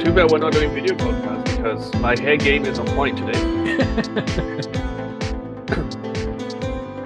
Too 0.00 0.12
bad 0.12 0.30
we're 0.30 0.38
not 0.38 0.52
doing 0.52 0.72
video 0.72 0.94
podcast 0.96 1.44
because 1.44 1.94
my 1.96 2.18
hair 2.18 2.36
game 2.36 2.64
is 2.64 2.78
on 2.78 2.86
point 2.86 3.18
today. 3.18 3.38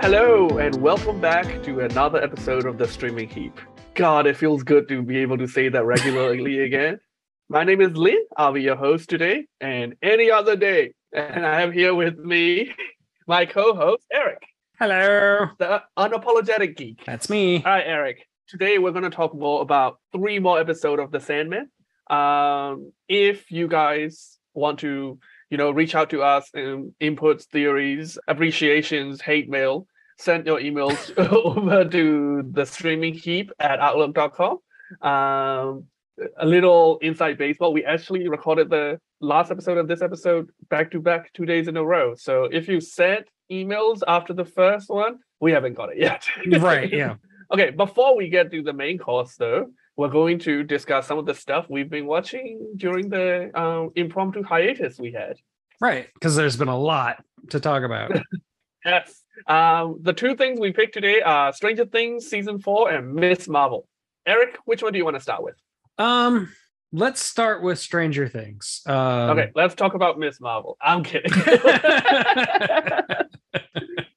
Hello 0.00 0.58
and 0.58 0.80
welcome 0.80 1.20
back 1.20 1.62
to 1.62 1.80
another 1.80 2.22
episode 2.22 2.66
of 2.66 2.78
the 2.78 2.88
Streaming 2.88 3.28
Heap. 3.28 3.60
God, 3.94 4.26
it 4.26 4.36
feels 4.36 4.62
good 4.62 4.88
to 4.88 5.02
be 5.02 5.18
able 5.18 5.38
to 5.38 5.46
say 5.46 5.68
that 5.68 5.84
regularly 5.84 6.60
again. 6.64 7.00
My 7.48 7.64
name 7.64 7.80
is 7.80 7.96
Lin. 7.96 8.24
I'll 8.36 8.52
be 8.52 8.62
your 8.62 8.76
host 8.76 9.10
today 9.10 9.46
and 9.60 9.96
any 10.02 10.30
other 10.30 10.56
day. 10.56 10.94
And 11.12 11.44
I 11.44 11.60
have 11.60 11.72
here 11.72 11.94
with 11.94 12.18
me 12.18 12.72
my 13.26 13.46
co-host 13.46 14.04
Eric, 14.12 14.42
Hello. 14.78 15.48
the 15.58 15.82
unapologetic 15.98 16.76
geek. 16.76 17.04
That's 17.04 17.28
me. 17.28 17.60
Hi, 17.60 17.82
Eric. 17.82 18.26
Today 18.48 18.78
we're 18.78 18.92
going 18.92 19.04
to 19.04 19.10
talk 19.10 19.34
more 19.34 19.62
about 19.62 19.98
three 20.12 20.38
more 20.38 20.60
episodes 20.60 21.02
of 21.02 21.10
The 21.10 21.20
Sandman. 21.20 21.70
Um, 22.08 22.92
if 23.08 23.50
you 23.50 23.68
guys 23.68 24.38
want 24.54 24.80
to, 24.80 25.18
you 25.50 25.56
know, 25.56 25.70
reach 25.70 25.94
out 25.94 26.10
to 26.10 26.22
us 26.22 26.48
and 26.54 26.92
inputs, 27.00 27.44
theories, 27.44 28.18
appreciations, 28.26 29.20
hate 29.20 29.48
mail, 29.48 29.86
send 30.18 30.46
your 30.46 30.58
emails 30.60 31.16
over 31.32 31.84
to 31.84 32.42
the 32.52 32.66
streaming 32.66 33.14
heap 33.14 33.50
at 33.58 33.80
outlook.com. 33.80 34.58
Um, 35.08 35.84
a 36.38 36.46
little 36.46 36.98
inside 36.98 37.38
baseball. 37.38 37.72
We 37.72 37.84
actually 37.84 38.28
recorded 38.28 38.70
the 38.70 38.98
last 39.20 39.50
episode 39.50 39.78
of 39.78 39.88
this 39.88 40.02
episode 40.02 40.50
back 40.68 40.90
to 40.92 41.00
back 41.00 41.32
two 41.32 41.46
days 41.46 41.68
in 41.68 41.76
a 41.76 41.84
row. 41.84 42.14
So 42.14 42.44
if 42.44 42.68
you 42.68 42.80
sent 42.80 43.26
emails 43.50 44.00
after 44.06 44.32
the 44.32 44.44
first 44.44 44.88
one, 44.88 45.18
we 45.40 45.52
haven't 45.52 45.74
got 45.74 45.90
it 45.90 45.98
yet. 45.98 46.26
right. 46.60 46.90
Yeah. 46.92 47.14
Okay, 47.52 47.70
before 47.70 48.16
we 48.16 48.28
get 48.28 48.52
to 48.52 48.62
the 48.62 48.72
main 48.72 48.96
course, 48.96 49.34
though, 49.34 49.66
we're 49.96 50.06
going 50.06 50.38
to 50.38 50.62
discuss 50.62 51.08
some 51.08 51.18
of 51.18 51.26
the 51.26 51.34
stuff 51.34 51.66
we've 51.68 51.90
been 51.90 52.06
watching 52.06 52.74
during 52.76 53.08
the 53.08 53.50
um, 53.60 53.90
impromptu 53.96 54.44
hiatus 54.44 55.00
we 55.00 55.10
had. 55.10 55.36
Right. 55.80 56.06
Because 56.14 56.36
there's 56.36 56.56
been 56.56 56.68
a 56.68 56.78
lot 56.78 57.24
to 57.48 57.58
talk 57.58 57.82
about. 57.82 58.12
Yes. 58.84 59.22
Um, 59.46 59.98
the 60.00 60.12
two 60.12 60.34
things 60.36 60.58
we 60.58 60.72
picked 60.72 60.94
today 60.94 61.20
are 61.20 61.52
Stranger 61.52 61.84
Things 61.84 62.28
season 62.28 62.60
four 62.60 62.90
and 62.90 63.14
Miss 63.14 63.46
Marvel. 63.46 63.86
Eric, 64.26 64.56
which 64.64 64.82
one 64.82 64.92
do 64.92 64.98
you 64.98 65.04
want 65.04 65.16
to 65.16 65.22
start 65.22 65.42
with? 65.42 65.56
Um, 66.00 66.52
let's 66.92 67.20
start 67.20 67.62
with 67.62 67.78
Stranger 67.78 68.28
Things. 68.28 68.82
Um, 68.86 68.94
okay, 69.30 69.50
let's 69.54 69.74
talk 69.74 69.94
about 69.94 70.18
Miss 70.18 70.40
Marvel. 70.40 70.76
I'm 70.80 71.04
kidding. 71.04 71.30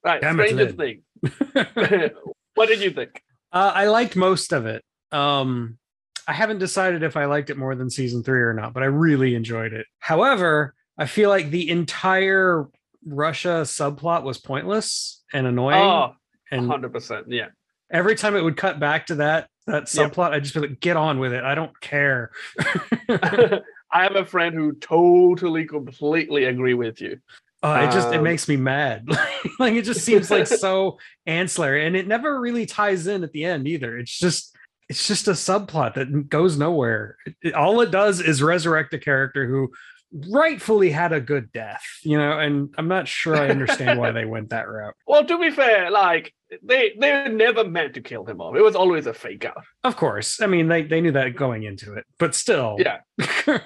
right, 0.04 0.20
Damn 0.20 0.36
Stranger. 0.36 0.72
Things. 0.72 1.02
what 2.54 2.68
did 2.68 2.80
you 2.80 2.90
think? 2.90 3.22
Uh, 3.52 3.72
I 3.74 3.86
liked 3.86 4.16
most 4.16 4.52
of 4.52 4.66
it. 4.66 4.82
Um, 5.12 5.78
I 6.26 6.32
haven't 6.32 6.58
decided 6.58 7.02
if 7.02 7.16
I 7.16 7.26
liked 7.26 7.50
it 7.50 7.56
more 7.56 7.74
than 7.74 7.90
season 7.90 8.22
three 8.22 8.40
or 8.40 8.54
not, 8.54 8.72
but 8.72 8.82
I 8.82 8.86
really 8.86 9.34
enjoyed 9.34 9.72
it. 9.72 9.86
However, 9.98 10.74
I 10.96 11.06
feel 11.06 11.28
like 11.28 11.50
the 11.50 11.68
entire 11.70 12.66
Russia 13.04 13.62
subplot 13.64 14.22
was 14.22 14.38
pointless 14.38 15.22
and 15.32 15.46
annoying. 15.46 15.82
Oh, 15.82 16.14
and 16.50 16.68
100%. 16.68 17.24
Yeah. 17.28 17.48
Every 17.90 18.14
time 18.16 18.36
it 18.36 18.42
would 18.42 18.56
cut 18.56 18.78
back 18.80 19.06
to 19.06 19.16
that 19.16 19.48
that 19.66 19.92
Yep. 19.94 20.12
subplot, 20.12 20.32
I'd 20.32 20.42
just 20.42 20.54
be 20.54 20.60
like, 20.60 20.80
get 20.80 20.96
on 20.96 21.18
with 21.18 21.32
it. 21.32 21.42
I 21.42 21.54
don't 21.54 21.78
care. 21.80 22.30
I 23.08 24.02
have 24.02 24.16
a 24.16 24.24
friend 24.24 24.54
who 24.54 24.74
totally, 24.74 25.64
completely 25.66 26.44
agree 26.44 26.74
with 26.74 27.00
you. 27.00 27.18
Uh, 27.62 27.86
it 27.88 27.92
just 27.94 28.12
it 28.12 28.18
Um, 28.18 28.24
makes 28.24 28.46
me 28.46 28.56
mad. 28.56 29.08
like 29.58 29.72
it 29.74 29.82
just 29.86 30.04
seems 30.04 30.30
like 30.30 30.46
so 30.46 30.98
ancillary, 31.26 31.86
and 31.86 31.96
it 31.96 32.06
never 32.06 32.38
really 32.40 32.66
ties 32.66 33.06
in 33.06 33.24
at 33.24 33.32
the 33.32 33.44
end 33.44 33.66
either. 33.66 33.96
It's 33.98 34.18
just 34.18 34.54
it's 34.90 35.08
just 35.08 35.28
a 35.28 35.32
subplot 35.32 35.94
that 35.94 36.28
goes 36.28 36.58
nowhere. 36.58 37.16
It- 37.42 37.54
all 37.54 37.80
it 37.80 37.90
does 37.90 38.20
is 38.20 38.42
resurrect 38.42 38.92
a 38.92 38.98
character 38.98 39.46
who 39.46 39.70
rightfully 40.30 40.90
had 40.90 41.12
a 41.12 41.20
good 41.20 41.52
death, 41.52 41.82
you 42.02 42.16
know. 42.16 42.38
And 42.38 42.72
I'm 42.78 42.88
not 42.88 43.08
sure 43.08 43.36
I 43.36 43.48
understand 43.48 43.98
why 43.98 44.12
they 44.12 44.24
went 44.24 44.50
that 44.50 44.68
route. 44.68 44.94
Well, 45.06 45.24
to 45.24 45.38
be 45.38 45.50
fair, 45.50 45.90
like 45.90 46.34
they 46.62 46.92
they 46.98 47.12
were 47.12 47.28
never 47.28 47.64
meant 47.64 47.94
to 47.94 48.00
kill 48.00 48.24
him 48.24 48.40
off. 48.40 48.56
It 48.56 48.62
was 48.62 48.76
always 48.76 49.06
a 49.06 49.14
fake 49.14 49.44
out. 49.44 49.64
Of 49.84 49.96
course, 49.96 50.40
I 50.40 50.46
mean 50.46 50.68
they 50.68 50.82
they 50.82 51.00
knew 51.00 51.12
that 51.12 51.36
going 51.36 51.62
into 51.64 51.94
it, 51.94 52.04
but 52.18 52.34
still, 52.34 52.78
Yeah. 52.78 53.00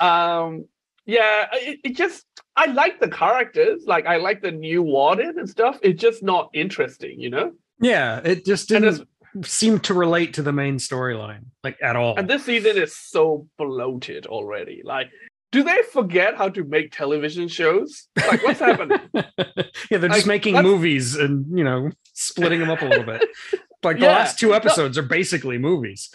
Um, 0.00 0.66
yeah, 1.06 1.46
it, 1.52 1.80
it 1.84 1.96
just 1.96 2.24
I 2.56 2.66
like 2.66 3.00
the 3.00 3.08
characters. 3.08 3.84
Like 3.86 4.06
I 4.06 4.16
like 4.16 4.42
the 4.42 4.50
new 4.52 4.82
warden 4.82 5.38
and 5.38 5.48
stuff. 5.48 5.78
It's 5.82 6.00
just 6.00 6.22
not 6.22 6.50
interesting, 6.52 7.20
you 7.20 7.30
know. 7.30 7.52
yeah, 7.80 8.20
it 8.24 8.44
just 8.44 8.68
didn't 8.68 9.06
seem 9.42 9.78
to 9.80 9.94
relate 9.94 10.34
to 10.34 10.42
the 10.42 10.52
main 10.52 10.78
storyline 10.78 11.44
like 11.62 11.76
at 11.82 11.96
all. 11.96 12.16
And 12.16 12.28
this 12.28 12.44
season 12.44 12.76
is 12.76 12.96
so 12.96 13.46
bloated 13.58 14.26
already. 14.26 14.82
Like, 14.84 15.10
do 15.56 15.62
they 15.62 15.80
forget 15.90 16.36
how 16.36 16.48
to 16.50 16.64
make 16.64 16.92
television 16.92 17.48
shows? 17.48 18.08
Like, 18.28 18.42
what's 18.44 18.60
happening? 18.60 18.98
yeah, 19.14 19.98
they're 19.98 20.08
just 20.10 20.26
Like, 20.26 20.26
making 20.26 20.54
let's- 20.56 20.64
movies 20.66 21.16
and 21.16 21.46
you 21.56 21.64
know 21.64 21.90
splitting 22.12 22.60
them 22.60 22.68
up 22.70 22.82
a 22.82 22.84
little 22.86 23.04
bit. 23.04 23.22
Like 23.82 24.00
the 24.00 24.06
Yeah, 24.06 24.16
last 24.16 24.40
two 24.40 24.48
no- 24.48 24.54
episodes 24.54 24.98
are 24.98 25.02
basically 25.02 25.58
movies. 25.58 26.10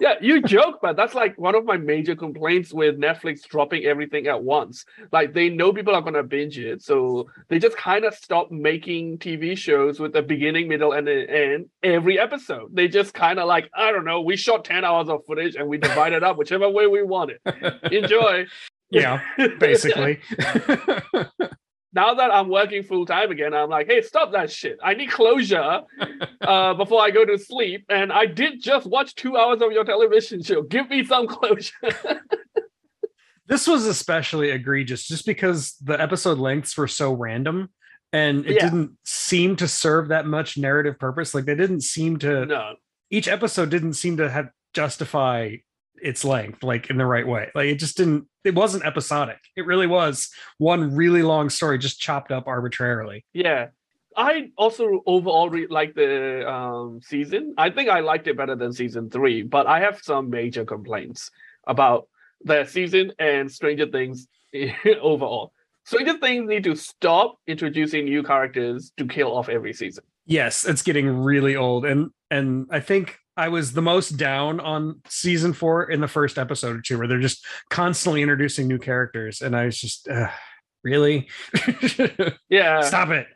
Yeah, 0.00 0.14
you 0.22 0.40
joke, 0.40 0.78
but 0.80 0.96
that's 0.96 1.14
like 1.14 1.36
one 1.36 1.54
of 1.54 1.66
my 1.66 1.76
major 1.76 2.16
complaints 2.16 2.72
with 2.72 2.98
Netflix 2.98 3.42
dropping 3.46 3.84
everything 3.84 4.28
at 4.28 4.42
once. 4.42 4.86
Like 5.10 5.34
they 5.34 5.50
know 5.50 5.74
people 5.74 5.94
are 5.94 6.00
gonna 6.00 6.22
binge 6.22 6.58
it, 6.58 6.80
so 6.80 7.26
they 7.48 7.58
just 7.58 7.76
kind 7.76 8.06
of 8.06 8.14
stop 8.14 8.50
making 8.50 9.18
TV 9.18 9.58
shows 9.58 10.00
with 10.00 10.16
a 10.16 10.22
beginning, 10.22 10.68
middle, 10.68 10.92
and 10.92 11.06
an 11.06 11.28
end 11.28 11.66
every 11.82 12.18
episode. 12.18 12.70
They 12.72 12.88
just 12.88 13.12
kind 13.12 13.38
of 13.38 13.46
like, 13.46 13.68
I 13.76 13.92
don't 13.92 14.06
know, 14.06 14.22
we 14.22 14.36
shot 14.36 14.64
10 14.64 14.82
hours 14.82 15.10
of 15.10 15.20
footage 15.26 15.54
and 15.56 15.68
we 15.68 15.76
divide 15.76 16.14
it 16.14 16.22
up 16.22 16.38
whichever 16.38 16.70
way 16.70 16.86
we 16.86 17.02
want 17.02 17.32
it. 17.32 17.40
Enjoy. 17.92 18.46
Yeah, 18.92 19.20
basically. 19.58 20.20
now 21.92 22.14
that 22.14 22.30
I'm 22.32 22.48
working 22.48 22.82
full 22.82 23.04
time 23.06 23.30
again, 23.30 23.54
I'm 23.54 23.68
like, 23.68 23.86
hey, 23.86 24.02
stop 24.02 24.32
that 24.32 24.50
shit. 24.50 24.78
I 24.82 24.94
need 24.94 25.10
closure 25.10 25.82
uh, 26.40 26.74
before 26.74 27.02
I 27.02 27.10
go 27.10 27.24
to 27.24 27.38
sleep. 27.38 27.84
And 27.88 28.12
I 28.12 28.26
did 28.26 28.62
just 28.62 28.86
watch 28.86 29.14
two 29.14 29.36
hours 29.36 29.60
of 29.60 29.72
your 29.72 29.84
television 29.84 30.42
show. 30.42 30.62
Give 30.62 30.88
me 30.88 31.04
some 31.04 31.26
closure. 31.26 31.72
this 33.46 33.66
was 33.66 33.86
especially 33.86 34.50
egregious 34.50 35.06
just 35.06 35.26
because 35.26 35.74
the 35.82 36.00
episode 36.00 36.38
lengths 36.38 36.76
were 36.76 36.88
so 36.88 37.12
random 37.12 37.70
and 38.12 38.46
it 38.46 38.56
Yeah. 38.56 38.64
didn't 38.64 38.98
seem 39.04 39.56
to 39.56 39.68
serve 39.68 40.08
that 40.08 40.26
much 40.26 40.56
narrative 40.56 40.98
purpose. 40.98 41.34
Like 41.34 41.44
they 41.44 41.54
didn't 41.54 41.82
seem 41.82 42.18
to 42.20 42.46
no. 42.46 42.74
each 43.10 43.28
episode 43.28 43.70
didn't 43.70 43.94
seem 43.94 44.16
to 44.18 44.30
have 44.30 44.48
justify 44.74 45.56
its 46.02 46.24
length 46.24 46.62
like 46.62 46.90
in 46.90 46.96
the 46.96 47.06
right 47.06 47.26
way. 47.26 47.50
Like 47.54 47.66
it 47.66 47.78
just 47.78 47.96
didn't 47.96 48.26
it 48.44 48.54
wasn't 48.54 48.84
episodic. 48.84 49.38
It 49.56 49.66
really 49.66 49.86
was 49.86 50.30
one 50.58 50.94
really 50.94 51.22
long 51.22 51.48
story 51.48 51.78
just 51.78 52.00
chopped 52.00 52.32
up 52.32 52.46
arbitrarily. 52.46 53.24
Yeah. 53.32 53.68
I 54.14 54.50
also 54.58 55.02
overall 55.06 55.48
re- 55.48 55.68
like 55.68 55.94
the 55.94 56.46
um, 56.46 57.00
season. 57.02 57.54
I 57.56 57.70
think 57.70 57.88
I 57.88 58.00
liked 58.00 58.26
it 58.26 58.36
better 58.36 58.54
than 58.54 58.72
season 58.72 59.08
three, 59.08 59.42
but 59.42 59.66
I 59.66 59.80
have 59.80 60.00
some 60.02 60.28
major 60.28 60.66
complaints 60.66 61.30
about 61.66 62.08
the 62.44 62.66
season 62.66 63.12
and 63.18 63.50
Stranger 63.50 63.86
Things 63.86 64.26
overall. 65.00 65.52
Stranger 65.84 66.18
Things 66.18 66.46
need 66.46 66.64
to 66.64 66.76
stop 66.76 67.38
introducing 67.46 68.04
new 68.04 68.22
characters 68.22 68.92
to 68.98 69.06
kill 69.06 69.34
off 69.34 69.48
every 69.48 69.72
season. 69.72 70.04
Yes, 70.26 70.66
it's 70.66 70.82
getting 70.82 71.08
really 71.22 71.56
old 71.56 71.86
and 71.86 72.10
and 72.30 72.66
I 72.70 72.80
think 72.80 73.18
I 73.36 73.48
was 73.48 73.72
the 73.72 73.82
most 73.82 74.10
down 74.18 74.60
on 74.60 75.00
season 75.08 75.52
4 75.52 75.90
in 75.90 76.00
the 76.00 76.08
first 76.08 76.38
episode 76.38 76.76
or 76.76 76.80
two 76.82 76.98
where 76.98 77.08
they're 77.08 77.20
just 77.20 77.44
constantly 77.70 78.20
introducing 78.22 78.68
new 78.68 78.78
characters 78.78 79.40
and 79.40 79.56
I 79.56 79.64
was 79.66 79.78
just 79.80 80.08
uh, 80.08 80.28
really 80.84 81.28
Yeah. 82.48 82.80
stop 82.82 83.10
it. 83.10 83.26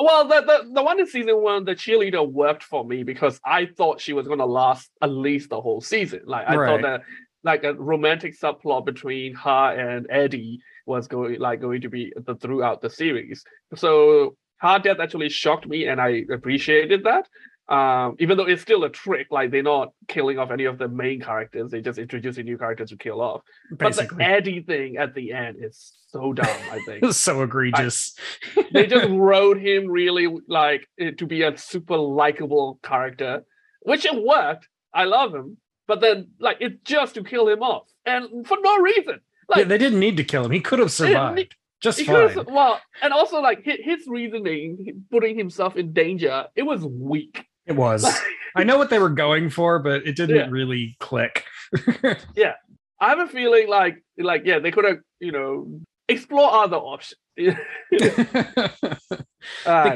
Well, 0.00 0.28
the, 0.28 0.40
the 0.42 0.70
the 0.74 0.82
one 0.82 1.00
in 1.00 1.06
season 1.08 1.40
one, 1.42 1.64
the 1.64 1.74
cheerleader 1.74 2.28
worked 2.30 2.62
for 2.62 2.84
me 2.84 3.02
because 3.02 3.40
I 3.44 3.66
thought 3.66 4.00
she 4.00 4.12
was 4.12 4.28
gonna 4.28 4.46
last 4.46 4.90
at 5.02 5.10
least 5.10 5.50
the 5.50 5.60
whole 5.60 5.80
season. 5.80 6.20
Like 6.24 6.46
I 6.48 6.56
Right. 6.56 6.66
thought 6.68 6.82
that 6.82 7.02
like 7.44 7.64
a 7.64 7.74
romantic 7.74 8.38
subplot 8.38 8.84
between 8.84 9.34
her 9.34 9.72
and 9.72 10.06
Eddie 10.10 10.60
was 10.86 11.08
going 11.08 11.38
like 11.40 11.60
going 11.60 11.80
to 11.80 11.88
be 11.88 12.12
the 12.16 12.34
throughout 12.36 12.80
the 12.80 12.90
series. 12.90 13.42
So 13.74 14.36
her 14.58 14.78
death 14.78 14.98
actually 15.00 15.28
shocked 15.30 15.66
me, 15.66 15.86
and 15.86 16.00
I 16.00 16.24
appreciated 16.32 17.04
that. 17.04 17.26
Um, 17.68 18.16
even 18.18 18.38
though 18.38 18.46
it's 18.46 18.62
still 18.62 18.84
a 18.84 18.88
trick, 18.88 19.26
like 19.30 19.50
they're 19.50 19.62
not 19.62 19.92
killing 20.06 20.38
off 20.38 20.50
any 20.50 20.64
of 20.64 20.78
the 20.78 20.88
main 20.88 21.20
characters, 21.20 21.70
they 21.70 21.82
just 21.82 21.98
introducing 21.98 22.46
new 22.46 22.56
characters 22.56 22.88
to 22.90 22.96
kill 22.96 23.20
off. 23.20 23.42
But 23.70 23.78
the 23.78 23.84
Basically. 24.02 24.24
Eddie 24.24 24.62
thing 24.62 24.96
at 24.96 25.14
the 25.14 25.32
end 25.32 25.58
is 25.62 25.92
so 26.08 26.32
dumb. 26.32 26.46
I 26.70 26.80
think 26.86 27.12
so 27.12 27.42
egregious. 27.42 28.14
they 28.72 28.86
just 28.86 29.10
wrote 29.10 29.58
him 29.58 29.86
really 29.86 30.28
like 30.48 30.88
eh, 30.98 31.10
to 31.18 31.26
be 31.26 31.42
a 31.42 31.58
super 31.58 31.96
likable 31.98 32.80
character, 32.82 33.44
which 33.82 34.06
it 34.06 34.14
worked. 34.14 34.66
I 34.94 35.04
love 35.04 35.34
him, 35.34 35.58
but 35.86 36.00
then 36.00 36.28
like 36.40 36.56
it's 36.60 36.76
just 36.84 37.16
to 37.16 37.22
kill 37.24 37.48
him 37.48 37.62
off, 37.62 37.86
and 38.06 38.46
for 38.46 38.56
no 38.62 38.78
reason. 38.78 39.20
Yeah, 39.50 39.56
Like 39.56 39.68
they 39.68 39.78
didn't 39.78 40.00
need 40.00 40.16
to 40.16 40.24
kill 40.24 40.46
him. 40.46 40.52
He 40.52 40.60
could 40.60 40.78
have 40.78 40.90
survived. 40.92 41.54
just 41.80 42.00
fine. 42.00 42.34
well, 42.46 42.80
and 43.02 43.12
also 43.12 43.40
like 43.40 43.62
his 43.62 44.06
reasoning, 44.06 45.04
putting 45.10 45.36
himself 45.36 45.76
in 45.76 45.92
danger, 45.92 46.46
it 46.56 46.62
was 46.62 46.82
weak. 46.82 47.44
It 47.68 47.76
was. 47.76 48.04
I 48.56 48.64
know 48.64 48.78
what 48.78 48.90
they 48.90 48.98
were 48.98 49.10
going 49.10 49.50
for, 49.50 49.78
but 49.78 50.06
it 50.06 50.16
didn't 50.16 50.36
Yeah. 50.36 50.48
really 50.50 50.96
click. 51.00 51.44
Yeah. 52.34 52.54
I 53.00 53.10
have 53.10 53.20
a 53.20 53.28
feeling 53.28 53.68
like 53.68 54.02
like 54.18 54.42
yeah, 54.44 54.58
they 54.58 54.70
could 54.72 54.84
have 54.84 54.98
you 55.20 55.30
know 55.32 55.80
explore 56.08 56.52
other 56.52 56.76
options. 56.78 57.20
they 57.36 57.54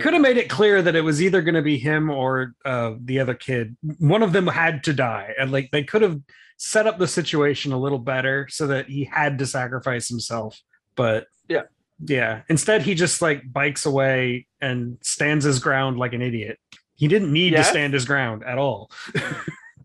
could 0.01 0.13
have 0.13 0.21
made 0.23 0.37
it 0.37 0.49
clear 0.49 0.83
that 0.83 0.95
it 0.95 1.01
was 1.03 1.21
either 1.23 1.43
going 1.43 1.55
to 1.57 1.63
be 1.63 1.79
him 1.79 2.11
or 2.11 2.53
uh, 2.65 2.93
the 3.03 3.19
other 3.21 3.35
kid. 3.35 3.77
One 3.99 4.23
of 4.23 4.33
them 4.33 4.47
had 4.47 4.85
to 4.85 4.93
die, 4.93 5.35
and 5.39 5.51
like 5.51 5.71
they 5.73 5.83
could 5.83 6.03
have 6.03 6.21
set 6.59 6.87
up 6.87 6.99
the 6.99 7.09
situation 7.09 7.73
a 7.73 7.79
little 7.79 7.99
better 7.99 8.47
so 8.49 8.69
that 8.69 8.87
he 8.89 9.05
had 9.05 9.39
to 9.39 9.47
sacrifice 9.47 10.09
himself. 10.09 10.61
But 10.95 11.27
Yeah. 11.49 11.63
yeah. 12.05 12.43
Instead, 12.49 12.83
he 12.83 12.95
just 12.95 13.21
like 13.21 13.43
bikes 13.53 13.85
away 13.87 14.47
and 14.61 14.99
stands 15.03 15.45
his 15.45 15.59
ground 15.59 15.99
like 15.99 16.13
an 16.13 16.23
idiot. 16.23 16.59
He 17.03 17.09
didn't 17.09 17.33
need 17.33 17.53
Yes. 17.53 17.67
to 17.67 17.71
stand 17.73 17.95
his 17.95 18.05
ground 18.05 18.45
at 18.45 18.59
all. 18.59 18.89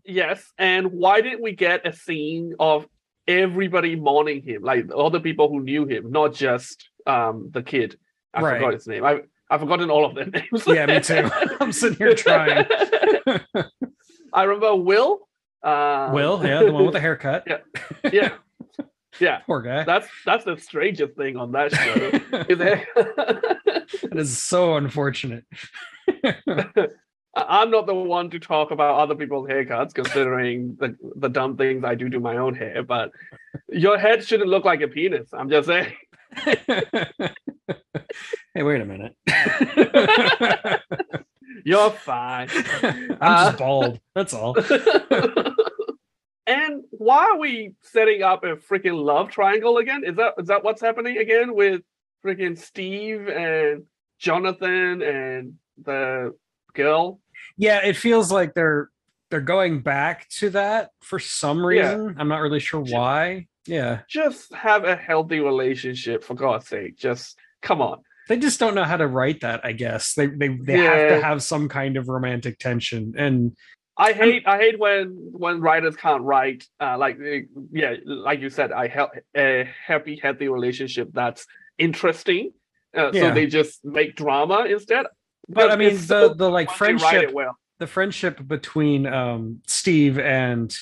Yes, 0.04 0.52
and 0.56 0.92
why 0.92 1.20
didn't 1.20 1.42
we 1.42 1.50
get 1.52 1.84
a 1.84 1.92
scene 1.92 2.54
of 2.60 2.86
everybody 3.26 3.96
mourning 3.96 4.40
him, 4.42 4.62
like 4.62 4.94
all 4.94 5.10
the 5.10 5.18
people 5.18 5.48
who 5.48 5.58
knew 5.60 5.84
him, 5.84 6.12
not 6.12 6.32
just 6.32 6.88
um 7.08 7.50
the 7.52 7.62
kid? 7.64 7.98
I 8.32 8.40
Right. 8.40 8.58
forgot 8.60 8.74
his 8.74 8.86
name. 8.86 9.04
I 9.04 9.22
I've 9.50 9.58
forgotten 9.60 9.90
all 9.90 10.04
of 10.04 10.14
their 10.14 10.26
names. 10.36 10.62
Yeah, 10.64 10.86
me 10.86 11.00
too. 11.00 11.28
I'm 11.60 11.72
sitting 11.72 11.98
here 11.98 12.14
trying. 12.14 12.66
I 14.32 14.42
remember 14.44 14.76
Will. 14.76 15.28
Uh, 15.60 16.10
Will, 16.14 16.40
yeah, 16.46 16.62
the 16.62 16.72
one 16.72 16.84
with 16.84 16.92
the 16.94 17.00
haircut. 17.00 17.42
yeah, 17.48 17.58
yeah. 18.12 18.34
yeah. 19.18 19.38
Poor 19.44 19.60
guy. 19.60 19.82
That's 19.82 20.06
that's 20.24 20.44
the 20.44 20.56
strangest 20.56 21.16
thing 21.16 21.36
on 21.36 21.50
that 21.50 21.72
show. 21.72 21.94
is 22.48 22.58
that- 22.58 22.86
That 24.02 24.18
is 24.18 24.38
so 24.38 24.76
unfortunate. 24.76 25.44
I'm 27.34 27.70
not 27.70 27.86
the 27.86 27.94
one 27.94 28.30
to 28.30 28.38
talk 28.38 28.70
about 28.70 28.98
other 28.98 29.14
people's 29.14 29.48
haircuts, 29.48 29.94
considering 29.94 30.76
the 30.80 30.96
the 31.16 31.28
dumb 31.28 31.56
things 31.56 31.84
I 31.84 31.94
do 31.94 32.08
to 32.10 32.20
my 32.20 32.36
own 32.38 32.54
hair. 32.54 32.82
But 32.82 33.10
your 33.68 33.98
head 33.98 34.24
shouldn't 34.24 34.48
look 34.50 34.64
like 34.64 34.80
a 34.80 34.88
penis. 34.88 35.28
I'm 35.32 35.48
just 35.50 35.68
saying. 35.68 35.92
hey, 36.44 36.62
wait 38.56 38.80
a 38.80 38.84
minute. 38.84 39.14
You're 41.64 41.90
fine. 41.90 42.48
I'm 42.82 43.18
Uh, 43.20 43.44
just 43.46 43.58
bald. 43.58 44.00
That's 44.14 44.32
all. 44.34 44.56
and 46.46 46.84
why 46.90 47.24
are 47.32 47.38
we 47.38 47.74
setting 47.82 48.22
up 48.22 48.44
a 48.44 48.56
freaking 48.56 49.02
love 49.04 49.30
triangle 49.30 49.78
again? 49.78 50.02
Is 50.04 50.16
that 50.16 50.34
is 50.38 50.48
that 50.48 50.64
what's 50.64 50.80
happening 50.80 51.18
again 51.18 51.54
with 51.54 51.82
freaking 52.24 52.58
Steve 52.58 53.28
and 53.28 53.84
Jonathan 54.18 55.02
and 55.02 55.54
the 55.82 56.34
girl? 56.82 57.20
Yeah, 57.56 57.84
it 57.84 57.96
feels 57.96 58.30
like 58.32 58.54
they're 58.54 58.88
they're 59.30 59.40
going 59.42 59.82
back 59.82 60.26
to 60.38 60.48
that 60.50 60.90
for 61.02 61.18
some 61.18 61.58
Yeah. 61.58 61.64
reason. 61.92 62.16
I'm 62.18 62.28
not 62.28 62.40
really 62.40 62.60
sure 62.60 62.80
why. 62.80 63.46
Yeah. 63.66 64.00
Just 64.08 64.54
have 64.54 64.84
a 64.84 64.96
healthy 64.96 65.40
relationship 65.40 66.24
for 66.24 66.34
God's 66.34 66.66
sake. 66.68 66.96
Just 66.96 67.36
come 67.60 67.82
on. 67.82 68.00
They 68.28 68.38
just 68.38 68.58
don't 68.60 68.74
know 68.74 68.84
how 68.84 68.96
to 68.96 69.06
write 69.06 69.40
that, 69.40 69.60
I 69.64 69.72
guess. 69.72 70.14
They 70.14 70.26
they, 70.28 70.48
they 70.48 70.78
have 70.78 71.08
to 71.10 71.20
have 71.22 71.42
some 71.42 71.68
kind 71.68 71.96
of 71.98 72.08
romantic 72.08 72.58
tension. 72.58 73.12
And 73.18 73.54
I 73.98 74.12
hate 74.12 74.44
I 74.46 74.56
hate 74.58 74.78
when 74.78 75.06
when 75.32 75.60
writers 75.60 75.96
can't 75.96 76.22
write 76.22 76.64
uh, 76.80 76.96
like 76.96 77.18
yeah 77.72 77.94
like 78.06 78.40
you 78.40 78.48
said 78.48 78.70
I 78.72 78.86
help 78.86 79.10
a 79.36 79.68
happy 79.86 80.16
healthy 80.22 80.48
relationship 80.48 81.08
that's 81.12 81.44
interesting 81.78 82.52
uh, 82.96 83.10
Yeah. 83.12 83.20
so 83.28 83.34
they 83.34 83.46
just 83.46 83.84
make 83.84 84.14
drama 84.16 84.64
instead. 84.68 85.04
But 85.48 85.70
I 85.70 85.76
mean 85.76 85.96
the 85.96 86.34
the 86.34 86.50
like 86.50 86.70
fun 86.70 86.98
to 86.98 87.04
write 87.04 87.10
friendship 87.12 87.32
well. 87.34 87.56
the 87.78 87.86
friendship 87.86 88.46
between 88.46 89.06
um 89.06 89.60
Steve 89.66 90.18
and 90.18 90.74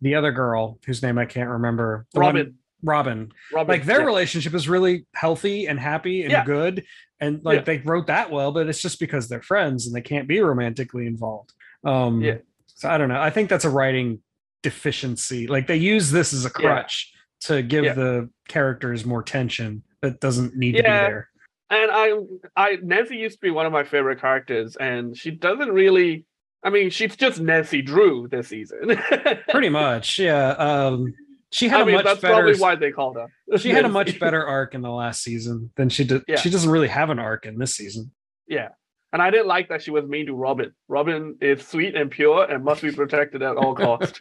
the 0.00 0.14
other 0.14 0.32
girl 0.32 0.78
whose 0.86 1.02
name 1.02 1.18
I 1.18 1.24
can't 1.24 1.48
remember. 1.50 2.06
The 2.12 2.20
one- 2.20 2.26
Robin, 2.34 2.54
Robin. 2.82 3.32
Robin, 3.52 3.72
like 3.72 3.84
their 3.86 4.00
yeah. 4.00 4.06
relationship 4.06 4.52
is 4.54 4.68
really 4.68 5.06
healthy 5.14 5.66
and 5.66 5.80
happy 5.80 6.22
and 6.22 6.30
Yeah. 6.32 6.44
good 6.44 6.84
and 7.20 7.42
like 7.44 7.60
Yeah. 7.60 7.64
they 7.64 7.78
wrote 7.78 8.06
that 8.08 8.30
well 8.30 8.52
but 8.52 8.68
it's 8.68 8.82
just 8.82 9.00
because 9.00 9.28
they're 9.28 9.40
friends 9.42 9.86
and 9.86 9.96
they 9.96 10.02
can't 10.02 10.28
be 10.28 10.40
romantically 10.40 11.06
involved 11.06 11.54
um 11.84 12.20
Yeah. 12.20 12.38
so 12.66 12.90
i 12.90 12.98
don't 12.98 13.08
know 13.08 13.20
i 13.20 13.30
think 13.30 13.48
that's 13.48 13.64
a 13.64 13.70
writing 13.70 14.20
deficiency 14.62 15.46
like 15.46 15.66
they 15.66 15.76
use 15.76 16.10
this 16.10 16.32
as 16.34 16.44
a 16.44 16.50
crutch 16.50 17.12
to 17.40 17.62
give 17.62 17.84
the 17.96 18.28
characters 18.48 19.06
more 19.06 19.22
tension 19.22 19.82
that 20.02 20.20
doesn't 20.20 20.54
need 20.56 20.72
to 20.72 20.82
be 20.82 20.88
there 20.88 21.28
and 21.70 21.90
I 21.90 22.12
I 22.56 22.78
Nancy 22.82 23.16
used 23.16 23.36
to 23.36 23.40
be 23.40 23.50
one 23.50 23.66
of 23.66 23.72
my 23.72 23.84
favorite 23.84 24.20
characters, 24.20 24.76
and 24.76 25.16
she 25.16 25.30
doesn't 25.30 25.70
really. 25.72 26.24
I 26.62 26.70
mean, 26.70 26.90
she's 26.90 27.14
just 27.16 27.38
Nancy 27.40 27.80
Drew 27.82 28.26
this 28.28 28.48
season. 28.48 28.98
pretty 29.50 29.68
much 29.68 30.18
yeah 30.18 30.48
um 30.50 31.14
she 31.52 31.68
had 31.68 31.80
I 31.80 31.82
a 31.82 31.86
mean, 31.86 31.94
much 31.96 32.04
that's 32.06 32.20
better 32.20 32.34
probably 32.34 32.58
why 32.58 32.74
they 32.74 32.90
called 32.90 33.16
her. 33.16 33.28
she 33.58 33.70
had 33.70 33.84
a 33.84 33.88
much 33.88 34.18
better 34.18 34.44
arc 34.44 34.74
in 34.74 34.82
the 34.82 34.90
last 34.90 35.22
season 35.22 35.70
than 35.76 35.88
she 35.88 36.02
did 36.04 36.22
Yeah. 36.26 36.36
she 36.36 36.50
doesn't 36.50 36.68
really 36.70 36.88
have 36.88 37.10
an 37.10 37.20
arc 37.20 37.46
in 37.46 37.56
this 37.58 37.76
season 37.76 38.10
Yeah. 38.48 38.70
And 39.12 39.22
I 39.22 39.30
didn't 39.30 39.46
like 39.46 39.68
that 39.68 39.80
she 39.82 39.92
was 39.92 40.04
mean 40.04 40.26
to 40.26 40.34
Robin. 40.34 40.72
Robin 40.88 41.36
is 41.40 41.64
sweet 41.66 41.94
and 41.94 42.10
pure 42.10 42.44
and 42.50 42.64
must 42.64 42.82
be 42.82 42.90
protected 42.90 43.42
at 43.42 43.56
all 43.56 43.74
costs. 43.74 44.18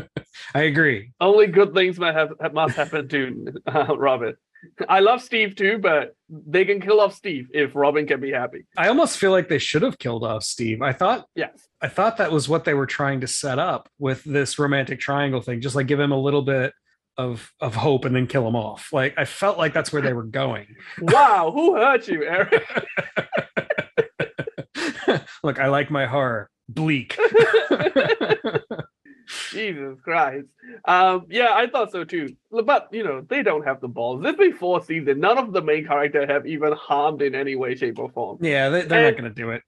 i 0.54 0.62
agree 0.62 1.10
Only 1.20 1.48
good 1.48 1.74
things 1.74 1.98
might 1.98 2.14
have 2.14 2.30
must 2.52 2.76
happen 2.76 3.08
to 3.08 3.52
uh, 3.66 3.96
Robin. 3.98 4.36
I 4.88 5.00
love 5.00 5.22
Steve 5.22 5.56
too, 5.56 5.78
but 5.78 6.14
they 6.28 6.64
can 6.64 6.80
kill 6.80 7.00
off 7.00 7.14
Steve 7.14 7.48
if 7.52 7.74
Robin 7.74 8.06
can 8.06 8.20
be 8.20 8.30
happy. 8.30 8.66
i 8.76 8.88
almost 8.88 9.18
feel 9.18 9.30
like 9.30 9.48
they 9.48 9.58
should 9.58 9.82
have 9.82 9.98
killed 9.98 10.24
off 10.24 10.42
steve 10.44 10.82
i 10.82 10.92
thought 10.92 11.26
Yes. 11.34 11.66
I 11.80 11.86
thought 11.88 12.16
that 12.16 12.32
was 12.32 12.48
what 12.48 12.64
they 12.64 12.74
were 12.74 12.86
trying 12.86 13.20
to 13.20 13.28
set 13.28 13.60
up 13.60 13.88
with 14.00 14.24
this 14.24 14.58
romantic 14.58 14.98
triangle 14.98 15.40
thing, 15.40 15.60
just 15.60 15.76
like 15.76 15.86
give 15.86 16.00
him 16.00 16.10
a 16.10 16.20
little 16.20 16.42
bit 16.42 16.72
of 17.16 17.52
of 17.60 17.76
hope 17.76 18.04
and 18.04 18.14
then 18.16 18.26
kill 18.26 18.46
him 18.48 18.56
off. 18.56 18.88
Like 18.92 19.14
I 19.16 19.24
felt 19.24 19.58
like 19.58 19.72
that's 19.74 19.92
where 19.92 20.02
they 20.02 20.12
were 20.12 20.24
going. 20.24 20.66
Wow, 21.00 21.52
who 21.54 21.76
hurt 21.76 22.08
you, 22.08 22.24
Eric? 22.24 22.64
Look, 25.44 25.60
I 25.60 25.68
like 25.68 25.88
my 25.90 26.06
horror 26.06 26.50
bleak. 26.68 27.16
Jesus 29.50 30.00
Christ. 30.02 30.46
Um, 30.84 31.26
yeah, 31.28 31.50
I 31.54 31.66
thought 31.66 31.92
so 31.92 32.04
too. 32.04 32.34
But 32.50 32.88
you 32.92 33.04
know, 33.04 33.20
they 33.28 33.42
don't 33.42 33.64
have 33.66 33.80
the 33.80 33.88
balls. 33.88 34.22
This 34.22 34.36
before 34.36 34.82
season. 34.82 35.20
None 35.20 35.38
of 35.38 35.52
the 35.52 35.62
main 35.62 35.86
character 35.86 36.26
have 36.26 36.46
even 36.46 36.72
harmed 36.72 37.22
in 37.22 37.34
any 37.34 37.54
way, 37.56 37.74
shape, 37.74 37.98
or 37.98 38.10
form. 38.10 38.38
yeah, 38.40 38.68
they, 38.68 38.82
they're 38.82 39.06
And- 39.06 39.16
not 39.16 39.20
going 39.22 39.34
to 39.34 39.42
do 39.42 39.50
it. 39.50 39.62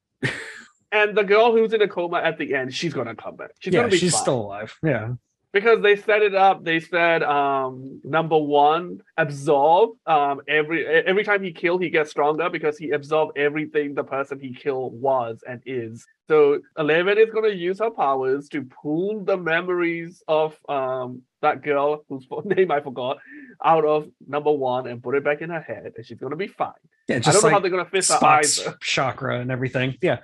And 0.92 1.16
the 1.16 1.22
girl 1.22 1.52
who's 1.52 1.72
in 1.72 1.80
a 1.82 1.86
coma 1.88 2.18
at 2.18 2.36
the 2.36 2.52
end, 2.52 2.74
she's 2.74 2.92
gonna 2.92 3.14
come 3.14 3.36
back. 3.36 3.50
She's 3.60 3.72
yeah, 3.72 3.80
gonna 3.82 3.92
be 3.92 3.96
she's 3.98 4.10
fine. 4.12 4.22
still 4.22 4.40
alive. 4.40 4.76
Yeah, 4.82 5.10
because 5.52 5.82
they 5.82 5.96
set 5.96 6.22
it 6.22 6.34
up 6.34 6.64
they 6.64 6.80
said 6.80 7.22
um 7.22 8.00
number 8.04 8.38
one 8.38 9.00
absorb 9.16 9.90
um 10.06 10.40
every 10.48 10.86
every 10.86 11.24
time 11.24 11.42
he 11.42 11.52
killed 11.52 11.82
he 11.82 11.90
gets 11.90 12.10
stronger 12.10 12.48
because 12.48 12.78
he 12.78 12.90
absorbed 12.90 13.36
everything 13.36 13.94
the 13.94 14.04
person 14.04 14.38
he 14.38 14.54
killed 14.54 14.92
was 15.00 15.42
and 15.48 15.62
is. 15.66 16.06
So 16.28 16.60
11 16.78 17.18
is 17.18 17.30
going 17.30 17.50
to 17.50 17.56
use 17.56 17.80
her 17.80 17.90
powers 17.90 18.48
to 18.50 18.62
pull 18.62 19.24
the 19.24 19.36
memories 19.36 20.22
of 20.28 20.56
um 20.68 21.22
that 21.42 21.62
girl 21.62 22.04
whose 22.08 22.26
name 22.44 22.70
i 22.70 22.80
forgot 22.80 23.18
out 23.64 23.84
of 23.84 24.08
number 24.28 24.52
one 24.52 24.86
and 24.86 25.02
put 25.02 25.14
it 25.16 25.24
back 25.24 25.40
in 25.40 25.50
her 25.50 25.60
head 25.60 25.92
and 25.96 26.06
she's 26.06 26.18
going 26.18 26.30
to 26.30 26.36
be 26.36 26.46
fine. 26.46 26.72
Yeah, 27.08 27.16
i 27.16 27.32
don't 27.32 27.42
know 27.42 27.50
how 27.50 27.58
they're 27.58 27.70
going 27.70 27.84
to 27.84 27.90
fix 27.90 28.10
her 28.10 28.24
eyes 28.24 28.66
chakra 28.80 29.40
and 29.40 29.50
everything. 29.50 29.96
Yeah, 30.00 30.18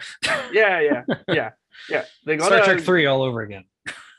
yeah 0.53 0.81
yeah 0.81 1.05
yeah 1.29 1.51
yeah. 1.91 2.05
They're 2.25 2.39
Star 2.39 2.51
gonna 2.51 2.65
Trek 2.65 2.81
three 2.81 3.07
all 3.07 3.23
over 3.23 3.43
again. 3.43 3.65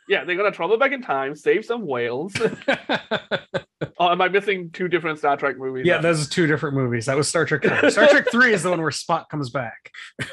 Yeah 0.08 0.24
they're 0.24 0.36
gonna 0.36 0.52
travel 0.52 0.78
back 0.78 0.92
in 0.92 1.02
time 1.02 1.36
save 1.36 1.66
some 1.66 1.86
whales 1.86 2.34
oh 4.00 4.10
am 4.12 4.22
i 4.22 4.28
missing 4.30 4.70
two 4.72 4.88
different 4.88 5.18
star 5.20 5.38
trek 5.38 5.58
movies 5.58 5.86
yeah, 5.86 5.96
now? 5.96 6.02
those 6.02 6.26
are 6.26 6.30
two 6.30 6.48
different 6.48 6.76
movies. 6.76 7.06
That 7.06 7.18
was 7.18 7.28
Star 7.28 7.46
Trek. 7.46 7.62
3. 7.64 7.90
Star 7.92 8.08
Trek 8.08 8.28
three 8.32 8.54
is 8.54 8.64
the 8.64 8.70
one 8.70 8.82
where 8.82 8.90
Spock 8.92 9.30
comes 9.30 9.50
back. 9.50 9.92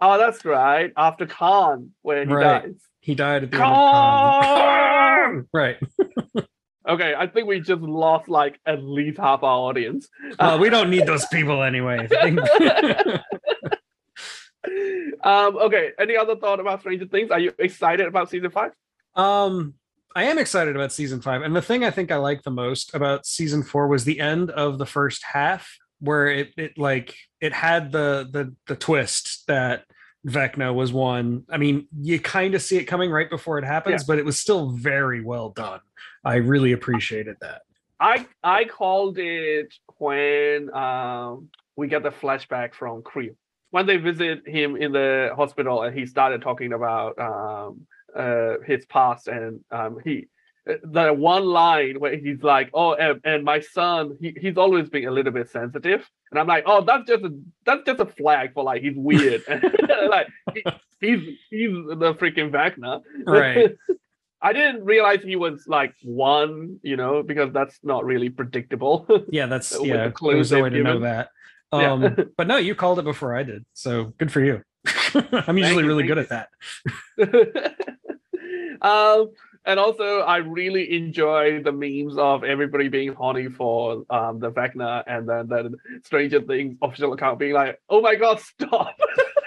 Oh, 0.00 0.16
that's 0.16 0.44
right. 0.44 0.92
After 0.96 1.26
Khan, 1.26 1.90
when 2.02 2.28
he 2.28 2.34
Right. 2.34 2.62
dies. 2.62 2.74
He 3.00 3.14
died 3.14 3.42
at 3.44 3.50
the 3.50 3.56
end 3.56 3.64
of 3.64 3.70
Khan. 3.70 4.42
Khan! 4.44 5.48
Right. 5.52 5.76
Okay, 6.88 7.14
I 7.16 7.26
think 7.26 7.48
we 7.48 7.60
just 7.60 7.82
lost 7.82 8.28
like 8.28 8.58
at 8.64 8.82
least 8.82 9.18
half 9.18 9.42
our 9.42 9.58
audience. 9.58 10.08
Well, 10.38 10.58
we 10.58 10.70
don't 10.70 10.88
need 10.88 11.04
those 11.06 11.26
people 11.26 11.62
anyway. 11.62 12.08
um, 15.22 15.56
okay, 15.56 15.90
any 15.98 16.16
other 16.16 16.36
thought 16.36 16.60
about 16.60 16.80
Stranger 16.80 17.06
Things? 17.06 17.30
Are 17.30 17.40
you 17.40 17.52
excited 17.58 18.06
about 18.06 18.30
season 18.30 18.50
five? 18.50 18.72
Um, 19.18 19.74
I 20.16 20.24
am 20.24 20.38
excited 20.38 20.74
about 20.74 20.92
season 20.92 21.20
five, 21.20 21.42
and 21.42 21.54
the 21.54 21.62
thing 21.62 21.84
I 21.84 21.90
think 21.90 22.10
I 22.10 22.16
like 22.16 22.42
the 22.42 22.50
most 22.50 22.94
about 22.94 23.26
season 23.26 23.62
four 23.62 23.88
was 23.88 24.04
the 24.04 24.20
end 24.20 24.50
of 24.50 24.78
the 24.78 24.86
first 24.86 25.22
half, 25.24 25.76
where 26.00 26.28
it 26.28 26.52
it 26.56 26.78
like 26.78 27.14
it 27.40 27.52
had 27.52 27.92
the 27.92 28.28
the 28.30 28.54
the 28.66 28.76
twist 28.76 29.46
that 29.48 29.84
Vecna 30.26 30.74
was 30.74 30.92
one. 30.92 31.44
I 31.50 31.58
mean, 31.58 31.86
you 32.00 32.18
kind 32.20 32.54
of 32.54 32.62
see 32.62 32.76
it 32.78 32.84
coming 32.84 33.10
right 33.10 33.28
before 33.30 33.58
it 33.58 33.64
happens, 33.64 34.02
Yeah. 34.02 34.06
but 34.08 34.18
it 34.18 34.24
was 34.24 34.38
still 34.40 34.70
very 34.70 35.22
well 35.22 35.50
done. 35.50 35.80
I 36.24 36.36
really 36.36 36.72
appreciated 36.72 37.36
that. 37.40 37.62
I 38.00 38.26
I 38.42 38.64
called 38.64 39.18
it 39.18 39.74
when 39.98 40.72
um 40.74 41.48
we 41.76 41.88
get 41.88 42.02
the 42.02 42.10
flashback 42.10 42.74
from 42.74 43.02
Creel 43.02 43.34
when 43.70 43.86
they 43.86 43.98
visit 43.98 44.46
him 44.48 44.76
in 44.76 44.92
the 44.92 45.30
hospital 45.36 45.82
and 45.82 45.96
he 45.96 46.06
started 46.06 46.40
talking 46.42 46.72
about 46.72 47.18
um 47.18 47.86
uh 48.18 48.56
his 48.66 48.84
past 48.86 49.28
and 49.28 49.60
um 49.70 49.98
he 50.04 50.28
the 50.84 51.12
one 51.12 51.44
line 51.44 51.98
where 51.98 52.16
he's 52.16 52.42
like, 52.42 52.70
"Oh, 52.74 52.94
and, 52.94 53.20
and 53.24 53.44
my 53.44 53.60
son, 53.60 54.16
he, 54.20 54.36
he's 54.38 54.56
always 54.56 54.88
been 54.88 55.06
a 55.06 55.10
little 55.10 55.32
bit 55.32 55.48
sensitive," 55.48 56.08
and 56.30 56.38
I'm 56.38 56.46
like, 56.46 56.64
"Oh, 56.66 56.82
that's 56.82 57.08
just 57.08 57.24
a 57.24 57.34
that's 57.64 57.84
just 57.86 58.00
a 58.00 58.06
flag 58.06 58.52
for 58.54 58.64
like 58.64 58.82
he's 58.82 58.96
weird, 58.96 59.42
like 60.08 60.28
he, 60.54 60.64
he's 61.00 61.38
he's 61.50 61.70
the 61.70 62.14
freaking 62.14 62.50
Vecna, 62.50 63.02
Right. 63.26 63.76
I 64.40 64.52
didn't 64.52 64.84
realize 64.84 65.20
he 65.24 65.34
was 65.34 65.66
like 65.66 65.94
one, 66.04 66.78
you 66.84 66.96
know, 66.96 67.24
because 67.24 67.52
that's 67.52 67.80
not 67.82 68.04
really 68.04 68.30
predictable. 68.30 69.04
Yeah, 69.30 69.46
that's 69.46 69.70
the 69.70 69.84
yeah. 69.84 70.10
clues 70.10 70.50
There's 70.50 70.58
no 70.58 70.62
way 70.62 70.70
to 70.70 70.82
know 70.82 71.00
that. 71.00 71.30
Yeah. 71.72 71.92
Um, 71.92 72.16
but 72.36 72.46
no, 72.46 72.56
you 72.56 72.76
called 72.76 73.00
it 73.00 73.04
before 73.04 73.36
I 73.36 73.42
did, 73.42 73.64
so 73.74 74.14
good 74.16 74.30
for 74.30 74.40
you. 74.40 74.62
I'm 75.32 75.58
usually 75.58 75.82
you, 75.82 75.88
really 75.88 76.06
good 76.06 76.18
you. 76.18 76.22
at 76.22 76.28
that. 76.28 77.88
Um, 78.80 79.30
and 79.64 79.78
also, 79.78 80.20
I 80.20 80.38
really 80.38 80.96
enjoy 80.96 81.62
the 81.62 81.72
memes 81.72 82.16
of 82.16 82.42
everybody 82.42 82.88
being 82.88 83.12
horny 83.12 83.48
for 83.48 84.04
um, 84.08 84.38
the 84.38 84.50
Vecna, 84.50 85.04
and 85.06 85.28
then 85.28 85.48
the 85.48 85.76
Stranger 86.04 86.40
Things 86.40 86.78
official 86.80 87.12
account 87.12 87.38
being 87.38 87.52
like, 87.52 87.78
"Oh 87.90 88.00
my 88.00 88.14
god, 88.14 88.40
stop!" 88.40 88.98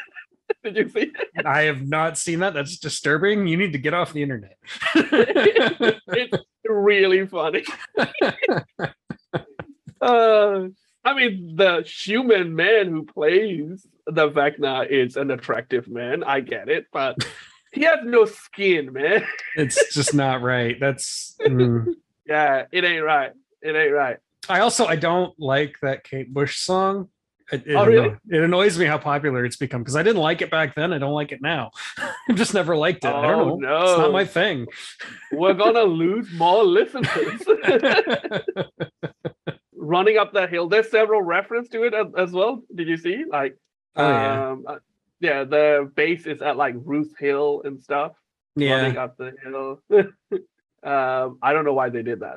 Did 0.63 0.77
you 0.77 0.89
see? 0.89 1.11
it? 1.35 1.45
I 1.45 1.63
have 1.63 1.87
not 1.87 2.19
seen 2.19 2.39
that. 2.39 2.53
That's 2.53 2.77
disturbing. 2.77 3.47
You 3.47 3.57
need 3.57 3.71
to 3.73 3.79
get 3.79 3.95
off 3.95 4.13
the 4.13 4.21
internet. 4.21 4.57
it's 4.95 6.37
really 6.65 7.25
funny. 7.25 7.63
uh, 10.01 10.67
I 11.03 11.13
mean, 11.15 11.55
the 11.55 11.81
human 11.81 12.55
man 12.55 12.89
who 12.89 13.05
plays 13.05 13.87
the 14.05 14.29
Vecna 14.29 14.87
is 14.87 15.15
an 15.15 15.31
attractive 15.31 15.87
man. 15.87 16.23
I 16.23 16.41
get 16.41 16.69
it, 16.69 16.85
but 16.93 17.17
he 17.71 17.81
has 17.83 17.99
no 18.03 18.25
skin, 18.25 18.93
man. 18.93 19.23
it's 19.55 19.93
just 19.93 20.13
not 20.13 20.41
right. 20.41 20.77
That's. 20.79 21.35
mm. 21.41 21.93
Yeah, 22.27 22.65
it 22.71 22.83
ain't 22.83 23.03
right. 23.03 23.31
It 23.61 23.75
ain't 23.75 23.93
right. 23.93 24.17
I 24.49 24.59
also 24.61 24.85
I 24.85 24.95
don't 24.95 25.33
like 25.39 25.77
that 25.81 26.03
Kate 26.03 26.33
Bush 26.33 26.57
song. 26.59 27.09
It, 27.51 27.63
it 27.67 27.75
Oh, 27.75 27.85
really? 27.85 28.15
it 28.29 28.41
annoys 28.43 28.79
me 28.79 28.85
how 28.85 28.97
popular 28.97 29.43
it's 29.43 29.57
become 29.57 29.81
because 29.81 29.95
I 29.97 30.03
didn't 30.03 30.21
like 30.21 30.41
it 30.41 30.49
back 30.49 30.73
then. 30.73 30.93
I 30.93 30.97
don't 30.99 31.11
like 31.13 31.31
it 31.33 31.41
now. 31.41 31.71
I've 32.29 32.35
just 32.37 32.53
never 32.53 32.75
liked 32.77 33.03
it. 33.03 33.09
I 33.13 33.27
don't 33.27 33.49
Oh, 33.51 33.55
know. 33.57 33.81
It's 33.83 33.97
not 33.97 34.07
no. 34.07 34.11
my 34.13 34.23
thing. 34.25 34.67
We're 35.33 35.53
gonna 35.53 35.83
lose 35.83 36.31
more 36.33 36.63
listeners. 36.63 37.41
Running 39.75 40.17
up 40.17 40.33
that 40.33 40.49
hill. 40.49 40.69
There's 40.69 40.89
several 40.91 41.21
reference 41.21 41.67
to 41.69 41.83
it 41.83 41.93
as, 41.93 42.07
as 42.17 42.31
well. 42.31 42.61
Did 42.73 42.87
you 42.87 42.97
see? 42.97 43.25
Like, 43.29 43.57
Oh, 43.95 44.07
yeah. 44.07 44.49
um, 44.51 44.63
uh, 44.67 44.75
yeah, 45.21 45.43
the 45.43 45.89
base 45.95 46.25
is 46.25 46.41
at 46.41 46.57
like 46.57 46.75
Ruth 46.77 47.13
Hill 47.17 47.61
and 47.63 47.81
stuff. 47.81 48.13
Yeah, 48.55 48.81
running 48.81 48.97
up 48.97 49.15
the 49.17 49.33
hill. 49.41 49.81
um, 50.83 51.37
I 51.41 51.53
don't 51.53 51.63
know 51.63 51.73
why 51.73 51.89
they 51.89 52.01
did 52.01 52.19
that. 52.19 52.35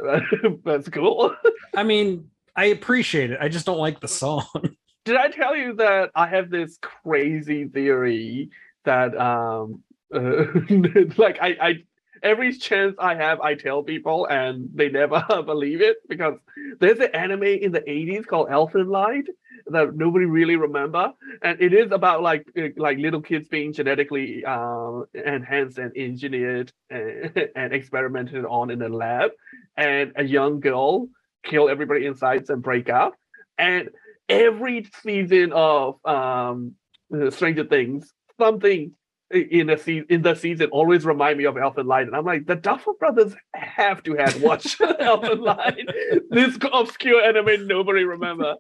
but 0.63 0.65
That's 0.65 0.89
cool. 0.89 1.35
I 1.75 1.83
mean, 1.83 2.31
I 2.55 2.67
appreciate 2.67 3.31
it. 3.31 3.39
I 3.41 3.49
just 3.49 3.67
don't 3.67 3.79
like 3.79 4.01
the 4.01 4.09
song. 4.09 4.47
Did 5.05 5.17
I 5.17 5.29
tell 5.29 5.55
you 5.55 5.75
that 5.75 6.13
I 6.15 6.27
have 6.29 6.49
this 6.49 6.79
crazy 6.81 7.67
theory 7.67 8.51
that 8.85 9.15
um 9.19 9.83
uh, 10.15 10.45
like 11.19 11.39
I 11.43 11.57
I 11.61 11.75
every 12.25 12.53
chance 12.55 12.97
I 12.99 13.15
have 13.15 13.41
I 13.41 13.55
tell 13.55 13.83
people 13.83 14.27
and 14.27 14.69
they 14.75 14.89
never 14.89 15.23
believe 15.47 15.81
it 15.83 15.99
because 16.09 16.35
there's 16.81 16.99
an 16.99 17.15
anime 17.15 17.45
in 17.45 17.71
the 17.71 17.83
80s 17.83 18.27
called 18.27 18.49
Elfen 18.49 18.89
Lied 18.89 19.27
that 19.67 19.95
nobody 19.95 20.25
really 20.25 20.57
remember. 20.57 21.13
And 21.43 21.61
it 21.61 21.73
is 21.73 21.93
about 21.93 22.23
like 22.23 22.51
uh, 22.59 22.69
like 22.77 22.99
little 22.99 23.21
kids 23.21 23.47
being 23.49 23.73
genetically 23.73 24.45
um 24.45 25.05
enhanced 25.15 25.79
and 25.79 25.97
engineered 25.97 26.73
and, 26.91 27.49
and 27.57 27.73
experimented 27.73 28.45
on 28.45 28.71
in 28.71 28.83
a 28.83 28.89
lab. 28.89 29.31
And 29.77 30.13
a 30.17 30.25
young 30.25 30.61
girl 30.61 31.09
kill 31.45 31.69
everybody 31.69 32.07
inside 32.07 32.49
and 32.49 32.63
break 32.63 32.89
out 32.89 33.15
and 33.59 33.91
every 34.29 34.89
season 35.03 35.53
of 35.53 36.05
um 36.07 36.75
Stranger 37.31 37.65
Things, 37.65 38.13
something 38.39 38.93
in 39.31 39.71
a 39.71 39.79
se- 39.79 40.05
in 40.09 40.23
the 40.23 40.35
season 40.35 40.69
always 40.71 41.05
remind 41.05 41.39
me 41.39 41.45
of 41.45 41.55
Elfen 41.55 41.87
Lied, 41.87 42.07
and 42.07 42.17
I'm 42.17 42.25
like, 42.25 42.47
the 42.47 42.57
Duffer 42.57 42.93
Brothers 42.99 43.35
have 43.55 44.03
to 44.05 44.15
have 44.17 44.41
watched 44.43 44.79
Elfen 44.81 45.41
Lied. 45.41 45.93
This 46.31 46.59
obscure 46.73 47.23
anime 47.23 47.67
nobody 47.67 48.05
remember. 48.05 48.55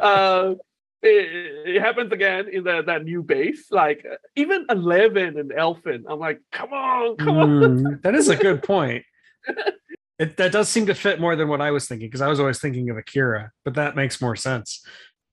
Uh, 0.00 0.54
it, 1.02 1.76
it 1.76 1.80
happens 1.82 2.12
again 2.12 2.48
in 2.50 2.64
the 2.64 2.82
that 2.86 3.04
new 3.04 3.22
base. 3.22 3.66
Like 3.70 4.06
even 4.36 4.66
Eleven 4.70 5.38
and 5.38 5.52
Elfin, 5.52 6.04
I'm 6.08 6.18
like, 6.18 6.40
come 6.52 6.72
on, 6.72 7.16
come 7.16 7.38
on. 7.38 7.48
Mm, 7.48 8.02
that 8.02 8.14
is 8.14 8.28
a 8.28 8.36
good 8.36 8.62
point. 8.64 9.04
It, 10.18 10.36
that 10.36 10.52
does 10.52 10.68
seem 10.68 10.86
to 10.86 10.94
fit 10.94 11.20
more 11.20 11.36
than 11.36 11.48
what 11.48 11.60
I 11.60 11.72
was 11.72 11.86
thinking 11.86 12.08
because 12.08 12.22
I 12.22 12.28
was 12.28 12.40
always 12.40 12.60
thinking 12.60 12.88
of 12.88 12.96
Akira, 12.96 13.50
but 13.64 13.74
that 13.74 13.96
makes 13.96 14.20
more 14.20 14.36
sense. 14.36 14.86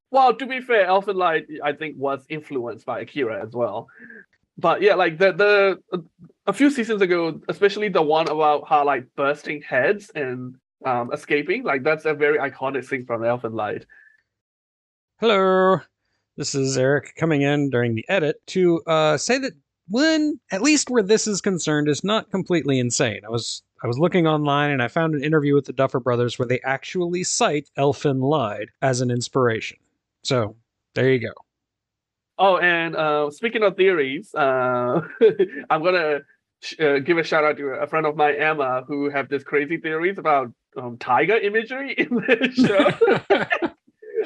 Well, 0.09 0.35
to 0.35 0.45
be 0.45 0.59
fair, 0.59 0.87
Elfen 0.87 1.15
Lied 1.15 1.45
I 1.63 1.71
think 1.71 1.95
was 1.97 2.25
influenced 2.27 2.85
by 2.85 3.01
Akira 3.01 3.41
as 3.41 3.53
well. 3.53 3.87
But 4.57 4.81
yeah, 4.81 4.95
like 4.95 5.17
the 5.17 5.31
the 5.33 6.03
a 6.45 6.53
few 6.53 6.69
seasons 6.69 7.01
ago, 7.01 7.39
especially 7.47 7.89
the 7.89 8.01
one 8.01 8.27
about 8.27 8.67
how 8.67 8.85
like 8.85 9.05
bursting 9.15 9.61
heads 9.61 10.11
and 10.15 10.55
um 10.85 11.11
escaping, 11.13 11.63
like 11.63 11.83
that's 11.83 12.05
a 12.05 12.13
very 12.13 12.37
iconic 12.37 12.85
thing 12.85 13.05
from 13.05 13.21
Elfen 13.21 13.53
Lied. 13.53 13.85
Hello. 15.19 15.79
This 16.37 16.55
is 16.55 16.77
Eric 16.77 17.13
coming 17.17 17.41
in 17.41 17.69
during 17.69 17.93
the 17.93 18.05
edit 18.09 18.37
to 18.47 18.81
uh, 18.87 19.17
say 19.17 19.37
that 19.37 19.53
when 19.89 20.39
at 20.51 20.61
least 20.61 20.89
where 20.89 21.03
this 21.03 21.27
is 21.27 21.41
concerned 21.41 21.89
is 21.89 22.03
not 22.03 22.31
completely 22.31 22.79
insane. 22.79 23.21
I 23.25 23.29
was 23.29 23.61
I 23.83 23.87
was 23.87 23.99
looking 23.99 24.25
online 24.25 24.71
and 24.71 24.81
I 24.81 24.87
found 24.87 25.13
an 25.13 25.23
interview 25.23 25.53
with 25.53 25.65
the 25.65 25.73
Duffer 25.73 25.99
Brothers 25.99 26.39
where 26.39 26.47
they 26.47 26.59
actually 26.63 27.23
cite 27.23 27.69
Elfen 27.77 28.21
Lied 28.21 28.69
as 28.81 29.01
an 29.01 29.11
inspiration. 29.11 29.77
So 30.23 30.55
there 30.95 31.11
you 31.11 31.19
go. 31.19 31.33
Oh, 32.37 32.57
and 32.57 32.95
uh, 32.95 33.29
speaking 33.31 33.63
of 33.63 33.77
theories, 33.77 34.33
uh, 34.33 35.01
I'm 35.69 35.83
gonna 35.83 36.19
sh- 36.61 36.79
uh, 36.79 36.99
give 36.99 37.17
a 37.17 37.23
shout 37.23 37.43
out 37.43 37.57
to 37.57 37.67
a 37.67 37.87
friend 37.87 38.05
of 38.05 38.15
mine, 38.15 38.35
Emma, 38.35 38.83
who 38.87 39.09
have 39.09 39.29
this 39.29 39.43
crazy 39.43 39.77
theories 39.77 40.17
about 40.17 40.51
um, 40.77 40.97
tiger 40.97 41.37
imagery 41.37 41.93
in 41.97 42.09
the 42.09 43.71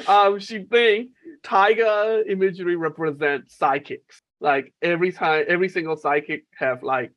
show. 0.06 0.08
um, 0.12 0.38
she 0.38 0.64
think 0.64 1.10
tiger 1.42 2.22
imagery 2.28 2.76
represents 2.76 3.56
psychics. 3.56 4.22
Like 4.40 4.72
every 4.82 5.12
time, 5.12 5.44
every 5.48 5.68
single 5.68 5.96
psychic 5.96 6.44
have 6.58 6.82
like 6.82 7.12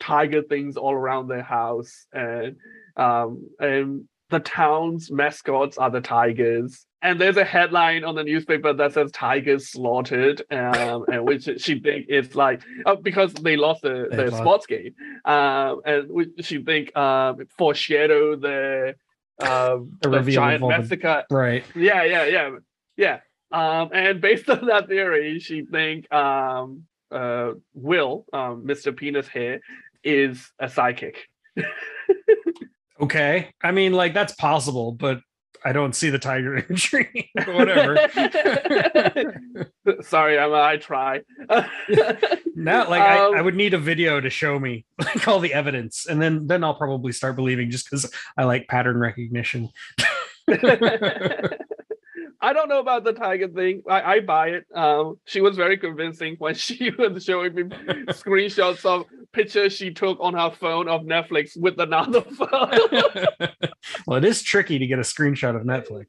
tiger 0.00 0.42
things 0.42 0.76
all 0.76 0.94
around 0.94 1.28
their 1.28 1.42
house, 1.42 2.06
and 2.12 2.56
um, 2.96 3.48
and 3.58 4.08
the 4.30 4.40
town's 4.40 5.10
mascots 5.10 5.78
are 5.78 5.90
the 5.90 6.00
tigers. 6.00 6.86
And 7.04 7.20
there's 7.20 7.36
a 7.36 7.44
headline 7.44 8.02
on 8.02 8.14
the 8.16 8.24
newspaper 8.24 8.72
that 8.72 8.92
says 8.94 9.12
"Tigers 9.12 9.68
slaughtered," 9.68 10.42
um, 10.50 11.04
and 11.12 11.24
which 11.24 11.48
she 11.60 11.78
think 11.78 12.06
is 12.08 12.34
like 12.34 12.62
uh, 12.86 12.96
because 12.96 13.32
they 13.34 13.56
lost 13.56 13.82
the, 13.82 14.08
They 14.10 14.16
the 14.16 14.30
lost. 14.30 14.36
sports 14.42 14.66
game, 14.66 14.94
um, 15.26 15.82
and 15.84 16.10
which 16.10 16.30
she 16.40 16.62
think 16.64 16.96
um, 16.96 17.46
foreshadow 17.58 18.36
the 18.36 18.94
um, 19.40 19.98
The 20.02 20.08
the, 20.22 20.32
giant 20.32 20.56
of 20.56 20.62
all 20.64 20.70
the- 20.70 20.78
massacre 20.78 21.24
right. 21.30 21.62
yeah, 21.76 22.04
yeah, 22.04 22.24
yeah, 22.24 22.50
yeah. 22.96 23.18
Um, 23.52 23.90
and 23.92 24.20
based 24.20 24.48
on 24.54 24.64
that 24.66 24.88
theory, 24.88 25.38
she 25.40 25.62
think 25.66 26.10
um, 26.12 26.84
uh, 27.12 27.52
Will, 27.74 28.24
um, 28.32 28.64
Mr. 28.66 28.96
Penis 28.96 29.28
here, 29.28 29.60
is 30.02 30.50
a 30.58 30.68
psychic. 30.70 31.28
Okay. 33.00 33.50
I 33.62 33.72
mean, 33.72 33.92
like 33.92 34.14
that's 34.14 34.34
possible, 34.36 34.92
but 34.92 35.18
I 35.64 35.72
don't 35.72 35.94
see 35.94 36.10
the 36.10 36.18
tiger 36.18 36.56
imagery. 36.68 37.30
Whatever. 37.46 37.96
Sorry, 40.02 40.38
Emma, 40.38 40.60
I 40.60 40.76
try. 40.76 41.22
Now, 42.56 42.88
like 42.88 43.02
I, 43.02 43.16
I 43.18 43.38
Um, 43.40 43.44
would 43.44 43.56
need 43.56 43.74
a 43.74 43.78
video 43.78 44.20
to 44.20 44.30
show 44.30 44.60
me 44.60 44.84
like 44.98 45.26
all 45.26 45.40
the 45.40 45.52
evidence, 45.52 46.06
and 46.06 46.22
then 46.22 46.46
then 46.46 46.62
I'll 46.62 46.76
probably 46.76 47.10
start 47.10 47.34
believing 47.34 47.68
just 47.68 47.90
because 47.90 48.08
I 48.38 48.44
like 48.44 48.68
pattern 48.68 48.96
recognition. 48.98 49.70
I 52.44 52.52
don't 52.52 52.68
know 52.68 52.78
about 52.80 53.04
the 53.04 53.12
tiger 53.14 53.48
thing. 53.48 53.82
I, 53.88 54.02
I 54.16 54.20
buy 54.20 54.48
it. 54.48 54.64
Um, 54.74 55.18
she 55.24 55.40
was 55.40 55.56
very 55.56 55.78
convincing 55.78 56.36
when 56.38 56.54
she 56.66 56.90
was 56.90 57.24
showing 57.24 57.54
me 57.54 57.62
screenshots 58.20 58.84
of 58.84 59.06
pictures 59.32 59.72
she 59.72 59.92
took 59.92 60.18
on 60.20 60.34
her 60.34 60.50
phone 60.50 60.86
of 60.88 61.02
Netflix 61.02 61.56
with 61.56 61.80
another 61.80 62.20
phone. 62.40 62.78
well, 64.06 64.18
it 64.18 64.24
is 64.24 64.42
tricky 64.42 64.78
to 64.78 64.86
get 64.86 64.98
a 64.98 65.02
screenshot 65.02 65.56
of 65.56 65.62
Netflix. 65.62 66.08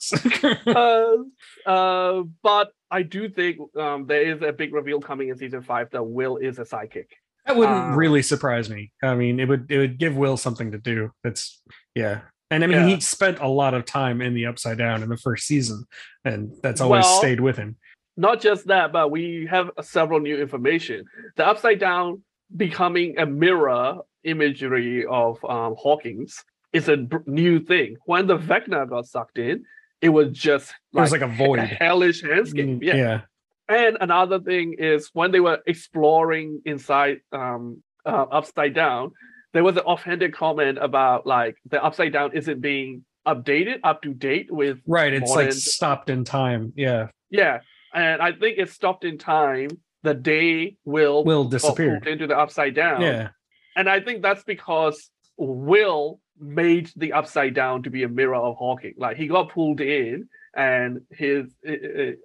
uh, 0.68 1.70
uh, 1.70 2.24
but 2.44 2.72
I 2.92 3.02
do 3.04 3.30
think 3.30 3.58
um, 3.78 4.06
there 4.06 4.22
is 4.22 4.42
a 4.42 4.52
big 4.52 4.74
reveal 4.74 5.00
coming 5.00 5.30
in 5.30 5.38
season 5.38 5.62
five 5.62 5.90
that 5.92 6.04
Will 6.04 6.38
is 6.38 6.60
a 6.60 6.66
psychic. 6.66 7.10
that 7.46 7.56
wouldn't 7.56 7.94
Uh, 7.94 7.96
really 7.96 8.22
surprise 8.22 8.70
me. 8.70 8.92
I 9.02 9.16
mean, 9.16 9.40
it 9.40 9.48
would 9.48 9.72
it 9.72 9.78
would 9.78 9.98
give 9.98 10.16
Will 10.18 10.38
something 10.38 10.72
to 10.72 10.78
do. 10.78 11.12
That's 11.24 11.62
yeah. 11.96 12.22
And 12.52 12.64
I 12.64 12.68
mean, 12.68 12.78
Yeah. 12.78 12.96
he 12.96 13.00
spent 13.02 13.40
a 13.40 13.48
lot 13.48 13.74
of 13.74 13.86
time 13.86 14.22
in 14.22 14.34
the 14.34 14.46
Upside 14.46 14.78
Down 14.78 15.02
in 15.04 15.10
the 15.10 15.18
first 15.18 15.48
season, 15.48 15.86
and 16.24 16.52
that's 16.62 16.80
always 16.82 17.04
Well- 17.04 17.20
stayed 17.20 17.40
with 17.40 17.58
him. 17.58 17.78
Not 18.18 18.40
just 18.40 18.68
that, 18.68 18.94
but 18.94 19.12
we 19.12 19.46
have 19.50 19.72
several 19.82 20.20
new 20.22 20.38
information. 20.40 21.06
The 21.36 21.46
upside 21.46 21.80
down 21.80 22.24
becoming 22.56 23.18
a 23.20 23.26
mirror 23.26 23.98
imagery 24.24 25.06
of 25.06 25.44
um, 25.44 25.76
Hawkins 25.78 26.42
is 26.72 26.88
a 26.88 27.08
new 27.26 27.60
thing. 27.60 27.98
When 28.06 28.28
the 28.28 28.38
Vecna 28.38 28.88
got 28.88 29.06
sucked 29.08 29.38
in, 29.38 29.66
it 30.02 30.10
was 30.10 30.32
just 30.32 30.72
It 30.94 31.00
was 31.00 31.12
like, 31.12 31.22
like 31.22 31.30
a 31.30 31.34
a 31.34 31.36
void. 31.36 31.60
hellish 31.60 32.24
landscape. 32.24 32.66
Mm, 32.68 32.84
Yeah. 32.84 32.96
yeah. 32.96 33.22
And 33.68 33.98
another 34.00 34.40
thing 34.40 34.76
is 34.78 35.10
when 35.12 35.32
they 35.32 35.40
were 35.42 35.60
exploring 35.66 36.62
inside 36.66 37.20
um, 37.34 37.84
uh, 38.06 38.26
Upside 38.32 38.74
Down, 38.76 39.12
there 39.56 39.64
was 39.64 39.78
an 39.78 39.84
offhanded 39.84 40.34
comment 40.36 40.78
about 40.82 41.26
like 41.26 41.56
the 41.70 41.82
Upside 41.82 42.12
Down 42.12 42.34
isn't 42.34 42.60
being 42.60 43.06
updated, 43.26 43.80
up 43.86 44.02
to 44.02 44.14
date 44.14 44.52
with 44.52 44.80
Right. 44.86 45.14
It's 45.14 45.30
Modern- 45.30 45.46
like 45.46 45.54
stopped 45.54 46.10
in 46.10 46.26
time. 46.26 46.74
Yeah. 46.76 47.08
yeah. 47.30 47.60
And 47.94 48.22
I 48.22 48.34
think 48.34 48.58
it's 48.58 48.74
stopped 48.74 49.06
in 49.06 49.18
time 49.18 49.70
the 50.04 50.14
day 50.14 50.76
Will 50.84 51.24
Will 51.24 51.46
disappear 51.46 51.96
into 52.06 52.28
the 52.28 52.38
Upside 52.38 52.76
Down. 52.76 53.02
Yeah. 53.02 53.30
And 53.78 53.90
I 53.90 54.02
think 54.02 54.22
that's 54.22 54.44
because 54.44 55.10
Will 55.38 56.20
made 56.38 56.92
the 56.98 57.14
Upside 57.14 57.54
Down 57.54 57.84
to 57.84 57.90
be 57.90 58.04
a 58.04 58.10
mirror 58.10 58.36
of 58.36 58.58
Hawkins. 58.58 58.96
Like 58.98 59.16
he 59.16 59.28
got 59.28 59.50
pulled 59.52 59.80
in, 59.80 60.28
and 60.54 61.02
his, 61.12 61.46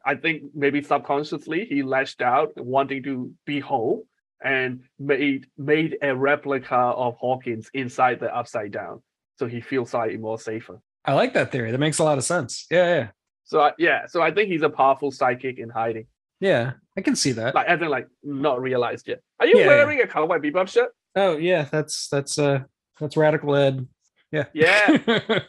I 0.05 0.15
think 0.17 0.43
maybe 0.55 0.83
subconsciously 0.83 1.67
he 1.67 1.83
lashed 1.85 2.23
out, 2.23 2.51
wanting 2.57 3.05
to 3.05 3.33
be 3.47 3.61
whole, 3.61 4.05
and 4.43 4.81
made 4.99 5.47
made 5.59 5.99
a 6.03 6.15
replica 6.15 6.75
of 6.75 7.17
Hawkins 7.17 7.71
inside 7.75 8.21
the 8.21 8.35
Upside 8.35 8.73
Down, 8.73 9.03
so 9.39 9.47
he 9.47 9.61
feels 9.61 9.91
slightly 9.91 10.17
more 10.17 10.39
safer. 10.39 10.81
I 11.05 11.15
like 11.15 11.35
that 11.35 11.51
theory. 11.53 11.71
That 11.71 11.79
makes 11.79 11.99
a 11.99 12.05
lot 12.05 12.19
of 12.19 12.25
sense. 12.25 12.67
Yeah. 12.71 12.87
Yeah. 12.95 13.09
So 13.45 13.61
I, 13.61 13.73
yeah, 13.79 14.07
so 14.07 14.23
I 14.23 14.31
think 14.31 14.49
he's 14.49 14.63
a 14.63 14.69
powerful 14.71 15.11
psychic 15.11 15.59
in 15.59 15.71
hiding, 15.71 16.07
Yeah. 16.39 16.73
I 16.97 17.01
can 17.01 17.17
see 17.17 17.33
that. 17.33 17.53
like 17.55 17.67
as 17.67 17.81
in 17.81 17.89
like 17.89 18.07
not 18.23 18.61
realized 18.63 19.09
yet. 19.09 19.21
Are 19.41 19.47
you 19.47 19.55
Yeah, 19.59 19.63
yeah. 19.63 19.69
wearing 19.69 20.01
a 20.01 20.07
Cowboy 20.07 20.39
Bebop 20.39 20.69
shirt? 20.69 20.91
Oh, 21.17 21.37
yeah. 21.37 21.65
That's, 21.65 22.07
that's, 22.09 22.39
uh, 22.39 22.61
that's 23.01 23.17
radical 23.17 23.57
ed. 23.57 23.89
Yeah. 24.31 24.45
Yeah. 24.53 24.99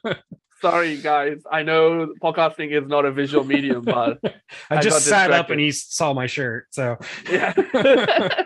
Sorry, 0.61 0.97
guys. 0.97 1.43
I 1.51 1.61
know 1.61 2.13
podcasting 2.23 2.71
is 2.71 2.87
not 2.87 3.05
a 3.05 3.11
visual 3.11 3.43
medium, 3.43 3.81
but 3.83 4.17
I 4.71 4.77
I 4.77 4.81
just 4.81 5.05
sat 5.05 5.31
up 5.31 5.49
and 5.51 5.59
he 5.59 5.71
saw 5.71 6.13
my 6.13 6.25
shirt. 6.27 6.67
So 6.71 6.97
yeah. 7.29 7.53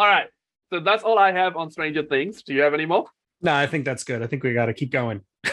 all 0.00 0.06
right. 0.06 0.28
So 0.72 0.80
that's 0.80 1.02
all 1.02 1.18
I 1.18 1.30
have 1.32 1.56
on 1.56 1.70
Stranger 1.70 2.02
Things. 2.02 2.42
Do 2.42 2.54
you 2.54 2.62
have 2.62 2.72
any 2.74 2.86
more? 2.86 3.04
no, 3.42 3.54
I 3.54 3.66
think 3.66 3.84
that's 3.84 4.02
good. 4.04 4.22
I 4.22 4.26
think 4.26 4.42
we 4.42 4.52
got 4.54 4.66
to 4.66 4.74
keep 4.74 4.90
going. 4.90 5.20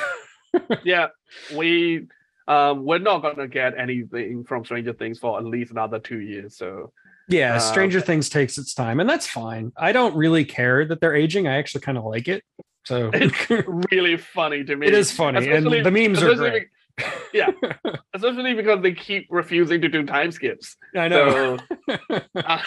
Yeah, 0.84 1.08
we 1.56 2.08
um 2.48 2.86
we're 2.86 2.98
not 3.00 3.22
gonna 3.22 3.48
get 3.48 3.78
anything 3.78 4.44
from 4.46 4.64
Stranger 4.66 4.94
Things 4.94 5.20
for 5.20 5.38
at 5.38 5.44
least 5.46 5.72
another 5.72 6.00
two 6.00 6.20
years. 6.20 6.58
So 6.58 6.94
Yeah, 7.28 7.56
Uh, 7.56 7.60
Stranger 7.60 8.00
Things 8.02 8.30
takes 8.30 8.58
its 8.58 8.74
time, 8.74 9.00
and 9.02 9.08
that's 9.10 9.28
fine. 9.28 9.72
I 9.78 9.92
don't 9.92 10.16
really 10.16 10.46
care 10.46 10.86
that 10.86 11.00
they're 11.02 11.14
aging. 11.16 11.46
I 11.48 11.58
actually 11.58 11.82
kind 11.82 11.98
of 11.98 12.06
like 12.06 12.28
it. 12.30 12.44
So 12.86 13.12
it's 13.14 13.66
really 13.92 14.18
funny 14.18 14.64
to 14.64 14.76
me. 14.78 14.88
it 14.88 14.94
is 14.94 15.12
funny, 15.12 15.48
and 15.50 15.66
the 15.68 15.92
memes 15.92 16.24
are 16.24 16.32
especially 16.32 16.50
great. 16.50 16.68
yeah, 17.34 17.52
especially 18.16 18.54
because 18.56 18.82
they 18.82 18.94
keep 18.94 19.28
refusing 19.30 19.82
to 19.82 19.90
do 19.90 20.06
time 20.06 20.32
skips. 20.32 20.76
I 20.96 21.08
know. 21.10 21.58
So, 22.10 22.22
uh, 22.36 22.62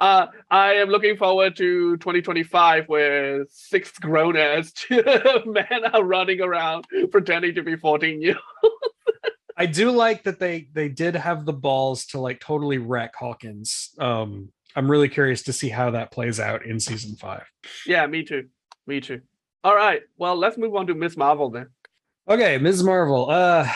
uh, 0.00 0.26
I 0.50 0.74
am 0.74 0.88
looking 0.88 1.16
forward 1.16 1.56
to 1.56 1.96
2025, 1.98 2.88
where 2.88 3.44
six 3.50 3.92
grown 3.98 4.36
ass 4.36 4.72
men 4.90 5.84
are 5.92 6.02
running 6.04 6.40
around 6.40 6.86
pretending 7.10 7.54
to 7.54 7.62
be 7.62 7.76
14 7.76 8.20
years. 8.22 8.36
Old. 8.64 8.72
I 9.56 9.66
do 9.66 9.90
like 9.90 10.22
that 10.24 10.38
they 10.40 10.68
they 10.72 10.88
did 10.88 11.14
have 11.14 11.44
the 11.44 11.52
balls 11.52 12.06
to 12.06 12.18
like 12.18 12.40
totally 12.40 12.78
wreck 12.78 13.14
Hawkins. 13.14 13.90
Um, 13.98 14.48
I'm 14.74 14.90
really 14.90 15.08
curious 15.10 15.42
to 15.42 15.52
see 15.52 15.68
how 15.68 15.90
that 15.90 16.10
plays 16.12 16.40
out 16.40 16.64
in 16.64 16.80
season 16.80 17.16
five. 17.16 17.44
Yeah, 17.86 18.06
me 18.06 18.22
too. 18.22 18.48
Me 18.86 19.00
too. 19.00 19.20
All 19.62 19.74
right. 19.76 20.00
Well, 20.16 20.36
let's 20.36 20.56
move 20.56 20.74
on 20.76 20.86
to 20.86 20.94
Miss 20.94 21.14
Marvel 21.16 21.50
then. 21.50 21.66
Okay, 22.28 22.56
Ms. 22.56 22.82
Marvel. 22.84 23.28
Uh, 23.28 23.68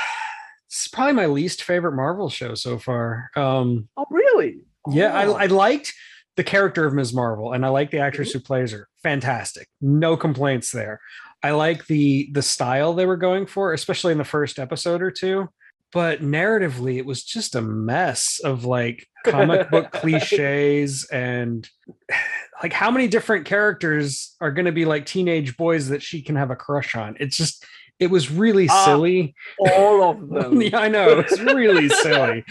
it's 0.68 0.88
probably 0.88 1.12
my 1.12 1.26
least 1.26 1.64
favorite 1.64 1.92
Marvel 1.96 2.30
show 2.30 2.54
so 2.54 2.78
far. 2.78 3.30
Um, 3.36 3.88
Oh, 3.96 4.06
really? 4.10 4.60
Yeah, 4.90 5.12
Oh. 5.26 5.34
I, 5.34 5.42
I 5.44 5.46
liked 5.46 5.92
the 6.36 6.44
character 6.44 6.84
of 6.84 6.94
Ms. 6.94 7.12
Marvel, 7.14 7.52
and 7.52 7.64
I 7.64 7.68
like 7.68 7.90
the 7.90 7.98
actress 8.00 8.32
who 8.32 8.40
plays 8.40 8.72
her. 8.72 8.88
Fantastic, 9.02 9.68
no 9.80 10.16
complaints 10.16 10.70
there. 10.72 11.00
I 11.42 11.50
like 11.52 11.86
the 11.86 12.28
the 12.32 12.42
style 12.42 12.94
they 12.94 13.06
were 13.06 13.16
going 13.16 13.46
for, 13.46 13.72
especially 13.72 14.12
in 14.12 14.18
the 14.18 14.24
first 14.24 14.58
episode 14.58 15.02
or 15.02 15.10
two. 15.10 15.48
But 15.92 16.22
narratively, 16.22 16.96
it 16.96 17.06
was 17.06 17.22
just 17.22 17.54
a 17.54 17.60
mess 17.62 18.40
of 18.42 18.64
like 18.64 19.06
comic 19.24 19.70
book 19.70 19.92
cliches 19.92 21.04
and 21.12 21.68
like 22.62 22.72
how 22.72 22.90
many 22.90 23.06
different 23.06 23.44
characters 23.46 24.34
are 24.40 24.50
going 24.50 24.64
to 24.66 24.72
be 24.72 24.84
like 24.86 25.06
teenage 25.06 25.56
boys 25.56 25.88
that 25.90 26.02
she 26.02 26.20
can 26.22 26.34
have 26.34 26.50
a 26.50 26.56
crush 26.56 26.96
on. 26.96 27.16
It's 27.20 27.36
just 27.36 27.64
it 28.00 28.08
was 28.08 28.28
really 28.28 28.68
Ah. 28.68 28.84
silly. 28.86 29.36
all 29.60 30.10
of 30.10 30.28
them. 30.30 30.60
yeah, 30.60 30.78
I 30.78 30.88
know 30.88 31.20
it's 31.20 31.38
really 31.40 31.88
silly. 32.02 32.44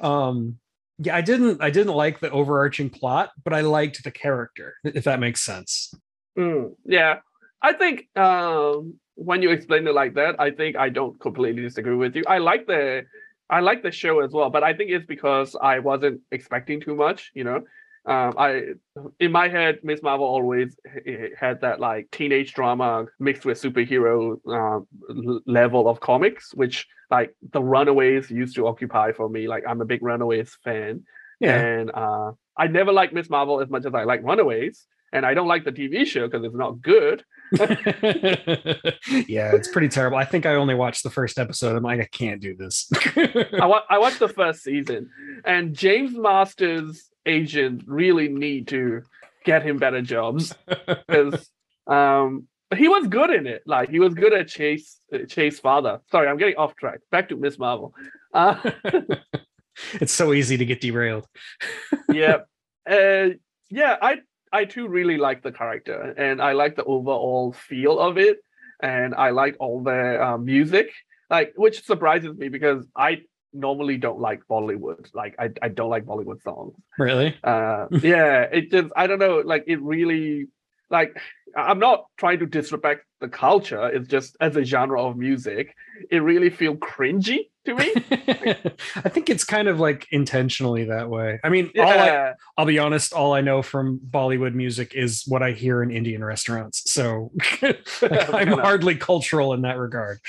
um, 0.00 0.58
yeah, 1.02 1.16
I 1.16 1.22
didn't 1.22 1.62
I 1.62 1.70
didn't 1.70 1.94
like 1.94 2.20
the 2.20 2.30
overarching 2.30 2.90
plot, 2.90 3.30
but 3.42 3.54
I 3.54 3.62
liked 3.62 4.04
the 4.04 4.10
character, 4.10 4.74
if 4.84 5.04
that 5.04 5.18
makes 5.18 5.40
sense. 5.40 5.94
Mm, 6.38 6.74
yeah, 6.84 7.20
I 7.62 7.72
think 7.72 8.04
um, 8.16 8.94
when 9.14 9.40
you 9.40 9.50
explain 9.50 9.86
it 9.88 9.94
like 9.94 10.14
that, 10.14 10.38
I 10.38 10.50
think 10.50 10.76
I 10.76 10.90
don't 10.90 11.18
completely 11.18 11.62
disagree 11.62 11.96
with 11.96 12.14
you. 12.14 12.22
I 12.28 12.38
like 12.38 12.66
the 12.66 13.04
I 13.48 13.60
like 13.60 13.82
the 13.82 13.90
show 13.90 14.20
as 14.20 14.32
well, 14.32 14.50
but 14.50 14.62
I 14.62 14.74
think 14.74 14.90
it's 14.90 15.06
because 15.06 15.56
I 15.60 15.78
wasn't 15.78 16.20
expecting 16.32 16.82
too 16.82 16.94
much. 16.94 17.30
You 17.34 17.44
know, 17.44 17.62
um, 18.06 18.34
I 18.38 18.62
in 19.18 19.30
my 19.30 19.48
head, 19.48 19.80
Miss 19.82 20.02
Marvel 20.02 20.26
always 20.26 20.76
had 21.38 21.60
that 21.60 21.80
like 21.80 22.10
teenage 22.10 22.54
drama 22.54 23.06
mixed 23.18 23.44
with 23.44 23.60
superhero 23.60 24.38
uh, 24.48 24.80
level 25.46 25.88
of 25.88 26.00
comics, 26.00 26.54
which 26.54 26.86
like 27.10 27.34
the 27.52 27.62
Runaways 27.62 28.30
used 28.30 28.56
to 28.56 28.66
occupy 28.66 29.12
for 29.12 29.28
me. 29.28 29.48
Like 29.48 29.64
I'm 29.68 29.80
a 29.80 29.84
big 29.84 30.02
Runaways 30.02 30.56
fan. 30.64 31.04
Yeah, 31.40 31.56
And 31.56 31.90
uh, 31.92 32.32
I 32.56 32.66
never 32.66 32.92
liked 32.92 33.14
Miss 33.14 33.30
Marvel 33.30 33.60
as 33.60 33.70
much 33.70 33.86
as 33.86 33.94
I 33.94 34.04
like 34.04 34.22
Runaways. 34.22 34.86
And 35.12 35.26
I 35.26 35.34
don't 35.34 35.48
like 35.48 35.64
the 35.64 35.72
TV 35.72 36.06
show 36.06 36.28
because 36.28 36.44
it's 36.44 36.54
not 36.54 36.80
good. 36.80 37.24
yeah, 39.26 39.52
it's 39.54 39.68
pretty 39.68 39.88
terrible. 39.88 40.18
I 40.18 40.24
think 40.24 40.46
I 40.46 40.54
only 40.54 40.74
watched 40.74 41.02
the 41.02 41.10
first 41.10 41.38
episode. 41.38 41.74
I'm 41.74 41.82
like, 41.82 42.00
I 42.00 42.08
can't 42.12 42.40
do 42.40 42.54
this. 42.54 42.88
I, 43.60 43.66
wa- 43.66 43.82
I 43.90 43.98
watched 43.98 44.20
the 44.20 44.28
first 44.28 44.62
season, 44.62 45.10
and 45.44 45.74
James 45.74 46.16
Marsters' 46.16 47.09
agent 47.26 47.82
really 47.86 48.28
need 48.28 48.68
to 48.68 49.02
get 49.44 49.62
him 49.62 49.78
better 49.78 50.02
jobs 50.02 50.54
because 50.86 51.50
um, 51.86 52.46
he 52.74 52.88
was 52.88 53.06
good 53.08 53.30
in 53.30 53.46
it. 53.46 53.62
Like 53.66 53.90
he 53.90 53.98
was 53.98 54.14
good 54.14 54.32
at 54.32 54.48
Chase 54.48 55.00
Chase 55.28 55.58
father. 55.58 56.00
Sorry, 56.10 56.28
I'm 56.28 56.36
getting 56.36 56.56
off 56.56 56.76
track. 56.76 57.00
Back 57.10 57.28
to 57.30 57.36
Miss 57.36 57.58
Marvel. 57.58 57.94
Uh, 58.32 58.70
it's 59.94 60.12
so 60.12 60.32
easy 60.32 60.56
to 60.56 60.64
get 60.64 60.80
derailed. 60.80 61.26
yeah, 62.12 62.38
uh, 62.88 63.30
yeah. 63.70 63.96
I 64.00 64.18
I 64.52 64.64
too 64.64 64.88
really 64.88 65.18
like 65.18 65.42
the 65.42 65.52
character, 65.52 66.14
and 66.16 66.40
I 66.40 66.52
like 66.52 66.76
the 66.76 66.84
overall 66.84 67.52
feel 67.52 67.98
of 67.98 68.18
it, 68.18 68.38
and 68.82 69.14
I 69.14 69.30
like 69.30 69.56
all 69.58 69.82
the 69.82 70.24
uh, 70.24 70.38
music, 70.38 70.92
like 71.28 71.52
which 71.56 71.84
surprises 71.84 72.36
me 72.36 72.48
because 72.48 72.86
I 72.96 73.22
normally 73.52 73.96
don't 73.96 74.20
like 74.20 74.42
Bollywood. 74.48 75.08
Like 75.14 75.34
I 75.38 75.50
I 75.62 75.68
don't 75.68 75.90
like 75.90 76.04
Bollywood 76.04 76.42
songs. 76.42 76.74
Really? 76.98 77.36
Uh, 77.42 77.86
yeah, 78.02 78.42
it 78.42 78.70
just 78.70 78.88
I 78.96 79.06
don't 79.06 79.18
know. 79.18 79.42
Like 79.44 79.64
it 79.66 79.80
really 79.82 80.48
like 80.90 81.16
I'm 81.56 81.78
not 81.78 82.04
trying 82.16 82.38
to 82.40 82.46
disrespect 82.46 83.04
the 83.20 83.28
culture. 83.28 83.88
It's 83.88 84.08
just 84.08 84.36
as 84.40 84.56
a 84.56 84.64
genre 84.64 85.02
of 85.02 85.16
music, 85.16 85.74
it 86.10 86.18
really 86.18 86.50
feel 86.50 86.76
cringy 86.76 87.50
to 87.64 87.74
me. 87.74 87.92
I 88.96 89.08
think 89.08 89.28
it's 89.28 89.44
kind 89.44 89.68
of 89.68 89.80
like 89.80 90.06
intentionally 90.10 90.84
that 90.84 91.10
way. 91.10 91.40
I 91.42 91.48
mean, 91.48 91.70
all 91.78 91.88
I, 91.88 92.06
Yeah. 92.06 92.32
I'll 92.56 92.66
be 92.66 92.78
honest, 92.78 93.12
all 93.12 93.32
I 93.32 93.40
know 93.40 93.62
from 93.62 93.98
Bollywood 93.98 94.54
music 94.54 94.94
is 94.94 95.24
what 95.26 95.42
I 95.42 95.52
hear 95.52 95.82
in 95.82 95.90
Indian 95.90 96.24
restaurants. 96.24 96.90
So 96.92 97.32
like, 97.62 97.84
I'm 98.32 98.58
hardly 98.58 98.94
cultural 98.94 99.52
in 99.52 99.62
that 99.62 99.76
regard. 99.76 100.20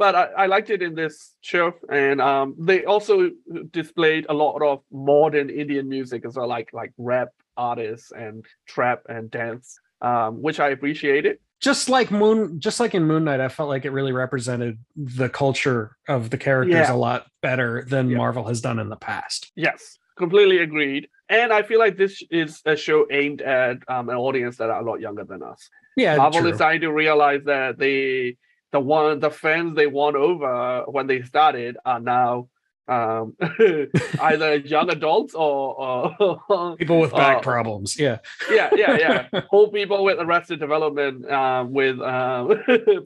But 0.00 0.14
I, 0.16 0.24
I 0.44 0.46
liked 0.46 0.70
it 0.70 0.80
in 0.82 0.94
this 0.94 1.36
show, 1.42 1.66
and 1.90 2.18
um, 2.22 2.46
they 2.58 2.84
also 2.86 3.30
displayed 3.70 4.24
a 4.28 4.34
lot 4.34 4.62
of 4.62 4.80
modern 4.90 5.50
Indian 5.50 5.86
music 5.96 6.24
as 6.24 6.34
well, 6.36 6.48
like 6.48 6.68
like 6.72 6.92
rap 6.96 7.28
artists 7.56 8.10
and 8.10 8.44
trap 8.66 9.02
and 9.14 9.30
dance, 9.30 9.78
um, 10.00 10.40
which 10.46 10.58
I 10.58 10.68
appreciated. 10.76 11.36
just 11.60 11.90
like 11.90 12.10
Moon, 12.10 12.58
just 12.66 12.80
like 12.80 12.94
in 12.94 13.04
Moon 13.04 13.24
Knight, 13.24 13.40
I 13.40 13.48
felt 13.48 13.68
like 13.68 13.84
it 13.84 13.90
really 13.98 14.12
represented 14.24 14.78
the 14.96 15.28
culture 15.28 15.82
of 16.08 16.30
the 16.30 16.38
characters 16.38 16.88
Yeah. 16.88 16.94
a 16.94 17.00
lot 17.08 17.26
better 17.42 17.84
than 17.92 18.08
Yeah. 18.08 18.16
Marvel 18.22 18.44
has 18.48 18.60
done 18.62 18.78
in 18.78 18.88
the 18.88 18.96
past. 19.10 19.52
Yes, 19.66 19.98
completely 20.16 20.58
agreed. 20.68 21.02
and 21.28 21.52
I 21.52 21.62
feel 21.68 21.78
like 21.78 21.96
this 22.04 22.14
is 22.42 22.50
a 22.64 22.74
show 22.86 23.06
aimed 23.18 23.40
at 23.42 23.76
um, 23.94 24.08
an 24.08 24.16
audience 24.16 24.56
that 24.60 24.68
are 24.70 24.80
a 24.80 24.84
lot 24.90 24.98
younger 25.06 25.24
than 25.32 25.40
us. 25.52 25.60
Yeah, 25.98 26.16
Marvel 26.16 26.40
true. 26.40 26.50
is 26.50 26.56
starting 26.56 26.80
to 26.88 26.92
realize 27.04 27.42
that 27.44 27.78
they 27.78 28.36
the 28.72 28.80
one 28.80 29.18
the 29.20 29.30
fans 29.30 29.74
they 29.74 29.86
won 29.86 30.16
over 30.16 30.84
when 30.86 31.06
they 31.06 31.22
started 31.22 31.76
are 31.84 32.00
now 32.00 32.48
um, 32.90 33.36
either 34.20 34.56
young 34.56 34.90
adults 34.90 35.34
or, 35.34 36.12
or 36.18 36.76
people 36.78 37.00
with 37.00 37.12
back 37.12 37.38
uh, 37.38 37.40
problems. 37.40 37.98
Yeah, 37.98 38.18
yeah 38.50 38.70
yeah 38.74 39.26
yeah 39.32 39.42
old 39.52 39.72
people 39.72 40.02
with 40.04 40.18
arrested 40.18 40.58
development 40.58 41.30
um, 41.30 41.72
with 41.72 42.00
um, 42.00 42.48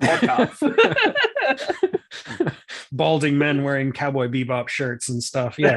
podcasts. 0.01 0.63
balding 2.93 3.37
men 3.37 3.63
wearing 3.63 3.93
cowboy 3.93 4.29
bebop 4.29 4.69
shirts 4.69 5.11
and 5.11 5.23
stuff. 5.23 5.59
Yeah. 5.59 5.77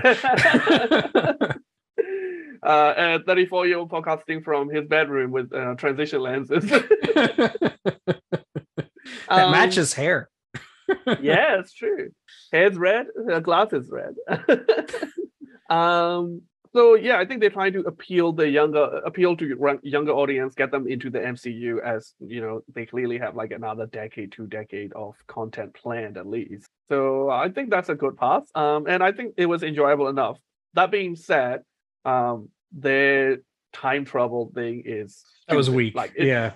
uh, 2.64 2.94
a 2.98 3.20
34 3.26 3.68
year 3.68 3.78
old 3.78 3.92
podcasting 3.92 4.42
from 4.44 4.70
his 4.70 4.88
bedroom 4.88 5.32
with 5.32 5.54
uh, 5.54 5.76
transition 5.76 6.22
lenses. 6.22 6.72
that 9.30 9.46
Um, 9.46 9.52
matches 9.52 9.94
hair. 9.94 10.30
yeah, 11.22 11.60
it's 11.60 11.74
true. 11.74 12.12
Hair's 12.52 12.78
red, 12.78 13.08
uh, 13.32 13.40
glass 13.40 13.74
is 13.74 13.90
red. 13.92 14.16
um, 15.70 16.42
so 16.74 16.96
yeah, 16.96 17.18
I 17.18 17.26
think 17.26 17.42
they're 17.42 17.50
trying 17.50 17.74
to 17.74 17.80
appeal 17.82 18.32
the 18.34 18.48
younger, 18.48 18.84
appeal 19.06 19.36
to 19.38 19.80
younger 19.84 20.12
audience, 20.12 20.54
get 20.56 20.72
them 20.72 20.88
into 20.88 21.10
the 21.10 21.20
MCU 21.20 21.82
as 21.84 22.14
you 22.20 22.40
know 22.42 22.62
they 22.74 22.86
clearly 22.86 23.18
have 23.18 23.36
like 23.36 23.52
another 23.52 23.86
decade, 23.88 24.32
two 24.32 24.48
decade 24.48 24.94
of 24.94 25.16
content 25.28 25.74
planned 25.74 26.18
at 26.18 26.28
least. 26.28 26.68
So 26.90 27.30
I 27.30 27.50
think 27.50 27.70
that's 27.70 27.90
a 27.90 27.96
good 27.96 28.18
path. 28.18 28.44
Um, 28.56 28.86
and 28.88 29.02
I 29.04 29.12
think 29.12 29.34
it 29.38 29.46
was 29.48 29.64
enjoyable 29.64 30.08
enough. 30.08 30.38
That 30.74 30.92
being 30.92 31.16
said, 31.16 31.62
um, 32.06 32.50
their 32.72 33.40
time 33.74 34.06
travel 34.06 34.52
thing 34.54 34.84
is 34.86 35.24
That 35.48 35.56
was 35.58 35.70
weak. 35.70 35.96
Like 35.96 36.14
it- 36.16 36.28
yeah. 36.28 36.52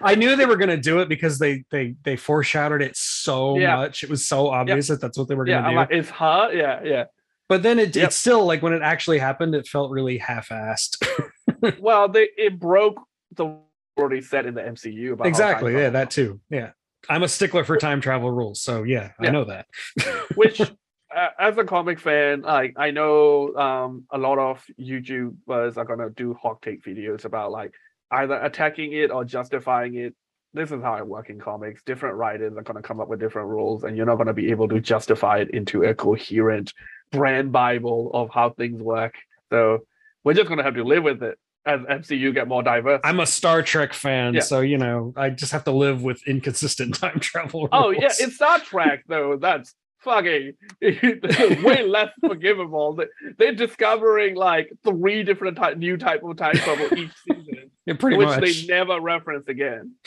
I 0.00 0.14
knew 0.14 0.36
they 0.36 0.46
were 0.46 0.56
going 0.56 0.70
to 0.70 0.76
do 0.76 1.00
it 1.00 1.08
because 1.08 1.38
they 1.38 1.64
they 1.70 1.94
they 2.02 2.16
foreshadowed 2.16 2.82
it 2.82 2.96
so 2.96 3.58
Yeah. 3.58 3.76
much. 3.76 4.02
It 4.02 4.10
was 4.10 4.26
so 4.26 4.48
obvious 4.48 4.88
that 4.88 5.00
that's 5.00 5.18
what 5.18 5.28
they 5.28 5.34
were 5.34 5.44
going 5.44 5.62
to 5.62 5.70
like, 5.72 5.90
do. 5.90 5.96
it's 5.96 6.10
hot. 6.10 6.54
Yeah, 6.54 6.82
yeah. 6.84 7.04
but 7.48 7.62
then 7.62 7.78
it 7.78 7.94
Yep. 7.96 8.06
it's 8.06 8.16
still 8.16 8.44
like 8.44 8.62
when 8.62 8.72
it 8.72 8.82
actually 8.82 9.18
happened, 9.18 9.54
it 9.54 9.66
felt 9.68 9.90
really 9.90 10.18
half-assed. 10.18 11.04
well, 11.80 12.08
they 12.08 12.28
it 12.36 12.58
broke 12.58 13.00
the 13.32 13.58
already 13.98 14.20
set 14.20 14.46
in 14.46 14.54
the 14.54 14.62
MCU 14.62 15.12
about 15.12 15.26
exactly. 15.26 15.72
Yeah, 15.74 15.90
that 15.90 16.10
too. 16.10 16.40
Yeah. 16.50 16.70
I'm 17.08 17.22
a 17.22 17.28
stickler 17.28 17.64
for 17.64 17.76
time 17.76 18.00
travel 18.00 18.30
rules, 18.30 18.60
so 18.60 18.82
yeah, 18.82 19.12
I 19.20 19.30
know 19.30 19.44
that. 19.44 19.66
which 20.34 20.60
uh, 20.60 21.28
as 21.38 21.56
a 21.56 21.64
comic 21.64 21.98
fan 21.98 22.42
like 22.42 22.74
i 22.76 22.90
know 22.90 23.54
um 23.56 24.04
a 24.10 24.18
lot 24.18 24.38
of 24.38 24.62
youtubers 24.78 25.76
are 25.76 25.84
gonna 25.84 26.10
do 26.10 26.34
hot 26.34 26.60
take 26.60 26.82
videos 26.84 27.24
about 27.24 27.50
like 27.50 27.72
either 28.10 28.34
attacking 28.34 28.92
it 28.92 29.10
or 29.10 29.24
justifying 29.24 29.94
it. 29.94 30.14
This 30.54 30.70
is 30.70 30.82
how 30.82 30.94
i 30.94 31.02
work 31.02 31.28
in 31.28 31.38
comics. 31.38 31.82
Different 31.82 32.16
writers 32.16 32.54
are 32.56 32.62
going 32.62 32.76
to 32.76 32.82
come 32.82 33.00
up 33.00 33.08
with 33.08 33.20
different 33.20 33.48
rules 33.48 33.84
and 33.84 33.96
you're 33.96 34.06
not 34.06 34.14
going 34.16 34.28
to 34.28 34.32
be 34.32 34.50
able 34.50 34.68
to 34.68 34.80
justify 34.80 35.38
it 35.38 35.50
into 35.50 35.82
a 35.82 35.94
coherent 35.94 36.72
brand 37.12 37.52
bible 37.52 38.10
of 38.14 38.30
how 38.32 38.50
things 38.50 38.80
work. 38.80 39.14
So 39.50 39.80
we're 40.24 40.32
just 40.34 40.46
going 40.48 40.58
to 40.58 40.64
have 40.64 40.74
to 40.74 40.84
live 40.84 41.02
with 41.04 41.22
it 41.22 41.38
as 41.66 41.80
mcu 41.80 42.32
get 42.32 42.46
more 42.48 42.62
diverse. 42.62 43.00
I'm 43.04 43.18
a 43.20 43.26
Star 43.26 43.60
Trek 43.60 43.92
fan, 43.92 44.34
Yeah. 44.34 44.40
so 44.40 44.60
you 44.60 44.78
know, 44.78 45.12
I 45.16 45.30
just 45.30 45.52
have 45.52 45.64
to 45.64 45.72
live 45.72 46.02
with 46.02 46.22
inconsistent 46.26 46.94
time 47.00 47.18
travel. 47.20 47.68
Oh 47.72 47.90
yeah, 47.90 48.06
it's 48.06 48.36
Star 48.36 48.60
Trek 48.60 49.02
though, 49.08 49.36
that's 49.36 49.74
fucking 50.06 50.52
way 51.62 51.82
less 51.86 52.10
forgivable. 52.26 52.94
They- 52.94 53.06
They're 53.38 53.54
discovering 53.54 54.34
like 54.36 54.72
three 54.84 55.22
different 55.22 55.58
type, 55.58 55.76
new 55.76 55.98
type 55.98 56.22
of 56.24 56.36
time 56.38 56.54
travel 56.54 56.86
each 56.98 57.10
season, 57.28 57.70
Yeah, 57.84 57.94
pretty 57.98 58.16
which 58.16 58.28
much. 58.28 58.40
they 58.40 58.66
never 58.66 58.98
reference 59.00 59.46
again. 59.48 59.94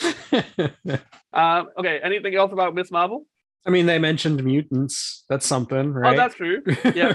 Um, 1.32 1.68
okay, 1.78 2.00
anything 2.02 2.34
else 2.34 2.52
about 2.52 2.74
Miss 2.74 2.90
Marvel? 2.90 3.24
I 3.64 3.70
mean, 3.70 3.86
they 3.86 4.00
mentioned 4.00 4.42
mutants. 4.42 5.24
That's 5.28 5.46
something, 5.46 5.92
right? 5.92 6.14
Oh, 6.14 6.16
that's 6.16 6.34
true. 6.34 6.60
yeah. 6.92 7.14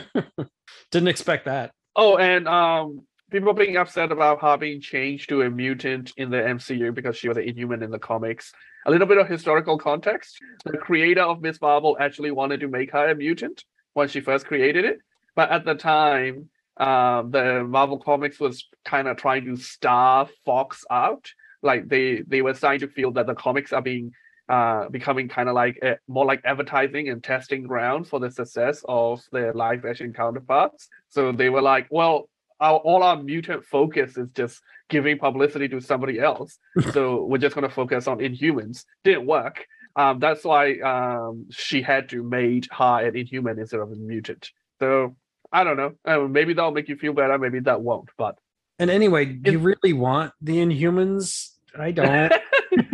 Didn't 0.89 1.09
expect 1.09 1.45
that. 1.45 1.71
Oh, 1.97 2.15
and 2.17 2.47
um, 2.47 3.01
people 3.31 3.53
being 3.53 3.77
upset 3.77 4.11
about 4.11 4.41
her 4.41 4.57
being 4.57 4.81
changed 4.81 5.29
to 5.29 5.41
a 5.41 5.49
mutant 5.49 6.13
in 6.17 6.29
the 6.29 6.37
MCU 6.37 6.93
because 6.93 7.17
she 7.17 7.27
was 7.27 7.37
an 7.37 7.43
Inhuman 7.43 7.83
in 7.83 7.91
the 7.91 7.99
comics. 7.99 8.51
A 8.85 8.91
little 8.91 9.07
bit 9.07 9.17
of 9.17 9.27
historical 9.27 9.77
context: 9.77 10.37
the 10.63 10.77
creator 10.77 11.21
of 11.21 11.41
Miss 11.41 11.59
Marvel 11.61 11.97
actually 11.99 12.31
wanted 12.31 12.59
to 12.61 12.67
make 12.67 12.91
her 12.91 13.09
a 13.09 13.15
mutant 13.15 13.63
when 13.93 14.07
she 14.07 14.21
first 14.21 14.45
created 14.45 14.85
it, 14.85 14.99
but 15.35 15.49
at 15.49 15.65
the 15.65 15.75
time, 15.75 16.49
um, 16.77 17.31
the 17.31 17.63
Marvel 17.63 17.97
Comics 17.97 18.39
was 18.39 18.67
kind 18.83 19.07
of 19.07 19.17
trying 19.17 19.45
to 19.45 19.55
star 19.55 20.27
Fox 20.45 20.83
out. 20.91 21.29
Like 21.61 21.87
they 21.87 22.21
they 22.27 22.41
were 22.41 22.53
starting 22.53 22.81
to 22.81 22.93
feel 22.93 23.11
that 23.13 23.27
the 23.27 23.33
comics 23.33 23.73
are 23.73 23.81
being 23.81 24.11
uh, 24.47 24.89
becoming 24.89 25.27
kind 25.27 25.49
of 25.49 25.55
like 25.55 25.79
a, 25.81 25.97
more 26.07 26.25
like 26.25 26.41
advertising 26.45 27.09
and 27.09 27.23
testing 27.23 27.63
ground 27.63 28.07
for 28.07 28.19
the 28.19 28.29
success 28.29 28.83
of 28.87 29.23
their 29.31 29.53
live 29.53 29.85
action 29.85 30.13
counterparts. 30.13 30.87
So 31.09 31.31
they 31.31 31.49
were 31.49 31.63
like, 31.63 31.87
well, 31.89 32.29
our, 32.59 32.77
all 32.77 33.03
our 33.03 33.21
mutant 33.21 33.65
focus 33.65 34.17
is 34.17 34.31
just 34.31 34.61
giving 34.89 35.17
publicity 35.17 35.67
to 35.69 35.81
somebody 35.81 36.19
else. 36.19 36.57
so 36.91 37.25
we're 37.25 37.37
just 37.37 37.55
going 37.55 37.67
to 37.67 37.73
focus 37.73 38.07
on 38.07 38.19
Inhumans. 38.19 38.85
Didn't 39.03 39.25
work. 39.25 39.65
Um, 39.95 40.19
that's 40.19 40.43
why 40.43 40.79
um, 40.79 41.47
she 41.51 41.81
had 41.81 42.09
to 42.09 42.21
made 42.21 42.67
her 42.71 43.07
an 43.07 43.15
Inhuman 43.15 43.59
instead 43.59 43.79
of 43.79 43.91
a 43.91 43.95
mutant. 43.95 44.49
So 44.79 45.15
I 45.51 45.63
don't 45.63 45.77
know. 45.77 45.93
Uh, 46.03 46.27
maybe 46.27 46.53
that'll 46.53 46.71
make 46.71 46.89
you 46.89 46.97
feel 46.97 47.13
better. 47.13 47.37
Maybe 47.37 47.59
that 47.61 47.81
won't. 47.81 48.09
But 48.17 48.37
And 48.77 48.89
anyway, 48.89 49.25
do 49.25 49.53
you 49.53 49.59
really 49.59 49.93
want 49.93 50.33
the 50.41 50.57
Inhumans? 50.57 51.51
I 51.77 51.91
don't. 51.91 52.33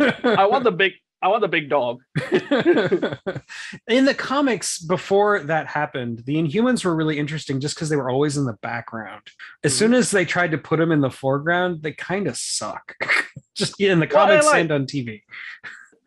I 0.24 0.46
want 0.46 0.64
the 0.64 0.72
big. 0.72 0.92
I 1.22 1.28
want 1.28 1.40
the 1.42 1.48
big 1.48 1.68
dog. 1.70 2.00
in 3.88 4.04
the 4.04 4.14
comics 4.16 4.78
before 4.80 5.40
that 5.44 5.66
happened, 5.68 6.22
the 6.26 6.34
Inhumans 6.36 6.84
were 6.84 6.94
really 6.96 7.18
interesting 7.18 7.60
just 7.60 7.74
because 7.74 7.88
they 7.88 7.96
were 7.96 8.10
always 8.10 8.36
in 8.36 8.44
the 8.44 8.54
background. 8.62 9.22
As 9.64 9.72
Mm-hmm. 9.72 9.78
soon 9.78 9.94
as 9.94 10.10
they 10.10 10.24
tried 10.24 10.50
to 10.50 10.58
put 10.58 10.78
them 10.78 10.92
in 10.92 11.00
the 11.00 11.10
foreground, 11.10 11.82
they 11.82 11.92
kind 11.92 12.26
of 12.26 12.36
suck. 12.36 12.94
just 13.54 13.80
in 13.80 14.00
the 14.00 14.08
Well, 14.12 14.26
comics 14.26 14.46
like- 14.46 14.60
and 14.62 14.72
on 14.72 14.86
TV. 14.86 15.22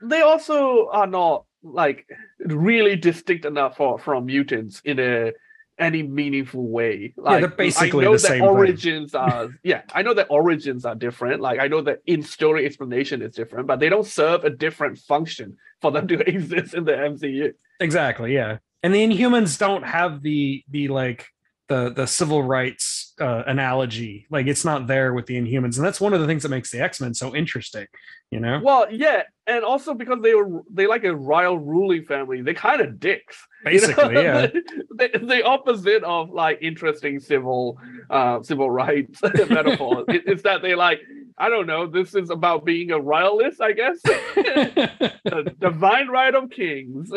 they 0.03 0.21
also 0.21 0.89
are 0.89 1.07
not 1.07 1.45
like 1.63 2.05
really 2.39 2.95
distinct 2.95 3.43
enough 3.45 3.77
for 3.77 3.97
from 3.97 4.25
mutants 4.27 4.81
in 4.85 4.99
a 4.99 5.31
any 5.77 6.03
meaningful 6.03 6.67
way. 6.67 7.13
Like 7.17 7.41
they're 7.41 7.49
basically 7.49 8.05
I 8.05 8.09
know 8.09 8.17
the 8.17 8.21
their 8.21 8.29
same 8.29 8.39
thing. 8.41 8.49
origins 8.49 9.15
are 9.15 9.49
yeah, 9.63 9.81
I 9.93 10.01
know 10.01 10.13
their 10.13 10.31
origins 10.31 10.85
are 10.85 10.95
different. 10.95 11.41
Like 11.41 11.59
I 11.59 11.67
know 11.67 11.81
that 11.81 11.99
in 12.05 12.23
story 12.23 12.65
explanation 12.65 13.21
is 13.21 13.35
different, 13.35 13.67
but 13.67 13.79
they 13.79 13.89
don't 13.89 14.05
serve 14.05 14.43
a 14.43 14.49
different 14.49 14.97
function 14.99 15.57
for 15.81 15.91
them 15.91 16.07
to 16.09 16.19
exist 16.27 16.73
in 16.73 16.85
the 16.85 16.93
MCU. 16.93 17.53
Exactly, 17.79 18.33
yeah. 18.33 18.57
And 18.83 18.93
the 18.93 19.05
Inhumans 19.05 19.57
don't 19.57 19.83
have 19.83 20.21
the 20.21 20.63
the 20.69 20.87
like 20.87 21.27
the 21.67 21.91
the 21.91 22.05
civil 22.05 22.43
rights 22.43 23.13
uh, 23.19 23.43
analogy. 23.47 24.27
Like 24.29 24.47
it's 24.47 24.65
not 24.65 24.87
there 24.87 25.13
with 25.13 25.25
the 25.25 25.35
Inhumans, 25.35 25.77
and 25.77 25.85
that's 25.85 25.99
one 26.01 26.13
of 26.13 26.21
the 26.21 26.27
things 26.27 26.43
that 26.43 26.49
makes 26.49 26.71
the 26.71 26.81
X 26.81 27.01
Men 27.01 27.13
so 27.13 27.35
interesting. 27.35 27.87
You 28.31 28.39
know, 28.39 28.59
Well, 28.63 28.87
yeah, 28.91 29.23
and 29.47 29.63
also 29.63 29.93
because 29.93 30.21
they 30.21 30.33
were 30.33 30.61
they 30.71 30.87
like 30.87 31.03
a 31.03 31.15
royal 31.15 31.57
ruling 31.57 32.03
family, 32.03 32.41
they 32.41 32.53
kind 32.53 32.81
of 32.81 32.99
dicks. 32.99 33.37
you 33.65 33.73
know? 33.73 33.87
basically, 33.87 34.13
yeah. 34.15 34.47
the, 34.89 35.19
the 35.23 35.43
opposite 35.43 36.03
of 36.03 36.29
like 36.29 36.59
interesting 36.61 37.19
civil 37.19 37.79
uh 38.09 38.41
civil 38.43 38.69
rights 38.69 39.21
metaphor 39.49 40.05
is, 40.07 40.37
is 40.37 40.41
that 40.43 40.61
they 40.61 40.75
like 40.75 41.01
i 41.37 41.49
don't 41.49 41.65
know 41.65 41.87
this 41.87 42.13
is 42.13 42.29
about 42.29 42.63
being 42.63 42.91
a 42.91 42.99
royalist 42.99 43.59
i 43.61 43.71
guess 43.71 43.99
the 44.03 45.55
divine 45.59 46.07
right 46.09 46.35
of 46.35 46.51
kings 46.51 47.11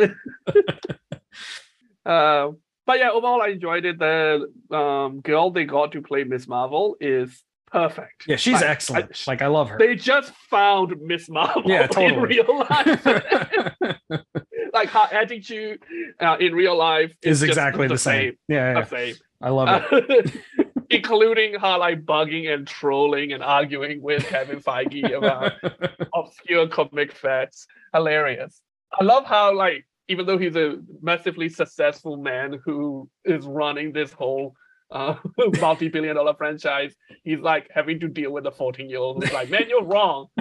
uh 2.06 2.48
but 2.88 2.98
yeah 2.98 3.10
overall 3.10 3.40
i 3.42 3.48
enjoyed 3.48 3.84
it 3.84 3.96
the 3.98 4.50
um 4.80 5.20
girl 5.20 5.50
they 5.50 5.64
got 5.64 5.92
to 5.92 6.00
play 6.02 6.24
miss 6.24 6.48
marvel 6.48 6.96
is 7.00 7.44
perfect 7.70 8.24
yeah, 8.26 8.36
she's 8.36 8.54
Like, 8.54 8.64
excellent. 8.64 9.10
I- 9.26 9.30
like 9.30 9.42
I 9.42 9.46
love 9.48 9.68
her. 9.68 9.78
they 9.78 9.94
just 9.94 10.32
found 10.50 10.94
miss 11.02 11.28
marvel 11.28 11.70
Yeah, 11.70 11.82
in 11.82 11.88
totally. 11.90 12.26
real 12.36 12.58
life 12.58 13.06
like 14.72 14.88
her 14.90 15.08
attitude 15.12 15.82
uh, 16.20 16.36
in 16.40 16.54
real 16.54 16.76
life 16.76 17.12
is 17.22 17.40
just 17.40 17.48
exactly 17.48 17.86
the 17.88 17.98
same. 17.98 18.34
Yeah, 18.48 18.72
yeah, 18.72 18.80
the 18.80 18.86
same 18.86 19.14
I 19.42 19.50
love 19.50 19.68
it. 19.92 20.32
including 20.90 21.54
her 21.60 21.76
like 21.78 22.04
bugging 22.04 22.52
and 22.52 22.66
trolling 22.66 23.32
and 23.32 23.42
arguing 23.42 24.00
with 24.02 24.24
Kevin 24.26 24.60
Feige 24.60 25.12
about 25.16 25.52
obscure 26.14 26.66
comic 26.68 27.12
facts. 27.12 27.66
Hilarious. 27.94 28.60
I 28.98 29.04
love 29.04 29.24
how 29.26 29.54
like 29.54 29.86
even 30.08 30.26
though 30.26 30.38
he's 30.38 30.56
a 30.56 30.76
massively 31.02 31.48
successful 31.48 32.16
man 32.16 32.58
who 32.64 33.08
is 33.24 33.46
running 33.46 33.92
this 33.92 34.12
whole 34.12 34.54
uh, 34.90 35.16
multi-billion 35.60 36.16
dollar 36.16 36.34
franchise, 36.34 36.94
he's 37.24 37.40
like 37.40 37.68
having 37.74 38.00
to 38.00 38.08
deal 38.08 38.32
with 38.32 38.46
a 38.46 38.50
14 38.50 38.88
year 38.88 38.98
old 38.98 39.22
who's 39.22 39.32
like, 39.32 39.50
man, 39.50 39.64
you're 39.68 39.84
wrong. 39.84 40.28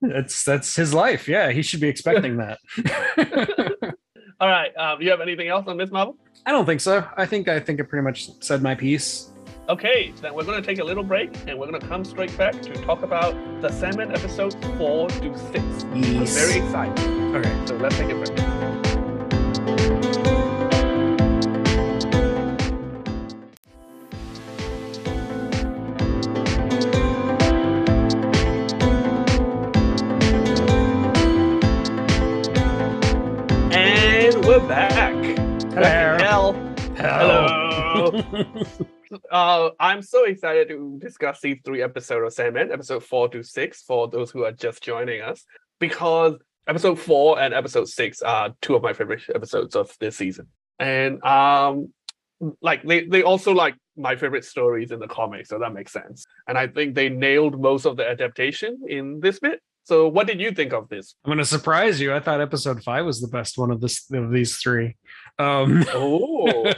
that's 0.00 0.44
that's 0.44 0.74
his 0.74 0.92
life. 0.92 1.28
Yeah, 1.28 1.50
he 1.52 1.62
should 1.62 1.80
be 1.80 1.88
expecting 1.88 2.36
that. 2.38 2.58
All 4.40 4.48
right. 4.48 4.76
Um, 4.76 5.00
you 5.00 5.10
have 5.10 5.20
anything 5.20 5.48
else 5.48 5.66
on 5.68 5.76
Miss 5.76 5.90
Marvel? 5.90 6.16
I 6.44 6.50
don't 6.50 6.66
think 6.66 6.80
so. 6.80 7.06
I 7.16 7.26
think 7.26 7.48
I 7.48 7.60
think 7.60 7.80
I 7.80 7.84
pretty 7.84 8.04
much 8.04 8.30
said 8.42 8.62
my 8.62 8.74
piece. 8.74 9.30
Okay, 9.68 10.12
then 10.20 10.34
we're 10.34 10.44
going 10.44 10.60
to 10.60 10.66
take 10.66 10.78
a 10.78 10.84
little 10.84 11.02
break 11.02 11.34
and 11.48 11.58
we're 11.58 11.66
going 11.66 11.80
to 11.80 11.86
come 11.86 12.04
straight 12.04 12.36
back 12.36 12.60
to 12.60 12.74
talk 12.84 13.02
about 13.02 13.34
the 13.62 13.70
Sandman 13.70 14.10
episode 14.10 14.52
4 14.76 15.08
to 15.08 15.38
6. 15.38 15.56
I'm 15.84 16.02
Yes. 16.02 16.34
very 16.36 16.62
excited. 16.62 16.98
Okay. 17.34 17.66
So 17.66 17.74
let's 17.76 17.96
take 17.96 18.10
a 18.10 18.14
break. 18.14 18.73
uh, 39.30 39.70
I'm 39.80 40.02
so 40.02 40.24
excited 40.24 40.68
to 40.68 40.98
discuss 41.00 41.40
these 41.40 41.58
three 41.64 41.82
episodes 41.82 42.26
of 42.26 42.32
Sandman, 42.32 42.70
episode 42.70 43.02
four 43.02 43.28
to 43.30 43.42
six, 43.42 43.82
for 43.82 44.08
those 44.08 44.30
who 44.30 44.44
are 44.44 44.52
just 44.52 44.82
joining 44.82 45.20
us, 45.20 45.44
because 45.80 46.34
episode 46.68 46.98
four 46.98 47.40
and 47.40 47.52
episode 47.52 47.88
six 47.88 48.22
are 48.22 48.54
two 48.62 48.76
of 48.76 48.82
my 48.82 48.92
favorite 48.92 49.22
episodes 49.34 49.74
of 49.74 49.90
this 49.98 50.16
season, 50.16 50.46
and 50.78 51.22
um, 51.24 51.92
like 52.60 52.84
they 52.84 53.04
they 53.04 53.22
also 53.22 53.52
like 53.52 53.74
my 53.96 54.16
favorite 54.16 54.44
stories 54.44 54.92
in 54.92 55.00
the 55.00 55.08
comics, 55.08 55.48
so 55.48 55.58
that 55.58 55.72
makes 55.72 55.92
sense. 55.92 56.24
And 56.46 56.56
I 56.56 56.68
think 56.68 56.94
they 56.94 57.08
nailed 57.08 57.60
most 57.60 57.84
of 57.86 57.96
the 57.96 58.08
adaptation 58.08 58.82
in 58.88 59.20
this 59.20 59.40
bit. 59.40 59.60
So, 59.84 60.08
what 60.08 60.26
did 60.26 60.40
you 60.40 60.50
think 60.50 60.72
of 60.72 60.88
this? 60.88 61.14
I'm 61.24 61.32
gonna 61.32 61.44
surprise 61.44 62.00
you. 62.00 62.14
I 62.14 62.20
thought 62.20 62.40
episode 62.40 62.82
five 62.82 63.04
was 63.04 63.20
the 63.20 63.28
best 63.28 63.58
one 63.58 63.70
of 63.70 63.80
this 63.80 64.10
of 64.12 64.30
these 64.30 64.56
three. 64.56 64.96
Um, 65.38 65.84
Oh, 65.88 66.70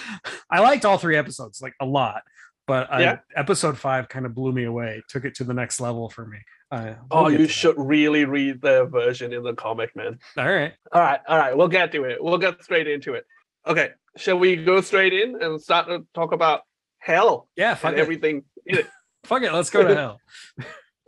I 0.50 0.60
liked 0.60 0.84
all 0.84 0.98
three 0.98 1.16
episodes 1.16 1.60
like 1.60 1.74
a 1.80 1.86
lot, 1.86 2.22
but 2.66 2.92
I, 2.92 3.02
Yeah. 3.02 3.18
episode 3.36 3.78
five 3.78 4.08
kind 4.08 4.26
of 4.26 4.34
blew 4.34 4.52
me 4.52 4.64
away. 4.64 5.02
Took 5.08 5.24
it 5.24 5.34
to 5.36 5.44
the 5.44 5.54
next 5.54 5.80
level 5.80 6.08
for 6.08 6.26
me. 6.26 6.38
Uh, 6.72 6.94
oh, 7.10 7.22
we'll 7.22 7.30
get 7.32 7.40
you 7.40 7.48
should 7.48 7.74
really 7.76 8.24
read 8.24 8.60
the 8.62 8.84
version 8.84 9.32
in 9.32 9.42
the 9.42 9.54
comic, 9.54 9.94
man. 9.96 10.18
All 10.36 10.48
right. 10.48 10.72
All 10.92 11.00
right, 11.00 11.20
all 11.28 11.36
right, 11.36 11.56
we'll 11.56 11.68
get 11.68 11.90
to 11.92 12.04
it. 12.04 12.22
We'll 12.22 12.38
get 12.38 12.62
straight 12.62 12.86
into 12.86 13.14
it. 13.14 13.24
Okay, 13.66 13.90
shall 14.16 14.38
we 14.38 14.56
go 14.56 14.80
straight 14.80 15.12
in 15.12 15.42
and 15.42 15.60
start 15.60 15.88
to 15.88 16.06
talk 16.14 16.32
about 16.32 16.62
hell 16.98 17.48
Yeah. 17.56 17.74
Fuck 17.74 17.94
everything? 17.96 18.44
Fuck 19.24 19.42
it. 19.42 19.52
Let's 19.52 19.70
go 19.70 19.86
to 19.86 19.94
hell. 19.94 20.20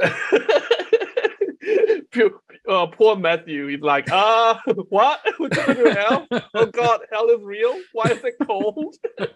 uh, 2.69 2.87
poor 2.87 3.17
Matthew, 3.17 3.67
he's 3.69 3.81
like, 3.81 4.11
uh, 4.11 4.59
what? 4.89 5.21
We're 5.39 5.49
going 5.49 5.77
to 5.77 5.95
hell? 5.95 6.27
Oh 6.55 6.67
God, 6.67 7.01
hell 7.11 7.29
is 7.29 7.43
real? 7.43 7.79
Why 7.93 8.11
is 8.11 8.25
it 8.25 8.35
cold? 8.47 8.97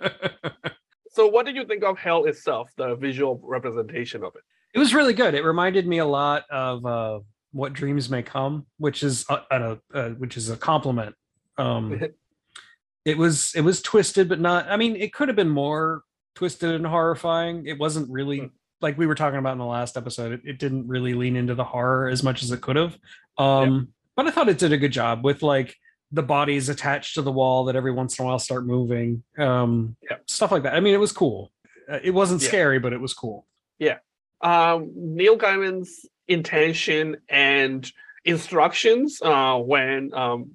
So, 1.16 1.26
what 1.26 1.46
did 1.46 1.56
you 1.56 1.64
think 1.64 1.82
of 1.82 1.96
hell 1.96 2.26
itself, 2.26 2.68
the 2.76 2.94
visual 2.94 3.40
representation 3.42 4.22
of 4.22 4.34
it? 4.36 4.42
it 4.74 4.78
was 4.78 4.92
really 4.92 5.14
good. 5.14 5.34
It 5.34 5.42
reminded 5.44 5.86
me 5.86 5.96
a 5.96 6.04
lot 6.04 6.44
of 6.50 6.84
uh, 6.84 7.20
what 7.52 7.72
dreams 7.72 8.10
may 8.10 8.22
come, 8.22 8.66
which 8.76 9.02
is 9.02 9.24
a, 9.30 9.40
a, 9.50 9.78
a 9.94 10.10
which 10.10 10.36
is 10.36 10.50
a 10.50 10.58
compliment. 10.58 11.14
Um, 11.56 11.98
it 13.06 13.16
was 13.16 13.54
it 13.54 13.62
was 13.62 13.80
twisted, 13.80 14.28
but 14.28 14.40
not. 14.40 14.68
I 14.68 14.76
mean, 14.76 14.94
it 14.94 15.14
could 15.14 15.28
have 15.28 15.36
been 15.36 15.48
more 15.48 16.02
twisted 16.34 16.74
and 16.74 16.86
horrifying. 16.86 17.64
It 17.64 17.78
wasn't 17.78 18.10
really 18.10 18.40
Hmm. 18.40 18.46
Like 18.80 18.98
we 18.98 19.06
were 19.06 19.14
talking 19.14 19.38
about 19.38 19.52
in 19.52 19.58
the 19.58 19.64
last 19.64 19.96
episode. 19.96 20.32
It, 20.32 20.40
it 20.44 20.58
didn't 20.58 20.86
really 20.88 21.14
lean 21.14 21.36
into 21.36 21.54
the 21.54 21.64
horror 21.64 22.08
as 22.08 22.22
much 22.22 22.42
as 22.42 22.50
it 22.50 22.60
could 22.60 22.76
have. 22.76 22.98
Um, 23.38 23.88
But 24.16 24.26
I 24.26 24.30
thought 24.30 24.48
it 24.48 24.58
did 24.58 24.72
a 24.72 24.78
good 24.78 24.92
job 24.92 25.24
with 25.24 25.42
like 25.42 25.74
the 26.12 26.22
bodies 26.22 26.68
attached 26.68 27.14
to 27.14 27.22
the 27.22 27.32
wall 27.32 27.64
that 27.64 27.76
every 27.76 27.92
once 27.92 28.18
in 28.18 28.24
a 28.24 28.28
while 28.28 28.38
start 28.38 28.66
moving. 28.66 29.22
Um, 29.38 29.96
Yeah. 30.08 30.18
stuff 30.26 30.52
like 30.52 30.62
that. 30.62 30.74
I 30.74 30.80
mean, 30.80 30.94
it 30.94 31.00
was 31.00 31.12
cool. 31.12 31.52
Uh, 31.90 31.98
it 32.02 32.12
wasn't 32.12 32.42
Yeah. 32.42 32.48
scary, 32.48 32.78
but 32.78 32.92
it 32.92 33.00
was 33.00 33.12
cool. 33.14 33.46
Yeah. 33.78 33.98
Um, 34.40 34.90
Neil 34.94 35.36
Gaiman's 35.36 36.06
intention 36.28 37.16
and 37.28 37.90
instructions 38.24 39.20
uh, 39.22 39.56
when 39.58 40.12
um, 40.14 40.50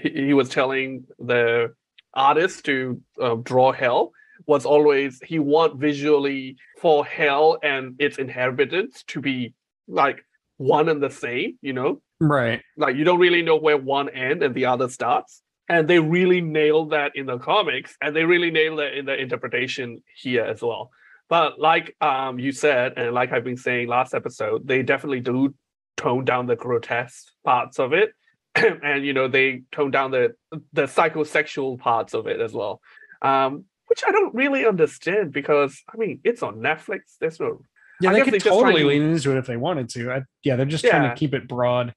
he, 0.00 0.10
he 0.26 0.34
was 0.34 0.48
telling 0.48 1.04
the 1.18 1.74
artist 2.14 2.64
to 2.66 3.00
uh, 3.20 3.34
draw 3.34 3.72
hell 3.72 4.12
was 4.46 4.66
always 4.66 5.20
he 5.24 5.38
want 5.38 5.76
visually 5.78 6.56
for 6.80 7.04
hell 7.04 7.58
and 7.62 7.94
its 7.98 8.18
inhabitants 8.18 9.02
to 9.04 9.20
be 9.20 9.54
like 9.88 10.24
one 10.56 10.88
and 10.88 11.02
the 11.02 11.10
same, 11.10 11.58
you 11.62 11.72
know, 11.72 12.00
Right. 12.20 12.62
like 12.76 12.96
you 12.96 13.04
don't 13.04 13.18
really 13.18 13.42
know 13.42 13.56
where 13.56 13.76
one 13.76 14.08
end 14.08 14.42
and 14.42 14.54
the 14.54 14.66
other 14.66 14.88
starts. 14.88 15.42
And 15.68 15.88
they 15.88 15.98
really 15.98 16.42
nailed 16.42 16.90
that 16.90 17.12
in 17.14 17.24
the 17.24 17.38
comics, 17.38 17.96
and 18.02 18.14
they 18.14 18.24
really 18.24 18.50
nailed 18.50 18.80
it 18.80 18.98
in 18.98 19.06
the 19.06 19.16
interpretation 19.18 20.02
here 20.14 20.44
as 20.44 20.60
well. 20.60 20.90
But 21.30 21.58
like 21.58 21.96
um 22.02 22.38
you 22.38 22.52
said, 22.52 22.94
and 22.98 23.14
like 23.14 23.32
I've 23.32 23.44
been 23.44 23.56
saying 23.56 23.88
last 23.88 24.12
episode, 24.14 24.68
they 24.68 24.82
definitely 24.82 25.20
do 25.20 25.54
tone 25.96 26.26
down 26.26 26.46
the 26.46 26.54
grotesque 26.56 27.28
parts 27.44 27.78
of 27.78 27.94
it, 27.94 28.12
and 28.54 29.06
you 29.06 29.14
know 29.14 29.26
they 29.26 29.62
tone 29.72 29.90
down 29.90 30.10
the 30.10 30.34
the 30.74 30.82
psychosexual 30.82 31.78
parts 31.78 32.12
of 32.12 32.26
it 32.26 32.40
as 32.42 32.52
well, 32.52 32.82
um, 33.22 33.64
which 33.94 34.02
I 34.06 34.10
don't 34.10 34.34
really 34.34 34.66
understand 34.66 35.32
because 35.32 35.80
I 35.92 35.96
mean 35.96 36.20
it's 36.24 36.42
on 36.42 36.56
Netflix. 36.56 37.00
There's 37.20 37.38
no 37.38 37.60
Yeah, 38.00 38.10
I 38.10 38.14
they 38.14 38.22
could 38.22 38.34
they 38.34 38.38
just 38.38 38.46
trying 38.46 38.58
totally 38.64 38.82
to- 38.82 38.88
lean 38.88 39.02
into 39.02 39.30
it 39.32 39.38
if 39.38 39.46
they 39.46 39.56
wanted 39.56 39.88
to. 39.90 40.10
I, 40.12 40.22
yeah, 40.42 40.56
they're 40.56 40.66
just 40.66 40.84
trying 40.84 41.08
to 41.08 41.14
keep 41.14 41.32
it 41.32 41.46
broad. 41.46 41.94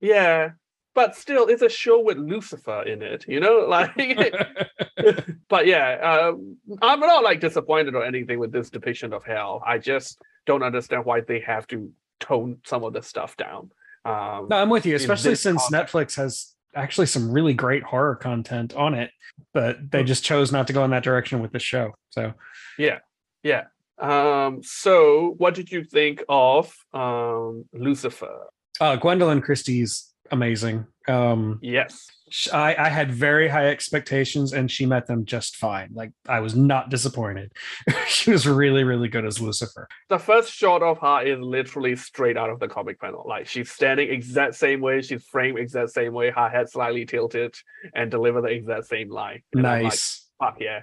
yeah, 0.00 0.50
but 0.96 1.14
still 1.14 1.46
it's 1.46 1.62
a 1.62 1.68
show 1.68 2.00
with 2.00 2.18
Lucifer 2.18 2.82
in 2.82 3.02
it, 3.02 3.24
you 3.28 3.38
know, 3.38 3.66
like. 3.68 3.94
but 5.48 5.66
yeah, 5.66 5.94
um, 6.00 6.56
I'm 6.82 6.98
not 7.00 7.22
like 7.22 7.38
disappointed 7.40 7.94
or 7.94 8.04
anything 8.04 8.40
with 8.40 8.50
this 8.50 8.68
depiction 8.68 9.12
of 9.12 9.24
hell. 9.24 9.62
I 9.64 9.78
just 9.78 10.18
don't 10.44 10.64
understand 10.64 11.04
why 11.04 11.20
they 11.20 11.38
have 11.40 11.68
to 11.68 11.92
tone 12.18 12.58
some 12.64 12.82
of 12.82 12.92
the 12.94 13.02
stuff 13.02 13.36
down. 13.36 13.70
Um, 14.04 14.48
no, 14.50 14.56
I'm 14.56 14.70
with 14.70 14.86
you, 14.86 14.96
especially 14.96 15.36
since. 15.36 15.70
Netflix 15.70 16.16
has 16.16 16.54
actually 16.74 17.06
some 17.06 17.30
really 17.30 17.54
great 17.54 17.82
horror 17.82 18.16
content 18.16 18.74
on 18.74 18.94
it, 18.94 19.10
but 19.52 19.90
they 19.90 20.00
Hmm. 20.00 20.06
just 20.06 20.24
chose 20.24 20.52
not 20.52 20.66
to 20.68 20.72
go 20.72 20.84
in 20.84 20.90
that 20.90 21.02
direction 21.04 21.40
with 21.40 21.52
the 21.52 21.58
show. 21.58 21.92
So 22.10 22.32
yeah, 22.78 22.98
yeah. 23.42 23.64
Um, 23.98 24.62
so, 24.62 25.34
what 25.38 25.54
did 25.54 25.70
you 25.70 25.84
think 25.84 26.22
of 26.28 26.74
um, 26.92 27.66
Lucifer? 27.72 28.48
uh 28.80 28.96
Gwendoline 28.96 29.42
Christie's 29.42 30.12
amazing. 30.30 30.86
Um 31.08 31.58
Yes. 31.62 32.06
I, 32.50 32.74
I 32.76 32.88
had 32.88 33.12
very 33.12 33.46
high 33.46 33.66
expectations 33.68 34.54
and 34.54 34.70
she 34.70 34.86
met 34.86 35.06
them 35.06 35.26
just 35.26 35.56
fine. 35.56 35.90
Like 35.92 36.12
I 36.26 36.40
was 36.40 36.56
not 36.56 36.88
disappointed. 36.88 37.52
she 38.08 38.30
was 38.30 38.46
really, 38.48 38.84
really 38.84 39.08
good 39.08 39.26
as 39.26 39.38
Lucifer. 39.38 39.86
The 40.08 40.18
first 40.18 40.50
shot 40.50 40.82
of 40.82 40.98
her 41.00 41.20
is 41.26 41.38
literally 41.40 41.94
straight 41.94 42.38
out 42.38 42.48
of 42.48 42.58
the 42.58 42.68
comic 42.68 42.98
panel. 42.98 43.26
Like 43.28 43.46
she's 43.48 43.70
standing 43.70 44.10
exact 44.10 44.54
same 44.54 44.80
way, 44.80 45.02
she's 45.02 45.22
framed 45.26 45.58
exact 45.58 45.90
same 45.90 46.14
way, 46.14 46.30
her 46.30 46.48
head 46.48 46.70
slightly 46.70 47.04
tilted, 47.04 47.54
and 47.94 48.10
deliver 48.10 48.40
the 48.40 48.48
exact 48.48 48.86
same 48.86 49.10
line. 49.10 49.42
And 49.52 49.66
I'm 49.66 49.82
like, 49.82 49.92
Nice. 49.92 50.26
Fuck 50.40 50.56
yeah. 50.58 50.80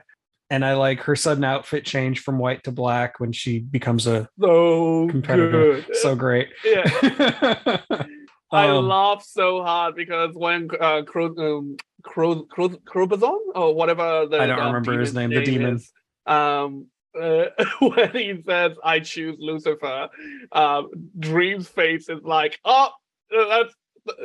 and 0.52 0.64
I 0.64 0.76
like 0.76 1.00
her 1.02 1.16
sudden 1.16 1.44
outfit 1.44 1.84
change 1.84 2.20
from 2.20 2.38
white 2.38 2.64
to 2.66 2.72
black 2.72 3.20
when 3.20 3.32
she 3.32 3.58
becomes 3.58 4.06
a 4.06 4.30
So 4.40 5.08
Competitor. 5.10 5.82
good. 5.82 5.96
so 5.96 6.16
great. 6.16 6.50
yeah. 6.64 7.80
I 8.52 8.68
Um, 8.68 8.88
laugh 8.88 9.24
so 9.24 9.64
hard 9.64 9.96
because 9.96 10.34
when 10.36 10.70
uh 10.80 11.04
Cro- 11.04 11.36
um, 11.38 11.78
Cro- 12.04 12.44
Cro- 12.44 12.70
Crobazon 12.70 13.38
or 13.56 13.76
whatever 13.76 14.26
the 14.28 14.40
I 14.42 14.48
don't 14.48 14.66
remember 14.74 15.00
his 15.00 15.14
name, 15.14 15.30
the 15.30 15.44
demon. 15.44 15.76
is, 15.76 15.92
um 16.26 16.88
uh, 17.20 17.46
when 17.80 18.12
he 18.12 18.42
says 18.46 18.78
I 18.84 19.00
choose 19.00 19.38
Lucifer, 19.40 20.10
um 20.52 20.90
Dream's 21.18 21.68
face 21.68 22.10
is 22.10 22.24
like, 22.24 22.60
oh 22.66 22.90
that's 23.32 23.74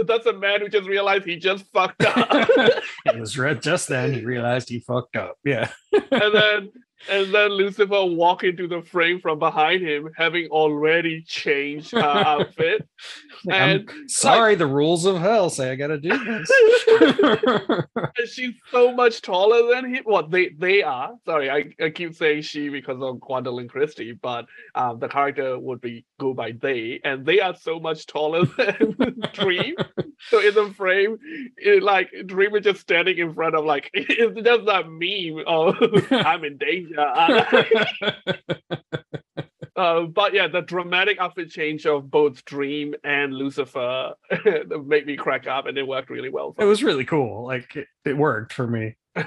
that's 0.07 0.25
a 0.27 0.33
man 0.33 0.61
who 0.61 0.69
just 0.69 0.89
realized 0.89 1.25
he 1.27 1.37
just 1.37 1.71
fucked 1.73 2.03
up. 2.05 2.29
it 3.07 3.19
was 3.21 3.37
red 3.37 3.61
just 3.61 3.89
then 3.89 4.15
he 4.15 4.25
realized 4.25 4.69
he 4.71 4.81
fucked 4.81 5.17
up. 5.17 5.37
Yeah. 5.45 5.69
and 5.93 6.35
then 6.35 6.71
and 7.09 7.35
then 7.35 7.51
Lucifer 7.51 8.05
walk 8.05 8.45
into 8.45 8.67
the 8.67 8.83
frame 8.83 9.21
from 9.21 9.39
behind 9.39 9.83
him, 9.83 10.11
having 10.17 10.47
already 10.49 11.23
changed 11.23 11.93
her 11.93 11.99
outfit. 12.01 12.89
I'm 13.51 13.81
And 13.81 13.91
sorry, 14.11 14.55
the 14.55 14.67
rules 14.67 15.05
of 15.05 15.19
hell 15.19 15.51
say 15.51 15.71
I 15.71 15.75
gotta 15.77 15.99
do 15.99 16.09
this. 16.09 16.51
and 17.97 18.29
she's 18.29 18.55
so 18.71 18.93
much 18.93 19.23
taller 19.23 19.75
than 19.75 19.95
him. 19.95 20.05
What 20.05 20.31
they 20.31 20.51
they 20.59 20.83
are. 20.83 21.15
Sorry, 21.25 21.51
I, 21.51 21.65
I 21.83 21.91
keep 21.91 22.15
saying 22.15 22.43
she 22.43 22.69
because 22.69 23.01
of 23.03 23.17
Gwendoline 23.17 23.69
Christie, 23.69 24.13
but 24.13 24.47
um, 24.75 24.99
the 24.99 25.09
character 25.09 25.59
would 25.59 25.81
be 25.81 26.05
go 26.19 26.35
by 26.35 26.53
they, 26.53 27.01
and 27.05 27.25
they 27.27 27.41
are 27.41 27.55
so 27.55 27.79
much 27.79 28.07
taller 28.07 28.45
than 28.57 29.23
Dream. 29.33 29.75
So 30.29 30.41
in 30.41 30.55
the 30.55 30.73
frame, 30.75 31.19
it, 31.57 31.83
like 31.83 32.11
Dream 32.27 32.55
is 32.57 32.65
just 32.65 32.81
standing 32.81 33.19
in 33.19 33.35
front 33.35 33.55
of 33.55 33.65
like 33.65 33.91
it's 33.93 34.41
just 34.41 34.67
that 34.67 34.89
meme 34.89 35.45
of 35.47 35.77
I'm 36.11 36.45
in 36.45 36.57
danger. 36.57 36.94
uh, 39.77 40.03
but 40.03 40.35
yeah, 40.35 40.49
the 40.49 40.63
dramatic 40.67 41.19
outfit 41.19 41.51
change 41.51 41.87
of 41.87 42.11
both 42.11 42.45
Dream 42.45 42.95
and 43.05 43.35
Lucifer 43.35 44.13
made 44.85 45.07
me 45.07 45.17
crack 45.17 45.47
up, 45.47 45.67
and 45.67 45.77
it 45.77 45.87
worked 45.87 46.11
really 46.11 46.31
well. 46.31 46.55
It 46.59 46.65
was 46.65 46.83
really 46.83 47.05
cool. 47.05 47.47
Like 47.47 47.77
it, 47.77 47.87
it 48.05 48.17
worked 48.17 48.53
for 48.53 48.67
me. 48.67 48.97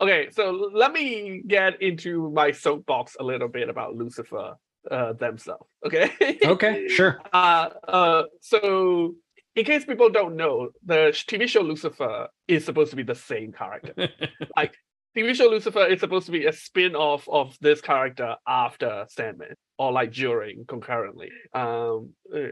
okay, 0.00 0.28
so 0.30 0.70
let 0.72 0.92
me 0.92 1.42
get 1.46 1.80
into 1.80 2.30
my 2.30 2.52
soapbox 2.52 3.16
a 3.18 3.24
little 3.24 3.48
bit 3.48 3.68
about 3.68 3.94
Lucifer 3.94 4.54
uh, 4.90 5.12
themselves. 5.14 5.66
Okay. 5.86 6.12
okay, 6.44 6.88
sure. 6.88 7.20
Uh, 7.32 7.70
uh, 7.88 8.22
so 8.40 9.14
in 9.56 9.64
case 9.64 9.84
people 9.84 10.10
don't 10.10 10.36
know, 10.36 10.70
the 10.84 11.12
TV 11.12 11.48
show 11.48 11.60
Lucifer 11.60 12.28
is 12.48 12.64
supposed 12.64 12.90
to 12.90 12.96
be 12.96 13.02
the 13.02 13.14
same 13.14 13.52
character. 13.52 14.08
like 14.56 14.76
TV 15.16 15.32
show 15.34 15.46
Lucifer 15.46 15.86
is 15.86 16.00
supposed 16.00 16.26
to 16.26 16.32
be 16.32 16.46
a 16.46 16.52
spin-off 16.52 17.28
of 17.28 17.56
this 17.60 17.80
character 17.80 18.34
after 18.48 19.06
Sandman 19.08 19.54
or 19.78 19.92
like 19.92 20.12
during 20.12 20.64
concurrently. 20.66 21.30
Um, 21.52 22.10
uh, 22.34 22.48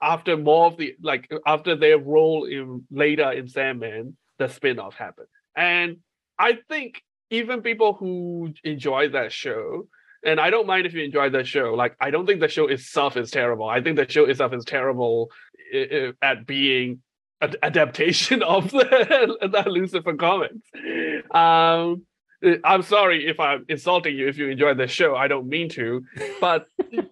after 0.00 0.36
more 0.36 0.66
of 0.66 0.78
the 0.78 0.94
like 1.02 1.30
after 1.46 1.76
their 1.76 1.98
role 1.98 2.44
in 2.44 2.84
later 2.90 3.30
in 3.32 3.48
Sandman, 3.48 4.16
the 4.38 4.48
spin-off 4.48 4.94
happened. 4.94 5.28
And 5.54 5.98
I 6.38 6.58
think 6.70 7.02
even 7.28 7.60
people 7.60 7.92
who 7.92 8.54
enjoy 8.64 9.10
that 9.10 9.30
show, 9.30 9.86
and 10.24 10.40
I 10.40 10.48
don't 10.48 10.66
mind 10.66 10.86
if 10.86 10.94
you 10.94 11.04
enjoy 11.04 11.28
that 11.30 11.46
show, 11.46 11.74
like 11.74 11.96
I 12.00 12.10
don't 12.10 12.26
think 12.26 12.40
the 12.40 12.48
show 12.48 12.66
itself 12.66 13.18
is 13.18 13.30
terrible. 13.30 13.68
I 13.68 13.82
think 13.82 13.96
the 13.96 14.08
show 14.08 14.24
itself 14.24 14.54
is 14.54 14.64
terrible 14.64 15.30
at 16.22 16.46
being 16.46 17.02
an 17.40 17.54
adaptation 17.62 18.42
of 18.56 18.70
the, 18.70 19.38
the 19.40 19.70
Lucifer 19.70 20.14
comics. 20.14 20.56
Um, 21.30 22.06
I'm 22.64 22.82
sorry 22.82 23.28
if 23.28 23.38
I'm 23.38 23.66
insulting 23.68 24.16
you 24.16 24.28
if 24.28 24.38
you 24.38 24.48
enjoy 24.48 24.74
the 24.74 24.86
show. 24.86 25.14
I 25.14 25.28
don't 25.28 25.46
mean 25.46 25.68
to, 25.70 26.02
but 26.40 26.66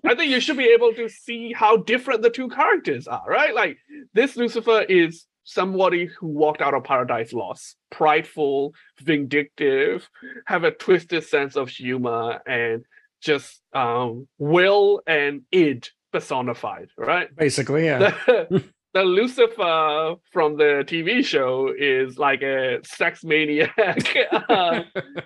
I 0.04 0.14
think 0.14 0.30
you 0.30 0.40
should 0.40 0.56
be 0.56 0.72
able 0.72 0.94
to 0.94 1.08
see 1.08 1.52
how 1.52 1.76
different 1.76 2.22
the 2.22 2.30
two 2.30 2.48
characters 2.48 3.06
are, 3.06 3.24
right? 3.26 3.54
Like 3.54 3.76
this 4.14 4.36
Lucifer 4.36 4.82
is 4.82 5.26
somebody 5.44 6.06
who 6.06 6.28
walked 6.28 6.62
out 6.62 6.74
of 6.74 6.84
paradise 6.84 7.32
lost, 7.32 7.76
prideful, 7.90 8.74
vindictive, 9.00 10.08
have 10.46 10.64
a 10.64 10.70
twisted 10.70 11.24
sense 11.24 11.56
of 11.56 11.68
humor, 11.68 12.40
and 12.46 12.84
just 13.20 13.60
um, 13.74 14.28
will 14.38 15.02
and 15.06 15.42
id 15.50 15.88
personified, 16.12 16.88
right? 16.96 17.34
Basically, 17.36 17.84
yeah. 17.84 18.14
The, 18.26 18.64
the 18.98 19.04
Lucifer 19.04 20.16
from 20.32 20.56
the 20.56 20.82
TV 20.84 21.24
show 21.24 21.72
is 21.78 22.18
like 22.18 22.42
a 22.42 22.80
sex 22.84 23.22
maniac, 23.22 24.16
uh, 24.48 24.82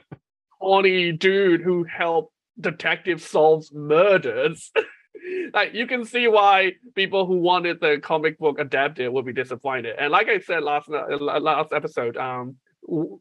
horny 0.61 1.13
dude 1.13 1.63
who 1.63 1.83
helped 1.85 2.35
detectives 2.61 3.25
solve 3.25 3.65
murders 3.73 4.71
like 5.55 5.73
you 5.73 5.87
can 5.87 6.05
see 6.05 6.29
why 6.29 6.73
people 6.95 7.25
who 7.25 7.39
wanted 7.39 7.81
the 7.81 7.99
comic 8.03 8.39
book 8.39 8.59
adapted 8.59 9.11
would 9.11 9.25
be 9.25 9.33
disappointed. 9.33 9.97
And 9.99 10.11
like 10.11 10.29
I 10.29 10.39
said 10.39 10.63
last 10.63 10.87
last 10.89 11.73
episode, 11.73 12.19
um, 12.19 12.57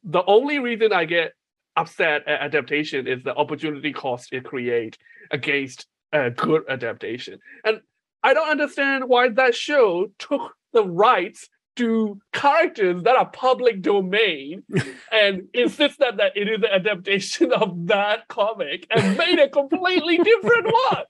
the 0.04 0.24
only 0.28 0.60
reason 0.60 0.92
I 0.92 1.06
get 1.06 1.32
upset 1.78 2.28
at 2.28 2.42
adaptation 2.42 3.08
is 3.08 3.24
the 3.24 3.34
opportunity 3.36 3.94
cost 3.94 4.34
it 4.34 4.44
create 4.44 4.98
against 5.32 5.88
a 6.12 6.30
good 6.30 6.64
adaptation. 6.68 7.40
And 7.64 7.80
I 8.24 8.34
don't 8.34 8.50
understand 8.50 9.06
why 9.08 9.30
that 9.30 9.56
show 9.56 10.08
took 10.20 10.56
the 10.74 10.86
rights 10.86 11.50
to 11.78 12.20
characters 12.34 13.04
that 13.04 13.16
are 13.16 13.30
public 13.30 13.82
domain 13.82 14.64
and 15.12 15.48
insisted 15.54 16.18
that 16.18 16.36
it 16.36 16.48
is 16.48 16.58
an 16.58 16.70
adaptation 16.72 17.52
of 17.54 17.88
that 17.88 18.28
comic 18.28 18.86
and 18.92 19.18
made 19.18 19.40
a 19.40 19.50
completely 19.50 20.18
different 20.18 20.66
one. 20.66 21.06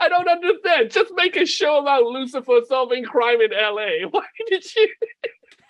I 0.00 0.08
don't 0.08 0.28
understand. 0.28 0.90
Just 0.90 1.12
make 1.14 1.36
a 1.36 1.46
show 1.46 1.78
about 1.78 2.04
Lucifer 2.04 2.60
solving 2.66 3.04
crime 3.04 3.40
in 3.40 3.50
LA. 3.50 4.08
Why 4.10 4.24
did 4.48 4.64
you? 4.74 4.88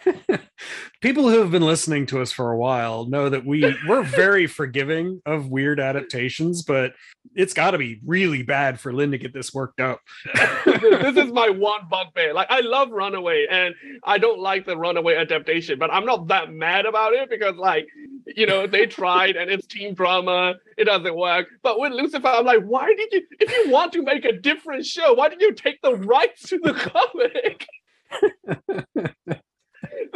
People 1.01 1.29
who 1.29 1.39
have 1.39 1.51
been 1.51 1.65
listening 1.65 2.07
to 2.07 2.21
us 2.21 2.33
for 2.33 2.51
a 2.51 2.57
while 2.57 3.07
know 3.07 3.29
that 3.29 3.45
we 3.45 3.75
we're 3.87 4.03
very 4.03 4.47
forgiving 4.47 5.21
of 5.25 5.49
weird 5.49 5.81
adaptations, 5.81 6.63
but 6.63 6.93
it's 7.35 7.55
got 7.55 7.73
to 7.73 7.79
be 7.79 8.01
really 8.05 8.43
bad 8.43 8.79
for 8.79 8.93
Lynn 8.93 9.11
to 9.13 9.19
get 9.19 9.33
this 9.33 9.55
worked 9.55 9.81
up. 9.81 10.01
this 10.67 11.17
is 11.17 11.33
my 11.33 11.49
one 11.49 11.89
bugbear. 11.89 12.35
Like 12.35 12.49
I 12.51 12.61
love 12.61 12.91
Runaway, 12.91 13.47
and 13.51 13.75
I 14.05 14.19
don't 14.19 14.41
like 14.41 14.67
the 14.67 14.77
Runaway 14.77 15.17
adaptation, 15.17 15.79
but 15.79 15.93
I'm 15.93 16.05
not 16.05 16.29
that 16.29 16.53
mad 16.53 16.87
about 16.87 17.15
it 17.15 17.31
because, 17.31 17.57
like, 17.57 17.89
you 18.27 18.47
know, 18.47 18.67
they 18.67 18.87
tried 18.87 19.37
and 19.37 19.51
it's 19.51 19.67
team 19.67 19.95
drama. 19.95 20.55
It 20.77 20.85
doesn't 20.85 21.17
work. 21.17 21.49
But 21.63 21.81
with 21.81 21.93
Lucifer, 21.93 22.27
I'm 22.27 22.45
like, 22.45 22.63
why 22.63 22.95
did 22.95 23.13
you? 23.13 23.23
If 23.39 23.51
you 23.51 23.73
want 23.73 23.93
to 23.95 24.03
make 24.03 24.25
a 24.25 24.33
different 24.33 24.85
show, 24.85 25.15
why 25.15 25.29
did 25.29 25.41
you 25.41 25.53
take 25.53 25.81
the 25.83 25.95
rights 25.97 26.49
to 26.51 26.59
the 26.59 26.75
comic? 26.75 27.67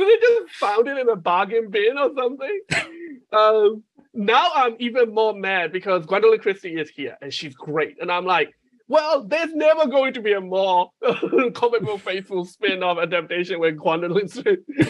They 0.04 0.16
just 0.20 0.54
found 0.54 0.88
it 0.88 0.98
in 0.98 1.08
a 1.08 1.16
bargain 1.16 1.70
bin 1.70 1.98
or 1.98 2.10
something. 2.16 2.60
Um, 3.32 3.82
now 4.12 4.50
I'm 4.54 4.76
even 4.78 5.12
more 5.12 5.34
mad 5.34 5.72
because 5.72 6.06
Gwendoline 6.06 6.40
Christie 6.40 6.80
is 6.80 6.88
here 6.88 7.16
and 7.20 7.32
she's 7.32 7.54
great. 7.54 7.96
And 8.00 8.12
I'm 8.12 8.24
like, 8.24 8.54
well, 8.86 9.24
there's 9.24 9.52
never 9.54 9.86
going 9.86 10.12
to 10.14 10.20
be 10.20 10.32
a 10.32 10.40
more 10.40 10.90
comic 11.54 11.82
book 11.82 12.00
faithful 12.00 12.44
spin-off 12.44 12.98
adaptation 12.98 13.58
with 13.58 13.76
Gwendoline 13.76 14.30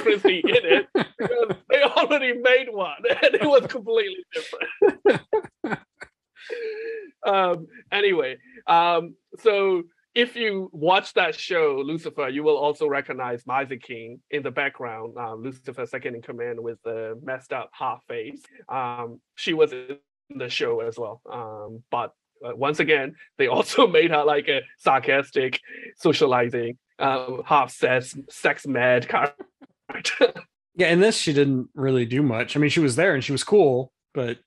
Christie 0.02 0.42
in 0.44 0.64
it 0.64 0.86
because 0.94 1.56
they 1.70 1.82
already 1.82 2.34
made 2.34 2.66
one 2.70 3.02
and 3.08 3.34
it 3.34 3.44
was 3.44 3.66
completely 3.66 4.24
different. 4.34 5.20
um, 7.26 7.66
anyway, 7.92 8.36
um, 8.66 9.14
so 9.38 9.84
if 10.14 10.36
you 10.36 10.70
watch 10.72 11.12
that 11.14 11.34
show, 11.34 11.82
Lucifer, 11.84 12.28
you 12.28 12.44
will 12.44 12.56
also 12.56 12.86
recognize 12.86 13.42
Mazikeen 13.44 14.20
in 14.30 14.42
the 14.42 14.50
background. 14.50 15.16
Um, 15.18 15.42
Lucifer, 15.42 15.86
second 15.86 16.14
in 16.14 16.22
command 16.22 16.60
with 16.60 16.80
the 16.84 17.18
messed 17.22 17.52
up 17.52 17.70
half 17.72 18.04
face. 18.06 18.40
Um, 18.68 19.20
she 19.34 19.54
was 19.54 19.72
in 19.72 19.98
the 20.30 20.48
show 20.48 20.80
as 20.80 20.96
well. 20.96 21.20
Um, 21.30 21.82
but 21.90 22.12
uh, 22.44 22.54
once 22.54 22.78
again, 22.78 23.16
they 23.38 23.48
also 23.48 23.86
made 23.88 24.10
her 24.10 24.24
like 24.24 24.48
a 24.48 24.60
sarcastic, 24.78 25.60
socializing, 25.96 26.78
um, 27.00 27.42
half 27.44 27.72
sex, 27.72 28.16
sex 28.30 28.66
mad 28.66 29.08
character. 29.88 30.32
yeah, 30.76 30.88
in 30.88 31.00
this, 31.00 31.16
she 31.16 31.32
didn't 31.32 31.70
really 31.74 32.06
do 32.06 32.22
much. 32.22 32.56
I 32.56 32.60
mean, 32.60 32.70
she 32.70 32.80
was 32.80 32.94
there 32.94 33.14
and 33.14 33.24
she 33.24 33.32
was 33.32 33.44
cool, 33.44 33.92
but. 34.12 34.38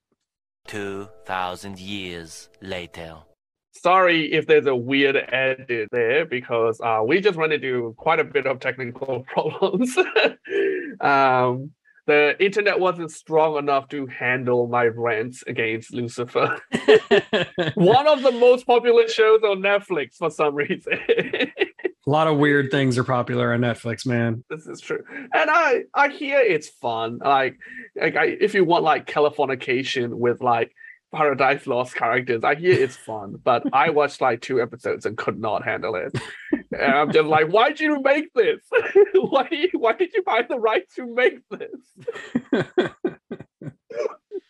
2,000 0.67 1.79
years 1.79 2.49
later 2.61 3.19
sorry 3.81 4.31
if 4.33 4.47
there's 4.47 4.65
a 4.65 4.75
weird 4.75 5.15
edit 5.15 5.89
there 5.91 6.25
because 6.25 6.79
uh, 6.81 7.01
we 7.05 7.21
just 7.21 7.37
run 7.37 7.51
into 7.51 7.93
quite 7.97 8.19
a 8.19 8.23
bit 8.23 8.45
of 8.45 8.59
technical 8.59 9.25
problems. 9.33 9.97
um, 11.01 11.71
the 12.07 12.41
internet 12.43 12.79
wasn't 12.79 13.11
strong 13.11 13.57
enough 13.57 13.89
to 13.89 14.07
handle 14.07 14.67
my 14.67 14.85
rants 14.85 15.43
against 15.45 15.93
Lucifer. 15.93 16.57
One 17.75 18.07
of 18.07 18.23
the 18.23 18.31
most 18.31 18.65
popular 18.65 19.09
shows 19.09 19.41
on 19.43 19.57
Netflix 19.57 20.15
for 20.15 20.31
some 20.31 20.55
reason. 20.55 20.93
a 21.09 22.09
lot 22.09 22.27
of 22.27 22.37
weird 22.37 22.71
things 22.71 22.97
are 22.97 23.03
popular 23.03 23.53
on 23.53 23.59
Netflix, 23.59 24.05
man. 24.05 24.43
This 24.49 24.65
is 24.67 24.79
true, 24.79 25.03
and 25.33 25.49
I 25.49 25.83
I 25.93 26.07
hear 26.07 26.39
it's 26.39 26.69
fun. 26.69 27.19
Like, 27.23 27.57
like 27.99 28.15
I, 28.15 28.25
if 28.39 28.53
you 28.53 28.63
want 28.63 28.85
like 28.85 29.05
Californication 29.05 30.13
with 30.13 30.41
like 30.41 30.71
Paradise 31.13 31.67
Lost 31.67 31.95
characters. 31.95 32.43
I 32.43 32.55
hear 32.55 32.73
it's 32.73 32.95
fun, 32.95 33.39
but 33.43 33.63
I 33.73 33.89
watched 33.91 34.21
like 34.21 34.41
two 34.41 34.61
episodes 34.61 35.05
and 35.05 35.17
could 35.17 35.39
not 35.39 35.63
handle 35.63 35.95
it. 35.95 36.13
and 36.51 36.93
I'm 36.93 37.11
just 37.11 37.27
like, 37.27 37.47
why 37.47 37.69
did 37.69 37.79
you 37.79 38.01
make 38.01 38.33
this? 38.33 38.59
why 39.13 39.67
why 39.73 39.93
did 39.93 40.13
you 40.13 40.23
buy 40.23 40.43
the 40.47 40.59
rights 40.59 40.95
to 40.95 41.05
make 41.05 41.39
this? 41.49 41.81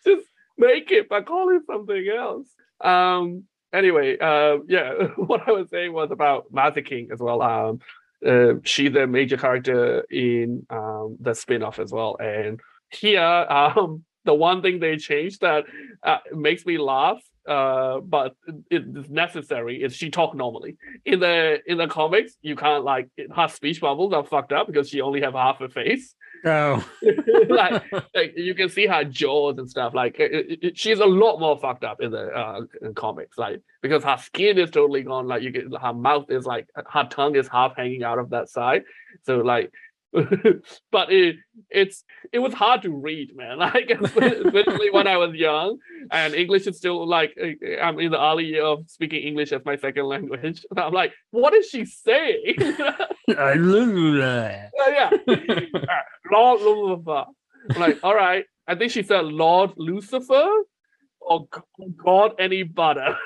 just 0.05 0.27
make 0.57 0.91
it, 0.91 1.09
but 1.09 1.25
call 1.25 1.49
it 1.55 1.63
something 1.67 2.07
else. 2.15 2.47
Um. 2.81 3.43
Anyway, 3.73 4.17
uh, 4.17 4.57
yeah, 4.67 4.93
what 5.17 5.47
I 5.47 5.51
was 5.51 5.69
saying 5.69 5.91
was 5.91 6.09
about 6.09 6.51
Mazikeen 6.53 7.11
as 7.11 7.19
well. 7.19 7.41
Um, 7.41 7.79
uh, 8.25 8.59
she's 8.63 8.95
a 8.95 9.05
major 9.05 9.37
character 9.37 10.01
in 10.09 10.65
um 10.69 11.17
the 11.19 11.35
spin-off 11.35 11.77
as 11.77 11.91
well, 11.91 12.17
and 12.19 12.59
here 12.89 13.21
um 13.21 14.03
the 14.27 14.33
one 14.33 14.61
thing 14.61 14.79
they 14.79 14.97
changed 14.97 15.41
that 15.41 15.65
uh, 16.03 16.19
makes 16.31 16.65
me 16.65 16.77
laugh 16.77 17.19
uh, 17.47 18.01
but 18.01 18.35
it's 18.69 19.10
necessary 19.10 19.81
is 19.81 19.95
she 19.95 20.10
talk 20.10 20.35
normally. 20.35 20.75
In 21.06 21.21
the 21.21 21.60
in 21.65 21.77
the 21.77 21.87
comics 21.87 22.33
you 22.41 22.58
can't 22.58 22.83
like 22.83 23.10
her 23.33 23.47
speech 23.47 23.79
bubbles 23.79 24.13
are 24.13 24.25
fucked 24.25 24.52
up 24.52 24.67
because 24.67 24.89
she 24.89 24.99
only 24.99 25.21
have 25.21 25.33
half 25.33 25.62
a 25.62 25.69
face. 25.69 26.13
Oh. 26.45 26.87
Like, 27.49 27.83
like, 28.13 28.33
you 28.37 28.54
can 28.54 28.69
see 28.69 28.85
her 28.85 29.04
jaws 29.04 29.58
and 29.58 29.67
stuff 29.67 29.95
like 29.95 30.19
it, 30.19 30.60
it, 30.62 30.77
she's 30.77 30.99
a 30.99 31.06
lot 31.06 31.39
more 31.39 31.58
fucked 31.58 31.83
up 31.83 31.99
in 31.99 32.12
the 32.12 32.27
uh, 32.27 32.62
in 32.83 32.93
comics 32.93 33.39
like 33.39 33.60
because 33.81 34.04
her 34.04 34.17
skin 34.17 34.60
is 34.60 34.69
totally 34.69 35.02
gone 35.02 35.27
like 35.27 35.41
you 35.41 35.49
get 35.49 35.63
her 35.81 35.93
mouth 35.93 36.29
is 36.29 36.45
like 36.45 36.67
her 36.75 37.06
tongue 37.10 37.35
is 37.35 37.47
half 37.47 37.75
hanging 37.75 38.04
out 38.04 38.19
of 38.19 38.29
that 38.29 38.49
side. 38.49 38.83
So 39.23 39.37
like 39.37 39.71
but 40.91 41.12
it 41.12 41.35
it's 41.69 42.03
it 42.31 42.39
was 42.39 42.53
hard 42.53 42.81
to 42.83 42.89
read, 42.91 43.35
man. 43.35 43.58
Like 43.67 43.89
especially 43.91 44.89
when 44.91 45.08
I 45.08 45.17
was 45.17 45.33
young, 45.35 45.77
and 46.12 46.33
English 46.33 46.65
is 46.67 46.77
still 46.77 47.05
like 47.08 47.35
uh, 47.41 47.81
I'm 47.81 47.99
in 47.99 48.12
the 48.12 48.21
early 48.21 48.45
year 48.45 48.63
of 48.63 48.85
speaking 48.87 49.21
English 49.23 49.51
as 49.51 49.62
my 49.65 49.75
second 49.75 50.05
language. 50.05 50.65
And 50.69 50.79
I'm 50.79 50.93
like, 50.93 51.13
what 51.31 51.53
is 51.53 51.67
she 51.69 51.85
saying? 51.85 52.55
I 53.37 53.53
love 53.55 53.93
that. 54.23 54.71
yeah, 54.87 55.10
Uh, 55.27 56.01
Lord 56.31 56.62
Lucifer. 56.62 57.25
I'm 57.71 57.81
like, 57.81 57.99
all 58.03 58.15
right. 58.15 58.45
I 58.67 58.75
think 58.75 58.91
she 58.91 59.03
said 59.03 59.25
Lord 59.25 59.71
Lucifer 59.77 60.47
or 61.21 61.47
God 62.03 62.33
any 62.39 62.63
butter. 62.63 63.17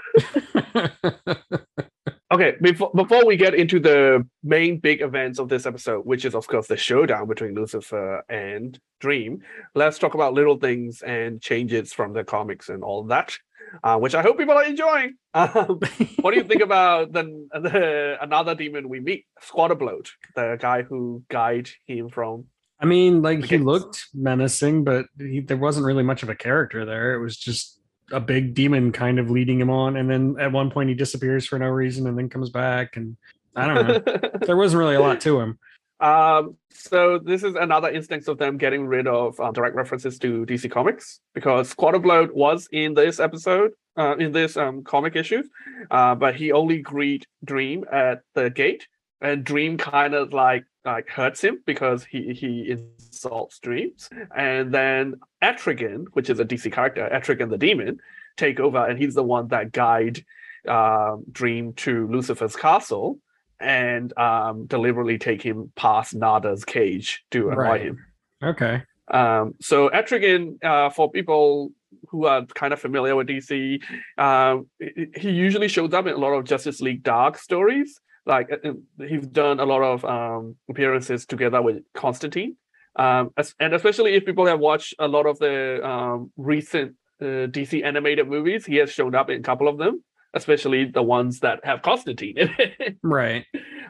Okay, 2.31 2.55
before 2.61 2.91
before 2.95 3.25
we 3.25 3.35
get 3.35 3.53
into 3.53 3.77
the 3.77 4.25
main 4.41 4.79
big 4.79 5.01
events 5.01 5.37
of 5.37 5.49
this 5.49 5.65
episode, 5.65 6.05
which 6.05 6.23
is 6.23 6.33
of 6.33 6.47
course 6.47 6.65
the 6.65 6.77
showdown 6.77 7.27
between 7.27 7.53
Lucifer 7.53 8.23
and 8.29 8.79
Dream, 9.01 9.41
let's 9.75 9.99
talk 9.99 10.13
about 10.13 10.33
little 10.33 10.57
things 10.57 11.01
and 11.01 11.41
changes 11.41 11.91
from 11.91 12.13
the 12.13 12.23
comics 12.23 12.69
and 12.69 12.85
all 12.85 13.03
that, 13.07 13.37
uh, 13.83 13.99
which 13.99 14.15
I 14.15 14.21
hope 14.21 14.37
people 14.37 14.55
are 14.55 14.63
enjoying. 14.63 15.15
Um, 15.33 15.79
what 16.19 16.31
do 16.31 16.37
you 16.41 16.43
think 16.43 16.61
about 16.61 17.13
the, 17.13 17.23
the 17.53 18.17
another 18.21 18.53
demon 18.53 18.89
we 18.89 18.99
meet, 18.99 19.25
Squatterbloat, 19.41 20.09
the 20.35 20.57
guy 20.59 20.81
who 20.81 21.23
guided 21.29 21.69
him 21.85 22.09
from? 22.09 22.47
I 22.81 22.85
mean, 22.85 23.21
like 23.21 23.45
he 23.45 23.57
looked 23.57 24.07
menacing, 24.13 24.83
but 24.83 25.05
he, 25.17 25.39
there 25.39 25.55
wasn't 25.55 25.85
really 25.85 26.03
much 26.03 26.21
of 26.21 26.27
a 26.27 26.35
character 26.35 26.85
there. 26.85 27.13
It 27.13 27.21
was 27.21 27.37
just 27.37 27.79
a 28.11 28.19
big 28.19 28.53
demon 28.53 28.91
kind 28.91 29.19
of 29.19 29.29
leading 29.29 29.59
him 29.59 29.69
on, 29.69 29.97
and 29.97 30.09
then 30.09 30.35
at 30.39 30.51
one 30.51 30.69
point 30.69 30.89
he 30.89 30.95
disappears 30.95 31.45
for 31.45 31.59
no 31.59 31.67
reason, 31.67 32.07
and 32.07 32.17
then 32.17 32.29
comes 32.29 32.49
back, 32.49 32.97
and 32.97 33.17
I 33.55 33.67
don't 33.67 33.87
know. 33.87 34.29
there 34.45 34.57
wasn't 34.57 34.79
really 34.79 34.95
a 34.95 35.01
lot 35.01 35.21
to 35.21 35.39
him. 35.39 35.59
Um, 35.99 36.57
so 36.71 37.19
this 37.19 37.43
is 37.43 37.55
another 37.55 37.89
instance 37.89 38.27
of 38.27 38.39
them 38.39 38.57
getting 38.57 38.87
rid 38.87 39.07
of 39.07 39.39
uh, 39.39 39.51
direct 39.51 39.75
references 39.75 40.17
to 40.19 40.45
DC 40.47 40.69
Comics 40.71 41.19
because 41.35 41.73
Squatterbloat 41.73 42.31
was 42.31 42.67
in 42.71 42.95
this 42.95 43.19
episode, 43.19 43.71
uh, 43.97 44.15
in 44.17 44.31
this 44.31 44.57
um, 44.57 44.83
comic 44.83 45.15
issue, 45.15 45.43
uh, 45.91 46.15
but 46.15 46.35
he 46.35 46.51
only 46.51 46.79
greet 46.79 47.27
Dream 47.45 47.85
at 47.91 48.21
the 48.33 48.49
gate, 48.49 48.87
and 49.21 49.43
Dream 49.43 49.77
kind 49.77 50.15
of 50.15 50.33
like 50.33 50.65
like 50.85 51.09
hurts 51.09 51.43
him 51.43 51.61
because 51.65 52.03
he 52.03 52.33
he 52.33 52.69
insults 52.71 53.59
Dreams, 53.59 54.09
and 54.35 54.73
then 54.73 55.15
Etrigan, 55.43 56.05
which 56.13 56.29
is 56.29 56.39
a 56.39 56.45
DC 56.45 56.71
character, 56.71 57.09
Etrigan 57.11 57.49
the 57.49 57.57
Demon, 57.57 57.99
take 58.37 58.59
over, 58.59 58.85
and 58.85 58.97
he's 58.97 59.13
the 59.15 59.23
one 59.23 59.47
that 59.49 59.71
guide 59.71 60.23
um, 60.67 61.23
Dream 61.31 61.73
to 61.73 62.07
Lucifer's 62.07 62.55
castle 62.55 63.19
and 63.59 64.15
um, 64.17 64.65
deliberately 64.65 65.17
take 65.19 65.41
him 65.41 65.71
past 65.75 66.15
Nada's 66.15 66.65
cage 66.65 67.23
to 67.31 67.49
annoy 67.49 67.61
Right. 67.61 67.81
him. 67.81 68.05
Okay. 68.43 68.81
Um, 69.07 69.53
so 69.61 69.89
Etrigan, 69.89 70.63
uh, 70.63 70.89
for 70.89 71.11
people 71.11 71.71
who 72.09 72.25
are 72.25 72.45
kind 72.55 72.73
of 72.73 72.79
familiar 72.79 73.15
with 73.15 73.27
DC, 73.27 73.81
um, 74.17 74.67
he 74.79 75.07
he 75.15 75.29
usually 75.31 75.67
shows 75.67 75.93
up 75.93 76.07
in 76.07 76.13
a 76.13 76.17
lot 76.17 76.31
of 76.33 76.45
Justice 76.45 76.81
League 76.81 77.03
Dark 77.03 77.37
stories. 77.37 77.99
Like 78.25 78.51
uh, 78.51 78.69
uh, 78.69 79.05
he's 79.07 79.27
done 79.27 79.59
a 79.59 79.65
lot 79.65 79.81
of 79.81 80.05
um, 80.05 80.55
appearances 80.69 81.25
together 81.25 81.61
with 81.61 81.83
Constantine, 81.93 82.55
um, 82.95 83.31
and 83.59 83.73
especially 83.73 84.13
if 84.13 84.25
people 84.25 84.45
have 84.45 84.59
watched 84.59 84.93
a 84.99 85.07
lot 85.07 85.25
of 85.25 85.39
the 85.39 85.85
um, 85.87 86.31
recent 86.37 86.95
uh, 87.21 87.47
DC 87.47 87.83
animated 87.83 88.27
movies, 88.27 88.65
he 88.65 88.75
has 88.77 88.91
shown 88.91 89.15
up 89.15 89.29
in 89.29 89.39
a 89.39 89.43
couple 89.43 89.67
of 89.67 89.77
them, 89.77 90.03
especially 90.33 90.85
the 90.85 91.01
ones 91.03 91.39
that 91.39 91.59
have 91.63 91.81
Constantine 91.81 92.37
in 92.37 92.49
it. 92.57 92.97
Right. 93.03 93.45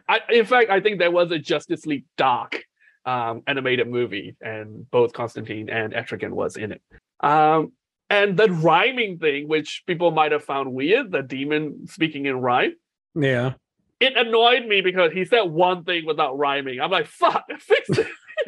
I, 0.08 0.20
in 0.30 0.46
fact, 0.46 0.70
I 0.70 0.80
think 0.82 1.00
there 1.00 1.12
was 1.12 1.32
a 1.32 1.40
Justice 1.40 1.86
League 1.86 2.06
Dark 2.18 2.64
um, 3.06 3.44
animated 3.48 3.88
movie, 3.88 4.36
and 4.42 4.90
both 4.92 5.14
Constantine 5.14 5.70
and 5.70 5.94
Etrigan 5.94 6.32
was 6.32 6.58
in 6.58 6.72
it. 6.72 6.82
Um, 7.22 7.74
and 8.10 8.38
the 8.38 8.52
rhyming 8.52 9.20
thing, 9.20 9.48
which 9.48 9.84
people 9.88 10.12
might 10.12 10.34
have 10.34 10.44
found 10.44 10.74
weird, 10.74 11.12
the 11.12 11.22
demon 11.22 11.88
speaking 11.88 12.26
in 12.26 12.36
rhyme, 12.42 12.74
Yeah. 13.16 13.54
It 14.02 14.18
annoyed 14.18 14.66
me 14.66 14.82
because 14.82 15.12
he 15.14 15.26
said 15.26 15.44
one 15.44 15.84
thing 15.84 16.06
without 16.06 16.38
rhyming. 16.38 16.82
I'm 16.82 16.92
like, 16.92 17.08
fuck, 17.08 17.46
fix 17.60 17.90
it. 17.90 18.08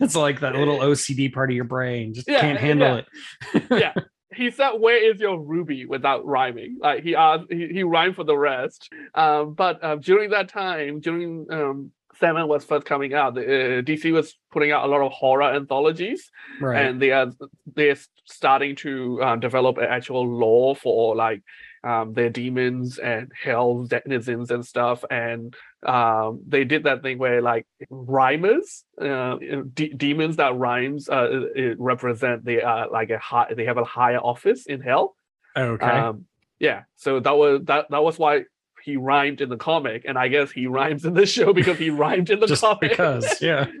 it's 0.00 0.16
like 0.16 0.40
that 0.40 0.54
little 0.54 0.78
OCD 0.78 1.32
part 1.32 1.50
of 1.50 1.56
your 1.56 1.64
brain 1.64 2.14
just 2.14 2.28
Yeah, 2.28 2.40
can't 2.40 2.58
handle 2.58 2.96
yeah. 2.96 3.60
it. 3.60 3.64
Yeah. 3.70 3.94
He 4.32 4.52
said, 4.52 4.74
"Where 4.74 4.96
is 4.96 5.20
your 5.20 5.40
ruby?" 5.40 5.86
without 5.86 6.24
rhyming. 6.24 6.78
Like 6.80 7.02
he 7.02 7.16
asked, 7.16 7.46
he, 7.50 7.66
he 7.66 7.82
rhymed 7.82 8.14
for 8.14 8.22
the 8.22 8.36
rest. 8.38 8.88
Um, 9.12 9.54
but 9.54 9.82
um, 9.82 9.98
during 10.00 10.30
that 10.30 10.48
time, 10.48 11.00
during 11.00 11.46
um, 11.50 11.90
Seven 12.20 12.46
was 12.46 12.64
first 12.64 12.86
coming 12.86 13.12
out, 13.12 13.34
the, 13.34 13.42
uh, 13.42 13.82
DC 13.82 14.12
was 14.12 14.38
putting 14.52 14.70
out 14.70 14.84
a 14.84 14.86
lot 14.86 15.00
of 15.00 15.10
horror 15.10 15.52
anthologies, 15.52 16.30
right. 16.60 16.80
and 16.80 17.02
they 17.02 17.10
are 17.10 17.32
they're 17.74 17.96
starting 18.24 18.76
to 18.76 19.20
um, 19.20 19.40
develop 19.40 19.78
an 19.78 19.88
actual 19.90 20.24
law 20.28 20.74
for 20.76 21.16
like 21.16 21.42
um, 21.82 22.12
their 22.12 22.30
demons 22.30 22.98
and 22.98 23.32
hell 23.40 23.84
denizens 23.84 24.50
and 24.50 24.64
stuff. 24.66 25.04
And 25.10 25.54
um, 25.86 26.42
they 26.46 26.64
did 26.64 26.84
that 26.84 27.02
thing 27.02 27.18
where 27.18 27.40
like 27.40 27.66
rhymers, 27.88 28.84
uh, 29.00 29.36
de- 29.72 29.94
demons 29.94 30.36
that 30.36 30.56
rhymes 30.56 31.08
uh, 31.08 31.46
it 31.54 31.80
represent 31.80 32.44
they 32.44 32.62
are 32.62 32.90
like 32.90 33.10
a 33.10 33.18
high, 33.18 33.52
they 33.54 33.64
have 33.64 33.78
a 33.78 33.84
higher 33.84 34.18
office 34.18 34.66
in 34.66 34.80
hell. 34.80 35.16
okay. 35.56 35.86
Um, 35.86 36.26
yeah, 36.58 36.82
so 36.96 37.20
that 37.20 37.36
was 37.36 37.62
that 37.64 37.86
that 37.90 38.02
was 38.02 38.18
why 38.18 38.44
he 38.82 38.96
rhymed 38.96 39.40
in 39.40 39.48
the 39.48 39.56
comic, 39.56 40.04
and 40.06 40.18
I 40.18 40.28
guess 40.28 40.50
he 40.50 40.66
rhymes 40.66 41.04
in 41.04 41.14
this 41.14 41.30
show 41.30 41.52
because 41.54 41.78
he 41.78 41.90
rhymed 41.90 42.30
in 42.30 42.40
the 42.40 42.46
just 42.46 42.62
comic. 42.62 42.90
because. 42.90 43.26
Yeah. 43.40 43.66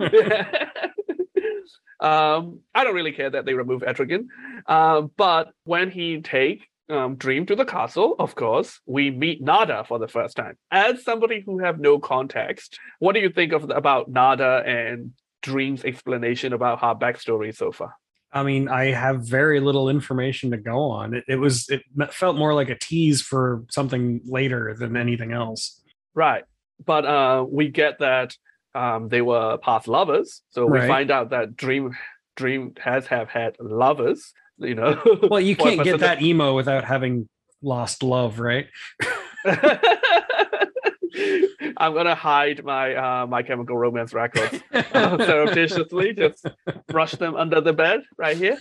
um, 2.00 2.60
I 2.74 2.84
don't 2.84 2.94
really 2.94 3.12
care 3.12 3.30
that 3.30 3.44
they 3.44 3.52
remove 3.54 3.82
Etrigan. 3.82 4.26
Um, 4.66 5.10
but 5.16 5.52
when 5.64 5.90
he 5.90 6.22
take 6.22 6.66
um, 6.90 7.16
Dream 7.16 7.46
to 7.46 7.56
the 7.56 7.64
castle, 7.64 8.16
of 8.18 8.34
course, 8.34 8.80
we 8.86 9.10
meet 9.10 9.42
Nada 9.42 9.84
for 9.86 9.98
the 9.98 10.08
first 10.08 10.36
time. 10.36 10.56
As 10.70 11.04
somebody 11.04 11.40
who 11.40 11.58
have 11.58 11.78
no 11.78 11.98
context, 11.98 12.78
what 12.98 13.14
do 13.14 13.20
you 13.20 13.30
think 13.30 13.52
of 13.52 13.70
about 13.70 14.10
Nada 14.10 14.62
and 14.66 15.12
Dream's 15.42 15.84
explanation 15.84 16.52
about 16.52 16.80
her 16.80 16.94
backstory 16.94 17.54
so 17.56 17.72
far? 17.72 17.94
I 18.32 18.42
mean, 18.42 18.68
I 18.68 18.92
have 18.92 19.22
very 19.26 19.58
little 19.60 19.88
information 19.88 20.52
to 20.52 20.56
go 20.56 20.78
on. 20.90 21.14
It, 21.14 21.24
it 21.26 21.36
was 21.36 21.68
it 21.68 21.82
felt 22.12 22.36
more 22.36 22.54
like 22.54 22.68
a 22.68 22.78
tease 22.78 23.22
for 23.22 23.64
something 23.70 24.20
later 24.24 24.76
than 24.78 24.96
anything 24.96 25.32
else. 25.32 25.80
Right. 26.14 26.44
But 26.84 27.04
uh, 27.06 27.44
we 27.48 27.68
get 27.68 27.98
that 27.98 28.36
um, 28.74 29.08
they 29.08 29.20
were 29.20 29.58
past 29.58 29.88
lovers. 29.88 30.42
So 30.50 30.64
we 30.66 30.78
Right. 30.78 30.88
find 30.88 31.10
out 31.10 31.30
that 31.30 31.56
Dream 31.56 31.96
Dream 32.36 32.74
has 32.78 33.06
have 33.08 33.28
had 33.28 33.56
lovers, 33.58 34.32
you 34.60 34.74
know. 34.74 35.00
Well, 35.30 35.40
you 35.40 35.56
can't 35.56 35.82
get 35.82 36.00
that 36.00 36.22
emo 36.22 36.54
without 36.54 36.84
having 36.84 37.28
lost 37.62 38.02
love, 38.02 38.40
right? 38.40 38.66
I'm 41.76 41.94
gonna 41.94 42.14
hide 42.14 42.64
my 42.64 42.94
uh, 42.94 43.26
my 43.26 43.42
chemical 43.42 43.76
romance 43.76 44.12
records 44.12 44.62
uh, 44.72 44.82
surreptitiously, 45.18 46.14
just 46.14 46.46
brush 46.88 47.12
them 47.12 47.36
under 47.36 47.60
the 47.60 47.72
bed 47.72 48.02
right 48.16 48.36
here. 48.36 48.58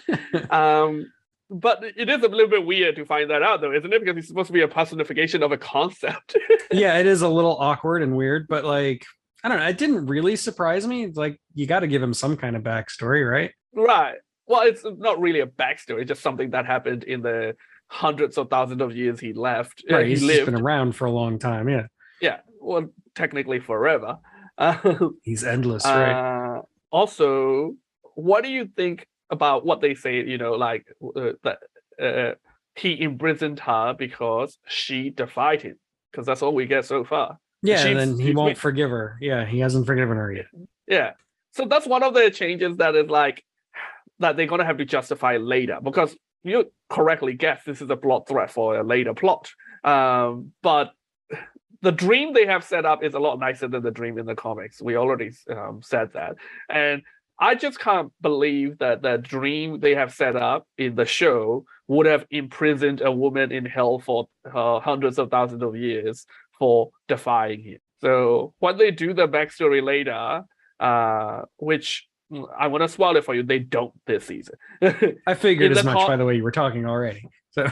Um, 0.50 1.12
but 1.50 1.84
it 1.84 2.10
is 2.10 2.24
a 2.24 2.28
little 2.28 2.48
bit 2.48 2.66
weird 2.66 2.96
to 2.98 3.06
find 3.06 3.30
that 3.32 3.42
out, 3.42 3.62
though, 3.62 3.74
isn't 3.74 3.92
it? 3.92 4.00
Because 4.00 4.18
it's 4.18 4.28
supposed 4.28 4.48
to 4.48 4.54
be 4.54 4.62
a 4.62 4.68
personification 4.68 5.42
of 5.44 5.52
a 5.52 5.58
concept. 5.58 6.38
yeah, 6.72 6.98
it 7.00 7.08
is 7.08 7.22
a 7.22 7.30
little 7.30 7.58
awkward 7.58 8.04
and 8.04 8.16
weird, 8.16 8.48
but 8.48 8.66
like 8.66 9.06
I 9.44 9.50
don't 9.50 9.60
know, 9.60 9.68
it 9.68 9.78
didn't 9.78 10.08
really 10.08 10.36
surprise 10.36 10.86
me. 10.86 11.04
It's 11.04 11.18
like 11.18 11.40
you 11.54 11.66
got 11.66 11.80
to 11.80 11.88
give 11.88 12.04
him 12.04 12.14
some 12.14 12.36
kind 12.36 12.56
of 12.56 12.64
backstory, 12.64 13.30
right? 13.30 13.52
right. 13.74 14.18
Well, 14.50 14.64
it's 14.64 14.84
not 14.84 15.22
really 15.22 15.40
a 15.40 15.46
backstory; 15.46 16.06
just 16.08 16.22
something 16.22 16.50
that 16.50 16.66
happened 16.66 17.04
in 17.04 17.22
the 17.22 17.56
hundreds 17.88 18.38
of 18.38 18.50
thousands 18.50 18.82
of 18.82 18.96
years 18.96 19.20
he 19.20 19.32
left. 19.32 19.84
uh, 19.90 19.96
right. 19.96 20.08
he 20.08 20.16
He's 20.16 20.46
been 20.46 20.56
around 20.56 20.96
for 20.96 21.06
a 21.06 21.12
long 21.12 21.40
time. 21.40 21.70
Yeah, 21.70 21.86
Yeah. 22.20 22.40
Well, 22.60 22.90
technically 23.16 23.60
forever. 23.60 24.18
Um, 24.58 25.18
he's 25.24 25.44
endless, 25.44 25.86
right? 25.86 26.58
Uh, 26.58 26.62
also, 26.92 27.76
what 28.16 28.44
do 28.44 28.50
you 28.50 28.68
think 28.76 29.08
about 29.30 29.66
what 29.66 29.82
they 29.82 29.94
say? 29.94 30.24
You 30.26 30.40
know, 30.40 30.54
like 30.54 30.88
uh, 31.16 31.34
that 31.44 31.60
uh, 32.02 32.36
he 32.76 33.00
imprisoned 33.00 33.60
her 33.60 33.94
because 33.94 34.58
she 34.68 35.12
defied 35.12 35.62
him. 35.62 35.78
Because 36.12 36.26
that's 36.26 36.42
all 36.42 36.56
we 36.56 36.66
get 36.66 36.86
so 36.86 37.04
far. 37.04 37.38
Yeah, 37.62 37.86
and 37.86 38.00
then 38.00 38.20
he 38.20 38.34
won't 38.34 38.58
forgive 38.58 38.90
her. 38.90 39.18
Yeah, 39.22 39.46
he 39.46 39.60
hasn't 39.60 39.86
forgiven 39.86 40.18
her 40.18 40.34
yet. 40.34 40.46
Yeah. 40.88 41.12
So 41.52 41.66
that's 41.66 41.86
one 41.86 42.04
of 42.04 42.14
the 42.14 42.32
changes 42.32 42.78
that 42.78 42.96
is 42.96 43.10
like 43.10 43.44
that 44.20 44.38
they're 44.38 44.48
gonna 44.48 44.66
have 44.66 44.78
to 44.78 44.86
justify 44.86 45.38
later 45.38 45.80
because 45.82 46.16
you 46.44 46.72
correctly 46.90 47.34
guess 47.34 47.64
this 47.66 47.82
is 47.82 47.90
a 47.90 47.98
plot 47.98 48.28
threat 48.28 48.52
for 48.52 48.78
a 48.78 48.84
later 48.84 49.14
plot. 49.14 49.50
Um, 49.84 50.54
but 50.62 50.92
the 51.82 51.92
dream 51.92 52.34
they 52.34 52.46
have 52.46 52.64
set 52.64 52.86
up 52.86 53.04
is 53.04 53.14
a 53.14 53.20
lot 53.20 53.40
nicer 53.40 53.68
than 53.68 53.84
the 53.84 53.92
dream 53.92 54.18
in 54.18 54.26
the 54.26 54.36
comics. 54.36 54.82
We 54.82 54.98
already 54.98 55.32
um, 55.50 55.82
said 55.84 56.14
that, 56.14 56.36
and 56.70 57.04
I 57.40 57.56
just 57.56 57.80
can't 57.80 58.12
believe 58.22 58.80
that 58.80 59.02
the 59.02 59.18
dream 59.18 59.80
they 59.80 59.96
have 59.96 60.14
set 60.14 60.36
up 60.36 60.68
in 60.78 60.96
the 60.96 61.06
show 61.06 61.64
would 61.88 62.06
have 62.06 62.26
imprisoned 62.30 63.02
a 63.02 63.12
woman 63.12 63.52
in 63.52 63.66
hell 63.66 64.00
for 64.00 64.28
uh, 64.54 64.82
hundreds 64.82 65.18
of 65.18 65.32
thousands 65.32 65.64
of 65.64 65.76
years 65.76 66.26
for 66.58 66.90
defying 67.08 67.64
him. 67.64 67.80
So 68.02 68.54
when 68.60 68.78
they 68.78 68.92
do 68.92 69.14
the 69.14 69.28
backstory 69.28 69.82
later, 69.82 70.44
uh, 70.82 71.44
which 71.58 72.08
I 72.58 72.68
want 72.68 72.84
to 72.84 72.90
spoil 72.90 73.16
it 73.18 73.26
for 73.26 73.34
you, 73.34 73.44
they 73.44 73.60
don't 73.60 73.94
this 74.06 74.26
season. 74.26 74.56
I 75.28 75.34
figured 75.34 75.72
as 75.72 75.84
much 75.84 75.96
co- 75.96 76.08
by 76.08 76.16
the 76.16 76.26
way 76.26 76.36
you 76.36 76.44
were 76.44 76.52
talking 76.52 76.86
already. 76.86 77.24
So 77.52 77.66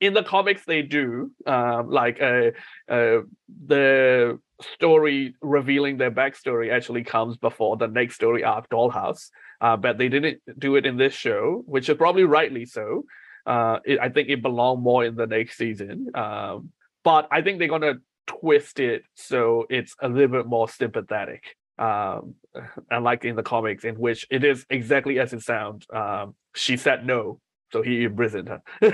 in 0.00 0.14
the 0.14 0.22
comics 0.22 0.64
they 0.64 0.82
do 0.82 1.30
um 1.46 1.90
like 1.90 2.20
uh, 2.20 2.50
uh 2.88 3.18
the 3.66 4.38
story 4.74 5.34
revealing 5.40 5.96
their 5.96 6.10
backstory 6.10 6.72
actually 6.72 7.04
comes 7.04 7.36
before 7.36 7.76
the 7.76 7.86
next 7.86 8.14
story 8.14 8.42
arc 8.42 8.68
dollhouse 8.68 9.28
uh 9.60 9.76
but 9.76 9.98
they 9.98 10.08
didn't 10.08 10.40
do 10.58 10.76
it 10.76 10.86
in 10.86 10.96
this 10.96 11.12
show 11.12 11.62
which 11.66 11.88
is 11.88 11.96
probably 11.96 12.24
rightly 12.24 12.64
so 12.64 13.04
uh 13.46 13.78
it, 13.84 13.98
i 14.00 14.08
think 14.08 14.28
it 14.28 14.42
belonged 14.42 14.82
more 14.82 15.04
in 15.04 15.14
the 15.14 15.26
next 15.26 15.56
season 15.56 16.06
um 16.14 16.70
but 17.04 17.28
i 17.30 17.40
think 17.40 17.58
they're 17.58 17.68
gonna 17.68 17.94
twist 18.26 18.80
it 18.80 19.02
so 19.14 19.66
it's 19.70 19.94
a 20.00 20.08
little 20.08 20.28
bit 20.28 20.46
more 20.46 20.68
sympathetic 20.68 21.56
um 21.80 22.34
unlike 22.90 23.24
in 23.24 23.34
the 23.34 23.42
comics 23.42 23.84
in 23.84 23.96
which 23.96 24.26
it 24.30 24.44
is 24.44 24.64
exactly 24.70 25.18
as 25.18 25.32
it 25.32 25.42
sounds 25.42 25.86
um 25.92 26.34
she 26.54 26.76
said 26.76 27.04
no 27.04 27.40
so 27.72 27.82
he 27.82 28.04
imprisoned 28.04 28.48
her 28.48 28.62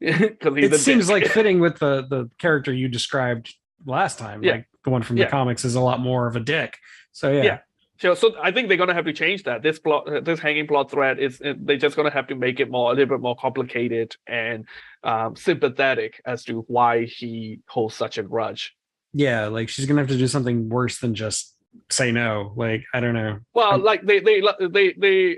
it 0.00 0.80
seems 0.80 1.06
dick. 1.06 1.12
like 1.12 1.26
fitting 1.32 1.60
with 1.60 1.78
the 1.78 2.06
the 2.08 2.30
character 2.38 2.72
you 2.72 2.88
described 2.88 3.54
last 3.84 4.18
time. 4.18 4.42
Yeah. 4.42 4.52
Like 4.52 4.68
the 4.84 4.90
one 4.90 5.02
from 5.02 5.16
Yeah. 5.16 5.24
the 5.24 5.30
comics 5.30 5.64
is 5.64 5.74
a 5.74 5.80
lot 5.80 6.00
more 6.00 6.26
of 6.26 6.36
a 6.36 6.40
dick. 6.40 6.76
So 7.12 7.30
yeah. 7.30 7.42
Yeah. 7.42 7.58
So, 7.98 8.14
so 8.14 8.34
I 8.42 8.52
think 8.52 8.68
they're 8.68 8.76
gonna 8.76 8.92
have 8.92 9.06
to 9.06 9.12
change 9.14 9.44
that. 9.44 9.62
This 9.62 9.78
plot, 9.78 10.06
uh, 10.06 10.20
this 10.20 10.38
hanging 10.38 10.66
plot 10.66 10.90
thread 10.90 11.18
is 11.18 11.40
uh, 11.40 11.54
they're 11.58 11.78
just 11.78 11.96
gonna 11.96 12.10
have 12.10 12.26
to 12.26 12.34
make 12.34 12.60
it 12.60 12.70
more 12.70 12.92
a 12.92 12.94
little 12.94 13.16
bit 13.16 13.22
more 13.22 13.36
complicated 13.36 14.14
and 14.26 14.66
um, 15.02 15.34
sympathetic 15.34 16.20
as 16.26 16.44
to 16.44 16.60
why 16.68 17.04
he 17.04 17.60
holds 17.66 17.94
such 17.94 18.18
a 18.18 18.22
grudge. 18.22 18.74
Yeah, 19.14 19.46
like 19.46 19.70
she's 19.70 19.86
gonna 19.86 20.02
have 20.02 20.10
to 20.10 20.18
do 20.18 20.26
something 20.26 20.68
worse 20.68 20.98
than 20.98 21.14
just 21.14 21.55
say 21.90 22.12
no. 22.12 22.52
Like 22.56 22.84
I 22.94 23.00
don't 23.00 23.14
know. 23.14 23.38
Well, 23.54 23.74
Um, 23.74 23.82
like 23.82 24.02
they 24.04 24.20
they 24.20 24.42
they 24.70 24.92
they 24.92 25.36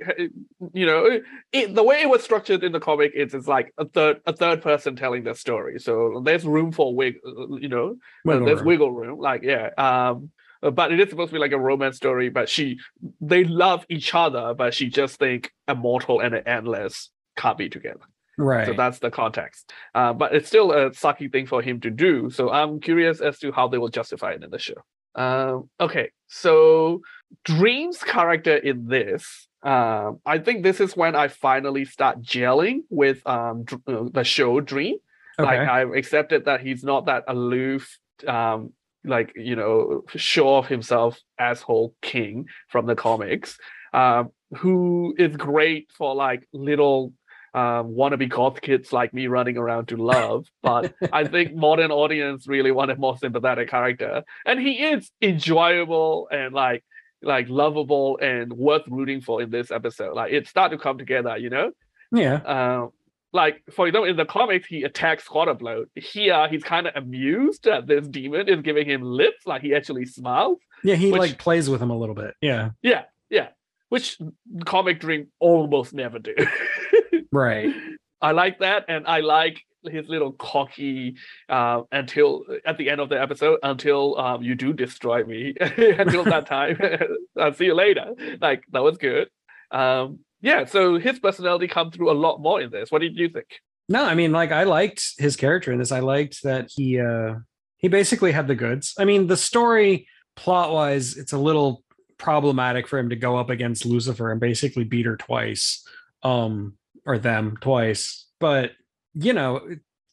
you 0.73 0.87
know 0.87 1.21
it, 1.53 1.75
the 1.75 1.83
way 1.83 2.01
it 2.03 2.09
was 2.09 2.23
structured 2.23 2.63
in 2.65 2.73
the 2.73 2.81
comic 2.81 3.13
is 3.15 3.35
it's 3.35 3.49
like 3.49 3.73
a 3.79 3.85
third 3.87 4.21
a 4.27 4.33
third 4.33 4.63
person 4.63 4.97
telling 4.97 5.25
the 5.25 5.35
story. 5.35 5.79
So 5.79 6.23
there's 6.25 6.45
room 6.45 6.73
for 6.73 6.95
wig, 6.95 7.17
uh, 7.27 7.57
you 7.57 7.69
know, 7.69 7.97
Wiggle 8.25 8.47
there's 8.47 8.59
room. 8.61 8.67
wiggle 8.67 8.93
room. 8.93 9.19
Like 9.19 9.43
yeah, 9.43 9.71
um, 9.79 10.31
uh, 10.63 10.71
but 10.71 10.93
it 10.93 11.01
is 11.01 11.11
supposed 11.11 11.31
to 11.31 11.35
be 11.35 11.39
like 11.41 11.53
a 11.53 11.59
romance 11.59 11.97
story. 11.97 12.29
But 12.29 12.49
she 12.49 12.79
they 13.21 13.45
love 13.45 13.85
each 13.89 14.15
other, 14.15 14.55
but 14.55 14.75
she 14.75 14.89
just 14.89 15.19
think 15.19 15.53
immortal 15.67 16.21
and 16.21 16.35
endless 16.47 17.11
can't 17.37 17.59
be 17.59 17.69
together. 17.69 18.01
Right. 18.41 18.67
So 18.67 18.73
that's 18.73 19.01
the 19.01 19.11
context. 19.11 19.73
Uh, 19.97 20.13
but 20.13 20.33
it's 20.33 20.47
still 20.47 20.71
a 20.71 20.91
sucky 20.91 21.31
thing 21.31 21.47
for 21.47 21.61
him 21.61 21.81
to 21.81 21.91
do. 21.91 22.31
So 22.31 22.51
I'm 22.51 22.79
curious 22.79 23.21
as 23.21 23.39
to 23.41 23.51
how 23.51 23.67
they 23.67 23.79
will 23.79 23.89
justify 23.89 24.31
it 24.33 24.45
in 24.45 24.51
the 24.51 24.61
show. 24.61 24.75
Um, 25.15 25.69
okay, 25.81 26.11
so 26.27 27.03
Dream's 27.45 27.99
character 27.99 28.57
in 28.57 28.87
this, 28.87 29.49
um, 29.63 30.21
I 30.25 30.39
think 30.39 30.63
this 30.63 30.81
is 30.81 30.97
when 30.97 31.17
I 31.17 31.29
finally 31.29 31.85
start 31.85 32.23
gelling 32.23 32.81
with 32.91 33.27
um, 33.27 33.65
uh, 33.87 34.05
the 34.13 34.25
show 34.25 34.61
Dream. 34.61 34.97
Okay. 35.39 35.59
Like. 35.59 35.69
I've 35.69 35.93
accepted 35.93 36.45
that 36.47 36.61
he's 36.61 36.83
not 36.85 37.07
that 37.07 37.25
aloof, 37.29 37.99
um, 38.27 38.73
like 39.05 39.33
you 39.37 39.57
know, 39.57 40.05
sure 40.15 40.59
of 40.59 40.69
himself 40.69 41.19
asshole 41.39 41.95
king 42.03 42.47
from 42.69 42.87
the 42.87 42.97
comics, 42.97 43.59
um, 43.93 44.31
who 44.57 45.15
is 45.19 45.37
great 45.37 45.91
for 45.97 46.15
like 46.15 46.49
little 46.53 47.13
um, 47.55 47.95
wannabe 47.95 48.29
goth 48.29 48.61
kids 48.61 48.93
like 48.93 49.13
me 49.15 49.27
running 49.27 49.57
around 49.57 49.89
to 49.89 49.97
love. 49.97 50.47
But 50.63 50.95
I 51.13 51.25
think 51.25 51.55
modern 51.55 51.91
audience 51.91 52.47
really 52.47 52.71
want 52.71 52.91
a 52.91 52.97
more 52.97 53.17
sympathetic 53.17 53.69
character, 53.71 54.23
and 54.47 54.61
he 54.61 54.73
is 54.85 55.11
enjoyable 55.23 56.29
and 56.31 56.55
like 56.55 56.85
like 57.23 57.49
lovable 57.49 58.19
and 58.23 58.53
worth 58.53 58.83
rooting 58.89 59.21
for 59.21 59.43
in 59.43 59.51
this 59.51 59.71
episode. 59.71 60.15
Like 60.15 60.33
it 60.33 60.47
start 60.47 60.71
to 60.73 60.79
come 60.79 60.99
together, 60.99 61.37
you 61.37 61.51
know. 61.51 61.73
yeah. 62.13 62.35
Um, 62.37 62.91
like 63.33 63.63
for 63.73 63.87
example, 63.87 64.09
in 64.09 64.17
the 64.17 64.25
comics, 64.25 64.67
he 64.67 64.85
attacks 64.85 65.27
Squatterbloat. 65.29 65.87
Here, 65.97 66.49
he's 66.49 66.63
kind 66.63 66.87
of 66.87 66.95
amused 66.97 67.65
that 67.65 67.87
this 67.87 68.07
demon 68.09 68.49
is 68.49 68.63
giving 68.63 68.87
him 68.87 69.03
lips, 69.03 69.47
like 69.47 69.61
he 69.63 69.75
actually 69.75 70.07
smiles. 70.07 70.59
Yeah, 70.85 70.95
he 70.95 71.11
which- 71.13 71.19
like 71.19 71.39
plays 71.39 71.69
with 71.69 71.83
him 71.83 71.91
a 71.91 71.97
little 71.99 72.15
bit. 72.15 72.35
Yeah. 72.41 72.71
Yeah, 72.83 73.05
yeah, 73.31 73.49
which 73.89 74.17
comic 74.65 75.01
Dream 75.01 75.27
almost 75.41 75.93
never 75.93 76.19
do. 76.19 76.35
Right. 77.33 77.75
I 78.21 78.33
like 78.33 78.59
that, 78.61 78.87
and 78.89 79.07
I 79.07 79.21
like 79.21 79.63
his 79.85 80.09
little 80.09 80.33
cocky 80.33 81.17
uh, 81.49 81.83
until 81.93 82.45
at 82.65 82.79
the 82.79 82.91
end 82.91 83.01
of 83.01 83.09
the 83.09 83.21
episode 83.21 83.59
until 83.63 84.19
um, 84.19 84.43
you 84.43 84.55
do 84.55 84.73
destroy 84.73 85.25
me. 85.25 85.55
until 85.61 86.25
that 86.25 86.47
time, 86.47 86.79
I'll 87.39 87.55
see 87.55 87.67
you 87.67 87.75
later. 87.75 88.13
Like 88.41 88.65
that 88.73 88.83
was 88.83 88.99
good. 88.99 89.29
Um, 89.71 90.21
yeah, 90.41 90.65
so 90.65 90.99
his 90.99 91.19
personality 91.19 91.69
come 91.69 91.91
through 91.91 92.11
a 92.11 92.15
lot 92.15 92.39
more 92.41 92.61
in 92.61 92.71
this. 92.71 92.91
What 92.91 93.03
did 93.03 93.17
you 93.17 93.29
think? 93.29 93.61
No, 93.89 94.05
I 94.05 94.15
mean, 94.15 94.33
like 94.33 94.53
I 94.53 94.65
liked 94.65 95.15
his 95.19 95.37
character 95.37 95.73
in 95.73 95.79
this. 95.79 95.93
I 95.93 96.01
liked 96.01 96.43
that 96.43 96.71
he 96.75 97.01
uh 97.01 97.37
he 97.79 97.89
basically 97.89 98.33
had 98.33 98.49
the 98.49 98.55
goods. 98.55 98.95
I 98.99 99.05
mean, 99.05 99.27
the 99.27 99.37
story 99.37 100.09
plot 100.37 100.73
wise, 100.73 101.17
it's 101.17 101.33
a 101.33 101.39
little 101.39 101.83
problematic 102.19 102.87
for 102.87 102.99
him 102.99 103.09
to 103.11 103.17
go 103.17 103.37
up 103.37 103.51
against 103.51 103.87
Lucifer 103.87 104.31
and 104.31 104.41
basically 104.41 104.85
beat 104.85 105.07
her 105.07 105.17
twice. 105.17 105.87
Um, 106.23 106.75
or 107.09 107.19
them 107.19 107.57
twice. 107.61 108.27
But 108.39 108.73
you 109.15 109.33
know, 109.33 109.67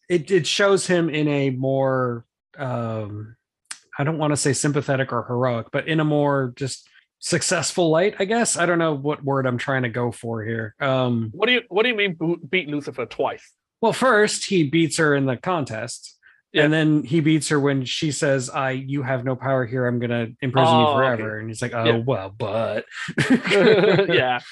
it 0.10 0.32
it 0.32 0.48
shows 0.48 0.88
him 0.88 1.10
in 1.10 1.28
a 1.28 1.50
more 1.52 2.26
um 2.58 3.36
I 4.00 4.04
don't 4.04 4.18
want 4.18 4.32
to 4.32 4.38
say 4.38 4.54
sympathetic 4.54 5.12
or 5.14 5.24
heroic, 5.28 5.68
but 5.72 5.88
in 5.88 6.00
a 6.00 6.04
more 6.06 6.54
just 6.56 6.88
successful 7.20 7.89
light, 7.89 8.16
I 8.20 8.26
guess. 8.26 8.58
I 8.58 8.66
don't 8.66 8.80
know 8.80 8.93
what 8.93 9.24
word 9.24 9.46
I'm 9.46 9.58
trying 9.58 9.84
to 9.84 9.89
go 9.89 10.12
for 10.12 10.43
here. 10.43 10.74
Um 10.80 11.30
What 11.34 11.48
do 11.48 11.54
you 11.54 11.62
What 11.70 11.84
do 11.84 11.89
you 11.89 11.96
mean 11.96 12.18
beat 12.50 12.68
Lucifer 12.70 13.06
twice? 13.06 13.43
well, 13.82 13.93
first 13.93 14.46
he 14.46 14.64
beats 14.70 14.98
her 14.98 15.14
in 15.16 15.26
the 15.26 15.38
contest, 15.38 16.18
Yeah. 16.54 16.64
and 16.64 16.74
then 16.74 17.04
he 17.04 17.20
beats 17.20 17.50
her 17.50 17.60
when 17.60 17.86
she 17.86 18.10
says, 18.12 18.50
"I, 18.50 18.72
you 18.72 19.04
have 19.04 19.24
no 19.26 19.36
power 19.36 19.66
here. 19.66 19.86
I'm 19.86 20.00
gonna 20.00 20.28
imprison 20.41 20.80
you 20.80 20.86
Oh, 20.86 20.89
okay. 20.89 20.96
forever." 20.96 21.39
And 21.39 21.50
he's 21.50 21.62
like, 21.62 21.74
"Oh 21.74 21.84
Yeah. 21.86 21.98
well, 21.98 22.30
but 22.36 22.86
yeah. 24.10 24.39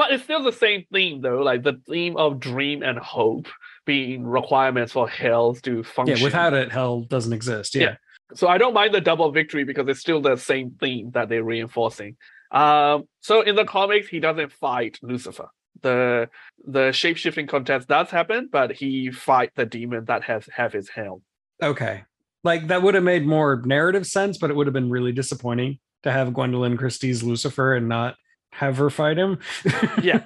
But 0.00 0.12
it's 0.12 0.24
still 0.24 0.42
the 0.42 0.50
same 0.50 0.86
theme 0.90 1.20
though, 1.20 1.42
like 1.42 1.62
the 1.62 1.78
theme 1.86 2.16
of 2.16 2.40
dream 2.40 2.82
and 2.82 2.98
hope 2.98 3.48
being 3.84 4.26
requirements 4.26 4.92
for 4.92 5.06
hell 5.06 5.52
to 5.56 5.82
function. 5.82 6.16
yeah. 6.16 6.24
Without 6.24 6.54
it, 6.54 6.72
hell 6.72 7.02
doesn't 7.02 7.34
exist. 7.34 7.74
Yeah, 7.74 7.82
Yeah. 7.82 7.96
So 8.32 8.48
I 8.48 8.56
don't 8.56 8.72
mind 8.72 8.94
the 8.94 9.02
double 9.02 9.30
victory 9.30 9.64
because 9.64 9.86
it's 9.88 10.00
still 10.00 10.22
the 10.22 10.36
same 10.36 10.70
theme 10.80 11.10
that 11.10 11.28
they're 11.28 11.44
reinforcing. 11.44 12.16
Um, 12.50 13.08
so 13.20 13.42
in 13.42 13.56
the 13.56 13.66
comics, 13.66 14.08
he 14.08 14.20
doesn't 14.20 14.52
fight 14.52 14.98
Lucifer. 15.02 15.48
The 15.82 16.30
the 16.66 16.92
shape 16.92 17.18
shifting 17.18 17.46
contest 17.46 17.86
does 17.86 18.08
happen, 18.08 18.48
but 18.50 18.72
he 18.72 19.10
fight 19.10 19.50
the 19.54 19.66
demon 19.66 20.06
that 20.06 20.22
has 20.24 20.48
have 20.50 20.72
his 20.72 20.88
helm. 20.88 21.20
okay. 21.62 22.04
Like 22.42 22.68
that 22.68 22.80
would 22.82 22.94
have 22.94 23.04
made 23.04 23.26
more 23.26 23.60
narrative 23.66 24.06
sense, 24.06 24.38
but 24.38 24.48
it 24.48 24.56
would 24.56 24.66
have 24.66 24.72
been 24.72 24.88
really 24.88 25.12
disappointing 25.12 25.78
to 26.04 26.10
have 26.10 26.28
Gwendoline 26.28 26.78
Christie's 26.78 27.22
Lucifer 27.22 27.74
and 27.74 27.86
not 27.86 28.16
have 28.52 28.76
her 28.78 28.90
fight 28.90 29.18
him. 29.18 29.38
Yeah. 30.02 30.22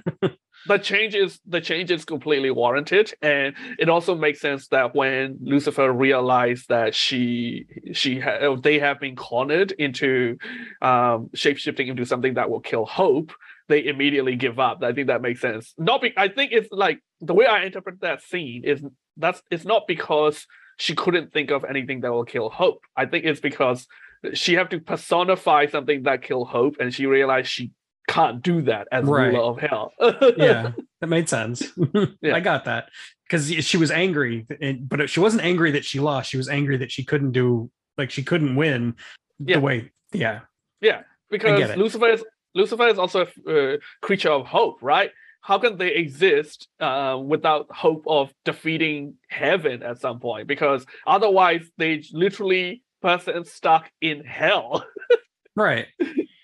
the 0.66 0.79
change 0.79 1.14
is 1.14 1.41
the 1.47 1.61
change 1.61 1.91
is 1.91 2.05
completely 2.05 2.51
warranted 2.51 3.12
and 3.20 3.55
it 3.79 3.89
also 3.89 4.14
makes 4.14 4.41
sense 4.41 4.68
that 4.68 4.95
when 4.95 5.37
lucifer 5.43 5.93
realized 5.93 6.68
that 6.70 6.95
she 6.95 7.66
she 7.93 8.18
ha- 8.18 8.55
they 8.57 8.79
have 8.79 8.99
been 8.99 9.14
cornered 9.14 9.72
into 9.72 10.39
um 10.81 11.29
shapeshifting 11.37 11.89
into 11.89 12.07
something 12.07 12.35
that 12.35 12.49
will 12.49 12.61
kill 12.61 12.87
hope 12.87 13.33
they 13.68 13.85
immediately 13.85 14.37
give 14.37 14.59
up 14.59 14.83
i 14.83 14.93
think 14.93 15.09
that 15.09 15.20
makes 15.20 15.41
sense 15.41 15.75
not 15.77 16.01
be- 16.01 16.14
i 16.16 16.29
think 16.29 16.51
it's 16.53 16.68
like 16.72 16.99
the 17.20 17.35
way 17.35 17.45
i 17.47 17.64
interpret 17.64 18.01
that 18.01 18.22
scene 18.22 18.62
is 18.64 18.83
that's 19.18 19.43
it's 19.51 19.66
not 19.66 19.87
because 19.87 20.47
she 20.79 20.95
couldn't 20.95 21.31
think 21.33 21.51
of 21.51 21.64
anything 21.64 22.01
that 22.01 22.11
will 22.12 22.25
kill 22.25 22.49
hope 22.49 22.81
i 22.97 23.05
think 23.05 23.27
it's 23.27 23.41
because 23.41 23.87
she 24.33 24.55
have 24.55 24.70
to 24.70 24.81
personify 24.81 25.66
something 25.66 26.05
that 26.05 26.22
kill 26.22 26.47
hope 26.47 26.77
and 26.81 26.95
she 26.95 27.05
realized 27.05 27.49
she 27.49 27.70
can't 28.09 28.42
do 28.42 28.62
that 28.62 28.86
as 28.92 29.05
Right. 29.05 29.28
ruler 29.28 29.40
of 29.42 29.59
hell 29.59 29.92
yeah, 30.36 30.72
that 31.00 31.07
made 31.07 31.28
sense. 31.28 31.62
Yeah. 32.22 32.34
I 32.34 32.40
got 32.40 32.64
that 32.66 32.88
because 33.28 33.46
she 33.64 33.76
was 33.76 33.90
angry, 33.90 34.46
and- 34.61 34.88
but 34.88 35.09
she 35.11 35.20
wasn't 35.20 35.42
angry 35.44 35.70
that 35.72 35.84
she 35.84 36.00
lost. 36.00 36.30
She 36.30 36.36
was 36.36 36.48
angry 36.48 36.76
that 36.78 36.90
she 36.92 37.05
couldn't 37.05 37.32
do 37.32 37.70
like 37.98 38.11
she 38.11 38.22
couldn't 38.22 38.57
win 38.57 38.94
Yeah. 39.38 39.57
the 39.57 39.61
way. 39.62 39.90
Yeah, 40.12 40.40
yeah, 40.80 41.02
because 41.30 41.76
lucifer 41.76 42.09
is 42.09 42.24
lucifer 42.55 42.86
is 42.88 42.98
also 42.98 43.26
a 43.46 43.74
uh, 43.74 43.76
creature 44.00 44.30
of 44.30 44.46
hope 44.46 44.78
right 44.80 45.11
how 45.40 45.59
can 45.59 45.76
they 45.76 45.92
exist 45.94 46.68
uh, 46.80 47.20
without 47.22 47.66
hope 47.70 48.05
of 48.07 48.32
defeating 48.46 49.14
heaven 49.28 49.82
at 49.82 50.00
some 50.00 50.18
point 50.18 50.46
because 50.46 50.86
otherwise 51.07 51.68
they 51.76 52.02
literally 52.12 52.82
person 53.02 53.44
stuck 53.44 53.90
in 54.00 54.24
hell 54.24 54.86
right. 55.57 55.86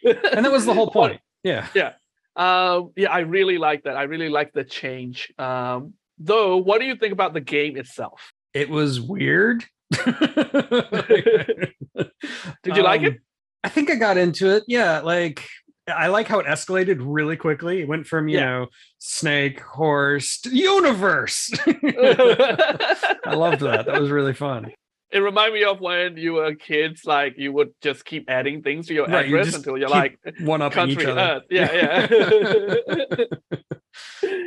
And 0.05 0.45
that 0.45 0.53
was 0.53 0.67
the 0.67 0.75
whole 0.75 0.91
point. 0.91 1.21
Yeah. 1.43 1.67
Um, 2.37 2.93
yeah, 2.97 3.11
I 3.11 3.21
really 3.21 3.59
like 3.59 3.85
that. 3.85 3.97
I 3.97 4.05
really 4.05 4.29
like 4.29 4.53
the 4.53 4.65
change. 4.65 5.33
Um, 5.39 5.95
though, 6.19 6.57
what 6.59 6.81
do 6.81 6.87
you 6.87 6.97
think 6.97 7.13
about 7.13 7.35
the 7.35 7.41
game 7.41 7.77
itself? 7.77 8.33
It 8.55 8.69
was 8.71 9.01
weird. 9.01 9.65
Did 9.93 10.07
you 12.77 12.83
like 12.83 13.03
it? 13.03 13.13
Um, 13.15 13.19
I 13.65 13.69
think 13.69 13.91
I 13.91 13.97
got 13.97 14.17
into 14.17 14.55
it. 14.57 14.65
Yeah, 14.69 15.01
like 15.01 15.47
I 15.89 16.07
like 16.09 16.29
how 16.29 16.39
it 16.39 16.47
escalated 16.47 16.99
really 17.01 17.37
quickly. 17.37 17.81
It 17.81 17.89
went 17.89 18.07
from 18.07 18.29
you 18.29 18.39
Yeah. 18.39 18.45
know 18.45 18.67
snake, 18.99 19.61
horse, 19.61 20.41
to 20.43 20.51
universe. 20.51 21.51
I 21.67 23.35
loved 23.35 23.61
that. 23.61 23.87
That 23.87 24.01
was 24.01 24.11
really 24.11 24.35
fun. 24.35 24.73
It 25.13 25.19
reminded 25.19 25.55
me 25.55 25.65
of 25.65 25.81
when 25.81 26.17
you 26.17 26.35
were 26.35 26.55
kids, 26.55 27.05
like 27.05 27.35
you 27.37 27.53
would 27.53 27.71
just 27.81 28.05
keep 28.05 28.31
adding 28.31 28.63
things 28.63 28.87
to 28.89 28.95
your 28.95 29.07
Right, 29.07 29.27
address 29.27 29.47
just 29.47 29.57
until 29.59 29.77
you're 29.79 29.89
like 29.89 30.19
One 30.41 30.63
up 30.63 30.73
each 30.73 30.77
country 30.77 31.07
other. 31.07 31.21
Earth. 31.21 31.43
Yeah, 31.51 31.73
yeah. 31.73 32.07
It 34.23 34.43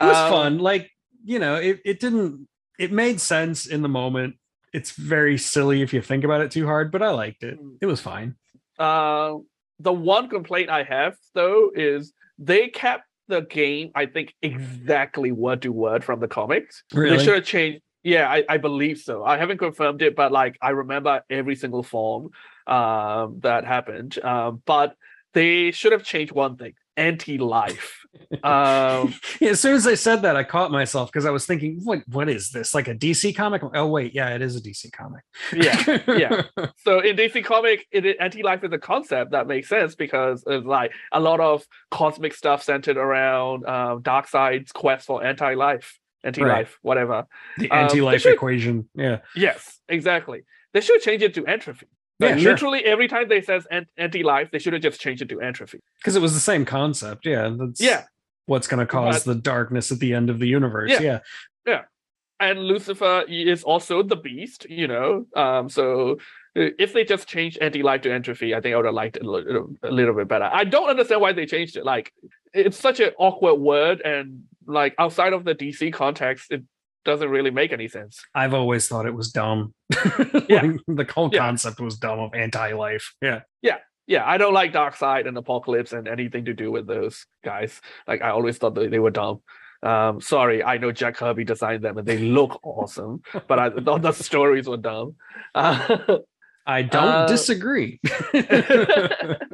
was 0.00 0.16
Um, 0.16 0.30
fun. 0.30 0.58
Like 0.58 0.90
you 1.24 1.38
know, 1.38 1.56
it 1.56 1.80
it 1.84 2.00
didn't. 2.00 2.48
It 2.78 2.92
made 2.92 3.20
sense 3.20 3.66
in 3.66 3.82
the 3.82 3.88
moment. 3.88 4.36
It's 4.72 4.92
very 4.92 5.38
silly 5.38 5.82
if 5.82 5.92
you 5.92 6.00
think 6.02 6.24
about 6.24 6.40
it 6.42 6.50
too 6.50 6.66
hard, 6.66 6.92
but 6.92 7.02
I 7.02 7.10
liked 7.10 7.42
it. 7.42 7.60
Mm. 7.60 7.76
It 7.80 7.86
was 7.86 8.00
fine. 8.00 8.36
Uh, 8.78 9.36
the 9.80 9.92
one 9.92 10.28
complaint 10.28 10.70
I 10.70 10.82
have 10.84 11.16
though 11.34 11.70
is 11.74 12.12
they 12.38 12.68
kept 12.68 13.04
the 13.28 13.40
game, 13.42 13.90
I 13.94 14.06
think, 14.06 14.34
exactly 14.42 15.32
word 15.32 15.62
to 15.62 15.72
word 15.72 16.04
from 16.04 16.20
the 16.20 16.28
comics. 16.28 16.82
They 16.94 17.18
should 17.18 17.34
have 17.34 17.44
changed. 17.44 17.82
Yeah, 18.08 18.26
I, 18.30 18.42
I 18.48 18.56
believe 18.56 18.98
so. 18.98 19.22
I 19.22 19.36
haven't 19.36 19.58
confirmed 19.58 20.00
it, 20.00 20.16
but 20.16 20.32
like 20.32 20.56
I 20.62 20.70
remember 20.70 21.22
every 21.28 21.56
single 21.56 21.82
form 21.82 22.30
um, 22.66 23.40
that 23.40 23.66
happened. 23.66 24.18
Um, 24.24 24.62
but 24.64 24.96
they 25.34 25.72
should 25.72 25.92
have 25.92 26.04
changed 26.04 26.32
one 26.32 26.56
thing: 26.56 26.72
anti-life. 26.96 28.06
um, 28.42 29.14
Yeah, 29.40 29.50
as 29.50 29.60
soon 29.60 29.74
as 29.74 29.86
I 29.86 29.92
said 29.92 30.22
that, 30.22 30.36
I 30.36 30.42
caught 30.42 30.70
myself 30.70 31.12
because 31.12 31.26
I 31.26 31.30
was 31.30 31.44
thinking, 31.44 31.80
"What? 31.84 32.00
What 32.08 32.30
is 32.30 32.48
this? 32.48 32.74
Like 32.74 32.88
a 32.88 32.94
DC 32.94 33.36
comic?" 33.36 33.60
Oh 33.74 33.86
wait, 33.88 34.14
yeah, 34.14 34.30
it 34.30 34.40
is 34.40 34.56
a 34.56 34.60
DC 34.62 34.90
comic. 34.90 35.22
yeah, 35.52 35.98
yeah. 36.08 36.42
So 36.78 37.00
in 37.00 37.14
DC 37.14 37.44
comic, 37.44 37.86
it, 37.90 38.16
anti-life 38.18 38.64
is 38.64 38.72
a 38.72 38.78
concept 38.78 39.32
that 39.32 39.46
makes 39.46 39.68
sense 39.68 39.94
because 39.94 40.42
it's 40.46 40.66
like 40.66 40.92
a 41.12 41.20
lot 41.20 41.40
of 41.40 41.62
cosmic 41.90 42.32
stuff 42.32 42.62
centered 42.62 42.96
around 42.96 43.66
um, 43.66 44.02
Darkseid's 44.02 44.72
quest 44.72 45.06
for 45.06 45.22
anti-life, 45.22 45.98
anti-life, 46.28 46.78
whatever. 46.82 47.26
the 47.58 47.70
Um, 47.70 47.78
anti-life 47.84 48.20
should- 48.22 48.34
equation. 48.34 48.88
Yeah, 48.94 49.18
Yes, 49.34 49.80
exactly. 49.88 50.40
They 50.72 50.80
should 50.80 51.00
change 51.00 51.22
it 51.22 51.34
to 51.34 51.46
entropy. 51.46 51.86
yeah, 52.20 52.28
Like, 52.30 52.38
sure. 52.40 52.52
literally 52.52 52.84
every 52.84 53.08
time 53.08 53.28
they 53.28 53.40
says 53.40 53.66
anti-life, 53.98 54.50
they 54.52 54.58
should 54.58 54.72
have 54.74 54.82
just 54.82 55.00
changed 55.00 55.22
it 55.22 55.28
to 55.30 55.40
entropy. 55.40 55.80
Because 55.98 56.14
it 56.16 56.22
was 56.22 56.34
the 56.34 56.40
same 56.52 56.64
concept. 56.64 57.26
Yeah, 57.26 57.48
that's 57.58 57.80
Yeah, 57.80 58.04
what's 58.46 58.66
going 58.68 58.80
to 58.80 58.86
cause 58.86 59.24
the 59.24 59.34
darkness 59.34 59.90
at 59.92 59.98
the 59.98 60.12
end 60.14 60.28
of 60.30 60.38
the 60.38 60.46
universe. 60.48 60.90
Yeah. 61.00 61.20
Yeah, 61.66 61.82
and 62.40 62.60
Lucifer 62.60 63.24
is 63.28 63.62
also 63.64 64.02
the 64.02 64.16
beast, 64.16 64.66
you 64.70 64.86
know. 64.88 65.26
Um, 65.36 65.68
so 65.68 66.18
if 66.54 66.92
they 66.92 67.04
just 67.04 67.28
changed 67.28 67.58
anti-life 67.60 68.02
to 68.02 68.12
entropy, 68.12 68.54
I 68.54 68.60
think 68.60 68.74
I 68.74 68.76
would 68.76 68.84
have 68.86 68.94
liked 68.94 69.16
it 69.16 69.24
a 69.24 69.30
little, 69.30 69.70
a 69.82 69.90
little 69.90 70.14
bit 70.14 70.28
better. 70.28 70.48
I 70.52 70.64
don't 70.64 70.88
understand 70.88 71.20
why 71.20 71.32
they 71.32 71.46
changed 71.46 71.76
it. 71.76 71.84
Like, 71.84 72.12
it's 72.52 72.78
such 72.78 73.00
an 73.00 73.10
awkward 73.18 73.54
word, 73.56 74.00
and 74.00 74.44
like 74.66 74.94
outside 74.98 75.32
of 75.32 75.44
the 75.44 75.54
DC 75.54 75.92
context, 75.92 76.50
it 76.50 76.62
doesn't 77.04 77.28
really 77.30 77.50
make 77.50 77.72
any 77.72 77.88
sense. 77.88 78.20
I've 78.34 78.54
always 78.54 78.86
thought 78.88 79.06
it 79.06 79.14
was 79.14 79.30
dumb. 79.32 79.72
Yeah. 80.48 80.62
Like, 80.62 80.80
the 80.86 81.06
whole 81.14 81.30
Yeah. 81.32 81.38
concept 81.40 81.80
was 81.80 81.96
dumb 81.98 82.18
of 82.20 82.34
anti-life. 82.34 83.14
Yeah, 83.22 83.40
Yeah, 83.62 83.76
yeah. 84.06 84.24
I 84.26 84.36
don't 84.38 84.52
like 84.54 84.72
Darkseid 84.72 85.26
and 85.28 85.36
Apokolips 85.36 85.92
and 85.92 86.08
anything 86.08 86.44
to 86.46 86.54
do 86.54 86.70
with 86.70 86.86
those 86.86 87.24
guys. 87.44 87.80
Like, 88.06 88.22
I 88.22 88.30
always 88.30 88.58
thought 88.58 88.74
that 88.74 88.90
they 88.90 88.98
were 88.98 89.10
dumb. 89.10 89.42
Um, 89.82 90.20
sorry, 90.20 90.64
I 90.64 90.76
know 90.78 90.90
Jack 90.90 91.16
Kirby 91.16 91.44
designed 91.44 91.84
them 91.84 91.98
and 91.98 92.06
they 92.06 92.18
look 92.18 92.58
awesome, 92.64 93.22
but 93.46 93.58
I 93.60 93.70
thought 93.70 94.02
the 94.02 94.12
stories 94.12 94.68
were 94.68 94.76
dumb. 94.76 95.14
Uh, 95.54 95.98
I 96.68 96.82
don't 96.82 97.04
Uh, 97.04 97.26
disagree. 97.26 97.98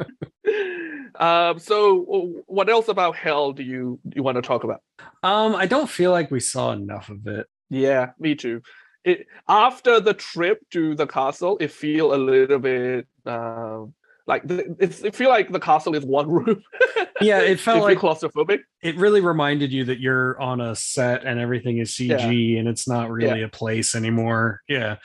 um, 1.18 1.58
so 1.58 2.42
what 2.46 2.68
else 2.68 2.88
about 2.88 3.16
hell 3.16 3.52
do 3.52 3.62
you 3.62 4.00
you 4.14 4.22
want 4.22 4.36
to 4.36 4.42
talk 4.42 4.64
about? 4.64 4.82
um, 5.22 5.54
I 5.54 5.66
don't 5.66 5.88
feel 5.88 6.10
like 6.10 6.30
we 6.30 6.40
saw 6.40 6.72
enough 6.72 7.08
of 7.08 7.26
it. 7.26 7.46
Yeah, 7.70 8.10
me 8.18 8.34
too. 8.34 8.62
It 9.04 9.26
after 9.48 10.00
the 10.00 10.14
trip 10.14 10.58
to 10.72 10.94
the 10.94 11.06
castle, 11.06 11.56
it 11.60 11.70
feel 11.70 12.14
a 12.14 12.16
little 12.16 12.58
bit 12.58 13.06
um 13.26 13.94
like 14.26 14.46
the, 14.48 14.74
it's 14.80 15.02
it 15.04 15.14
feel 15.14 15.28
like 15.28 15.52
the 15.52 15.60
castle 15.60 15.94
is 15.94 16.04
one 16.04 16.30
room. 16.30 16.62
Yeah, 17.20 17.38
it 17.40 17.60
felt 17.60 17.82
like 17.82 17.98
claustrophobic. 17.98 18.58
it 18.82 18.96
really 18.96 19.20
reminded 19.20 19.72
you 19.72 19.84
that 19.84 20.00
you're 20.00 20.38
on 20.42 20.60
a 20.60 20.74
set 20.74 21.24
and 21.24 21.38
everything 21.38 21.78
is 21.78 21.92
CG 21.92 22.58
and 22.58 22.68
it's 22.68 22.88
not 22.88 23.08
really 23.08 23.42
a 23.42 23.48
place 23.48 23.94
anymore. 23.94 24.60
Yeah. 24.68 24.96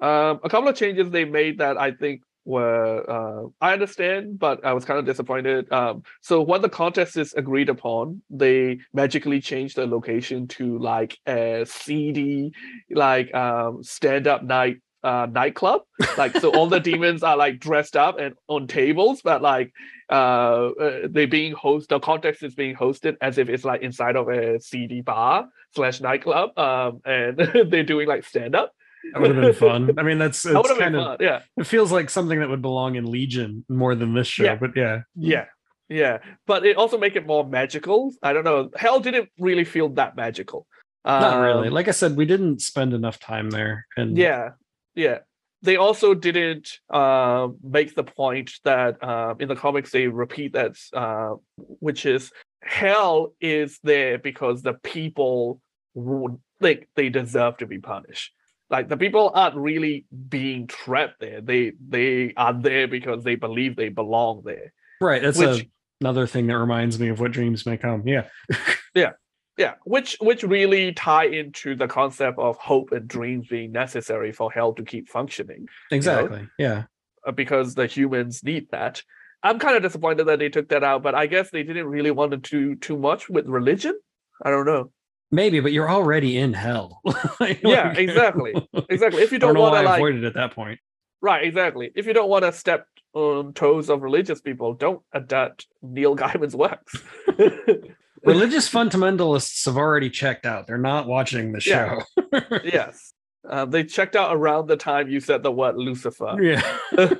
Um, 0.00 0.40
a 0.44 0.48
couple 0.48 0.68
of 0.68 0.76
changes 0.76 1.10
they 1.10 1.24
made 1.24 1.58
that 1.58 1.76
I 1.76 1.90
think 1.90 2.22
were 2.44 3.04
uh, 3.08 3.48
I 3.60 3.74
understand, 3.74 4.38
but 4.38 4.64
I 4.64 4.72
was 4.72 4.84
kind 4.84 4.98
of 4.98 5.04
disappointed. 5.04 5.70
Um, 5.70 6.02
so 6.22 6.40
when 6.40 6.62
the 6.62 6.68
contest 6.68 7.16
is 7.16 7.34
agreed 7.34 7.68
upon, 7.68 8.22
they 8.30 8.78
magically 8.94 9.40
change 9.40 9.74
the 9.74 9.86
location 9.86 10.48
to 10.48 10.78
like 10.78 11.18
a 11.26 11.66
seedy, 11.68 12.52
like 12.90 13.32
um, 13.34 13.82
stand-up 13.82 14.42
night 14.42 14.78
uh, 15.04 15.26
nightclub. 15.30 15.82
Like 16.16 16.36
so, 16.38 16.50
all 16.50 16.66
the 16.68 16.80
demons 16.90 17.22
are 17.22 17.36
like 17.36 17.60
dressed 17.60 17.96
up 17.96 18.18
and 18.18 18.34
on 18.48 18.66
tables, 18.66 19.20
but 19.22 19.42
like 19.42 19.72
uh, 20.10 20.70
uh 20.70 21.08
they 21.08 21.26
being 21.26 21.52
host 21.52 21.90
the 21.90 22.00
context 22.00 22.42
is 22.42 22.54
being 22.54 22.74
hosted 22.74 23.16
as 23.20 23.36
if 23.36 23.48
it's 23.48 23.64
like 23.64 23.82
inside 23.82 24.16
of 24.16 24.28
a 24.28 24.58
seedy 24.60 25.02
bar 25.02 25.46
slash 25.74 26.00
nightclub. 26.00 26.58
Um, 26.58 27.00
and 27.04 27.36
they're 27.70 27.84
doing 27.84 28.08
like 28.08 28.24
stand-up. 28.24 28.72
That 29.12 29.22
would 29.22 29.34
have 29.34 29.42
been 29.42 29.52
fun. 29.54 29.98
I 29.98 30.02
mean, 30.02 30.18
that's 30.18 30.44
it's 30.44 30.54
been 30.68 30.78
kind 30.78 30.96
of 30.96 31.04
fun. 31.04 31.16
Yeah. 31.20 31.40
it 31.56 31.66
feels 31.66 31.90
like 31.92 32.10
something 32.10 32.40
that 32.40 32.48
would 32.48 32.62
belong 32.62 32.96
in 32.96 33.10
Legion 33.10 33.64
more 33.68 33.94
than 33.94 34.14
this 34.14 34.26
show, 34.26 34.44
Yeah. 34.44 34.56
but 34.56 34.70
yeah. 34.76 35.00
Yeah. 35.16 35.46
Yeah. 35.88 36.18
But 36.46 36.66
it 36.66 36.76
also 36.76 36.98
make 36.98 37.16
it 37.16 37.26
more 37.26 37.46
magical. 37.46 38.12
I 38.22 38.32
don't 38.32 38.44
know. 38.44 38.70
Hell 38.76 39.00
didn't 39.00 39.30
really 39.38 39.64
feel 39.64 39.88
that 39.90 40.16
magical. 40.16 40.66
Not 41.04 41.40
really. 41.40 41.68
Um, 41.68 41.74
Like 41.74 41.88
I 41.88 41.92
said, 41.92 42.16
we 42.16 42.26
didn't 42.26 42.60
spend 42.60 42.92
enough 42.92 43.18
time 43.18 43.50
there. 43.50 43.86
And 43.96 44.18
Yeah. 44.18 44.50
Yeah. 44.94 45.20
They 45.62 45.76
also 45.76 46.14
didn't 46.14 46.68
uh, 46.90 47.48
make 47.62 47.94
the 47.94 48.04
point 48.04 48.52
that 48.64 49.02
uh, 49.02 49.34
in 49.40 49.48
the 49.48 49.56
comics 49.56 49.90
they 49.90 50.06
repeat 50.06 50.52
that, 50.52 50.76
uh, 50.92 51.34
which 51.56 52.06
is 52.06 52.30
hell 52.62 53.32
is 53.40 53.78
there 53.82 54.18
because 54.18 54.62
the 54.62 54.74
people 54.74 55.60
would 55.94 56.38
like 56.60 56.88
they 56.94 57.08
deserve 57.08 57.56
to 57.56 57.66
be 57.66 57.78
punished. 57.78 58.32
Like 58.70 58.88
the 58.88 58.96
people 58.96 59.30
aren't 59.34 59.56
really 59.56 60.04
being 60.28 60.66
trapped 60.66 61.20
there. 61.20 61.40
They 61.40 61.72
they 61.88 62.34
are 62.36 62.52
there 62.52 62.86
because 62.88 63.24
they 63.24 63.34
believe 63.36 63.76
they 63.76 63.88
belong 63.88 64.42
there. 64.44 64.72
right. 65.00 65.22
That's 65.22 65.38
Which- 65.38 65.62
a, 65.62 65.68
another 66.00 66.26
thing 66.26 66.46
that 66.48 66.58
reminds 66.58 66.98
me 66.98 67.08
of 67.08 67.18
what 67.20 67.32
dreams 67.32 67.64
may 67.66 67.76
come. 67.76 68.06
Yeah. 68.06 68.24
Yeah, 68.94 69.12
Yeah. 69.56 69.74
which 69.84 70.16
which 70.20 70.42
really 70.42 70.92
tie 70.92 71.26
into 71.26 71.74
the 71.76 71.86
concept 71.88 72.38
of 72.38 72.56
hope 72.58 72.90
and 72.92 73.06
dreams 73.06 73.46
being 73.48 73.70
necessary 73.72 74.32
for 74.32 74.50
hell 74.50 74.72
to 74.74 74.82
keep 74.84 75.08
functioning, 75.08 75.66
Exactly. 75.90 76.48
Yeah. 76.58 76.84
uh, 77.26 77.32
because 77.32 77.74
the 77.74 77.86
humans 77.86 78.42
need 78.42 78.70
that. 78.72 79.02
I'm 79.42 79.58
kind 79.60 79.76
of 79.76 79.82
disappointed 79.82 80.24
that 80.26 80.40
they 80.40 80.48
took 80.48 80.68
that 80.70 80.82
out, 80.82 81.02
but 81.04 81.14
I 81.14 81.26
guess 81.26 81.50
they 81.50 81.62
didn't 81.62 81.86
really 81.86 82.10
want 82.10 82.32
to 82.32 82.38
do 82.38 82.74
too 82.74 82.98
much 82.98 83.28
with 83.28 83.46
religion. 83.46 83.96
I 84.44 84.50
don't 84.50 84.66
know. 84.66 84.90
Maybe, 85.30 85.60
but 85.60 85.72
you're 85.72 85.90
already 85.90 86.38
in 86.38 86.52
hell. 86.54 87.00
Like- 87.40 87.60
Yeah, 87.62 87.92
exactly. 87.92 88.54
Exactly. 88.88 89.22
If 89.22 89.32
you 89.32 89.38
don't 89.38 89.54
don't 89.54 89.62
want 89.62 89.74
to 89.76 89.82
like 89.82 89.98
avoided 89.98 90.24
at 90.24 90.34
that 90.34 90.52
point. 90.54 90.78
right, 91.20 91.44
exactly. 91.44 91.90
If 91.94 92.06
you 92.06 92.12
don't 92.14 92.28
want 92.30 92.44
to 92.44 92.52
step 92.52 92.86
on 93.14 93.52
toes 93.52 93.90
of 93.90 94.02
religious 94.02 94.40
people, 94.40 94.74
don't 94.74 95.02
adapt 95.12 95.66
Neil 95.82 96.14
Gaiman's 96.16 96.54
works. 96.56 96.96
Religious 98.24 98.68
fundamentalists 98.70 99.64
have 99.66 99.76
already 99.76 100.10
checked 100.10 100.44
out. 100.44 100.66
They're 100.66 100.76
not 100.78 101.06
watching 101.06 101.52
the 101.52 101.62
Yeah. 101.64 102.00
show. 102.18 102.60
yes. 102.64 103.12
Uh, 103.48 103.64
they 103.64 103.84
checked 103.84 104.16
out 104.16 104.34
around 104.34 104.66
the 104.66 104.76
time 104.76 105.08
you 105.08 105.20
said 105.20 105.42
the 105.42 105.52
word 105.52 105.76
Lucifer. 105.76 106.36
yeah. 106.42 107.14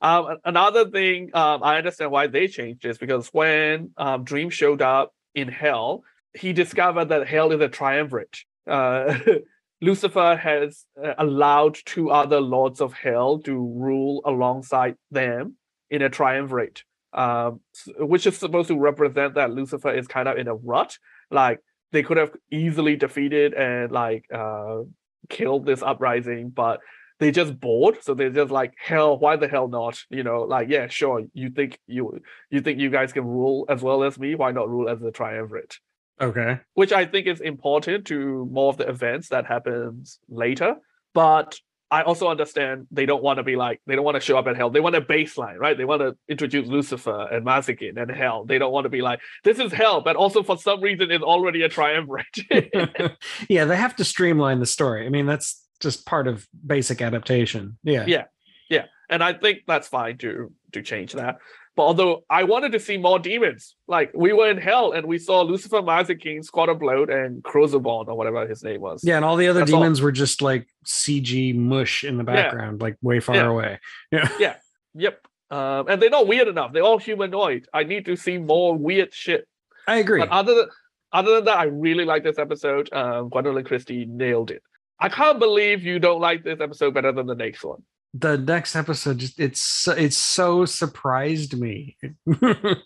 Um, 0.00 0.38
another 0.44 0.90
thing 0.90 1.30
um, 1.32 1.62
I 1.62 1.78
understand 1.78 2.10
why 2.10 2.26
they 2.26 2.48
changed 2.48 2.82
this 2.82 2.98
because 2.98 3.28
when 3.28 3.90
um, 3.96 4.24
Dream 4.24 4.50
showed 4.50 4.82
up 4.82 5.12
in 5.34 5.46
Hell, 5.46 6.02
he 6.34 6.52
discovered 6.52 7.06
that 7.06 7.26
Hell 7.26 7.52
is 7.52 7.60
a 7.60 7.68
triumvirate. 7.68 8.38
Uh, 8.66 9.18
Lucifer 9.80 10.36
has 10.36 10.84
uh, 11.02 11.14
allowed 11.18 11.76
two 11.84 12.10
other 12.10 12.40
lords 12.40 12.80
of 12.80 12.92
Hell 12.92 13.40
to 13.40 13.52
rule 13.52 14.22
alongside 14.24 14.94
them 15.10 15.56
in 15.90 16.02
a 16.02 16.08
triumvirate, 16.08 16.84
um, 17.12 17.60
which 17.98 18.26
is 18.26 18.38
supposed 18.38 18.68
to 18.68 18.78
represent 18.78 19.34
that 19.34 19.50
Lucifer 19.50 19.92
is 19.92 20.06
kind 20.06 20.28
of 20.28 20.38
in 20.38 20.46
a 20.46 20.54
rut. 20.54 20.96
Like 21.30 21.58
they 21.90 22.02
could 22.02 22.16
have 22.16 22.30
easily 22.50 22.96
defeated 22.96 23.54
and 23.54 23.90
like 23.90 24.24
uh, 24.32 24.82
killed 25.28 25.66
this 25.66 25.82
uprising, 25.82 26.50
but 26.50 26.80
they 27.18 27.30
just 27.30 27.58
bored. 27.58 27.98
So 28.02 28.14
they're 28.14 28.30
just 28.30 28.52
like 28.52 28.74
hell 28.78 29.18
why 29.18 29.36
the 29.36 29.48
hell 29.48 29.68
not? 29.68 30.00
You 30.10 30.22
know 30.22 30.42
like 30.42 30.68
yeah 30.68 30.86
sure 30.86 31.24
you 31.34 31.50
think 31.50 31.78
you 31.86 32.20
you 32.50 32.60
think 32.60 32.78
you 32.78 32.88
guys 32.88 33.12
can 33.12 33.24
rule 33.24 33.66
as 33.68 33.82
well 33.82 34.04
as 34.04 34.18
me? 34.18 34.36
Why 34.36 34.52
not 34.52 34.70
rule 34.70 34.88
as 34.88 35.00
the 35.00 35.10
triumvirate 35.10 35.76
Okay. 36.22 36.60
which 36.74 36.92
i 36.92 37.04
think 37.04 37.26
is 37.26 37.40
important 37.40 38.06
to 38.06 38.48
more 38.50 38.68
of 38.68 38.76
the 38.76 38.88
events 38.88 39.28
that 39.28 39.44
happens 39.46 40.18
later 40.28 40.76
but 41.14 41.58
I 41.92 42.00
also 42.04 42.28
understand 42.28 42.86
they 42.90 43.04
don't 43.04 43.22
want 43.22 43.36
to 43.36 43.42
be 43.42 43.54
like 43.54 43.82
they 43.86 43.94
don't 43.94 44.04
want 44.04 44.14
to 44.14 44.20
show 44.20 44.38
up 44.38 44.46
at 44.46 44.56
hell. 44.56 44.70
They 44.70 44.80
want 44.80 44.96
a 44.96 45.02
baseline, 45.02 45.58
right? 45.58 45.76
They 45.76 45.84
want 45.84 46.00
to 46.00 46.16
introduce 46.26 46.66
Lucifer 46.66 47.28
and 47.30 47.44
Mazikeen 47.44 48.00
and 48.00 48.10
hell. 48.10 48.46
They 48.46 48.56
don't 48.56 48.72
want 48.72 48.86
to 48.86 48.88
be 48.88 49.02
like 49.02 49.20
this 49.44 49.58
is 49.58 49.74
hell, 49.74 50.00
but 50.00 50.16
also 50.16 50.42
for 50.42 50.56
some 50.56 50.80
reason 50.80 51.10
it's 51.10 51.22
already 51.22 51.60
a 51.60 51.68
triumvirate. 51.68 52.38
yeah, 53.50 53.66
they 53.66 53.76
have 53.76 53.94
to 53.96 54.04
streamline 54.04 54.58
the 54.58 54.66
story. 54.66 55.04
I 55.04 55.10
mean, 55.10 55.26
that's 55.26 55.62
just 55.80 56.06
part 56.06 56.28
of 56.28 56.48
basic 56.66 57.02
adaptation. 57.02 57.76
Yeah. 57.84 58.06
Yeah. 58.06 58.24
yeah, 58.70 58.86
and 59.10 59.22
I 59.22 59.34
think 59.34 59.64
that's 59.66 59.86
fine 59.86 60.16
to 60.18 60.50
to 60.72 60.80
change 60.80 61.12
that. 61.12 61.40
But 61.74 61.84
although 61.84 62.24
I 62.28 62.44
wanted 62.44 62.72
to 62.72 62.80
see 62.80 62.98
more 62.98 63.18
demons, 63.18 63.76
like 63.88 64.10
we 64.14 64.32
were 64.34 64.50
in 64.50 64.58
hell 64.58 64.92
and 64.92 65.06
we 65.06 65.18
saw 65.18 65.40
Lucifer, 65.40 65.80
Mazikeen, 65.80 66.44
Squad 66.44 66.68
of 66.68 66.78
Bloat, 66.80 67.08
and 67.08 67.42
Choronzon 67.42 68.08
or 68.08 68.14
whatever 68.14 68.46
his 68.46 68.62
name 68.62 68.82
was. 68.82 69.02
Yeah, 69.02 69.16
and 69.16 69.24
all 69.24 69.36
the 69.36 69.48
other 69.48 69.60
That's 69.60 69.72
all. 69.72 69.80
demons 69.80 70.02
were 70.02 70.12
just 70.12 70.42
like 70.42 70.68
CG 70.84 71.54
mush 71.54 72.04
in 72.04 72.18
the 72.18 72.24
background, 72.24 72.82
like 72.82 72.96
way 73.00 73.20
far 73.20 73.36
Yeah. 73.36 73.46
away. 73.48 73.78
Yeah. 74.12 74.28
Yeah. 74.38 74.54
Yep. 74.94 75.26
Um, 75.50 75.88
and 75.88 76.00
they're 76.02 76.10
not 76.10 76.26
weird 76.26 76.48
enough. 76.48 76.72
They're 76.72 76.82
all 76.82 76.98
humanoid. 76.98 77.66
I 77.72 77.84
need 77.84 78.04
to 78.06 78.16
see 78.16 78.36
more 78.38 78.74
weird 78.76 79.12
shit. 79.14 79.46
I 79.88 79.96
agree. 79.96 80.20
But 80.20 80.28
other 80.30 80.54
than 80.54 80.66
other 81.14 81.34
than 81.36 81.44
that, 81.46 81.58
I 81.58 81.64
really 81.64 82.04
like 82.04 82.22
this 82.24 82.38
episode. 82.38 82.90
Um, 82.92 83.28
Gwendoline 83.30 83.64
Christie 83.66 84.04
nailed 84.06 84.50
it. 84.50 84.62
I 84.98 85.08
can't 85.08 85.38
believe 85.38 85.82
you 85.82 85.98
don't 85.98 86.20
like 86.20 86.44
this 86.44 86.60
episode 86.60 86.94
better 86.94 87.12
than 87.12 87.26
the 87.26 87.34
next 87.34 87.64
one. 87.64 87.82
The 88.14 88.36
next 88.36 88.76
episode 88.76 89.18
just 89.18 89.40
it's 89.40 89.88
it's 89.88 90.16
so 90.16 90.64
surprised 90.64 91.58
me. 91.58 91.96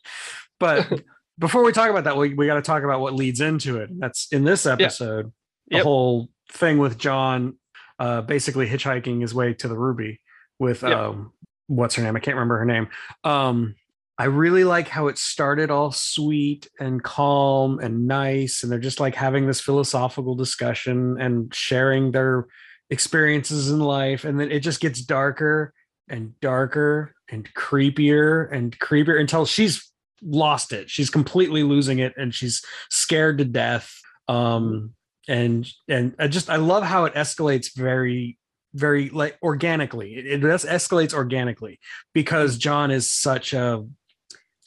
But 0.58 0.90
before 1.38 1.62
we 1.64 1.72
talk 1.72 1.90
about 1.90 2.04
that 2.04 2.16
we, 2.16 2.32
we 2.34 2.46
got 2.46 2.54
to 2.54 2.62
talk 2.62 2.82
about 2.82 3.00
what 3.00 3.12
leads 3.14 3.40
into 3.40 3.78
it. 3.78 3.90
That's 3.98 4.28
in 4.32 4.44
this 4.44 4.66
episode 4.66 5.32
the 5.68 5.76
Yep. 5.78 5.82
whole 5.84 6.28
thing 6.52 6.78
with 6.78 6.96
john 6.96 7.56
uh 7.98 8.22
basically 8.22 8.68
hitchhiking 8.68 9.20
his 9.20 9.34
way 9.34 9.52
to 9.52 9.66
the 9.66 9.76
ruby 9.76 10.20
with 10.60 10.82
Yep. 10.82 10.92
um 10.96 11.32
what's 11.66 11.96
her 11.96 12.02
name? 12.04 12.14
I 12.16 12.20
can't 12.20 12.36
remember 12.36 12.58
her 12.58 12.64
name. 12.64 12.88
Um 13.24 13.74
i 14.18 14.24
really 14.24 14.64
like 14.64 14.88
how 14.88 15.08
it 15.08 15.18
started 15.18 15.70
all 15.70 15.92
sweet 15.92 16.68
and 16.80 17.02
calm 17.02 17.80
and 17.80 18.06
nice 18.06 18.62
and 18.62 18.70
they're 18.72 18.78
just 18.78 19.00
like 19.00 19.14
having 19.14 19.46
this 19.46 19.60
philosophical 19.60 20.34
discussion 20.36 21.20
and 21.20 21.52
sharing 21.54 22.12
their 22.12 22.46
experiences 22.90 23.70
in 23.70 23.80
life 23.80 24.24
and 24.24 24.38
then 24.38 24.50
it 24.50 24.60
just 24.60 24.80
gets 24.80 25.00
darker 25.02 25.72
and 26.08 26.38
darker 26.40 27.12
and 27.30 27.52
creepier 27.54 28.50
and 28.52 28.78
creepier 28.78 29.18
until 29.18 29.44
she's 29.44 29.90
lost 30.22 30.72
it. 30.72 30.88
She's 30.88 31.10
completely 31.10 31.62
losing 31.64 31.98
it 31.98 32.14
and 32.16 32.32
she's 32.34 32.62
scared 32.90 33.38
to 33.38 33.44
death. 33.44 33.92
Um 34.28 34.92
and 35.28 35.68
and 35.88 36.14
i 36.20 36.28
just 36.28 36.48
i 36.48 36.54
love 36.54 36.84
how 36.84 37.04
it 37.04 37.14
escalates 37.14 37.74
very 37.74 38.38
very 38.74 39.08
like 39.08 39.36
organically. 39.42 40.14
It, 40.14 40.44
it 40.44 40.44
es- 40.44 40.64
escalates 40.64 41.12
organically 41.14 41.80
because 42.14 42.58
john 42.58 42.90
is 42.92 43.12
such 43.12 43.52
a 43.52 43.84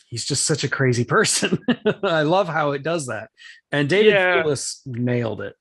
he's 0.07 0.25
just 0.25 0.45
such 0.45 0.63
a 0.65 0.67
crazy 0.69 1.05
person. 1.15 1.59
I 2.03 2.23
love 2.23 2.47
how 2.49 2.71
it 2.71 2.83
does 2.83 3.05
that. 3.07 3.29
And 3.71 3.87
david 3.87 4.13
Yeah. 4.13 4.55
Nailed 4.85 5.41
it 5.41 5.55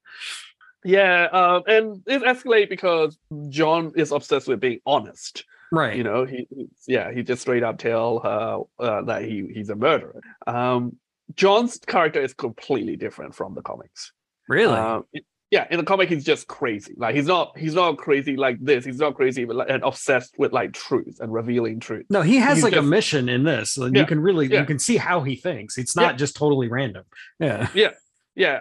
Yeah, 0.84 1.24
um, 1.32 1.62
and 1.66 2.02
it 2.06 2.22
escalates 2.22 2.68
because 2.70 3.18
John 3.48 3.92
is 3.96 4.12
obsessed 4.12 4.48
with 4.48 4.60
being 4.60 4.80
honest. 4.86 5.44
right 5.72 5.96
You 5.96 6.04
know, 6.04 6.24
he 6.24 6.46
he- 6.50 6.68
yeah, 6.86 7.12
he 7.12 7.22
just 7.22 7.42
straight 7.42 7.62
up 7.62 7.78
tell 7.78 8.20
her 8.20 8.60
uh, 8.78 9.02
that 9.02 9.22
he 9.24 9.48
he's 9.52 9.70
a 9.70 9.76
murderer. 9.76 10.20
Um, 10.46 10.96
John's 11.34 11.78
character 11.78 12.20
is 12.22 12.32
completely 12.32 12.96
different 12.96 13.34
from 13.34 13.54
the 13.54 13.62
comics. 13.62 14.12
really 14.48 14.76
Um, 14.76 15.04
it- 15.12 15.24
yeah, 15.50 15.66
in 15.70 15.78
the 15.78 15.84
comic, 15.84 16.10
he's 16.10 16.24
just 16.24 16.46
crazy. 16.46 16.92
Like 16.98 17.14
he's 17.14 17.26
not 17.26 17.56
he's 17.56 17.72
not 17.74 17.96
crazy 17.96 18.36
like 18.36 18.58
this. 18.60 18.84
He's 18.84 18.98
not 18.98 19.14
crazy 19.14 19.46
but 19.46 19.56
like, 19.56 19.70
and 19.70 19.82
obsessed 19.82 20.34
with 20.38 20.52
like 20.52 20.74
truth 20.74 21.20
and 21.20 21.32
revealing 21.32 21.80
truth. 21.80 22.04
No, 22.10 22.20
he 22.20 22.36
has 22.36 22.58
He's 22.58 22.64
like 22.64 22.76
a 22.76 22.82
mission 22.82 23.30
in 23.30 23.44
this. 23.44 23.78
And 23.78 23.96
you 23.96 24.04
can 24.04 24.20
really 24.20 24.46
yeah. 24.46 24.60
you 24.60 24.66
can 24.66 24.78
see 24.78 24.98
how 24.98 25.22
he 25.22 25.36
thinks. 25.36 25.78
It's 25.78 25.96
not 25.96 26.12
Yeah. 26.12 26.16
just 26.18 26.36
totally 26.36 26.68
random. 26.68 27.04
Yeah. 27.40 27.68
Yeah, 27.74 27.92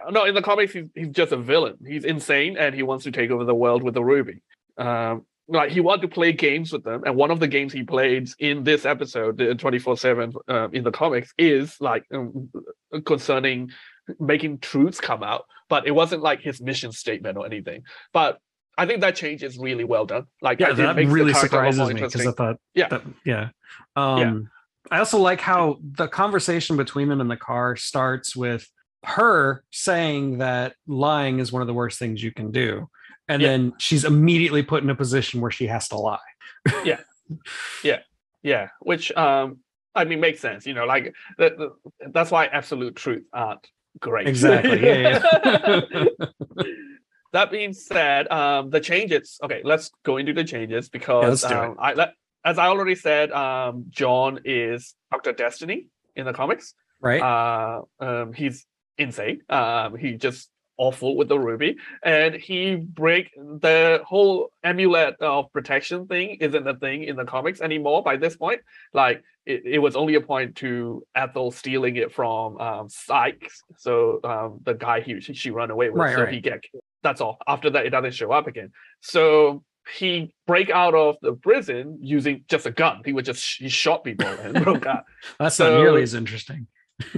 no, 0.10 0.26
in 0.26 0.34
the 0.34 0.42
comics, 0.42 0.74
he's, 0.74 0.90
he's 0.96 1.10
just 1.10 1.32
a 1.32 1.38
villain. 1.38 1.78
He's 1.86 2.04
insane 2.04 2.58
and 2.58 2.74
he 2.74 2.84
wants 2.84 3.04
to 3.06 3.12
take 3.12 3.30
over 3.30 3.46
the 3.46 3.56
world 3.56 3.84
with 3.84 3.94
the 3.94 4.04
Ruby. 4.04 4.42
Um, 4.78 5.26
like 5.48 5.72
he 5.72 5.80
wanted 5.80 6.02
to 6.02 6.08
play 6.10 6.34
games 6.34 6.74
with 6.74 6.84
them, 6.84 7.04
and 7.06 7.16
one 7.16 7.32
of 7.32 7.40
the 7.40 7.48
games 7.48 7.72
he 7.72 7.84
played 7.84 8.30
in 8.40 8.64
this 8.64 8.86
episode, 8.86 9.38
the 9.38 9.56
twenty 9.56 9.80
four 9.80 9.96
seven 9.96 10.34
in 10.74 10.84
the 10.84 10.92
comics, 10.92 11.34
is 11.38 11.80
like 11.80 12.04
um, 12.14 12.50
concerning 13.06 13.72
making 14.20 14.60
truths 14.60 15.00
come 15.00 15.24
out. 15.24 15.46
But 15.70 15.88
it 15.88 15.92
wasn't 15.92 16.22
like 16.22 16.42
his 16.42 16.60
mission 16.60 16.92
statement 16.92 17.38
or 17.38 17.46
anything. 17.46 17.84
But 18.12 18.40
I 18.78 18.86
think 18.86 19.02
that 19.02 19.16
change 19.16 19.42
is 19.42 19.58
really 19.58 19.84
well 19.84 20.06
done. 20.06 20.26
Like 20.42 20.60
Yeah, 20.60 20.74
that 20.74 20.96
really 20.98 21.34
character 21.34 21.62
a 21.62 21.66
lot 21.66 21.74
surprises 21.74 21.94
me 21.94 22.02
because. 22.02 22.28
I 22.28 22.32
thought 22.32 22.58
Yeah. 22.74 22.88
that, 22.90 23.02
yeah. 23.26 23.50
Um 23.96 24.50
I 24.92 25.00
also 25.00 25.18
like 25.18 25.42
how 25.42 25.80
the 25.82 26.08
conversation 26.08 26.78
between 26.78 27.10
them 27.10 27.20
in 27.20 27.28
the 27.28 27.38
car 27.38 27.76
starts 27.76 28.36
with 28.36 28.70
her 29.04 29.64
saying 29.72 30.40
that 30.40 30.74
lying 30.88 31.40
is 31.40 31.52
one 31.52 31.62
of 31.62 31.68
the 31.68 31.74
worst 31.74 32.00
things 32.00 32.22
you 32.24 32.32
can 32.32 32.52
do. 32.52 32.90
And 33.30 33.42
Yeah. 33.42 33.50
then 33.50 33.74
she's 33.78 34.06
immediately 34.06 34.64
put 34.64 34.84
in 34.84 34.90
a 34.90 34.96
position 34.96 35.42
where 35.42 35.52
she 35.52 35.68
has 35.68 35.88
to 35.90 35.98
lie. 35.98 36.20
Yeah, 36.84 37.00
Yeah. 37.84 38.00
Yeah. 38.44 38.70
which 38.80 39.12
um 39.18 39.60
I 39.96 40.06
mean 40.06 40.20
makes 40.20 40.40
sense. 40.40 40.66
You 40.66 40.74
know, 40.74 40.86
like 40.86 41.14
that, 41.38 41.54
that's 42.12 42.32
why 42.32 42.46
absolute 42.46 42.96
truth 42.96 43.24
aren't 43.34 43.68
great. 44.00 44.28
Exactly. 44.28 44.82
Yeah. 44.86 45.22
yeah. 45.92 46.06
that 47.34 47.52
being 47.52 47.74
said, 47.74 48.28
um 48.32 48.70
the 48.70 48.80
changes. 48.80 49.38
Okay, 49.44 49.62
let's 49.64 49.92
go 50.04 50.18
into 50.18 50.34
the 50.34 50.44
changes 50.44 50.90
because 50.90 51.44
it. 51.44 51.52
um, 51.52 51.76
I 51.80 51.94
let 51.94 52.14
as 52.46 52.58
I 52.58 52.68
already 52.68 52.96
said, 52.96 53.32
um 53.32 53.86
John 53.90 54.40
is 54.46 54.96
Doctor 55.12 55.34
Destiny 55.34 55.88
in 56.16 56.26
the 56.26 56.34
comics. 56.34 56.74
right? 57.02 57.22
Uh, 57.22 57.82
um, 58.00 58.34
he's 58.34 58.66
insane. 58.98 59.42
Um, 59.50 59.96
he 59.96 60.14
just 60.14 60.50
awful 60.78 61.16
with 61.18 61.28
the 61.28 61.40
ruby, 61.40 61.78
and 62.04 62.36
he 62.36 62.76
break 62.76 63.32
the 63.36 64.02
whole 64.06 64.52
amulet 64.64 65.16
of 65.22 65.52
protection 65.52 66.08
thing 66.08 66.38
isn't 66.40 66.68
a 66.68 66.76
thing 66.76 67.04
in 67.04 67.16
the 67.16 67.26
comics 67.26 67.62
anymore. 67.62 68.04
By 68.04 68.18
this 68.18 68.38
point, 68.38 68.62
like 68.94 69.24
it, 69.46 69.64
it 69.66 69.80
was 69.80 69.96
only 69.96 70.16
a 70.16 70.22
point 70.22 70.58
to 70.58 71.04
Ethel 71.16 71.52
stealing 71.52 71.96
it 71.96 72.14
from 72.14 72.58
um 72.60 72.90
Sykes, 72.90 73.64
so 73.78 74.20
um 74.24 74.60
the 74.64 74.74
guy 74.74 75.02
he 75.02 75.20
she, 75.20 75.50
run 75.50 75.72
away 75.72 75.90
with, 75.90 76.00
Right, 76.00 76.16
so 76.16 76.24
right. 76.24 76.34
he 76.34 76.40
get 76.40 76.62
killed. 76.64 76.84
That's 77.04 77.22
all. 77.22 77.38
After 77.48 77.70
that, 77.72 77.86
it 77.86 77.90
doesn't 77.90 78.14
show 78.14 78.32
up 78.32 78.48
again. 78.48 78.72
So 79.02 79.64
he 79.96 80.34
break 80.46 80.70
out 80.70 80.94
of 80.94 81.16
the 81.22 81.34
prison 81.34 82.00
using 82.02 82.44
just 82.50 82.66
a 82.66 82.72
gun. 82.72 83.02
He 83.06 83.14
would 83.14 83.26
just 83.26 83.58
he 83.60 83.70
shot 83.70 84.04
people 84.04 84.28
and 84.28 84.64
broke 84.64 84.86
out 84.86 85.06
That's 85.40 85.60
not 85.60 85.80
nearly 85.80 86.04
as 86.04 86.14
interesting. 86.14 86.68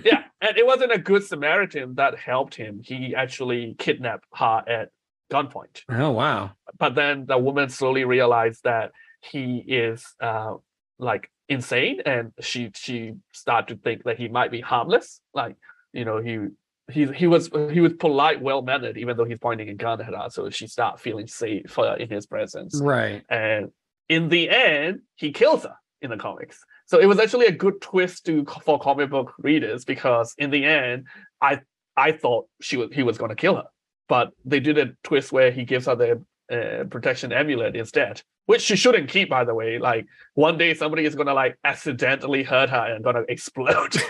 Yeah, 0.04 0.24
and 0.42 0.58
it 0.58 0.66
wasn't 0.66 0.92
a 0.92 0.98
good 0.98 1.24
Samaritan 1.24 1.96
that 1.96 2.18
helped 2.18 2.56
him. 2.56 2.82
He 2.84 3.16
actually 3.16 3.76
kidnapped 3.78 4.26
her 4.36 4.64
at 4.68 4.90
gunpoint. 5.32 5.84
Oh 5.90 6.12
wow. 6.12 6.52
But 6.78 6.96
then 6.96 7.26
the 7.26 7.38
woman 7.38 7.70
slowly 7.70 8.04
realized 8.04 8.64
that 8.64 8.92
he 9.22 9.64
is 9.68 10.06
uh, 10.22 10.56
like 10.98 11.30
insane, 11.48 12.02
and 12.06 12.32
she 12.40 12.72
she 12.76 13.14
started 13.34 13.76
to 13.76 13.82
think 13.82 14.04
that 14.04 14.18
he 14.18 14.28
might 14.28 14.52
be 14.52 14.62
harmless. 14.62 15.22
Like 15.34 15.56
you 15.94 16.06
know 16.06 16.20
he. 16.20 16.48
He, 16.92 17.06
he 17.06 17.28
was 17.28 17.52
he 17.72 17.82
was 17.82 17.94
polite, 17.94 18.42
well 18.42 18.64
mannered, 18.64 18.98
even 18.98 19.16
though 19.16 19.24
he's 19.24 19.38
pointing 19.38 19.70
a 19.70 19.76
gun 19.76 20.02
at 20.02 20.08
her. 20.08 20.28
So 20.32 20.50
she 20.50 20.66
started 20.66 21.00
feeling 21.00 21.28
safe 21.28 21.78
uh, 21.78 21.98
in 22.00 22.10
his 22.10 22.26
presence. 22.26 22.82
Right. 22.82 23.22
And 23.30 23.70
in 24.08 24.30
the 24.30 24.50
end, 24.50 25.02
he 25.16 25.32
kills 25.32 25.66
her 25.66 25.76
in 26.02 26.10
the 26.10 26.18
comics. 26.18 26.60
So 26.90 27.00
it 27.00 27.06
was 27.06 27.20
actually 27.20 27.46
a 27.46 27.52
good 27.52 27.82
twist 27.82 28.26
to 28.26 28.44
for 28.64 28.80
comic 28.80 29.12
book 29.12 29.36
readers 29.38 29.86
because 29.86 30.34
in 30.40 30.50
the 30.50 30.66
end, 30.66 31.06
I 31.40 31.60
I 31.96 32.14
thought 32.14 32.48
she 32.62 32.78
was 32.78 32.90
he 32.92 33.04
was 33.04 33.20
going 33.20 33.30
to 33.30 33.36
kill 33.36 33.58
her, 33.58 33.68
but 34.08 34.32
they 34.44 34.60
did 34.60 34.80
a 34.80 34.94
twist 35.04 35.32
where 35.32 35.52
he 35.52 35.66
gives 35.66 35.86
her 35.86 35.96
the 35.96 36.24
uh, 36.52 36.86
protection 36.86 37.32
amulet 37.32 37.76
instead, 37.76 38.24
which 38.48 38.64
she 38.64 38.76
shouldn't 38.76 39.08
keep, 39.08 39.30
by 39.30 39.44
the 39.44 39.54
way. 39.54 39.78
Like 39.78 40.08
one 40.34 40.58
day 40.58 40.74
somebody 40.74 41.06
is 41.06 41.14
going 41.14 41.28
to 41.28 41.36
like 41.36 41.60
accidentally 41.64 42.42
hurt 42.42 42.72
her 42.72 42.96
and 42.96 43.04
going 43.04 43.18
to 43.18 43.26
explode. 43.32 43.96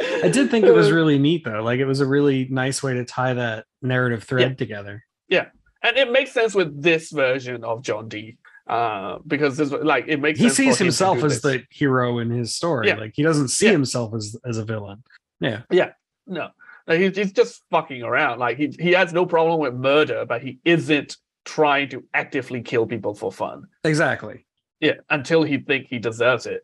I 0.00 0.28
did 0.30 0.50
think 0.50 0.64
it 0.64 0.74
was 0.74 0.90
really 0.90 1.18
neat 1.18 1.44
though. 1.44 1.62
Like 1.62 1.80
it 1.80 1.84
was 1.84 2.00
a 2.00 2.06
really 2.06 2.48
nice 2.48 2.82
way 2.82 2.94
to 2.94 3.04
tie 3.04 3.34
that 3.34 3.66
narrative 3.82 4.24
thread 4.24 4.56
together. 4.56 5.04
Yeah. 5.28 5.48
And 5.82 5.98
it 5.98 6.10
makes 6.10 6.32
sense 6.32 6.54
with 6.54 6.82
this 6.82 7.10
version 7.10 7.62
of 7.62 7.82
John 7.82 8.08
Dee. 8.08 8.38
Uh, 8.68 9.18
because 9.26 9.56
this 9.56 9.70
like 9.70 10.04
it 10.08 10.20
makes 10.20 10.38
He 10.38 10.50
sees 10.50 10.76
himself 10.78 11.24
as 11.24 11.40
the 11.40 11.64
hero 11.70 12.18
in 12.18 12.28
his 12.30 12.54
story. 12.54 12.88
Yeah. 12.88 12.96
Like 12.96 13.12
he 13.14 13.22
doesn't 13.22 13.48
see 13.48 13.66
Yeah. 13.66 13.72
himself 13.72 14.14
as 14.14 14.36
as 14.44 14.58
a 14.58 14.64
villain. 14.64 15.02
Yeah. 15.40 15.62
Yeah. 15.70 15.92
No, 16.26 16.50
like, 16.86 17.00
he's, 17.00 17.16
he's 17.16 17.32
just 17.32 17.62
fucking 17.70 18.02
around. 18.02 18.38
Like 18.38 18.58
he 18.58 18.74
he 18.78 18.92
has 18.92 19.12
no 19.14 19.24
problem 19.24 19.58
with 19.60 19.74
murder, 19.74 20.26
but 20.26 20.42
he 20.42 20.58
isn't 20.64 21.16
trying 21.44 21.88
to 21.88 22.04
actively 22.12 22.60
kill 22.60 22.86
people 22.86 23.14
for 23.14 23.32
fun. 23.32 23.64
Exactly. 23.84 24.44
Yeah, 24.80 24.94
until 25.08 25.42
he 25.42 25.58
think 25.58 25.86
he 25.88 25.98
deserves 25.98 26.46
it, 26.46 26.62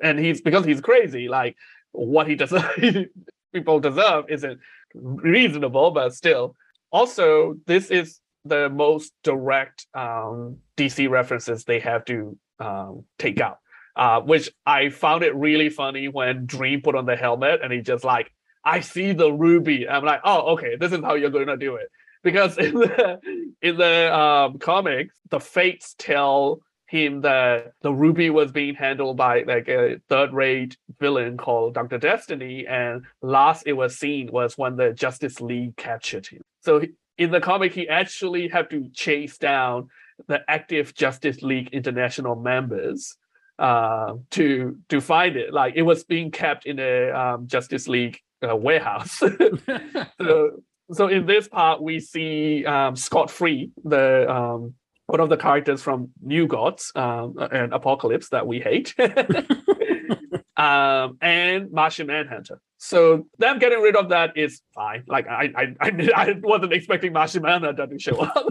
and 0.00 0.18
he's 0.18 0.40
because 0.40 0.64
he's 0.64 0.80
crazy. 0.80 1.28
Like 1.28 1.56
what 1.90 2.28
he 2.28 2.36
does, 2.36 2.54
people 3.52 3.80
deserve 3.80 4.26
isn't 4.28 4.60
reasonable, 4.94 5.90
but 5.90 6.14
still, 6.14 6.54
also, 6.90 7.56
this 7.66 7.90
is 7.90 8.20
the 8.44 8.68
most 8.68 9.12
direct 9.22 9.86
um, 9.94 10.58
DC 10.76 11.08
references 11.08 11.64
they 11.64 11.80
have 11.80 12.04
to 12.06 12.38
um, 12.60 13.04
take 13.18 13.40
out. 13.40 13.58
Uh, 13.96 14.20
which 14.20 14.50
I 14.66 14.88
found 14.88 15.22
it 15.22 15.36
really 15.36 15.68
funny 15.68 16.08
when 16.08 16.46
Dream 16.46 16.82
put 16.82 16.96
on 16.96 17.06
the 17.06 17.14
helmet 17.14 17.60
and 17.62 17.72
he 17.72 17.80
just 17.80 18.02
like, 18.02 18.32
I 18.64 18.80
see 18.80 19.12
the 19.12 19.30
ruby. 19.30 19.88
I'm 19.88 20.04
like, 20.04 20.20
oh, 20.24 20.54
okay, 20.54 20.74
this 20.74 20.92
is 20.92 21.00
how 21.00 21.14
you're 21.14 21.30
going 21.30 21.46
to 21.46 21.56
do 21.56 21.76
it. 21.76 21.90
Because 22.24 22.58
in 22.58 22.74
the 22.74 23.20
in 23.62 23.76
the 23.76 24.12
um, 24.12 24.58
comics, 24.58 25.14
the 25.30 25.38
Fates 25.38 25.94
tell 25.96 26.60
him 26.86 27.22
that 27.22 27.72
the 27.82 27.92
ruby 27.92 28.30
was 28.30 28.52
being 28.52 28.74
handled 28.74 29.16
by 29.16 29.42
like 29.42 29.68
a 29.68 30.00
third-rate 30.08 30.76
villain 31.00 31.36
called 31.36 31.74
Doctor 31.74 31.98
Destiny, 31.98 32.66
and 32.66 33.04
last 33.22 33.64
it 33.66 33.72
was 33.72 33.98
seen 33.98 34.30
was 34.30 34.58
when 34.58 34.76
the 34.76 34.92
Justice 34.92 35.40
League 35.40 35.76
captured 35.76 36.26
him. 36.26 36.42
So 36.60 36.82
in 37.18 37.30
the 37.30 37.40
comic, 37.40 37.72
he 37.72 37.88
actually 37.88 38.48
had 38.48 38.70
to 38.70 38.88
chase 38.92 39.38
down 39.38 39.88
the 40.26 40.40
active 40.48 40.94
Justice 40.94 41.42
League 41.42 41.70
International 41.72 42.36
members 42.36 43.16
uh, 43.58 44.14
to 44.30 44.78
to 44.88 45.00
find 45.00 45.36
it. 45.36 45.52
Like 45.52 45.74
it 45.76 45.82
was 45.82 46.04
being 46.04 46.30
kept 46.30 46.66
in 46.66 46.78
a 46.78 47.10
um, 47.10 47.46
Justice 47.46 47.88
League 47.88 48.20
uh, 48.46 48.56
warehouse. 48.56 49.18
so, 50.20 50.62
so 50.92 51.08
in 51.08 51.26
this 51.26 51.48
part, 51.48 51.82
we 51.82 52.00
see 52.00 52.64
um, 52.66 52.96
Scott 52.96 53.30
Free, 53.30 53.70
the 53.84 54.30
um, 54.30 54.74
one 55.06 55.20
of 55.20 55.28
the 55.28 55.36
characters 55.36 55.82
from 55.82 56.10
New 56.22 56.46
Gods 56.46 56.92
um, 56.94 57.36
and 57.38 57.72
Apokolips 57.72 58.30
that 58.30 58.46
we 58.46 58.60
hate, 58.60 58.94
um, 60.56 61.18
and 61.20 61.70
Martian 61.70 62.06
Manhunter. 62.06 62.60
So 62.84 63.26
them 63.38 63.58
getting 63.58 63.80
rid 63.80 63.96
of 63.96 64.10
that 64.10 64.36
is 64.36 64.60
fine. 64.74 65.04
Like 65.06 65.26
I, 65.26 65.50
I, 65.56 65.74
I, 65.80 66.10
I 66.16 66.34
wasn't 66.42 66.74
expecting 66.74 67.14
Manhunter 67.14 67.86
to 67.86 67.98
show 67.98 68.20
up. 68.20 68.46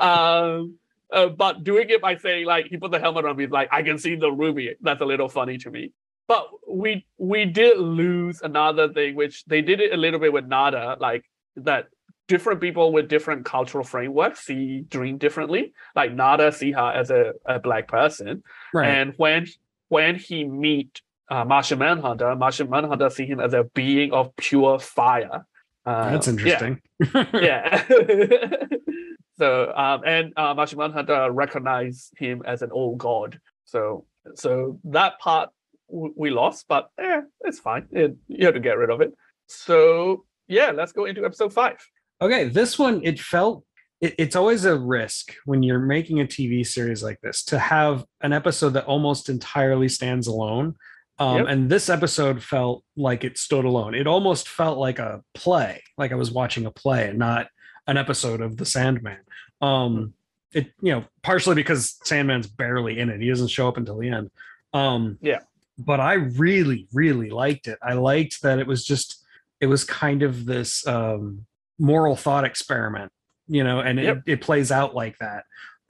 um, 0.00 0.78
uh, 1.12 1.26
but 1.28 1.62
doing 1.62 1.90
it 1.90 2.00
by 2.00 2.16
saying 2.16 2.46
like 2.46 2.68
he 2.68 2.78
put 2.78 2.90
the 2.90 2.98
helmet 2.98 3.26
on, 3.26 3.38
he's 3.38 3.50
like 3.50 3.68
I 3.70 3.82
can 3.82 3.98
see 3.98 4.14
the 4.14 4.32
ruby. 4.32 4.76
That's 4.80 5.02
a 5.02 5.04
little 5.04 5.28
funny 5.28 5.58
to 5.58 5.70
me. 5.70 5.92
But 6.26 6.48
we 6.66 7.04
we 7.18 7.44
did 7.44 7.76
lose 7.76 8.40
another 8.40 8.90
thing, 8.90 9.14
which 9.14 9.44
they 9.44 9.60
did 9.60 9.82
it 9.82 9.92
a 9.92 9.98
little 9.98 10.20
bit 10.20 10.32
with 10.32 10.46
Nada, 10.46 10.96
like 10.98 11.24
that 11.56 11.88
different 12.28 12.62
people 12.62 12.94
with 12.94 13.08
different 13.08 13.44
cultural 13.44 13.84
frameworks 13.84 14.46
see 14.46 14.80
dream 14.88 15.18
differently. 15.18 15.74
Like 15.94 16.14
Nada 16.14 16.50
see 16.50 16.72
her 16.72 16.92
as 16.92 17.10
a, 17.10 17.34
a 17.44 17.58
black 17.58 17.88
person, 17.88 18.42
right. 18.72 18.88
and 18.88 19.12
when 19.18 19.48
when 19.88 20.14
he 20.16 20.44
meet 20.44 21.02
uh, 21.30 21.44
Martian 21.44 21.78
Manhunter, 21.78 22.34
Martian 22.36 22.70
Manhunter 22.70 23.10
see 23.10 23.26
him 23.26 23.40
as 23.40 23.52
a 23.52 23.64
being 23.74 24.12
of 24.12 24.34
pure 24.36 24.78
fire. 24.78 25.46
Uh, 25.84 26.10
That's 26.10 26.28
interesting. 26.28 26.80
Yeah. 27.14 27.26
yeah. 27.32 27.86
so 29.38 29.72
um, 29.74 30.02
and 30.04 30.32
uh, 30.36 30.52
Martian 30.54 30.78
Manhunter 30.78 31.30
recognize 31.30 32.10
him 32.16 32.42
as 32.44 32.62
an 32.62 32.70
old 32.72 32.98
god. 32.98 33.40
So 33.64 34.04
so 34.34 34.80
that 34.84 35.18
part 35.20 35.50
w- 35.88 36.12
we 36.16 36.30
lost, 36.30 36.66
but 36.68 36.90
yeah, 36.98 37.22
it's 37.42 37.60
fine. 37.60 37.86
It, 37.92 38.16
you 38.26 38.46
have 38.46 38.54
to 38.54 38.60
get 38.60 38.78
rid 38.78 38.90
of 38.90 39.00
it. 39.00 39.14
So 39.46 40.24
yeah, 40.48 40.72
let's 40.72 40.92
go 40.92 41.04
into 41.04 41.24
episode 41.24 41.52
five. 41.52 41.78
Okay, 42.20 42.48
this 42.48 42.78
one 42.78 43.00
it 43.04 43.20
felt 43.20 43.64
it, 44.00 44.14
it's 44.18 44.36
always 44.36 44.64
a 44.64 44.76
risk 44.76 45.34
when 45.44 45.62
you're 45.62 45.78
making 45.78 46.20
a 46.20 46.24
TV 46.24 46.66
series 46.66 47.02
like 47.02 47.20
this 47.20 47.44
to 47.44 47.58
have 47.58 48.04
an 48.20 48.32
episode 48.32 48.70
that 48.70 48.86
almost 48.86 49.28
entirely 49.28 49.88
stands 49.88 50.26
alone. 50.26 50.74
Um, 51.18 51.36
Yep. 51.38 51.46
And 51.48 51.70
this 51.70 51.88
episode 51.88 52.42
felt 52.42 52.84
like 52.96 53.24
it 53.24 53.38
stood 53.38 53.64
alone. 53.64 53.94
It 53.94 54.06
almost 54.06 54.48
felt 54.48 54.78
like 54.78 54.98
a 54.98 55.22
play, 55.34 55.82
like 55.96 56.12
I 56.12 56.16
was 56.16 56.30
watching 56.30 56.64
a 56.66 56.70
play 56.70 57.08
and 57.08 57.18
not 57.18 57.48
an 57.86 57.96
episode 57.96 58.40
of 58.40 58.56
The 58.56 58.64
Sandman. 58.66 59.18
Um, 59.60 60.14
it 60.52 60.72
you 60.80 60.92
know 60.92 61.04
partially 61.22 61.54
because 61.56 61.98
Sandman's 62.04 62.46
barely 62.46 62.98
in 63.00 63.10
it; 63.10 63.20
he 63.20 63.28
doesn't 63.28 63.48
show 63.48 63.68
up 63.68 63.76
until 63.76 63.98
the 63.98 64.08
end. 64.08 64.30
Um, 64.72 65.18
Yeah. 65.20 65.40
but 65.78 66.00
I 66.00 66.14
really, 66.14 66.86
really 66.92 67.30
liked 67.30 67.66
it. 67.66 67.78
I 67.82 67.94
liked 67.94 68.42
that 68.42 68.58
it 68.58 68.66
was 68.66 68.84
just 68.84 69.24
it 69.60 69.66
was 69.66 69.82
kind 69.84 70.22
of 70.22 70.46
this 70.46 70.86
um, 70.86 71.44
moral 71.80 72.14
thought 72.16 72.44
experiment, 72.44 73.10
you 73.48 73.64
know, 73.64 73.80
and 73.80 73.98
Yep. 73.98 74.16
it, 74.26 74.32
it 74.34 74.40
plays 74.40 74.70
out 74.70 74.94
like 74.94 75.18
that. 75.18 75.44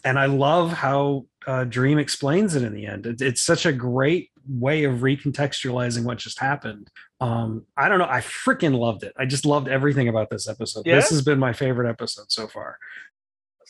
And 0.05 0.19
I 0.19 0.27
love 0.27 0.73
how 0.73 1.27
uh, 1.47 1.65
Dream 1.65 1.99
explains 1.99 2.55
it 2.55 2.63
in 2.63 2.73
the 2.73 2.87
end. 2.87 3.05
It, 3.07 3.21
it's 3.21 3.43
such 3.43 3.67
a 3.67 3.73
great 3.73 4.31
way 4.49 4.85
of 4.85 5.01
recontextualizing 5.01 6.05
what 6.05 6.19
just 6.19 6.39
happened. 6.39 6.89
Um, 7.21 7.65
I 7.77 7.89
don't 7.89 7.99
know. 7.99 8.09
I 8.09 8.21
freaking 8.21 8.77
loved 8.79 9.03
it. 9.03 9.13
I 9.19 9.27
just 9.27 9.45
loved 9.45 9.69
everything 9.69 10.09
about 10.09 10.31
this 10.31 10.49
episode. 10.49 10.85
This 10.85 11.11
has 11.11 11.23
been 11.23 11.39
my 11.39 11.53
favorite 11.53 11.89
episode 11.89 12.31
so 12.31 12.47
far. 12.47 12.79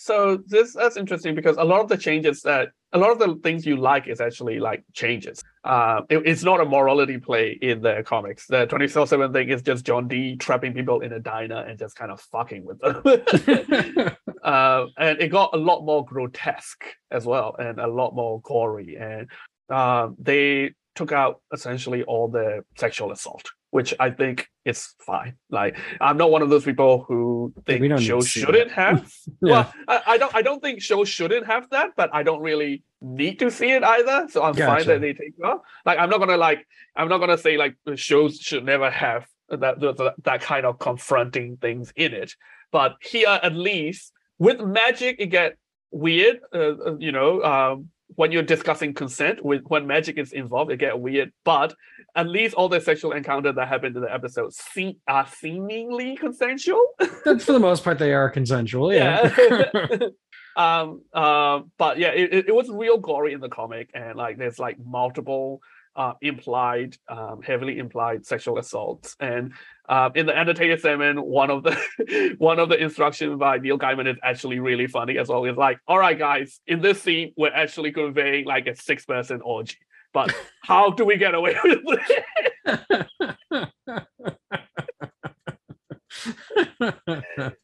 So 0.00 0.38
this 0.46 0.74
that's 0.74 0.96
interesting 0.96 1.34
because 1.34 1.56
a 1.56 1.64
lot 1.64 1.80
of 1.80 1.88
the 1.88 1.96
changes 1.96 2.40
that 2.42 2.68
a 2.92 2.98
lot 2.98 3.10
of 3.10 3.18
the 3.18 3.34
things 3.42 3.66
you 3.66 3.76
like 3.76 4.06
is 4.06 4.20
actually 4.20 4.60
like 4.60 4.84
changes. 4.94 5.42
Uh, 5.64 6.02
it- 6.08 6.22
it's 6.24 6.44
not 6.44 6.60
a 6.60 6.64
morality 6.64 7.18
play 7.18 7.58
in 7.60 7.80
the 7.82 8.04
comics. 8.06 8.46
The 8.46 8.66
24/7 8.68 9.32
thing 9.32 9.48
is 9.48 9.60
just 9.60 9.84
John 9.84 10.06
Dee 10.06 10.36
trapping 10.36 10.72
people 10.72 11.00
in 11.00 11.12
a 11.12 11.18
diner 11.18 11.62
and 11.62 11.76
just 11.78 11.96
kind 11.96 12.12
of 12.12 12.20
fucking 12.20 12.64
with 12.64 12.78
them. 12.78 13.02
uh, 14.44 14.86
and 14.96 15.20
it 15.20 15.28
got 15.28 15.50
a 15.52 15.58
lot 15.58 15.84
more 15.84 16.04
grotesque 16.04 16.84
as 17.10 17.26
well, 17.26 17.56
and 17.58 17.80
a 17.80 17.86
lot 17.88 18.14
more 18.14 18.40
gory. 18.42 18.96
And 18.96 19.28
uh, 19.70 20.08
they 20.18 20.72
took 20.94 21.12
out 21.12 21.40
essentially 21.52 22.02
all 22.02 22.28
the 22.28 22.64
sexual 22.76 23.12
assault, 23.12 23.50
which 23.70 23.94
I 24.00 24.10
think 24.10 24.48
is 24.64 24.94
fine. 25.06 25.36
Like 25.50 25.78
I'm 26.00 26.16
not 26.16 26.30
one 26.30 26.42
of 26.42 26.50
those 26.50 26.64
people 26.64 27.04
who 27.06 27.52
think 27.66 27.82
need 27.82 28.02
shows 28.02 28.28
shouldn't 28.28 28.70
that. 28.74 28.96
have. 28.96 29.12
Yeah. 29.40 29.50
Well, 29.50 29.72
I, 29.86 30.02
I 30.06 30.18
don't. 30.18 30.34
I 30.34 30.42
don't 30.42 30.60
think 30.60 30.82
shows 30.82 31.08
shouldn't 31.08 31.46
have 31.46 31.70
that, 31.70 31.90
but 31.96 32.10
I 32.12 32.24
don't 32.24 32.40
really 32.40 32.82
need 33.00 33.38
to 33.38 33.50
see 33.50 33.70
it 33.70 33.84
either. 33.84 34.26
So 34.30 34.42
I'm 34.42 34.54
fine 34.54 34.84
that 34.86 35.00
they 35.00 35.12
take 35.12 35.34
it 35.38 35.44
off. 35.44 35.60
Like 35.86 35.98
I'm 35.98 36.10
not 36.10 36.18
gonna 36.18 36.36
like. 36.36 36.66
I'm 36.96 37.08
not 37.08 37.18
gonna 37.18 37.38
say 37.38 37.56
like 37.56 37.76
shows 37.94 38.38
should 38.38 38.64
never 38.64 38.90
have 38.90 39.26
that 39.48 39.80
that, 39.80 40.14
that 40.24 40.40
kind 40.40 40.66
of 40.66 40.78
confronting 40.78 41.56
things 41.58 41.92
in 41.94 42.12
it. 42.12 42.32
But 42.72 42.96
here, 43.00 43.28
at 43.28 43.54
least 43.54 44.12
with 44.38 44.60
magic, 44.60 45.16
it 45.20 45.26
get 45.26 45.56
weird. 45.90 46.40
Uh, 46.52 46.58
uh, 46.58 46.96
you 46.98 47.12
know, 47.12 47.42
um, 47.42 47.90
when 48.18 48.32
you're 48.32 48.42
discussing 48.42 48.92
consent, 48.92 49.44
with 49.44 49.62
when 49.68 49.86
magic 49.86 50.18
is 50.18 50.32
involved, 50.32 50.72
it 50.72 50.78
get 50.78 50.98
weird. 50.98 51.30
But 51.44 51.72
at 52.16 52.26
least 52.28 52.52
all 52.56 52.68
the 52.68 52.80
sexual 52.80 53.12
encounters 53.12 53.54
that 53.54 53.68
happened 53.68 53.94
in 53.94 54.02
the 54.02 54.12
episode 54.12 54.52
seem 54.52 54.96
are 55.06 55.24
seemingly 55.28 56.16
consensual. 56.16 56.84
For 56.98 57.52
the 57.52 57.60
most 57.60 57.84
part, 57.84 58.00
they 58.00 58.12
are 58.12 58.28
consensual. 58.28 58.92
Yeah. 58.92 59.32
um 60.56 61.02
uh, 61.12 61.60
but 61.76 61.98
yeah 61.98 62.08
it, 62.08 62.32
it, 62.32 62.48
it 62.48 62.54
was 62.54 62.68
real 62.68 62.98
gory 62.98 63.32
in 63.32 63.40
the 63.40 63.48
comic 63.48 63.88
and 63.94 64.16
like 64.16 64.36
there's 64.36 64.58
like 64.58 64.76
multiple 64.84 65.60
uh, 65.98 66.14
implied 66.22 66.96
um, 67.08 67.42
heavily 67.42 67.78
implied 67.78 68.24
sexual 68.24 68.56
assaults 68.58 69.16
and 69.18 69.52
um, 69.88 70.12
in 70.14 70.26
the 70.26 70.38
entertainer 70.38 70.78
segment 70.78 71.26
one 71.26 71.50
of 71.50 71.64
the 71.64 72.36
one 72.38 72.60
of 72.60 72.68
the 72.68 72.80
instructions 72.80 73.36
by 73.36 73.58
neil 73.58 73.76
gaiman 73.76 74.08
is 74.08 74.16
actually 74.22 74.60
really 74.60 74.86
funny 74.86 75.18
as 75.18 75.28
well. 75.28 75.44
It's 75.44 75.58
like 75.58 75.80
all 75.88 75.98
right 75.98 76.16
guys 76.16 76.60
in 76.68 76.80
this 76.80 77.02
scene 77.02 77.32
we're 77.36 77.52
actually 77.52 77.90
conveying 77.90 78.46
like 78.46 78.68
a 78.68 78.76
six 78.76 79.04
person 79.04 79.40
orgy 79.42 79.76
but 80.14 80.32
how 80.62 80.90
do 80.90 81.04
we 81.04 81.16
get 81.16 81.34
away 81.34 81.56
with 81.64 82.00
it? 82.08 83.68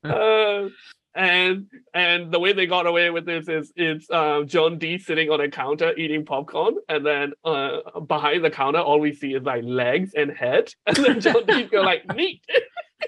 Uh, 0.04 0.68
and 1.14 1.66
and 1.92 2.32
the 2.32 2.40
way 2.40 2.52
they 2.52 2.66
got 2.66 2.86
away 2.86 3.10
with 3.10 3.24
this 3.24 3.48
is 3.48 3.72
it's 3.76 4.10
uh, 4.10 4.42
John 4.42 4.78
Dee 4.78 4.98
sitting 4.98 5.30
on 5.30 5.40
a 5.40 5.48
counter 5.48 5.94
eating 5.96 6.24
popcorn, 6.24 6.74
and 6.88 7.06
then 7.06 7.32
uh, 7.44 8.00
behind 8.00 8.44
the 8.44 8.50
counter, 8.50 8.80
all 8.80 9.00
we 9.00 9.14
see 9.14 9.34
is 9.34 9.42
like 9.42 9.62
legs 9.64 10.12
and 10.14 10.30
head, 10.30 10.72
and 10.86 10.96
then 10.96 11.20
John 11.20 11.46
Dee 11.46 11.64
go 11.64 11.82
like 11.82 12.06
meat. 12.14 12.42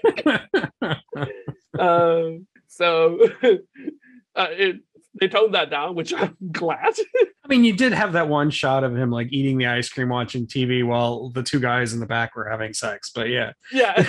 um, 1.79 2.47
so 2.69 3.19
uh, 4.35 4.47
it 4.51 4.77
they 5.19 5.29
toned 5.29 5.55
that 5.55 5.71
down, 5.71 5.95
which 5.95 6.13
I'm 6.13 6.37
glad. 6.53 6.95
I 7.45 7.49
mean, 7.49 7.65
you 7.65 7.73
did 7.73 7.93
have 7.93 8.13
that 8.13 8.29
one 8.29 8.51
shot 8.51 8.85
of 8.85 8.95
him 8.95 9.11
like 9.11 9.33
eating 9.33 9.57
the 9.57 9.67
ice 9.67 9.89
cream, 9.89 10.11
watching 10.11 10.47
TV 10.47 10.87
while 10.87 11.31
the 11.31 11.43
two 11.43 11.59
guys 11.59 11.93
in 11.93 12.01
the 12.01 12.07
back 12.07 12.37
were 12.37 12.49
having 12.49 12.75
sex. 12.75 13.11
But 13.15 13.31
yeah, 13.31 13.53
yeah, 13.73 14.05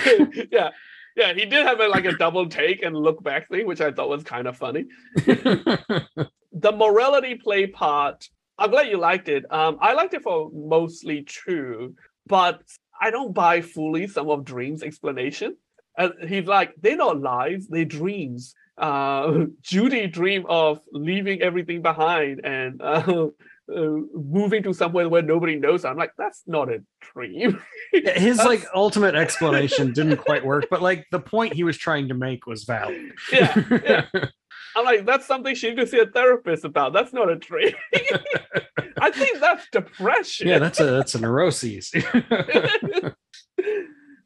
yeah. 0.52 0.70
Yeah, 1.18 1.32
he 1.34 1.46
did 1.46 1.66
have 1.66 1.80
a, 1.80 1.88
like 1.88 2.04
a 2.04 2.16
double 2.16 2.48
take 2.48 2.82
and 2.84 2.96
look 2.96 3.22
back 3.24 3.48
thing, 3.48 3.66
which 3.66 3.80
I 3.80 3.90
thought 3.90 4.08
was 4.08 4.22
kind 4.22 4.46
of 4.46 4.56
funny. 4.56 4.86
the 5.16 6.72
morality 6.72 7.34
play 7.34 7.66
part 7.66 8.28
i'm 8.58 8.70
glad 8.70 8.88
you 8.88 8.98
liked 8.98 9.28
it. 9.28 9.44
Um 9.50 9.78
i 9.80 9.92
liked 9.92 10.14
it 10.14 10.22
for 10.22 10.50
mostly 10.52 11.22
true 11.22 11.94
but 12.26 12.62
i 13.00 13.10
don't 13.10 13.34
buy 13.34 13.60
fully 13.60 14.06
some 14.06 14.28
of 14.30 14.44
dreams 14.44 14.82
explanation. 14.82 15.56
And 15.96 16.12
he's 16.28 16.46
like 16.46 16.74
they're 16.80 16.96
not 16.96 17.20
lies 17.20 17.66
they're 17.68 17.84
dreams. 17.84 18.54
Uh 18.76 19.46
judy 19.62 20.06
dreamed 20.06 20.46
of 20.48 20.80
leaving 20.92 21.42
everything 21.42 21.82
behind 21.82 22.40
and 22.44 22.80
uh, 22.80 23.26
uh, 23.74 24.00
moving 24.14 24.62
to 24.62 24.72
somewhere 24.72 25.08
where 25.08 25.22
nobody 25.22 25.56
knows. 25.56 25.84
I'm 25.84 25.96
like, 25.96 26.12
that's 26.16 26.42
not 26.46 26.70
a 26.72 26.82
dream. 27.00 27.62
His 27.92 28.38
like 28.38 28.64
ultimate 28.74 29.14
explanation 29.14 29.92
didn't 29.92 30.18
quite 30.18 30.44
work, 30.44 30.66
but 30.70 30.82
like 30.82 31.06
the 31.10 31.20
point 31.20 31.52
he 31.52 31.64
was 31.64 31.76
trying 31.76 32.08
to 32.08 32.14
make 32.14 32.46
was 32.46 32.64
valid. 32.64 33.12
yeah, 33.32 33.62
yeah. 33.70 34.04
I'm 34.76 34.84
like, 34.84 35.06
that's 35.06 35.26
something 35.26 35.54
she 35.54 35.74
to 35.74 35.86
see 35.86 35.98
a 35.98 36.06
therapist 36.06 36.64
about. 36.64 36.92
That's 36.92 37.12
not 37.12 37.28
a 37.28 37.36
dream. 37.36 37.74
I 39.00 39.10
think 39.10 39.40
that's 39.40 39.66
depression. 39.70 40.48
yeah, 40.48 40.58
that's 40.58 40.78
a 40.78 40.84
that's 40.84 41.14
a 41.14 41.20
neuroses. 41.20 41.92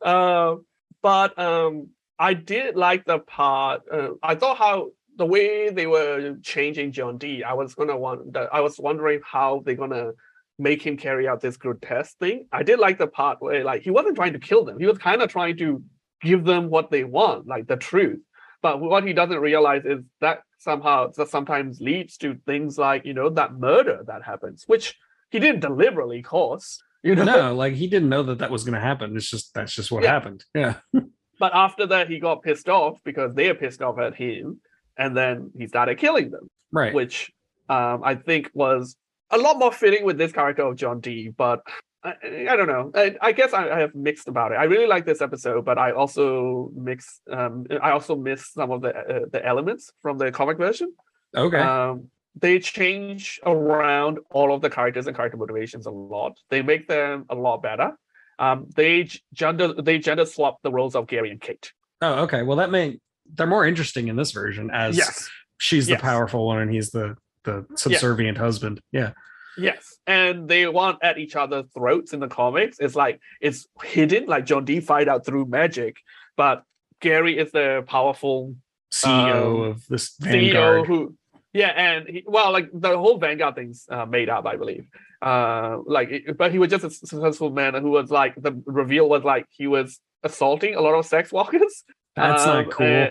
uh, 0.05 0.55
but 1.03 1.38
um, 1.38 1.88
I 2.18 2.34
did 2.34 2.76
like 2.76 3.05
the 3.05 3.18
part. 3.18 3.82
Uh, 3.90 4.11
I 4.22 4.34
thought 4.34 4.59
how 4.59 4.90
the 5.16 5.26
way 5.26 5.70
they 5.70 5.86
were 5.86 6.36
changing 6.42 6.92
John 6.92 7.18
Dee. 7.18 7.44
I 7.44 7.52
was 7.54 7.74
gonna 7.74 7.96
want. 7.96 8.36
I 8.36 8.60
was 8.60 8.78
wondering 8.78 9.20
how 9.24 9.62
they're 9.64 9.74
gonna 9.74 10.12
make 10.58 10.82
him 10.82 10.96
carry 10.96 11.26
out 11.28 11.40
this 11.40 11.56
grotesque 11.56 12.16
thing. 12.18 12.46
I 12.52 12.62
did 12.62 12.78
like 12.78 12.98
the 12.98 13.06
part 13.06 13.38
where 13.40 13.64
like 13.64 13.82
he 13.82 13.90
wasn't 13.90 14.16
trying 14.16 14.32
to 14.34 14.38
kill 14.38 14.64
them. 14.64 14.78
He 14.78 14.86
was 14.86 14.98
kind 14.98 15.22
of 15.22 15.30
trying 15.30 15.56
to 15.58 15.82
give 16.22 16.44
them 16.44 16.70
what 16.70 16.90
they 16.90 17.04
want, 17.04 17.46
like 17.46 17.66
the 17.66 17.76
truth. 17.76 18.20
But 18.62 18.80
what 18.80 19.04
he 19.04 19.12
doesn't 19.12 19.40
realize 19.40 19.84
is 19.84 20.04
that 20.20 20.42
somehow 20.58 21.08
that 21.16 21.28
sometimes 21.28 21.80
leads 21.80 22.16
to 22.18 22.36
things 22.46 22.78
like 22.78 23.04
you 23.04 23.14
know 23.14 23.28
that 23.30 23.54
murder 23.54 24.04
that 24.06 24.22
happens, 24.22 24.64
which 24.66 24.96
he 25.30 25.38
didn't 25.40 25.60
deliberately 25.60 26.22
cause. 26.22 26.82
You 27.02 27.16
know, 27.16 27.24
no, 27.24 27.54
like 27.54 27.74
he 27.74 27.88
didn't 27.88 28.08
know 28.08 28.22
that 28.22 28.38
that 28.38 28.50
was 28.52 28.62
going 28.62 28.74
to 28.74 28.80
happen. 28.80 29.16
It's 29.16 29.28
just 29.28 29.52
that's 29.54 29.74
just 29.74 29.90
what 29.90 30.04
Yeah. 30.04 30.12
happened. 30.12 30.44
Yeah. 30.54 30.76
But 31.40 31.54
after 31.56 31.86
that, 31.88 32.08
he 32.08 32.20
got 32.20 32.44
pissed 32.44 32.68
off 32.68 33.00
because 33.02 33.34
they 33.34 33.48
are 33.48 33.54
pissed 33.54 33.82
off 33.82 33.98
at 33.98 34.14
him, 34.14 34.60
and 34.97 35.16
then 35.16 35.51
he 35.59 35.66
started 35.66 35.99
killing 35.99 36.30
them, 36.30 36.49
Right. 36.70 36.95
which 36.95 37.30
um, 37.68 38.03
I 38.05 38.14
think 38.14 38.51
was 38.55 38.97
a 39.30 39.38
lot 39.38 39.59
more 39.59 39.72
fitting 39.72 40.05
with 40.05 40.18
this 40.18 40.32
character 40.32 40.62
of 40.62 40.76
John 40.76 41.01
Dee. 41.01 41.28
But 41.28 41.61
I, 42.05 42.14
I 42.51 42.57
don't 42.57 42.66
know. 42.66 42.90
I, 42.95 43.16
I 43.20 43.32
guess 43.32 43.53
I, 43.53 43.70
I 43.70 43.78
have 43.80 43.95
mixed 43.95 44.28
about 44.28 44.53
it. 44.53 44.57
I 44.57 44.64
really 44.64 44.86
like 44.86 45.07
this 45.07 45.22
episode, 45.22 45.64
but 45.64 45.78
I 45.78 45.93
also 45.93 46.70
mix. 46.74 47.20
Um, 47.30 47.66
I 47.82 47.93
also 47.93 48.16
miss 48.16 48.53
some 48.53 48.70
of 48.70 48.82
the 48.82 48.95
uh, 48.95 49.20
the 49.32 49.45
elements 49.47 49.93
from 50.03 50.18
the 50.18 50.30
comic 50.32 50.59
version. 50.59 50.93
okay. 51.36 51.59
Um, 51.59 52.09
they 52.40 52.59
change 52.61 53.38
around 53.45 54.18
all 54.30 54.55
of 54.55 54.62
the 54.62 54.70
characters 54.70 55.07
and 55.07 55.14
character 55.14 55.36
motivations 55.36 55.84
a 55.84 55.90
lot. 55.90 56.32
They 56.49 56.62
make 56.62 56.88
them 56.88 57.26
a 57.28 57.34
lot 57.34 57.62
better. 57.62 57.93
Um, 58.38 58.66
they 58.74 59.09
gender 59.34 59.74
they 59.74 59.99
gender 59.99 60.24
swap 60.24 60.57
the 60.62 60.72
roles 60.72 60.97
of 60.97 61.07
Gary 61.07 61.30
and 61.30 61.40
Kate. 61.40 61.72
oh, 62.01 62.22
okay. 62.24 62.43
Well, 62.43 62.57
that 62.57 62.70
may 62.70 62.99
they're 63.34 63.46
more 63.46 63.66
interesting 63.66 64.08
in 64.08 64.16
this 64.16 64.32
version 64.32 64.70
as 64.72 64.96
Yes. 64.96 65.28
she's 65.58 65.86
the 65.86 65.92
Yes. 65.92 66.00
powerful 66.00 66.46
one 66.46 66.60
and 66.60 66.70
he's 66.72 66.90
the 66.90 67.16
the 67.44 67.66
subservient 67.76 68.38
husband. 68.38 68.80
Yeah. 68.92 69.12
Yes, 69.58 69.98
and 70.06 70.48
they 70.48 70.66
want 70.68 70.98
at 71.02 71.18
each 71.18 71.36
other's 71.36 71.66
throats 71.74 72.12
in 72.14 72.20
the 72.20 72.28
comics. 72.28 72.78
It's 72.78 72.94
like 72.94 73.20
it's 73.40 73.66
hidden, 73.82 74.26
like 74.26 74.46
John 74.46 74.64
Dee 74.64 74.80
find 74.80 75.08
out 75.08 75.26
through 75.26 75.46
magic, 75.46 75.96
but 76.36 76.62
Gary 77.00 77.36
is 77.36 77.50
the 77.52 77.84
powerful 77.86 78.54
CEO 78.92 79.56
Um, 79.56 79.60
of 79.72 79.86
this 79.88 80.16
CEO 80.22 80.86
who, 80.86 81.16
yeah, 81.52 81.68
and 81.68 82.08
he, 82.08 82.24
well, 82.26 82.50
like 82.52 82.70
the 82.72 82.96
whole 82.96 83.18
Vanguard 83.18 83.56
thing's 83.56 83.86
uh, 83.90 84.06
made 84.06 84.28
up, 84.30 84.46
I 84.46 84.56
believe. 84.56 84.86
Uh, 85.20 85.78
like, 85.84 86.34
but 86.38 86.50
he 86.52 86.58
was 86.58 86.70
just 86.70 86.84
a 86.84 86.90
successful 86.90 87.50
man 87.50 87.74
who 87.74 87.90
was 87.90 88.10
like 88.10 88.34
the 88.36 88.52
reveal 88.66 89.08
was 89.08 89.22
like 89.24 89.46
he 89.50 89.66
was 89.66 89.98
assaulting 90.22 90.76
a 90.76 90.80
lot 90.80 90.94
of 90.94 91.04
sex 91.04 91.30
workers. 91.32 91.84
That's 92.16 92.44
um, 92.44 92.64
not 92.64 92.70
cool. 92.70 93.08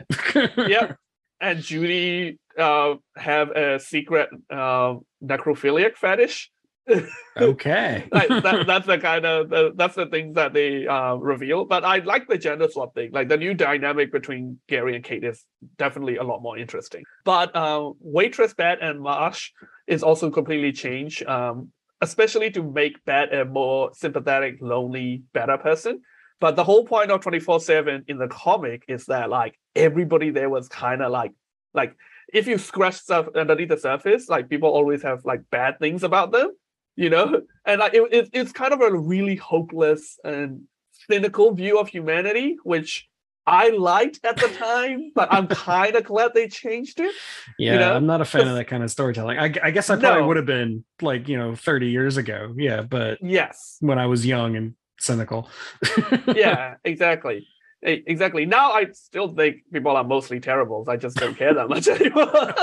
Yep, 0.67 0.97
and 1.39 1.61
Judy 1.61 2.39
uh 2.57 2.95
have 3.15 3.49
a 3.51 3.79
secret 3.79 4.29
uh, 4.49 4.95
necrophiliac 5.23 5.95
fetish. 5.95 6.51
okay. 7.37 8.07
like 8.11 8.27
that, 8.27 8.63
that's 8.67 8.87
the 8.87 8.97
kind 8.97 9.25
of 9.25 9.49
the, 9.49 9.71
that's 9.75 9.95
the 9.95 10.07
things 10.07 10.35
that 10.35 10.53
they 10.53 10.87
uh, 10.87 11.15
reveal. 11.15 11.65
But 11.65 11.83
I 11.83 11.97
like 11.99 12.27
the 12.27 12.37
gender 12.37 12.67
swap 12.69 12.93
thing. 12.95 13.11
Like 13.11 13.29
the 13.29 13.37
new 13.37 13.53
dynamic 13.53 14.11
between 14.11 14.59
Gary 14.67 14.95
and 14.95 15.03
Kate 15.03 15.23
is 15.23 15.43
definitely 15.77 16.17
a 16.17 16.23
lot 16.23 16.41
more 16.41 16.57
interesting. 16.57 17.03
But 17.23 17.55
uh, 17.55 17.91
waitress 17.99 18.53
Bette 18.53 18.81
and 18.81 19.01
Marsh 19.01 19.51
is 19.87 20.03
also 20.03 20.29
completely 20.29 20.71
changed, 20.71 21.25
um, 21.27 21.71
especially 22.01 22.51
to 22.51 22.63
make 22.63 23.03
Bette 23.05 23.35
a 23.35 23.45
more 23.45 23.91
sympathetic, 23.93 24.57
lonely, 24.61 25.23
better 25.33 25.57
person. 25.57 26.01
But 26.41 26.57
the 26.57 26.63
whole 26.65 26.83
point 26.85 27.11
of 27.11 27.21
twenty 27.21 27.39
four 27.39 27.59
seven 27.61 28.03
in 28.09 28.17
the 28.17 28.27
comic 28.27 28.83
is 28.89 29.05
that 29.05 29.29
like 29.29 29.57
everybody 29.75 30.31
there 30.31 30.49
was 30.49 30.67
kind 30.67 31.01
of 31.01 31.11
like 31.11 31.31
like 31.73 31.95
if 32.33 32.47
you 32.47 32.57
scratch 32.57 32.95
stuff 32.95 33.27
underneath 33.35 33.69
the 33.69 33.77
surface, 33.77 34.27
like 34.27 34.49
people 34.49 34.69
always 34.69 35.03
have 35.03 35.23
like 35.23 35.41
bad 35.51 35.79
things 35.79 36.03
about 36.03 36.31
them 36.33 36.49
you 36.97 37.09
know 37.09 37.41
and 37.65 37.79
like 37.79 37.93
it, 37.93 38.03
it, 38.11 38.29
it's 38.33 38.51
kind 38.51 38.73
of 38.73 38.81
a 38.81 38.91
really 38.93 39.37
hopeless 39.37 40.19
and 40.25 40.63
cynical 41.09 41.53
view 41.53 41.79
of 41.79 41.87
humanity 41.87 42.57
which 42.63 43.07
i 43.47 43.69
liked 43.69 44.19
at 44.25 44.35
the 44.35 44.49
time 44.49 45.09
but 45.15 45.31
i'm 45.31 45.47
kind 45.69 45.95
of 45.95 46.03
glad 46.03 46.33
they 46.33 46.49
changed 46.49 46.99
it 46.99 47.15
Yeah, 47.57 47.77
know? 47.77 47.95
I'm 47.95 48.05
not 48.05 48.19
a 48.19 48.25
fan 48.25 48.45
of 48.47 48.55
that 48.59 48.65
kind 48.67 48.83
of 48.83 48.91
storytelling. 48.91 49.39
I, 49.39 49.53
I 49.63 49.71
guess 49.71 49.89
I 49.89 49.95
probably 49.95 50.21
No. 50.21 50.27
would 50.27 50.37
have 50.37 50.45
been 50.45 50.83
like, 51.01 51.29
you 51.29 51.37
know, 51.37 51.55
30 51.55 51.87
years 51.89 52.17
ago. 52.17 52.53
Yeah, 52.57 52.81
but 52.81 53.19
yes 53.21 53.77
when 53.79 53.97
I 53.97 54.07
was 54.07 54.25
young 54.25 54.55
and 54.57 54.73
cynical. 55.01 55.49
yeah 56.35 56.75
exactly 56.83 57.47
exactly 57.83 58.45
now 58.45 58.71
i 58.71 58.85
still 58.91 59.29
think 59.29 59.57
people 59.73 59.95
are 59.95 60.03
mostly 60.03 60.39
terrible 60.39 60.85
i 60.87 60.95
just 60.95 61.17
don't 61.17 61.35
care 61.35 61.53
that 61.53 61.67
much 61.67 61.87
anymore 61.87 62.53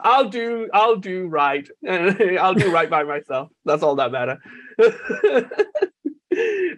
I'll 0.00 0.28
do 0.28 0.68
I'll 0.72 0.96
do 0.96 1.26
right. 1.26 1.68
I'll 1.88 2.54
do 2.54 2.70
right 2.70 2.88
by 2.88 3.02
myself. 3.02 3.50
That's 3.64 3.82
all 3.82 3.96
that 3.96 4.12
matter. 4.12 4.38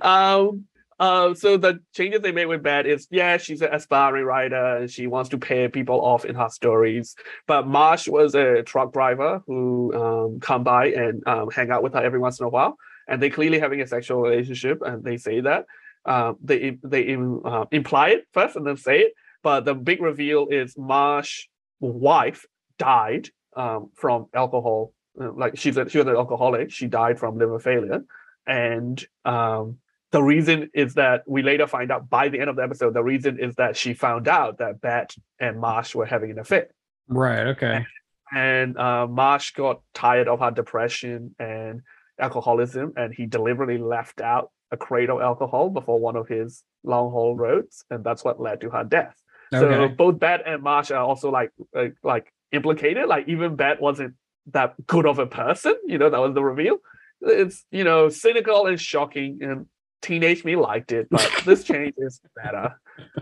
um 0.00 0.64
uh, 1.00 1.32
so 1.32 1.56
the 1.56 1.80
changes 1.94 2.20
they 2.20 2.30
made 2.30 2.44
with 2.44 2.62
Bette 2.62 2.90
is 2.90 3.08
yeah, 3.10 3.38
she's 3.38 3.62
an 3.62 3.72
aspiring 3.72 4.26
writer 4.26 4.76
and 4.76 4.90
she 4.90 5.06
wants 5.06 5.30
to 5.30 5.38
pay 5.38 5.66
people 5.66 5.98
off 6.04 6.26
in 6.26 6.34
her 6.34 6.50
stories. 6.50 7.16
But 7.46 7.66
Marsh 7.66 8.06
was 8.06 8.34
a 8.34 8.62
truck 8.62 8.92
driver 8.92 9.42
who 9.46 9.94
um, 9.94 10.40
come 10.40 10.62
by 10.62 10.88
and 10.88 11.26
um, 11.26 11.50
hang 11.50 11.70
out 11.70 11.82
with 11.82 11.94
her 11.94 12.02
every 12.02 12.18
once 12.18 12.38
in 12.38 12.44
a 12.44 12.50
while, 12.50 12.76
and 13.08 13.22
they 13.22 13.30
clearly 13.30 13.58
having 13.58 13.80
a 13.80 13.86
sexual 13.86 14.20
relationship, 14.20 14.82
and 14.82 15.04
they 15.04 15.16
say 15.16 15.40
that. 15.40 15.66
Um, 16.06 16.36
they 16.42 16.78
they 16.82 17.14
uh, 17.14 17.66
imply 17.70 18.10
it 18.10 18.24
first 18.32 18.56
and 18.56 18.66
then 18.66 18.76
say 18.78 19.00
it, 19.00 19.12
but 19.42 19.64
the 19.66 19.74
big 19.74 20.00
reveal 20.00 20.48
is 20.48 20.76
Marsh 20.78 21.46
wife 21.78 22.46
died 22.78 23.28
um, 23.54 23.90
from 23.94 24.26
alcohol. 24.32 24.92
uh, 25.20 25.32
Like 25.32 25.58
she's 25.58 25.76
a, 25.76 25.88
she 25.90 25.98
was 25.98 26.06
an 26.06 26.16
alcoholic. 26.16 26.70
She 26.70 26.86
died 26.86 27.18
from 27.18 27.36
liver 27.36 27.58
failure, 27.58 28.02
and 28.46 29.04
um, 29.26 29.78
the 30.10 30.22
reason 30.22 30.70
is 30.72 30.94
that 30.94 31.22
we 31.26 31.42
later 31.42 31.66
find 31.66 31.92
out 31.92 32.08
by 32.08 32.30
the 32.30 32.40
end 32.40 32.48
of 32.48 32.56
the 32.56 32.62
episode. 32.62 32.94
The 32.94 33.02
reason 33.02 33.38
is 33.38 33.54
that 33.56 33.76
she 33.76 33.92
found 33.92 34.26
out 34.26 34.58
that 34.58 34.80
Bette 34.80 35.20
and 35.38 35.60
Marsh 35.60 35.94
were 35.94 36.06
having 36.06 36.30
an 36.30 36.38
affair, 36.38 36.68
right. 37.08 37.46
Okay. 37.48 37.84
and 38.32 38.78
uh, 38.78 39.06
Marsh 39.06 39.52
got 39.52 39.82
tired 39.92 40.28
of 40.28 40.40
her 40.40 40.50
depression 40.50 41.34
and 41.38 41.82
alcoholism, 42.20 42.92
and 42.96 43.14
he 43.14 43.26
deliberately 43.26 43.78
left 43.78 44.20
out 44.20 44.50
a 44.70 44.76
crate 44.76 45.10
of 45.10 45.20
alcohol 45.20 45.70
before 45.70 45.98
one 45.98 46.16
of 46.16 46.28
his 46.28 46.62
long 46.84 47.10
haul 47.10 47.36
roads, 47.36 47.84
and 47.90 48.04
that's 48.04 48.24
what 48.24 48.40
led 48.40 48.60
to 48.60 48.70
her 48.70 48.84
death. 48.84 49.16
So 49.52 49.88
both 49.88 50.20
Bette 50.20 50.44
and 50.46 50.62
Marsh 50.62 50.92
are 50.92 51.02
also 51.02 51.30
like 51.30 51.50
like, 51.74 51.94
like 52.04 52.32
implicated. 52.52 53.08
Like 53.08 53.28
even 53.28 53.56
Bette 53.56 53.80
wasn't 53.80 54.14
that 54.52 54.74
good 54.86 55.06
of 55.06 55.18
a 55.18 55.26
person. 55.26 55.74
You 55.86 55.98
know, 55.98 56.08
that 56.08 56.20
was 56.20 56.34
the 56.34 56.44
reveal. 56.44 56.76
It's 57.20 57.64
you 57.70 57.84
know 57.84 58.08
cynical 58.08 58.66
and 58.66 58.80
shocking, 58.80 59.38
and 59.42 59.66
teenage 60.02 60.44
me 60.44 60.56
liked 60.56 60.92
it, 60.92 61.08
but 61.10 61.30
this 61.44 61.64
change 61.64 61.94
is 61.98 62.20
better. 62.42 62.74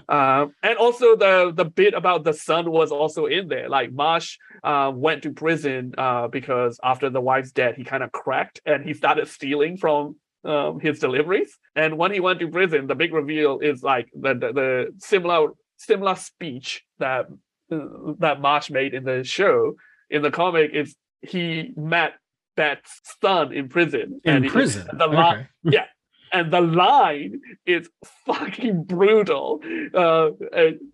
Um, 0.09 0.55
and 0.63 0.77
also 0.79 1.17
the 1.17 1.53
the 1.55 1.65
bit 1.65 1.95
about 1.95 2.25
the 2.25 2.33
son 2.33 2.71
was 2.71 2.91
also 2.91 3.27
in 3.27 3.49
there. 3.49 3.69
Like 3.69 3.93
Marsh 3.93 4.39
uh, 4.65 4.91
went 4.95 5.23
to 5.23 5.33
prison 5.33 5.95
uh, 5.99 6.29
because 6.29 6.81
after 6.83 7.11
the 7.11 7.21
wife's 7.21 7.53
death, 7.53 7.77
he 7.77 7.85
kind 7.85 8.03
of 8.03 8.13
cracked 8.13 8.61
and 8.67 8.85
he 8.85 8.95
started 8.95 9.29
stealing 9.29 9.77
from 9.77 10.17
um, 10.45 10.81
his 10.81 10.99
deliveries. 10.99 11.57
And 11.77 11.99
when 11.99 12.13
he 12.13 12.21
went 12.21 12.41
to 12.41 12.49
prison, 12.49 12.87
the 12.87 12.95
big 12.95 13.13
reveal 13.13 13.61
is 13.61 13.83
like 13.83 14.09
the 14.15 14.35
the, 14.35 14.53
the 14.53 14.95
similar 14.99 15.49
similar 15.77 16.17
speech 16.17 16.85
that 16.99 17.27
uh, 17.71 17.79
that 18.19 18.41
Marsh 18.41 18.71
made 18.71 18.95
in 18.95 19.05
the 19.05 19.23
show 19.25 19.75
in 20.11 20.23
the 20.23 20.31
comic 20.31 20.73
is 20.75 20.97
he 21.23 21.73
met 21.77 22.15
Bette's 22.57 23.01
son 23.23 23.53
in 23.53 23.69
prison. 23.69 24.21
In 24.25 24.35
and 24.37 24.45
he- 24.45 24.51
prison. 24.51 24.89
the 24.93 25.07
li- 25.07 25.47
okay. 25.67 25.87
And 26.33 26.53
the 26.53 26.61
line 26.61 27.41
is 27.67 27.89
fucking 28.27 28.85
brutal. 28.85 29.61
Uh, 29.95 30.31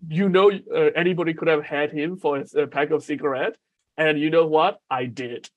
you 0.07 0.29
know, 0.29 0.51
uh, 0.51 0.89
anybody 0.95 1.33
could 1.33 1.47
have 1.47 1.63
had 1.63 1.91
him 1.91 2.17
for 2.17 2.37
a, 2.37 2.63
uh, 2.63 2.67
pack 2.67 2.91
of 2.91 3.03
cigarette, 3.03 3.55
and 3.97 4.19
you 4.19 4.29
know 4.29 4.45
what? 4.45 4.79
I 4.89 5.05
did. 5.05 5.49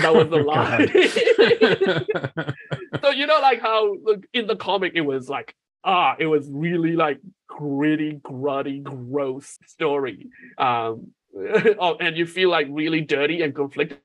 That 0.00 0.14
was 0.14 0.28
the 0.28 0.36
line. 2.42 2.54
So 3.02 3.10
you 3.10 3.26
know, 3.26 3.40
like 3.40 3.60
how 3.60 3.96
look, 4.04 4.24
in 4.32 4.46
the 4.46 4.54
comic 4.54 4.92
it 4.94 5.00
was 5.00 5.28
like 5.28 5.56
ah, 5.84 6.16
it 6.18 6.26
was 6.26 6.48
really 6.50 6.94
like 6.94 7.20
gritty, 7.48 8.20
grutty, 8.22 8.80
gross 8.80 9.58
story. 9.66 10.28
Um, 10.58 11.08
oh, 11.36 11.96
and 12.00 12.16
you 12.16 12.26
feel 12.26 12.50
like 12.50 12.68
really 12.70 13.00
dirty 13.00 13.42
and 13.42 13.54
conflicted 13.54 13.98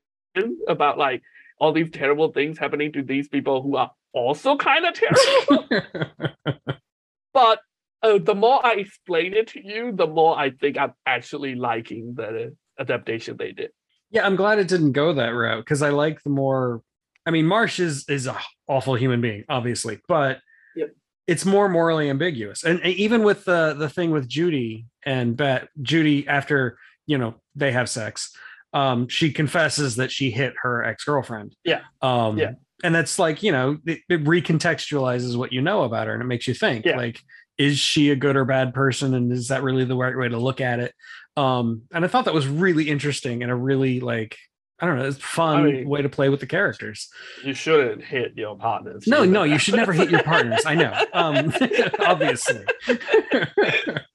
about 0.68 0.98
like 0.98 1.24
all 1.60 1.74
these 1.74 1.90
terrible 1.90 2.32
things 2.32 2.58
happening 2.58 2.92
to 2.94 3.04
these 3.04 3.28
people 3.28 3.62
who 3.62 3.76
are 3.76 3.92
also 4.18 4.58
kind 4.58 4.86
of 4.86 4.94
terrible. 4.94 5.68
but 7.34 7.60
uh, 8.04 8.18
the 8.20 8.36
more 8.36 8.66
I 8.66 8.74
explain 8.74 9.34
it 9.34 9.48
to 9.50 9.66
you, 9.66 9.92
the 9.94 10.08
more 10.08 10.38
I 10.38 10.52
think 10.52 10.78
I'm 10.78 10.94
actually 11.06 11.56
liking 11.56 12.14
the 12.16 12.56
adaptation 12.80 13.38
they 13.38 13.52
did. 13.52 13.72
Yeah, 14.12 14.26
I'm 14.26 14.36
glad 14.36 14.60
it 14.60 14.68
didn't 14.68 14.94
go 14.94 15.14
that 15.14 15.30
route 15.30 15.64
because 15.64 15.82
I 15.82 15.90
like 15.90 16.22
the 16.24 16.30
more. 16.30 16.82
I 17.26 17.32
mean, 17.32 17.46
Marsh 17.46 17.80
is 17.80 18.06
is 18.08 18.26
a 18.28 18.38
awful 18.68 18.96
human 18.96 19.20
being, 19.22 19.44
obviously, 19.50 20.00
but 20.08 20.40
Yep. 20.76 20.92
it's 21.28 21.46
more 21.46 21.68
morally 21.68 22.10
ambiguous. 22.10 22.64
And 22.64 22.80
and 22.80 22.94
even 22.94 23.24
with 23.24 23.44
the 23.46 23.74
the 23.74 23.90
thing 23.90 24.12
with 24.12 24.28
Judy 24.30 24.86
and 25.06 25.36
Bette, 25.36 25.68
Judy 25.82 26.28
after 26.28 26.78
you 27.06 27.18
know 27.18 27.36
they 27.56 27.72
have 27.74 27.90
sex, 27.90 28.34
um, 28.74 29.08
she 29.10 29.32
confesses 29.34 29.98
that 29.98 30.12
she 30.12 30.32
hit 30.32 30.54
her 30.62 30.84
ex 30.86 31.04
girlfriend. 31.04 31.56
Yeah. 31.66 31.82
Um, 32.02 32.38
Yeah. 32.38 32.52
And 32.84 32.94
that's 32.94 33.18
like 33.20 33.42
you 33.44 33.52
know 33.52 33.78
it, 33.86 34.00
it 34.10 34.24
recontextualizes 34.24 35.36
what 35.38 35.52
you 35.54 35.62
know 35.62 35.84
about 35.84 36.08
her, 36.08 36.14
and 36.14 36.22
it 36.22 36.28
makes 36.28 36.48
you 36.48 36.54
think 36.54 36.86
Yeah. 36.86 36.98
like, 36.98 37.20
is 37.58 37.80
she 37.80 38.12
a 38.12 38.16
good 38.16 38.36
or 38.36 38.46
bad 38.46 38.74
person, 38.74 39.14
and 39.14 39.32
is 39.32 39.48
that 39.48 39.64
really 39.64 39.84
the 39.86 39.96
right 39.96 40.16
way 40.18 40.30
to 40.30 40.38
look 40.38 40.62
at 40.62 40.80
it? 40.80 40.94
um 41.36 41.84
and 41.94 42.04
i 42.04 42.08
thought 42.08 42.26
that 42.26 42.34
was 42.34 42.48
really 42.48 42.90
interesting 42.90 43.44
and 43.44 43.52
a 43.52 43.56
really 43.56 44.00
like 44.00 44.36
i 44.80 44.88
don't 44.88 44.98
know 44.98 45.06
it's 45.06 45.20
fun 45.20 45.58
I 45.60 45.64
mean- 45.72 45.88
way 45.88 46.02
to 46.02 46.10
play 46.10 46.30
with 46.30 46.40
the 46.40 46.48
characters 46.48 47.10
You 47.44 47.54
shouldn't 47.54 48.04
hit 48.04 48.34
your 48.36 48.58
partners. 48.58 49.04
no 49.06 49.24
no 49.24 49.44
you 49.44 49.60
should 49.60 49.76
never 49.76 49.94
hit 49.94 50.10
your 50.10 50.24
partners 50.24 50.64
i 50.66 50.74
know 50.74 50.92
um 51.14 51.54
obviously 52.00 52.64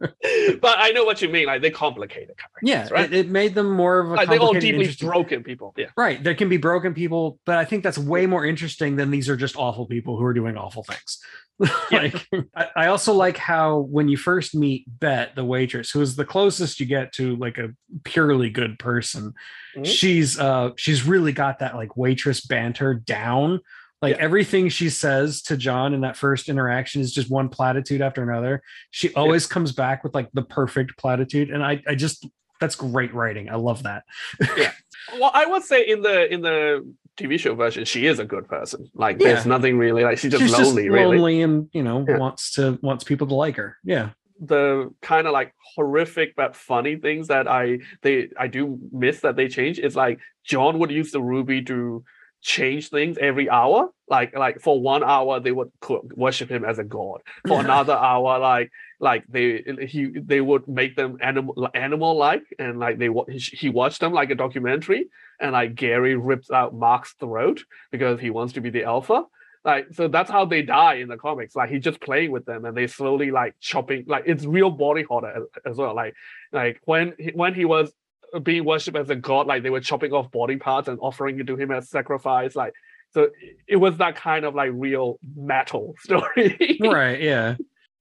but 0.60 0.76
I 0.78 0.90
know 0.94 1.04
what 1.04 1.22
you 1.22 1.28
mean. 1.28 1.46
Like 1.46 1.62
they 1.62 1.70
complicated 1.70 2.36
characters, 2.36 2.62
yeah 2.62 2.88
right? 2.90 3.12
it, 3.12 3.26
it 3.26 3.28
made 3.30 3.54
them 3.54 3.70
more 3.70 4.00
of 4.00 4.10
a 4.10 4.14
like 4.14 4.28
they 4.28 4.38
all 4.38 4.52
deeply 4.52 4.94
broken 5.00 5.42
people. 5.42 5.72
Yeah. 5.76 5.86
right 5.96 6.22
there 6.22 6.34
can 6.34 6.48
be 6.48 6.56
broken 6.56 6.92
people 6.94 7.38
but 7.46 7.56
i 7.58 7.64
think 7.64 7.82
that's 7.84 7.98
way 7.98 8.26
more 8.26 8.44
interesting 8.44 8.96
than 8.96 9.10
these 9.10 9.28
are 9.28 9.36
just 9.36 9.56
awful 9.56 9.86
people 9.86 10.16
who 10.16 10.24
are 10.24 10.34
doing 10.34 10.56
awful 10.56 10.82
things 10.82 11.18
like 11.92 12.26
I, 12.56 12.66
I 12.76 12.86
also 12.88 13.12
like 13.12 13.36
how 13.36 13.78
when 13.80 14.08
you 14.08 14.16
first 14.16 14.54
meet 14.54 14.84
bette 14.88 15.32
the 15.36 15.44
waitress 15.44 15.90
who 15.90 16.00
is 16.00 16.16
the 16.16 16.24
closest 16.24 16.80
you 16.80 16.86
get 16.86 17.12
to 17.14 17.36
like 17.36 17.58
a 17.58 17.70
purely 18.04 18.50
good 18.50 18.78
person 18.78 19.34
Mhm. 19.76 19.86
she's 19.86 20.38
uh 20.38 20.70
she's 20.76 21.02
really 21.06 21.32
got 21.32 21.60
that 21.60 21.74
like 21.76 21.96
waitress 21.96 22.40
banter 22.44 22.92
down 22.94 23.60
like 24.02 24.16
Yeah. 24.16 24.22
everything 24.22 24.68
she 24.68 24.90
says 24.90 25.40
to 25.42 25.56
john 25.56 25.94
in 25.94 26.00
that 26.02 26.16
first 26.16 26.48
interaction 26.48 27.00
is 27.00 27.12
just 27.12 27.30
one 27.30 27.48
platitude 27.48 28.02
after 28.02 28.22
another 28.28 28.62
she 28.90 29.14
always 29.14 29.46
comes 29.46 29.72
back 29.72 30.02
with 30.04 30.14
like 30.14 30.28
the 30.32 30.42
perfect 30.42 30.98
platitude 30.98 31.50
and 31.50 31.64
i 31.64 31.80
i 31.88 31.94
just 31.94 32.26
that's 32.60 32.74
great 32.74 33.14
writing 33.14 33.48
i 33.48 33.54
love 33.54 33.82
that 33.84 34.02
yeah. 34.58 34.72
Well, 35.18 35.32
I 35.34 35.46
would 35.46 35.64
say 35.64 35.82
in 35.86 36.00
the 36.00 36.32
in 36.32 36.42
the 36.42 36.88
TV 37.18 37.38
show 37.38 37.54
version, 37.56 37.84
she 37.84 38.06
is 38.06 38.20
a 38.20 38.24
good 38.24 38.46
person. 38.48 38.88
Like 38.94 39.18
there's 39.18 39.44
nothing 39.44 39.76
really 39.76 40.04
like 40.04 40.16
she's 40.18 40.30
just 40.30 40.42
she's 40.44 40.52
lonely, 40.52 40.84
just 40.84 40.92
really. 40.92 41.16
lonely 41.18 41.42
and 41.42 41.68
you 41.72 41.82
know 41.82 42.04
Yeah. 42.08 42.18
wants 42.18 42.52
to 42.52 42.78
wants 42.82 43.02
people 43.02 43.26
to 43.26 43.34
like 43.34 43.56
her 43.56 43.76
yeah 43.82 44.10
the 44.40 44.94
kind 45.02 45.26
of 45.26 45.32
like 45.32 45.52
horrific 45.74 46.34
but 46.36 46.54
funny 46.54 46.96
things 46.96 47.28
that 47.28 47.48
I 47.48 47.80
they 48.02 48.28
I 48.38 48.46
do 48.46 48.78
miss 48.92 49.20
that 49.20 49.34
they 49.34 49.48
change 49.48 49.80
is 49.80 49.96
like 49.96 50.20
John 50.44 50.78
would 50.78 50.92
use 50.92 51.10
the 51.10 51.20
ruby 51.20 51.62
to 51.64 52.04
change 52.42 52.90
things 52.90 53.16
every 53.18 53.48
hour. 53.48 53.88
Like 54.08 54.36
like 54.36 54.60
for 54.60 54.80
one 54.80 55.02
hour 55.02 55.40
they 55.40 55.52
would 55.52 55.70
worship 56.14 56.50
him 56.50 56.64
as 56.64 56.78
a 56.78 56.84
god. 56.84 57.22
For 57.46 57.60
another 57.64 57.94
hour, 57.94 58.38
like 58.38 58.70
like 59.00 59.24
they 59.28 59.64
he 59.88 60.10
they 60.18 60.40
would 60.40 60.68
make 60.68 60.96
them 60.96 61.18
animal 61.22 61.68
animal 61.74 62.16
like 62.16 62.42
and 62.58 62.78
like 62.78 62.98
they 62.98 63.08
he, 63.28 63.38
he 63.38 63.68
watched 63.70 64.00
them 64.00 64.12
like 64.12 64.30
a 64.30 64.34
documentary 64.34 65.06
and 65.40 65.52
like 65.52 65.74
Gary 65.74 66.16
rips 66.16 66.50
out 66.50 66.74
Mark's 66.74 67.14
throat 67.18 67.64
because 67.90 68.20
he 68.20 68.30
wants 68.30 68.52
to 68.54 68.60
be 68.60 68.70
the 68.70 68.84
alpha 68.84 69.24
like 69.64 69.86
so 69.92 70.08
that's 70.08 70.30
how 70.30 70.44
they 70.44 70.62
die 70.62 70.94
in 70.94 71.08
the 71.08 71.16
comics 71.16 71.54
like 71.54 71.70
he's 71.70 71.82
just 71.82 72.00
playing 72.00 72.30
with 72.30 72.44
them 72.44 72.64
and 72.64 72.76
they 72.76 72.86
slowly 72.86 73.30
like 73.30 73.54
chopping 73.60 74.04
like 74.06 74.24
it's 74.26 74.44
real 74.44 74.70
body 74.70 75.02
horror 75.02 75.32
as, 75.36 75.72
as 75.72 75.76
well 75.76 75.94
like 75.94 76.14
like 76.52 76.80
when 76.84 77.14
he, 77.18 77.30
when 77.34 77.54
he 77.54 77.64
was 77.64 77.92
being 78.40 78.64
worshipped 78.64 78.96
as 78.96 79.10
a 79.10 79.16
god 79.16 79.46
like 79.46 79.62
they 79.62 79.70
were 79.70 79.80
chopping 79.80 80.12
off 80.12 80.30
body 80.30 80.56
parts 80.56 80.88
and 80.88 80.98
offering 81.00 81.38
it 81.40 81.46
to 81.46 81.56
him 81.56 81.70
as 81.70 81.88
sacrifice 81.90 82.54
like 82.56 82.72
so 83.12 83.28
it- 83.68 83.76
was 83.76 83.98
that 83.98 84.16
kind 84.16 84.44
of 84.46 84.54
like 84.54 84.70
real 84.72 85.18
metal 85.36 85.94
story. 85.98 86.78
Right 86.80 87.20
yeah. 87.20 87.56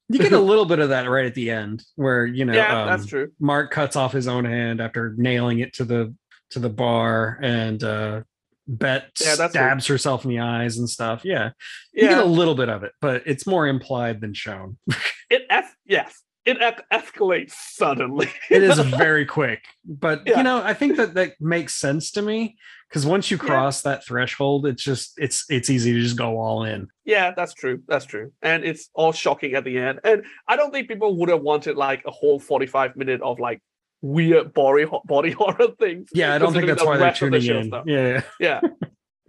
You 0.08 0.20
get 0.20 0.32
a 0.32 0.40
little 0.52 0.66
bit 0.66 0.80
of 0.80 0.90
that 0.90 1.10
right 1.10 1.26
at 1.26 1.36
the 1.36 1.50
end 1.52 1.84
where 1.96 2.26
you 2.26 2.46
know 2.46 2.54
yeah 2.54 2.84
um, 2.84 2.88
that's 2.90 3.06
true. 3.06 3.32
Mark 3.40 3.72
cuts 3.72 3.96
off 3.98 4.14
his 4.14 4.28
own 4.30 4.46
hand 4.46 4.80
after 4.82 5.14
nailing 5.18 5.60
it 5.60 5.74
to 5.74 5.84
the 5.86 6.14
to 6.52 6.60
the 6.60 6.70
bar 6.70 7.40
and 7.42 7.84
uh 7.84 8.22
bette 8.68 9.08
Yeah, 9.22 9.48
stabs 9.50 9.88
herself 9.88 10.24
in 10.24 10.30
the 10.32 10.40
eyes 10.40 10.78
and 10.78 10.90
stuff. 10.90 11.26
Yeah. 11.26 11.52
You 11.94 12.08
get 12.08 12.20
a 12.20 12.26
little 12.26 12.56
bit 12.56 12.70
of 12.70 12.84
it 12.84 12.94
but 13.02 13.24
it's 13.26 13.46
more 13.46 13.68
implied 13.68 14.22
than 14.22 14.34
shown. 14.34 14.78
It 15.30 15.44
es- 15.50 15.76
yes 15.86 16.22
it 16.46 16.58
es- 16.62 16.82
escalates 16.92 17.52
suddenly 17.52 18.28
it 18.50 18.64
is 18.64 18.80
very 18.98 19.26
quick 19.26 19.64
but 19.86 20.22
Yeah. 20.26 20.38
you 20.38 20.44
know 20.44 20.62
i 20.64 20.74
think 20.74 20.98
that 20.98 21.14
that 21.14 21.34
makes 21.40 21.76
sense 21.76 22.12
to 22.12 22.22
me 22.22 22.58
because 22.90 23.06
once 23.06 23.30
you 23.30 23.38
Yeah. 23.38 23.46
cross 23.48 23.82
that 23.84 24.04
threshold 24.06 24.66
it's 24.66 24.82
just 24.84 25.14
it's 25.18 25.46
it's 25.50 25.70
easy 25.70 25.94
to 25.94 26.02
just 26.02 26.18
go 26.18 26.38
all 26.40 26.64
in 26.64 26.88
Yeah, 27.06 27.32
that's 27.36 27.54
true. 27.54 27.82
That's 27.88 28.06
true. 28.06 28.32
And 28.42 28.64
it's 28.64 28.90
all 28.94 29.12
shocking 29.12 29.54
at 29.56 29.64
the 29.66 29.78
end. 29.78 30.00
And 30.04 30.24
I 30.48 30.56
don't 30.56 30.72
think 30.72 30.88
people 30.88 31.16
would 31.18 31.30
have 31.30 31.42
wanted 31.42 31.76
like 31.78 32.02
a 32.06 32.12
whole 32.12 32.40
45 32.40 32.96
minute 32.96 33.22
of 33.22 33.40
like 33.40 33.60
weird 34.02 34.54
body 34.54 34.86
body 35.06 35.32
horror 35.40 35.68
things. 35.80 36.10
yeah 36.14 36.34
i 36.34 36.38
don't 36.40 36.54
think 36.54 36.68
that's 36.68 36.82
the 36.82 36.88
why 36.88 36.98
they're 36.98 37.10
of 37.10 37.14
the 37.20 37.40
tuning 37.40 37.56
in 37.56 37.68
stuff. 37.68 37.86
yeah 37.88 38.22
Yeah. 38.40 38.62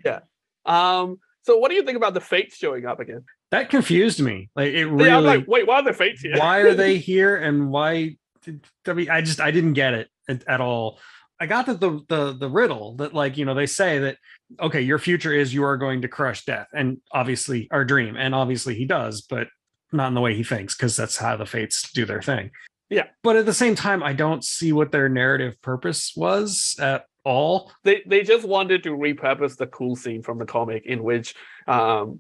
yeah. 0.05 0.21
Um, 0.65 1.19
so 1.43 1.59
what 1.59 1.69
do 1.71 1.75
you 1.75 1.83
think 1.83 1.97
about 1.97 2.15
the 2.15 2.21
fates 2.21 2.57
showing 2.57 2.87
up 2.87 3.01
again? 3.01 3.25
That 3.53 3.69
confused 3.69 4.21
me 4.21 4.49
like 4.57 4.73
it 4.73 4.87
really. 4.87 5.11
Yeah, 5.11 5.19
I'm 5.19 5.25
like, 5.25 5.45
wait, 5.47 5.67
why 5.67 5.77
are 5.77 5.85
the 5.85 5.93
fates 5.93 6.23
here? 6.23 6.37
why 6.37 6.61
are 6.61 6.75
they 6.75 6.97
here 7.13 7.37
and 7.37 7.71
why 7.71 8.17
did, 8.43 8.65
I 8.87 8.95
mean 8.95 9.11
I 9.11 9.21
just 9.21 9.41
I 9.41 9.51
didn't 9.51 9.75
get 9.75 9.95
it 9.95 10.09
at, 10.29 10.43
at 10.49 10.61
all. 10.61 10.99
I 11.39 11.47
got 11.47 11.67
that 11.67 11.79
the 11.79 12.01
the 12.09 12.33
the 12.33 12.49
riddle 12.49 12.97
that 12.97 13.15
like 13.15 13.37
you 13.37 13.45
know 13.45 13.55
they 13.55 13.67
say 13.67 13.99
that 14.01 14.17
okay 14.59 14.81
your 14.81 14.99
future 14.99 15.33
is 15.33 15.53
you 15.53 15.65
are 15.65 15.77
going 15.77 16.03
to 16.03 16.09
crush 16.09 16.45
death 16.45 16.69
and 16.73 16.99
obviously 17.13 17.69
our 17.71 17.85
dream 17.85 18.17
and 18.17 18.35
obviously 18.35 18.75
he 18.75 18.85
does 18.85 19.23
but 19.23 19.49
not 19.93 20.09
in 20.09 20.15
the 20.15 20.21
way 20.21 20.35
he 20.35 20.45
thinks 20.45 20.75
because 20.75 20.97
that's 20.97 21.17
how 21.17 21.37
the 21.37 21.47
fates 21.47 21.93
do 21.93 22.07
their 22.07 22.23
thing. 22.23 22.51
Yeah. 22.89 23.07
But 23.23 23.37
at 23.37 23.47
the 23.47 23.55
same 23.55 23.75
time 23.75 24.03
I 24.03 24.15
don't 24.15 24.45
see 24.45 24.73
what 24.73 24.93
their 24.93 25.09
narrative 25.09 25.61
purpose 25.61 26.15
was 26.17 26.77
at 26.79 27.05
all. 27.25 27.71
they 27.85 28.03
they 28.07 28.23
just 28.23 28.47
wanted 28.47 28.83
to 28.83 28.91
repurpose 28.91 29.57
the 29.57 29.67
cool 29.69 29.95
scene 29.97 30.23
from 30.23 30.39
the 30.39 30.45
comic 30.47 30.85
in 30.87 31.03
which 31.03 31.35
um 31.69 32.19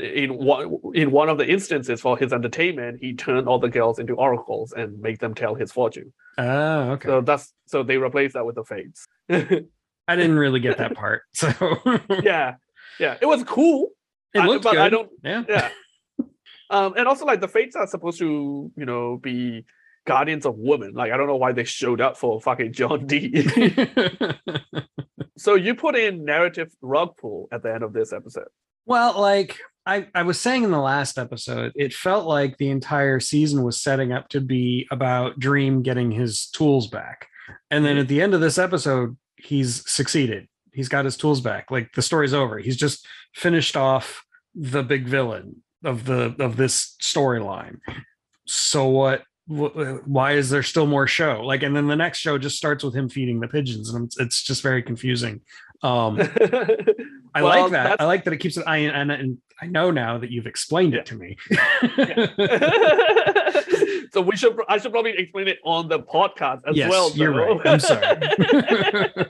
in 0.00 0.36
one 0.36 0.76
in 0.94 1.10
one 1.10 1.28
of 1.28 1.38
the 1.38 1.48
instances 1.48 2.00
for 2.00 2.18
his 2.18 2.32
entertainment 2.32 2.98
he 3.00 3.14
turned 3.14 3.46
all 3.48 3.58
the 3.60 3.68
girls 3.68 3.98
into 3.98 4.14
oracles 4.14 4.72
and 4.72 5.00
make 5.00 5.18
them 5.20 5.34
tell 5.34 5.54
his 5.54 5.70
fortune 5.70 6.12
Oh, 6.38 6.92
okay. 6.92 7.08
so 7.08 7.20
that's 7.20 7.52
so 7.66 7.82
they 7.82 7.98
replaced 7.98 8.34
that 8.34 8.44
with 8.46 8.56
the 8.56 8.64
fates 8.64 9.06
I 10.08 10.16
didn't 10.16 10.36
really 10.38 10.58
get 10.60 10.78
that 10.78 10.94
part. 10.96 11.22
So 11.34 11.52
yeah 12.22 12.56
yeah 12.98 13.16
it 13.20 13.26
was 13.26 13.44
cool 13.44 13.90
it 14.34 14.40
I- 14.40 14.46
but 14.46 14.62
good. 14.62 14.76
i 14.78 14.88
don't 14.88 15.10
yeah. 15.22 15.44
yeah 15.48 15.70
um 16.70 16.94
and 16.96 17.06
also 17.06 17.24
like 17.26 17.40
the 17.40 17.48
fates 17.48 17.76
are 17.76 17.86
supposed 17.86 18.18
to 18.18 18.70
you 18.76 18.84
know 18.84 19.18
be 19.18 19.64
guardians 20.06 20.46
of 20.46 20.56
women 20.56 20.92
like 20.94 21.12
i 21.12 21.16
don't 21.16 21.26
know 21.26 21.36
why 21.36 21.52
they 21.52 21.64
showed 21.64 22.00
up 22.00 22.16
for 22.16 22.40
fucking 22.40 22.72
john 22.72 23.06
dee 23.06 23.46
so 25.38 25.54
you 25.54 25.74
put 25.74 25.94
in 25.94 26.24
narrative 26.24 26.72
rug 26.80 27.16
pull 27.16 27.48
at 27.52 27.62
the 27.62 27.72
end 27.72 27.82
of 27.82 27.92
this 27.92 28.12
episode 28.12 28.48
Well, 28.86 29.20
like 29.20 29.58
I, 29.86 30.06
I 30.14 30.22
was 30.22 30.38
saying 30.38 30.62
in 30.62 30.70
the 30.70 30.80
last 30.80 31.18
episode, 31.18 31.72
it 31.74 31.92
felt 31.92 32.26
like 32.26 32.56
the 32.56 32.70
entire 32.70 33.20
season 33.20 33.62
was 33.64 33.80
setting 33.80 34.12
up 34.12 34.28
to 34.30 34.40
be 34.40 34.86
about 34.90 35.38
Dream 35.38 35.82
getting 35.82 36.10
his 36.10 36.46
tools 36.46 36.86
back. 36.86 37.28
And 37.70 37.84
then 37.84 37.96
hmm. 37.96 38.02
at 38.02 38.08
the 38.08 38.22
end 38.22 38.34
of 38.34 38.40
this 38.40 38.58
episode, 38.58 39.16
he's 39.36 39.88
succeeded. 39.90 40.48
He's 40.72 40.88
got 40.88 41.04
his 41.04 41.16
tools 41.16 41.40
back. 41.40 41.70
Like 41.70 41.92
the 41.92 42.02
story's 42.02 42.32
over. 42.32 42.58
He's 42.58 42.76
just 42.76 43.06
finished 43.34 43.76
off 43.76 44.24
the 44.54 44.82
big 44.82 45.06
villain 45.06 45.62
of 45.84 46.04
the 46.04 46.34
of 46.38 46.56
this 46.56 46.96
storyline. 47.02 47.78
So 48.46 48.86
what 48.86 49.20
wh- 49.20 49.24
why 49.46 50.32
is 50.32 50.50
there 50.50 50.62
still 50.62 50.86
more 50.86 51.06
show? 51.06 51.42
Like 51.44 51.62
and 51.62 51.74
then 51.74 51.86
the 51.88 51.96
next 51.96 52.18
show 52.18 52.38
just 52.38 52.56
starts 52.56 52.84
with 52.84 52.94
him 52.94 53.08
feeding 53.08 53.40
the 53.40 53.48
pigeons 53.48 53.92
and 53.92 54.06
it's, 54.06 54.18
it's 54.18 54.42
just 54.42 54.62
very 54.62 54.82
confusing. 54.82 55.40
Um 55.82 56.20
I 57.34 57.42
Well, 57.42 57.62
like 57.62 57.70
that. 57.72 57.72
that's- 57.72 57.96
I 58.00 58.04
like 58.04 58.24
that 58.24 58.32
it 58.34 58.38
keeps 58.38 58.56
it. 58.56 58.64
I 58.66 58.78
and, 58.78 59.10
and 59.10 59.38
I 59.60 59.66
know 59.66 59.90
now 59.90 60.18
that 60.18 60.30
you've 60.30 60.46
explained 60.46 60.94
it 60.94 61.06
to 61.06 61.14
me. 61.16 61.36
so 64.12 64.20
we 64.20 64.36
should 64.36 64.56
I 64.68 64.78
should 64.78 64.92
probably 64.92 65.16
explain 65.18 65.48
it 65.48 65.58
on 65.64 65.88
the 65.88 66.00
podcast 66.00 66.60
as 66.66 66.76
yes, 66.76 66.90
well. 66.90 67.10
you're 67.14 67.32
right. 67.32 67.60
I'm 67.66 67.80
sorry. 67.80 69.12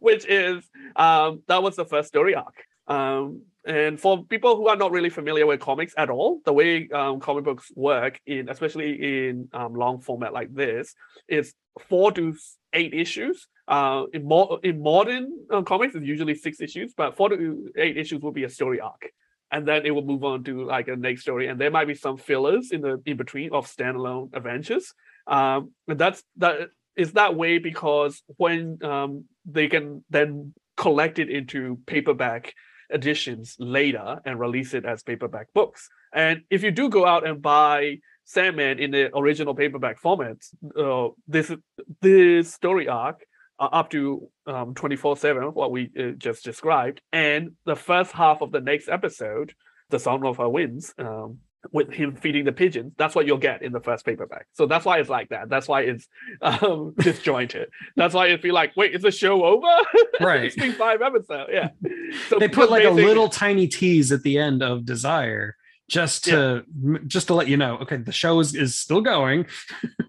Which 0.00 0.24
is 0.26 0.64
um 0.96 1.42
that 1.48 1.62
was 1.62 1.76
the 1.76 1.84
first 1.84 2.08
story 2.08 2.34
arc. 2.34 2.54
Um 2.86 3.42
and 3.66 4.00
for 4.00 4.24
people 4.24 4.56
who 4.56 4.68
are 4.68 4.76
not 4.76 4.92
really 4.92 5.10
familiar 5.10 5.46
with 5.46 5.60
comics 5.60 5.94
at 5.96 6.10
all, 6.10 6.40
the 6.44 6.52
way 6.52 6.88
um, 6.90 7.20
comic 7.20 7.44
books 7.44 7.70
work 7.74 8.20
in 8.26 8.48
especially 8.48 9.28
in 9.28 9.48
um, 9.52 9.74
long 9.74 10.00
format 10.00 10.32
like 10.32 10.52
this 10.54 10.94
is 11.28 11.54
four 11.88 12.12
to 12.12 12.34
eight 12.72 12.94
issues 12.94 13.48
Uh, 13.66 14.04
in 14.12 14.22
more 14.28 14.60
in 14.62 14.76
modern 14.82 15.32
uh, 15.50 15.62
comics, 15.62 15.94
it's 15.94 16.04
usually 16.04 16.34
six 16.34 16.60
issues, 16.60 16.92
but 16.94 17.16
four 17.16 17.28
to 17.30 17.72
eight 17.76 17.96
issues 17.96 18.20
will 18.20 18.36
be 18.40 18.44
a 18.44 18.48
story 18.48 18.78
arc, 18.78 19.08
and 19.48 19.64
then 19.64 19.86
it 19.86 19.92
will 19.94 20.04
move 20.04 20.22
on 20.22 20.44
to 20.44 20.64
like 20.68 20.88
a 20.92 20.96
next 20.96 21.22
story, 21.22 21.48
and 21.48 21.58
there 21.58 21.70
might 21.70 21.88
be 21.88 21.94
some 21.94 22.18
fillers 22.18 22.72
in 22.72 22.80
the 22.82 23.00
in 23.06 23.16
between 23.16 23.48
of 23.56 23.64
standalone 23.66 24.28
adventures. 24.36 24.92
Um, 25.26 25.72
and 25.88 25.98
that's 25.98 26.20
that 26.36 26.68
is 26.94 27.12
that 27.12 27.32
way 27.40 27.56
because 27.56 28.22
when 28.36 28.76
um 28.84 29.24
they 29.48 29.68
can 29.68 30.04
then 30.10 30.52
collect 30.76 31.16
it 31.18 31.30
into 31.30 31.78
paperback 31.86 32.52
editions 32.94 33.56
later 33.58 34.20
and 34.24 34.38
release 34.38 34.72
it 34.72 34.84
as 34.84 35.02
paperback 35.02 35.48
books. 35.52 35.88
And 36.12 36.42
if 36.48 36.62
you 36.62 36.70
do 36.70 36.88
go 36.88 37.04
out 37.04 37.26
and 37.26 37.42
buy 37.42 37.98
Sandman 38.24 38.78
in 38.78 38.90
the 38.92 39.14
original 39.16 39.54
paperback 39.54 39.98
format, 39.98 40.36
uh, 40.78 41.08
this 41.26 41.52
this 42.00 42.54
story 42.54 42.88
arc 42.88 43.20
uh, 43.58 43.68
up 43.72 43.90
to 43.90 44.28
um, 44.46 44.74
24/7, 44.74 45.52
what 45.52 45.70
we 45.70 45.90
uh, 45.98 46.12
just 46.16 46.44
described, 46.44 47.02
and 47.12 47.52
the 47.66 47.76
first 47.76 48.12
half 48.12 48.40
of 48.40 48.52
the 48.52 48.60
next 48.60 48.88
episode, 48.88 49.52
The 49.90 49.98
Sound 49.98 50.24
of 50.24 50.38
Her 50.38 50.48
Wings, 50.48 50.94
um, 50.98 51.38
with 51.72 51.90
him 51.90 52.16
feeding 52.16 52.44
the 52.44 52.52
pigeons, 52.52 52.92
that's 52.96 53.14
what 53.14 53.26
you'll 53.26 53.38
get 53.38 53.62
in 53.62 53.72
the 53.72 53.80
first 53.80 54.04
paperback. 54.04 54.46
So 54.52 54.66
that's 54.66 54.84
why 54.84 54.98
it's 54.98 55.08
like 55.08 55.28
that. 55.30 55.48
That's 55.48 55.68
why 55.68 55.82
it's 55.82 56.08
um, 56.42 56.94
disjointed. 56.98 57.68
that's 57.96 58.14
why 58.14 58.26
it'd 58.26 58.42
be 58.42 58.52
like, 58.52 58.72
wait, 58.76 58.94
is 58.94 59.02
the 59.02 59.10
show 59.10 59.44
over? 59.44 59.66
Right. 60.20 60.44
it's 60.44 60.54
been 60.54 60.72
five 60.72 61.02
episodes. 61.02 61.50
Yeah. 61.52 61.70
So 62.28 62.38
they 62.38 62.48
put 62.48 62.70
like 62.70 62.84
a 62.84 62.90
little 62.90 63.28
tiny 63.28 63.66
tease 63.66 64.12
at 64.12 64.22
the 64.22 64.38
end 64.38 64.62
of 64.62 64.84
Desire 64.84 65.56
just 65.88 66.24
to 66.24 66.64
just 67.06 67.26
to 67.28 67.34
let 67.34 67.46
you 67.48 67.56
know, 67.56 67.76
okay, 67.78 67.96
the 67.98 68.12
show 68.12 68.40
is, 68.40 68.54
is 68.54 68.78
still 68.78 69.00
going. 69.00 69.46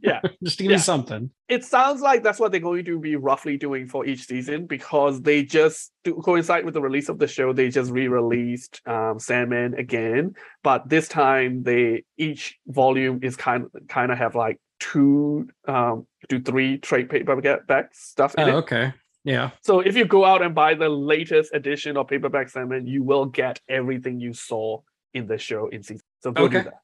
Yeah. 0.02 0.22
just 0.43 0.57
to 0.60 0.64
give 0.64 0.69
Yeah. 0.69 0.77
you 0.77 0.84
something. 0.84 1.31
it 1.49 1.64
sounds 1.65 1.99
like 1.99 2.22
that's 2.22 2.39
what 2.39 2.52
they're 2.52 2.60
going 2.61 2.85
to 2.85 2.99
be 2.99 3.15
roughly 3.15 3.57
doing 3.57 3.88
for 3.88 4.06
each 4.06 4.27
season 4.27 4.68
because 4.68 5.19
they 5.23 5.43
just 5.43 5.91
to 6.03 6.14
coincide 6.22 6.64
with 6.64 6.76
the 6.76 6.81
release 6.81 7.10
of 7.10 7.18
the 7.18 7.26
show 7.27 7.53
they 7.53 7.69
just 7.69 7.89
re-released 7.91 8.81
um, 8.88 9.18
sandman 9.18 9.73
again 9.73 10.35
but 10.61 10.88
this 10.88 11.07
time 11.07 11.64
they 11.64 12.03
each 12.18 12.60
volume 12.68 13.19
is 13.23 13.35
kind 13.35 13.64
of 13.65 13.72
kind 13.88 14.11
of 14.11 14.19
have 14.19 14.35
like 14.35 14.60
two 14.80 15.47
um 15.68 16.06
to 16.30 16.39
three 16.39 16.77
trade 16.77 17.10
paperback 17.10 17.89
stuff 17.95 18.35
in 18.35 18.43
Oh, 18.43 18.49
it 18.49 18.53
okay. 18.64 18.93
Yeah. 19.23 19.49
so 19.64 19.80
if 19.80 19.95
you 19.97 20.06
go 20.06 20.23
out 20.23 20.43
and 20.43 20.53
buy 20.53 20.76
the 20.76 20.89
latest 20.89 21.52
edition 21.52 21.97
of 21.97 22.07
paperback 22.10 22.49
sandman 22.49 22.85
you 22.85 23.02
will 23.02 23.26
get 23.26 23.60
everything 23.68 24.19
you 24.19 24.34
saw 24.34 24.81
in 25.15 25.25
the 25.27 25.37
show 25.37 25.67
in 25.69 25.81
season 25.81 26.03
so 26.21 26.31
go 26.31 26.47
do 26.47 26.61
that 26.63 26.79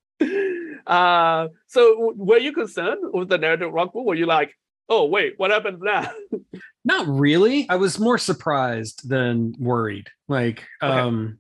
uh 0.87 1.47
so 1.67 2.13
were 2.15 2.37
you 2.37 2.51
concerned 2.53 3.01
with 3.13 3.29
the 3.29 3.37
narrative 3.37 3.71
rock 3.71 3.93
were 3.93 4.15
you 4.15 4.25
like 4.25 4.51
oh 4.89 5.05
wait 5.05 5.33
what 5.37 5.51
happened 5.51 5.79
now 5.81 6.09
Not 6.83 7.07
really. 7.07 7.69
I 7.69 7.75
was 7.75 7.99
more 7.99 8.17
surprised 8.17 9.07
than 9.07 9.53
worried. 9.59 10.07
Like, 10.27 10.65
Okay. 10.81 10.91
um, 10.99 11.37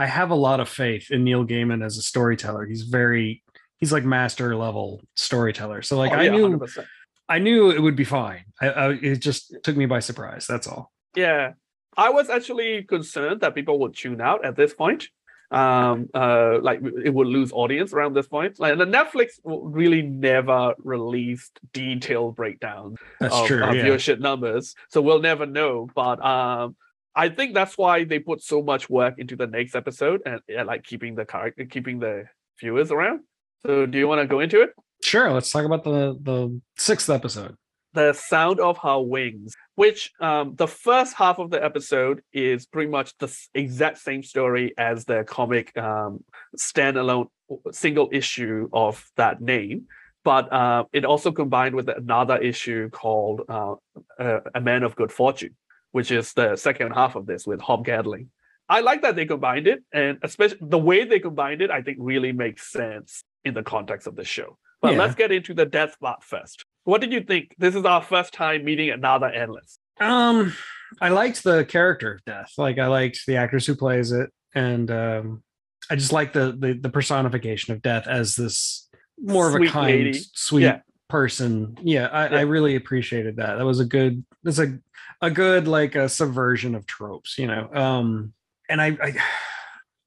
I 0.00 0.06
have 0.06 0.30
a 0.30 0.34
lot 0.34 0.58
of 0.58 0.68
faith 0.68 1.12
in 1.12 1.22
Neil 1.22 1.44
Gaiman 1.46 1.84
as 1.84 1.96
a 1.96 2.02
storyteller. 2.02 2.66
He's 2.66 2.82
very 2.82 3.44
he's 3.78 3.92
like 3.92 4.04
master 4.04 4.56
level 4.56 5.00
storyteller. 5.14 5.82
So 5.82 5.96
like 5.96 6.10
Oh, 6.10 6.16
I 6.16 6.24
yeah, 6.24 6.30
knew 6.32 6.58
100%. 6.58 6.84
I 7.28 7.38
knew 7.38 7.70
it 7.70 7.80
would 7.80 7.94
be 7.94 8.04
fine. 8.04 8.46
I, 8.60 8.66
I 8.68 8.92
it 8.94 9.20
just 9.20 9.54
took 9.62 9.76
me 9.76 9.86
by 9.86 10.00
surprise. 10.00 10.48
That's 10.48 10.66
all. 10.66 10.90
Yeah, 11.14 11.52
I 11.96 12.10
was 12.10 12.28
actually 12.28 12.82
concerned 12.82 13.42
that 13.42 13.54
people 13.54 13.78
would 13.78 13.94
tune 13.94 14.20
out 14.20 14.44
at 14.44 14.56
this 14.56 14.74
point. 14.74 15.06
Um, 15.50 16.08
uh, 16.14 16.60
like 16.62 16.80
it 17.04 17.12
would 17.12 17.26
lose 17.26 17.50
audience 17.52 17.92
around 17.92 18.14
this 18.14 18.28
point. 18.28 18.60
Like 18.60 18.78
the 18.78 18.84
Netflix 18.84 19.30
really 19.44 20.02
never 20.02 20.74
released 20.78 21.58
detailed 21.72 22.36
breakdowns 22.36 22.98
That's 23.18 23.34
of, 23.34 23.46
true. 23.46 23.64
of 23.64 23.74
yeah. 23.74 23.84
viewership 23.84 24.20
numbers, 24.20 24.74
so 24.88 25.00
we'll 25.00 25.20
never 25.20 25.46
know. 25.46 25.88
But 25.94 26.24
um, 26.24 26.76
I 27.14 27.28
think 27.28 27.54
that's 27.54 27.76
why 27.76 28.04
they 28.04 28.20
put 28.20 28.42
so 28.42 28.62
much 28.62 28.88
work 28.88 29.18
into 29.18 29.34
the 29.34 29.46
next 29.46 29.74
episode 29.74 30.22
and, 30.24 30.40
and 30.48 30.66
like 30.68 30.84
keeping 30.84 31.16
the 31.16 31.24
character, 31.24 31.64
keeping 31.64 31.98
the 31.98 32.26
viewers 32.60 32.92
around. 32.92 33.20
So, 33.66 33.86
do 33.86 33.98
you 33.98 34.06
want 34.06 34.20
to 34.20 34.26
go 34.26 34.40
into 34.40 34.62
it? 34.62 34.70
Sure. 35.02 35.32
Let's 35.32 35.50
talk 35.50 35.64
about 35.64 35.82
the 35.82 36.16
the 36.22 36.60
sixth 36.76 37.10
episode. 37.10 37.56
The 37.92 38.12
sound 38.12 38.60
of 38.60 38.78
her 38.78 39.00
wings 39.00 39.54
which 39.74 40.12
um 40.20 40.54
the 40.56 40.66
first 40.66 41.14
half 41.14 41.38
of 41.38 41.50
the 41.50 41.62
episode 41.62 42.22
is 42.32 42.66
pretty 42.66 42.90
much 42.90 43.16
the 43.18 43.36
exact 43.54 43.98
same 43.98 44.22
story 44.22 44.72
as 44.78 45.04
the 45.04 45.24
comic 45.24 45.76
um 45.76 46.22
standalone 46.56 47.28
single 47.72 48.08
issue 48.12 48.68
of 48.72 49.04
that 49.16 49.40
name 49.40 49.86
but 50.22 50.52
uh, 50.52 50.84
it 50.92 51.06
also 51.06 51.32
combined 51.32 51.74
with 51.74 51.88
another 51.88 52.36
issue 52.36 52.90
called 52.90 53.40
uh, 53.48 53.74
uh, 54.18 54.40
a 54.54 54.60
man 54.60 54.82
of 54.82 54.94
good 54.94 55.10
fortune 55.10 55.56
which 55.92 56.10
is 56.10 56.32
the 56.34 56.54
second 56.56 56.92
half 56.92 57.16
of 57.16 57.26
this 57.26 57.46
with 57.46 57.60
hob 57.60 57.84
gadling 57.84 58.28
i 58.68 58.80
like 58.80 59.02
that 59.02 59.16
they 59.16 59.26
combined 59.26 59.66
it 59.66 59.82
and 59.92 60.18
especially 60.22 60.58
the 60.60 60.78
way 60.78 61.04
they 61.04 61.18
combined 61.18 61.60
it 61.60 61.70
i 61.70 61.82
think 61.82 61.98
really 62.00 62.32
makes 62.32 62.70
sense 62.70 63.24
in 63.44 63.54
the 63.54 63.62
context 63.62 64.06
of 64.06 64.16
the 64.16 64.24
show. 64.24 64.58
But 64.82 64.92
Yeah. 64.92 64.98
let's 64.98 65.14
get 65.14 65.32
into 65.32 65.54
the 65.54 65.66
death 65.66 65.98
plot 65.98 66.24
first 66.24 66.64
what 66.84 67.00
did 67.00 67.12
you 67.12 67.20
think? 67.22 67.54
This 67.58 67.74
is 67.74 67.84
our 67.84 68.02
first 68.02 68.32
time 68.32 68.64
meeting 68.64 68.90
another 68.90 69.26
endless. 69.26 69.78
Um, 70.00 70.54
I 71.00 71.10
liked 71.10 71.44
the 71.44 71.64
character 71.64 72.14
of 72.14 72.24
Death. 72.24 72.52
Like 72.58 72.78
I 72.78 72.86
liked 72.86 73.20
the 73.26 73.36
actress 73.36 73.66
who 73.66 73.74
plays 73.76 74.12
it, 74.12 74.30
and 74.54 74.90
um, 74.90 75.42
I 75.90 75.96
just 75.96 76.12
like 76.12 76.32
the, 76.32 76.56
the 76.58 76.72
the 76.74 76.88
personification 76.90 77.74
of 77.74 77.82
Death 77.82 78.06
as 78.08 78.34
this 78.36 78.88
more 79.18 79.48
of 79.48 79.54
a 79.54 79.66
kind, 79.66 79.86
lady. 80.04 80.20
sweet 80.34 80.62
Yeah. 80.64 80.80
person. 81.08 81.76
Yeah, 81.82 82.06
I, 82.06 82.26
I 82.28 82.40
really 82.42 82.76
appreciated 82.76 83.36
that. 83.36 83.56
That 83.56 83.64
was 83.66 83.80
a 83.80 83.84
good. 83.84 84.24
That's 84.42 84.58
a 84.58 84.78
a 85.20 85.30
good 85.30 85.68
like 85.68 85.94
a 85.96 86.08
subversion 86.08 86.74
of 86.74 86.86
tropes, 86.86 87.36
you 87.38 87.46
know. 87.46 87.68
Um, 87.72 88.32
and 88.68 88.80
I. 88.80 88.96
I 89.02 89.14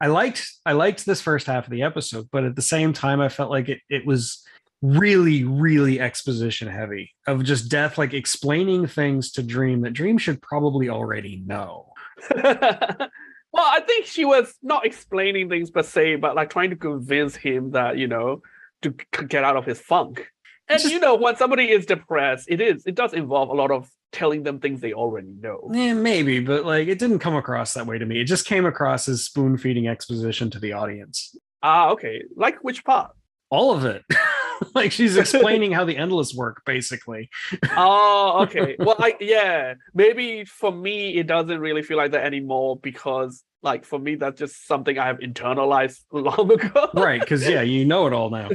I 0.01 0.07
liked 0.07 0.45
I 0.65 0.73
liked 0.73 1.05
this 1.05 1.21
first 1.21 1.47
half 1.47 1.63
of 1.65 1.71
the 1.71 1.83
episode, 1.83 2.27
but 2.29 2.43
at 2.43 2.57
the 2.57 2.61
same 2.61 2.91
time, 2.91 3.21
I 3.21 3.29
felt 3.29 3.49
like 3.49 3.69
it 3.69 3.79
it 3.89 4.05
was 4.05 4.43
really 4.85 5.45
really 5.45 5.99
exposition 6.01 6.67
heavy 6.67 7.15
of 7.25 7.41
just 7.43 7.71
death 7.71 7.97
like 7.97 8.13
explaining 8.13 8.85
things 8.85 9.31
to 9.31 9.41
dream 9.41 9.79
that 9.81 9.93
dream 9.93 10.17
should 10.17 10.41
probably 10.41 10.89
already 10.89 11.41
know 11.45 11.89
well, 12.35 13.65
I 13.65 13.81
think 13.81 14.05
she 14.05 14.25
was 14.25 14.53
not 14.61 14.85
explaining 14.85 15.49
things 15.49 15.69
per 15.71 15.83
se, 15.83 16.15
but 16.17 16.35
like 16.35 16.49
trying 16.49 16.69
to 16.71 16.75
convince 16.75 17.35
him 17.35 17.71
that, 17.71 17.97
you 17.97 18.07
know, 18.07 18.41
to 18.81 18.91
get 19.27 19.43
out 19.43 19.57
of 19.57 19.65
his 19.65 19.79
funk. 19.79 20.27
And 20.69 20.79
Just- 20.79 20.91
you 20.93 20.99
know, 20.99 21.15
when 21.15 21.35
somebody 21.35 21.69
is 21.69 21.85
depressed, 21.85 22.47
it 22.49 22.61
is 22.61 22.85
it 22.85 22.95
does 22.95 23.13
involve 23.13 23.49
a 23.49 23.53
lot 23.53 23.71
of 23.71 23.89
telling 24.11 24.43
them 24.43 24.59
things 24.59 24.79
they 24.79 24.93
already 24.93 25.33
know. 25.39 25.71
yeah 25.73 25.91
maybe 25.93 26.39
but 26.39 26.65
like 26.65 26.87
it 26.87 26.99
didn't 26.99 27.17
come 27.17 27.35
across 27.35 27.73
that 27.73 27.87
way 27.87 27.97
to 27.97 28.05
me 28.05 28.21
it 28.21 28.25
just 28.25 28.45
came 28.45 28.63
across 28.63 29.07
as 29.09 29.25
spoon 29.25 29.57
feeding 29.57 29.87
exposition 29.87 30.51
to 30.51 30.59
the 30.59 30.71
audience 30.73 31.35
Ah, 31.63 31.89
okay. 31.89 32.21
Like 32.35 32.57
which 32.63 32.83
part? 32.85 33.11
All 33.53 33.71
of 33.71 33.85
it 33.85 34.03
like 34.75 34.91
she's 34.91 35.15
explaining 35.15 35.71
how 35.77 35.85
the 35.85 35.95
endless 35.95 36.33
work 36.33 36.63
basically 36.65 37.29
Oh, 37.77 38.43
okay. 38.43 38.75
well, 38.79 38.95
I 38.99 39.15
yeah, 39.19 39.75
maybe 39.93 40.45
for 40.45 40.71
me 40.71 41.17
it 41.17 41.27
doesn't 41.27 41.59
really 41.59 41.83
feel 41.83 41.97
like 41.97 42.11
that 42.11 42.25
anymore 42.25 42.77
because 42.77 43.43
like 43.61 43.85
for 43.85 43.99
me 43.99 44.15
that's 44.15 44.39
just 44.39 44.67
something 44.67 44.97
I 44.97 45.05
have 45.07 45.19
internalized 45.19 45.99
long 46.11 46.51
ago. 46.51 46.89
right 46.93 47.19
because 47.19 47.47
yeah 47.47 47.61
you 47.61 47.85
know 47.85 48.07
it 48.07 48.13
all 48.13 48.29
now 48.29 48.49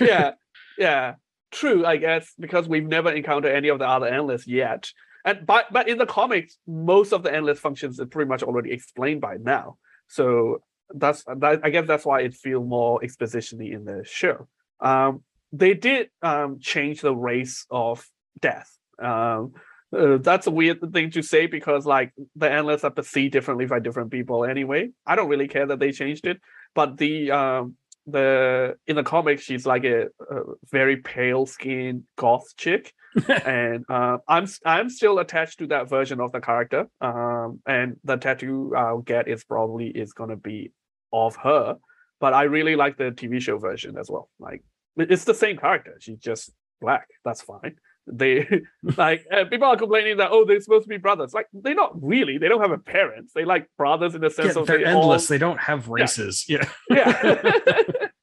yeah, 0.00 0.32
yeah, 0.78 1.14
true. 1.50 1.86
I 1.86 1.96
guess 1.96 2.32
because 2.38 2.68
we've 2.68 2.86
never 2.86 3.10
encountered 3.10 3.52
any 3.54 3.68
of 3.68 3.78
the 3.78 3.88
other 3.88 4.06
endless 4.06 4.46
yet, 4.46 4.90
and 5.24 5.46
but 5.46 5.72
but 5.72 5.88
in 5.88 5.98
the 5.98 6.06
comics, 6.06 6.58
most 6.66 7.12
of 7.12 7.22
the 7.22 7.32
endless 7.34 7.58
functions 7.60 7.98
are 8.00 8.06
pretty 8.06 8.28
much 8.28 8.42
already 8.42 8.72
explained 8.72 9.20
by 9.20 9.36
now. 9.40 9.78
So 10.08 10.62
that's 10.90 11.24
that. 11.24 11.60
I 11.62 11.70
guess 11.70 11.86
that's 11.86 12.04
why 12.04 12.20
it 12.20 12.34
feels 12.34 12.66
more 12.66 13.00
expositionally 13.00 13.72
in 13.72 13.84
the 13.84 14.04
show. 14.04 14.48
Um, 14.80 15.22
they 15.52 15.74
did 15.74 16.10
um 16.22 16.58
change 16.60 17.00
the 17.00 17.14
race 17.14 17.66
of 17.70 18.06
death. 18.40 18.70
Um, 19.02 19.54
uh, 19.96 20.18
that's 20.18 20.46
a 20.46 20.50
weird 20.50 20.80
thing 20.92 21.10
to 21.12 21.22
say 21.22 21.46
because 21.46 21.86
like 21.86 22.12
the 22.34 22.50
endless 22.50 22.84
are 22.84 22.90
perceived 22.90 23.32
differently 23.32 23.66
by 23.66 23.78
different 23.78 24.10
people 24.10 24.44
anyway. 24.44 24.90
I 25.06 25.14
don't 25.16 25.28
really 25.28 25.48
care 25.48 25.66
that 25.66 25.78
they 25.78 25.92
changed 25.92 26.26
it, 26.26 26.40
but 26.74 26.96
the 26.96 27.30
um 27.30 27.76
the 28.06 28.76
in 28.86 28.96
the 28.96 29.02
comics 29.02 29.42
she's 29.42 29.64
like 29.64 29.84
a, 29.84 30.06
a 30.30 30.40
very 30.70 30.98
pale 30.98 31.46
skinned 31.46 32.04
goth 32.16 32.56
chick. 32.56 32.92
And 33.28 33.84
uh, 33.88 34.18
i'm 34.26 34.46
i'm 34.66 34.90
still 34.90 35.20
attached 35.20 35.60
to 35.60 35.68
that 35.68 35.88
version 35.88 36.20
of 36.20 36.32
the 36.32 36.40
character. 36.40 36.86
Um 37.00 37.60
and 37.66 37.96
the 38.04 38.16
tattoo 38.16 38.74
i'll 38.76 38.98
get 38.98 39.28
is 39.28 39.44
probably 39.44 39.88
is 39.88 40.12
gonna 40.12 40.36
be 40.36 40.72
of 41.12 41.36
her. 41.36 41.76
But 42.20 42.34
i 42.34 42.42
really 42.42 42.76
like 42.76 42.96
the 42.96 43.10
tv 43.12 43.40
show 43.40 43.58
version 43.58 43.96
as 43.96 44.10
well. 44.10 44.28
Like 44.38 44.62
it's 44.96 45.24
the 45.24 45.34
same 45.34 45.56
character. 45.56 45.96
She's 46.00 46.18
just 46.18 46.50
black. 46.80 47.06
That's 47.24 47.42
fine 47.42 47.76
they 48.06 48.46
like 48.96 49.24
uh, 49.32 49.44
people 49.46 49.66
are 49.66 49.76
complaining 49.76 50.16
that 50.18 50.30
oh 50.30 50.44
they're 50.44 50.60
supposed 50.60 50.84
to 50.84 50.88
be 50.88 50.96
brothers 50.98 51.32
like 51.32 51.46
they're 51.52 51.74
not 51.74 51.92
really 52.02 52.38
they 52.38 52.48
don't 52.48 52.60
have 52.60 52.70
a 52.70 52.78
parents 52.78 53.32
they 53.34 53.44
like 53.44 53.66
brothers 53.78 54.14
in 54.14 54.20
the 54.20 54.30
sense 54.30 54.54
Yeah, 54.54 54.60
of 54.60 54.66
they're 54.66 54.78
they 54.78 54.84
endless 54.84 55.30
all, 55.30 55.34
they 55.34 55.38
don't 55.38 55.60
have 55.60 55.88
races 55.88 56.44
yeah 56.48 56.68
yeah 56.90 57.22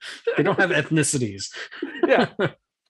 they 0.38 0.44
don't 0.44 0.60
have 0.60 0.70
ethnicities 0.72 1.52
yeah 2.08 2.28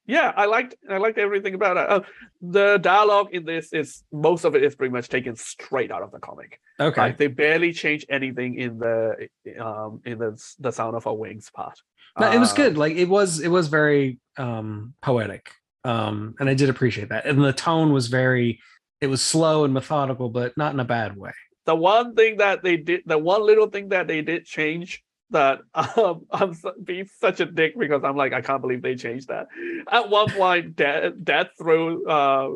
yeah, 0.07 0.33
I 0.35 0.45
liked 0.45 0.75
I 0.89 0.97
liked 0.97 1.19
everything 1.19 1.53
about 1.53 1.77
it. 1.77 1.87
Uh, 1.89 2.01
the 2.41 2.77
dialogue 2.79 3.29
in 3.31 3.45
this 3.45 3.71
is 3.71 4.03
most 4.11 4.43
of 4.43 4.55
it 4.55 4.63
is 4.63 4.75
pretty 4.75 4.91
much 4.91 5.07
taken 5.07 5.35
straight 5.35 5.91
out 5.91 6.01
of 6.01 6.11
the 6.11 6.19
comic. 6.19 6.59
Okay. 6.79 6.99
Like 6.99 7.17
they 7.17 7.27
barely 7.27 7.71
change 7.71 8.05
anything 8.09 8.55
in 8.55 8.79
the 8.79 9.27
um 9.59 10.01
in 10.03 10.17
the 10.17 10.41
the 10.59 10.71
sound 10.71 10.95
of 10.97 11.03
her 11.05 11.13
wings 11.13 11.49
part. 11.53 11.79
No, 12.19 12.29
it 12.31 12.39
was 12.39 12.51
Uh, 12.51 12.55
good. 12.55 12.77
Like 12.77 12.95
it 12.97 13.07
was 13.07 13.39
it 13.39 13.47
was 13.49 13.67
very 13.69 14.19
um 14.37 14.95
poetic. 15.01 15.53
Um 15.83 16.35
and 16.39 16.49
I 16.49 16.53
did 16.53 16.69
appreciate 16.69 17.09
that. 17.09 17.25
And 17.25 17.43
the 17.43 17.53
tone 17.53 17.91
was 17.93 18.07
very 18.07 18.59
it 19.01 19.07
was 19.07 19.21
slow 19.21 19.63
and 19.63 19.73
methodical, 19.73 20.29
but 20.29 20.55
not 20.57 20.73
in 20.73 20.79
a 20.79 20.85
bad 20.85 21.17
way. 21.17 21.31
the 21.65 21.75
one 21.75 22.15
thing 22.15 22.37
that 22.37 22.63
they 22.63 22.77
did, 22.77 23.01
the 23.05 23.17
one 23.17 23.45
little 23.45 23.67
thing 23.67 23.89
that 23.89 24.07
they 24.07 24.21
did 24.21 24.45
change 24.45 25.03
that 25.31 25.59
um, 25.73 26.25
I'm 26.31 26.55
being 26.83 27.07
such 27.19 27.39
a 27.39 27.45
dick 27.45 27.77
because 27.77 28.03
I'm 28.03 28.15
like 28.15 28.33
I 28.33 28.41
can't 28.41 28.61
believe 28.61 28.81
they 28.81 28.95
changed 28.95 29.27
that. 29.29 29.47
At 29.89 30.09
one 30.09 30.29
point, 30.31 30.75
Death, 30.75 31.47
threw 31.57 32.05
uh, 32.07 32.49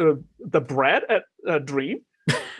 uh, 0.00 0.14
the 0.40 0.60
bread 0.60 1.04
at 1.08 1.22
uh, 1.46 1.58
Dream, 1.58 2.00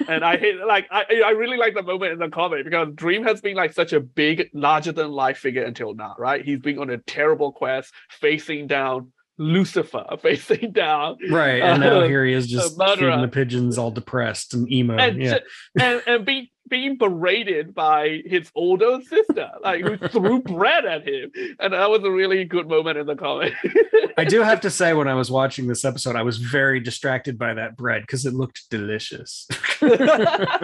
and 0.09 0.25
I 0.25 0.37
hate 0.37 0.57
like 0.65 0.87
I 0.91 1.05
I 1.25 1.31
really 1.31 1.57
like 1.57 1.75
the 1.75 1.83
moment 1.83 2.13
in 2.13 2.19
the 2.19 2.29
comic 2.29 2.65
because 2.65 2.89
Dream 2.95 3.25
has 3.25 3.41
been 3.41 3.57
like 3.57 3.73
such 3.73 3.93
a 3.93 4.01
big, 4.01 4.49
larger 4.55 4.93
than 4.93 5.11
life 5.11 5.39
figure 5.39 5.65
until 5.65 5.95
now, 5.95 6.15
right? 6.19 6.45
He's 6.45 6.61
been 6.61 6.79
on 6.79 6.91
a 6.91 6.99
terrible 6.99 7.53
quest, 7.53 7.93
facing 8.11 8.67
down 8.67 9.13
Lucifer, 9.41 10.05
facing 10.21 10.73
down 10.73 11.17
Right. 11.31 11.62
And 11.62 11.81
now 11.81 12.01
Uh, 12.01 12.07
here 12.09 12.25
he 12.27 12.35
is 12.35 12.47
just 12.47 12.77
murderer. 12.79 12.97
feeding 13.11 13.23
the 13.23 13.29
pigeons 13.29 13.79
all 13.79 13.91
depressed 13.91 14.53
and 14.55 14.71
emo. 14.71 14.97
and 14.99 15.21
yeah. 15.21 15.39
and, 15.81 16.03
and 16.07 16.25
being 16.27 16.49
being 16.69 16.97
berated 16.97 17.75
by 17.75 18.21
his 18.27 18.49
older 18.55 19.01
sister, 19.03 19.49
like 19.61 19.81
who 19.83 19.97
threw 20.09 20.41
bread 20.43 20.85
at 20.85 21.09
him, 21.09 21.33
and 21.59 21.73
that 21.73 21.91
was 21.91 22.05
a 22.05 22.11
really 22.11 22.45
good 22.45 22.69
moment 22.69 22.97
in 22.97 23.07
the 23.07 23.17
comic. 23.17 23.55
I 24.17 24.25
do 24.25 24.41
have 24.43 24.61
to 24.61 24.71
say, 24.71 24.93
when 24.93 25.09
I 25.09 25.15
was 25.15 25.33
watching 25.33 25.67
this 25.67 25.85
episode, 25.85 26.15
I 26.15 26.23
was 26.23 26.37
very 26.39 26.79
distracted 26.79 27.39
by 27.39 27.55
that 27.55 27.77
bread 27.77 28.03
because 28.03 28.25
it 28.25 28.35
looked 28.35 28.71
delicious. 28.71 29.49
like, 29.81 30.61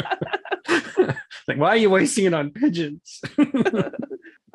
why 1.56 1.70
are 1.70 1.76
you 1.76 1.90
wasting 1.90 2.26
it 2.26 2.34
on 2.34 2.50
pigeons? 2.50 3.20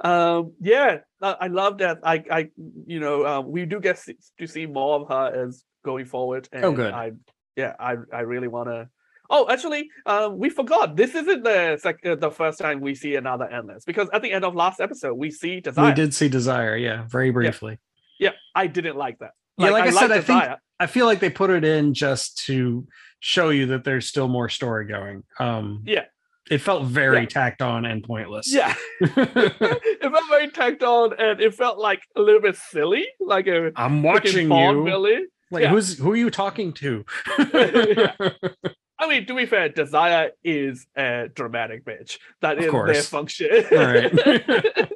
Um, 0.04 0.54
yeah, 0.60 1.00
I 1.22 1.32
I 1.42 1.48
love 1.48 1.78
that. 1.80 2.00
I, 2.04 2.24
I, 2.32 2.50
you 2.86 3.00
know, 3.00 3.26
um, 3.26 3.52
we 3.52 3.66
do 3.66 3.80
get 3.80 4.00
to 4.40 4.48
see 4.48 4.66
more 4.66 5.00
of 5.02 5.08
her 5.10 5.46
as 5.48 5.64
going 5.86 6.06
forward. 6.06 6.48
And 6.52 6.66
Oh, 6.66 6.72
good. 6.74 6.94
I, 6.94 7.12
yeah, 7.56 7.74
I, 7.80 7.96
I 8.14 8.22
really 8.22 8.48
want 8.48 8.70
to. 8.70 8.90
Oh, 9.30 9.48
actually, 9.50 9.90
um, 10.06 10.38
we 10.38 10.50
forgot. 10.50 10.96
This 10.98 11.16
isn't 11.16 11.44
the 11.44 11.78
sec- 11.82 12.06
uh, 12.06 12.16
the 12.16 12.32
first 12.32 12.60
time 12.60 12.82
we 12.82 12.96
see 12.96 13.16
another 13.16 13.46
endless 13.50 13.86
because 13.86 14.10
at 14.12 14.22
the 14.22 14.32
end 14.32 14.44
of 14.44 14.56
last 14.56 14.82
episode 14.82 15.14
we 15.14 15.32
see 15.32 15.62
Desire. 15.62 15.86
We 15.86 15.94
did 15.94 16.14
see 16.14 16.28
Desire, 16.28 16.76
yeah, 16.76 17.06
very 17.08 17.32
briefly. 17.32 17.80
Yeah, 18.20 18.32
I 18.56 18.68
didn't 18.68 18.98
like 18.98 19.20
that. 19.20 19.32
Yeah, 19.58 19.70
like 19.70 19.86
I 19.86 19.92
said, 19.92 20.10
liked 20.10 20.30
I 20.30 20.46
think- 20.50 20.60
I 20.80 20.88
feel 20.88 21.06
like 21.06 21.20
they 21.20 21.30
put 21.30 21.52
it 21.52 21.64
in 21.64 21.94
just 21.94 22.40
to 22.48 22.88
show 23.20 23.50
you 23.50 23.68
that 23.68 23.84
there's 23.84 24.08
still 24.08 24.28
more 24.28 24.50
story 24.50 24.86
going. 24.88 25.24
Um, 25.40 25.84
Yeah. 25.86 26.06
It 26.50 26.58
felt 26.60 26.86
very 26.86 27.20
Yeah. 27.22 27.26
tacked 27.26 27.62
on 27.62 27.86
and 27.86 28.04
pointless. 28.04 28.52
Yeah, 28.54 28.74
it 29.02 30.02
felt 30.02 30.30
very 30.30 30.50
tacked 30.50 30.84
on, 30.84 31.14
and 31.20 31.40
it 31.42 31.54
felt 31.54 31.78
like 31.78 32.02
a 32.16 32.22
little 32.22 32.42
bit 32.42 32.56
silly, 32.56 33.06
like 33.20 33.48
a 33.48 33.72
I'm 33.76 34.04
watching 34.04 34.52
you. 34.52 34.84
villain. 34.84 35.28
Like, 35.52 35.64
Yeah. 35.64 35.70
who's 35.70 35.98
who 35.98 36.12
are 36.14 36.16
you 36.16 36.30
talking 36.30 36.74
to? 36.74 37.06
I 37.28 39.08
mean, 39.10 39.26
to 39.26 39.34
be 39.36 39.46
fair, 39.48 39.68
Desire 39.70 40.32
is 40.44 40.86
a 40.96 41.28
dramatic 41.34 41.84
bitch. 41.86 42.20
That 42.42 42.58
Of 42.60 42.66
is 42.66 42.72
their 42.72 43.04
function. 43.04 43.50
right. 43.72 44.92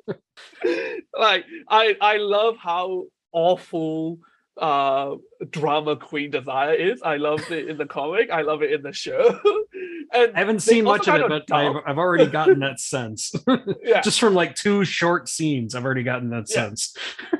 like 1.18 1.46
I, 1.70 1.96
I 2.00 2.18
love 2.18 2.58
how 2.58 3.06
awful 3.32 4.20
uh 4.58 5.16
drama 5.50 5.96
queen 5.98 6.32
Desire 6.32 6.74
is. 6.74 7.02
I 7.02 7.18
love 7.18 7.52
it 7.52 7.68
in 7.70 7.78
the 7.78 7.86
comic. 7.86 8.30
I 8.32 8.42
love 8.42 8.62
it 8.64 8.72
in 8.72 8.82
the 8.82 8.94
show. 8.94 9.40
and 10.14 10.36
I 10.36 10.40
haven't 10.40 10.62
seen 10.62 10.86
much 10.86 11.08
of 11.08 11.16
it, 11.16 11.28
but. 11.28 11.52
I've, 11.52 11.76
I've 11.86 11.98
already 11.98 12.28
gotten 12.28 12.60
that 12.60 12.80
sense. 12.80 13.34
yeah, 13.84 14.02
Just 14.02 14.20
from 14.20 14.34
like 14.34 14.56
two 14.56 14.86
short 14.86 15.28
scenes, 15.28 15.76
I've 15.76 15.84
already 15.86 16.04
gotten 16.04 16.30
that 16.30 16.46
Yeah. 16.50 16.56
sense. 16.56 16.96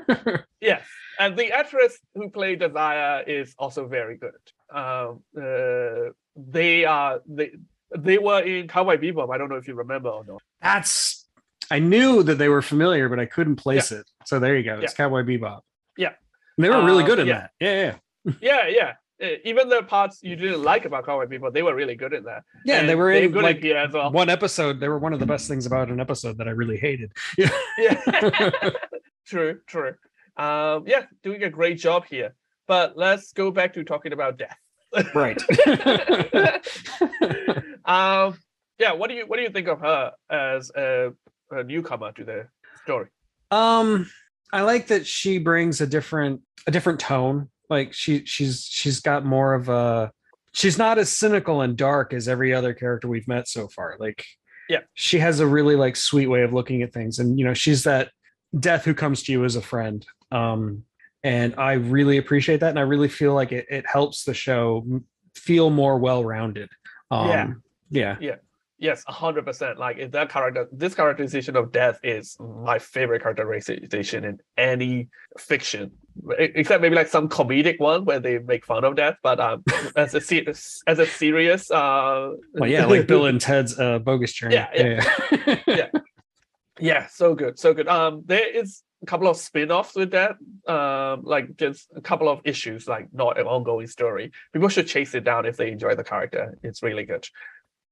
Yes, 0.60 0.86
and 1.20 1.36
the 1.36 1.52
actress 1.52 1.98
who 2.14 2.28
played 2.30 2.58
Desire 2.60 3.22
is 3.22 3.54
also 3.58 3.86
very 3.86 4.16
good. 4.16 4.32
Um, 4.74 5.22
uh, 5.40 6.10
they 6.34 6.84
are 6.84 7.20
they 7.26 7.52
they 7.96 8.18
were 8.18 8.40
in 8.42 8.66
Cowboy 8.68 8.96
Bebop. 8.96 9.32
I 9.32 9.38
don't 9.38 9.48
know 9.48 9.56
if 9.56 9.68
you 9.68 9.74
remember 9.74 10.08
or 10.08 10.24
not. 10.24 10.42
That's 10.60 11.24
I 11.70 11.78
knew 11.78 12.22
that 12.24 12.36
they 12.38 12.48
were 12.48 12.62
familiar, 12.62 13.08
but 13.08 13.20
I 13.20 13.26
couldn't 13.26 13.56
place 13.56 13.92
it. 13.92 14.06
So 14.24 14.38
there 14.40 14.56
you 14.56 14.64
go. 14.64 14.80
It's 14.80 14.94
Cowboy 14.94 15.22
Bebop. 15.22 15.60
Yeah. 15.96 16.12
They 16.58 16.70
were 16.70 16.84
really 16.84 17.04
good 17.04 17.18
in 17.18 17.26
yeah. 17.26 17.38
that. 17.38 17.50
Yeah, 17.60 17.74
yeah. 17.74 17.94
Yeah, 18.40 18.68
yeah. 19.20 19.38
Even 19.44 19.70
the 19.70 19.82
parts 19.82 20.20
you 20.22 20.36
didn't 20.36 20.62
like 20.62 20.84
about 20.84 21.06
Cowboy 21.06 21.24
Bebop, 21.26 21.54
they 21.54 21.62
were 21.62 21.74
really 21.74 21.94
good 21.94 22.12
in 22.12 22.24
that. 22.24 22.42
Yeah, 22.66 22.80
and 22.80 22.88
they 22.88 22.94
were 22.94 23.10
they're 23.10 23.24
in 23.24 23.32
good 23.32 23.44
like 23.44 23.56
in 23.56 23.62
here 23.62 23.76
as 23.78 23.92
well. 23.92 24.12
one 24.12 24.28
episode. 24.28 24.78
They 24.78 24.88
were 24.88 24.98
one 24.98 25.14
of 25.14 25.20
the 25.20 25.26
best 25.26 25.48
things 25.48 25.64
about 25.64 25.88
an 25.88 26.00
episode 26.00 26.36
that 26.36 26.48
I 26.48 26.50
really 26.50 26.76
hated. 26.76 27.12
Yeah. 27.38 27.50
Yeah, 27.78 28.70
true, 29.26 29.60
true. 29.66 29.94
Um, 30.36 30.84
yeah, 30.86 31.06
doing 31.22 31.42
a 31.44 31.50
great 31.50 31.78
job 31.78 32.04
here. 32.06 32.34
But 32.66 32.98
let's 32.98 33.32
go 33.32 33.50
back 33.50 33.72
to 33.74 33.84
talking 33.84 34.12
about 34.12 34.36
death. 34.38 34.58
right. 35.14 35.40
um, 37.86 38.38
yeah, 38.78 38.92
what 38.92 39.08
do 39.08 39.14
you 39.14 39.26
what 39.26 39.36
do 39.36 39.42
you 39.42 39.50
think 39.50 39.68
of 39.68 39.80
her 39.80 40.12
as 40.28 40.70
a, 40.76 41.12
a 41.50 41.62
newcomer 41.64 42.12
to 42.12 42.24
the 42.24 42.48
story? 42.82 43.08
Um, 43.50 44.10
I 44.52 44.62
like 44.62 44.88
that 44.88 45.06
she 45.06 45.38
brings 45.38 45.80
a 45.80 45.86
different 45.86 46.42
a 46.66 46.70
different 46.70 47.00
tone. 47.00 47.48
Like 47.68 47.92
she 47.92 48.24
she's 48.26 48.64
she's 48.64 49.00
got 49.00 49.24
more 49.24 49.54
of 49.54 49.68
a 49.68 50.12
she's 50.52 50.78
not 50.78 50.98
as 50.98 51.10
cynical 51.10 51.60
and 51.62 51.76
dark 51.76 52.12
as 52.12 52.28
every 52.28 52.54
other 52.54 52.72
character 52.74 53.08
we've 53.08 53.28
met 53.28 53.48
so 53.48 53.68
far. 53.68 53.96
Like 53.98 54.24
Yeah. 54.68 54.80
she 54.94 55.18
has 55.18 55.40
a 55.40 55.46
really 55.46 55.76
like 55.76 55.96
sweet 55.96 56.28
way 56.28 56.42
of 56.42 56.52
looking 56.52 56.82
at 56.82 56.92
things. 56.92 57.18
And 57.18 57.38
you 57.38 57.44
know, 57.44 57.54
she's 57.54 57.84
that 57.84 58.10
death 58.58 58.84
who 58.84 58.94
comes 58.94 59.22
to 59.24 59.32
you 59.32 59.44
as 59.44 59.56
a 59.56 59.62
friend. 59.62 60.06
Um 60.30 60.84
and 61.24 61.54
I 61.58 61.72
really 61.72 62.18
appreciate 62.18 62.60
that. 62.60 62.70
And 62.70 62.78
I 62.78 62.82
really 62.82 63.08
feel 63.08 63.34
like 63.34 63.50
it, 63.50 63.66
it 63.68 63.84
helps 63.86 64.22
the 64.24 64.34
show 64.34 64.86
feel 65.34 65.70
more 65.70 65.98
well-rounded. 65.98 66.68
Um 67.10 67.62
Yeah. 67.90 68.16
yeah. 68.20 68.36
Yes, 68.78 69.02
hundred 69.06 69.46
percent. 69.46 69.78
Like 69.78 69.96
if 69.98 70.10
that 70.12 70.28
character, 70.28 70.68
this 70.70 70.94
characterization 70.94 71.56
of 71.56 71.72
death 71.72 71.98
is 72.02 72.36
my 72.38 72.78
favorite 72.78 73.22
characterization 73.22 74.24
in 74.24 74.38
any 74.58 75.08
fiction, 75.38 75.92
except 76.38 76.82
maybe 76.82 76.94
like 76.94 77.08
some 77.08 77.26
comedic 77.28 77.80
one 77.80 78.04
where 78.04 78.20
they 78.20 78.38
make 78.38 78.66
fun 78.66 78.84
of 78.84 78.94
death. 78.96 79.16
But 79.22 79.40
um, 79.40 79.64
as 79.96 80.14
a 80.14 80.20
se- 80.20 80.46
as 80.86 80.98
a 80.98 81.06
serious, 81.06 81.70
uh, 81.70 82.32
Well, 82.52 82.68
yeah, 82.68 82.84
like 82.84 83.06
Bill 83.06 83.24
and 83.24 83.40
Ted's 83.40 83.78
uh 83.78 83.98
bogus 83.98 84.34
journey. 84.34 84.56
Yeah, 84.56 84.68
yeah. 84.74 85.58
yeah. 85.66 85.88
yeah, 86.78 87.06
so 87.06 87.34
good, 87.34 87.58
so 87.58 87.72
good. 87.72 87.88
Um, 87.88 88.24
there 88.26 88.46
is 88.46 88.82
a 89.02 89.06
couple 89.06 89.28
of 89.28 89.38
spin-offs 89.38 89.94
with 89.94 90.10
that. 90.10 90.36
Um, 90.70 91.22
like 91.24 91.56
just 91.56 91.88
a 91.96 92.02
couple 92.02 92.28
of 92.28 92.40
issues, 92.44 92.86
like 92.86 93.08
not 93.12 93.38
an 93.38 93.46
ongoing 93.46 93.86
story. 93.86 94.32
People 94.52 94.68
should 94.68 94.86
chase 94.86 95.14
it 95.14 95.24
down 95.24 95.46
if 95.46 95.56
they 95.56 95.70
enjoy 95.70 95.94
the 95.94 96.04
character. 96.04 96.58
It's 96.62 96.82
really 96.82 97.04
good. 97.04 97.26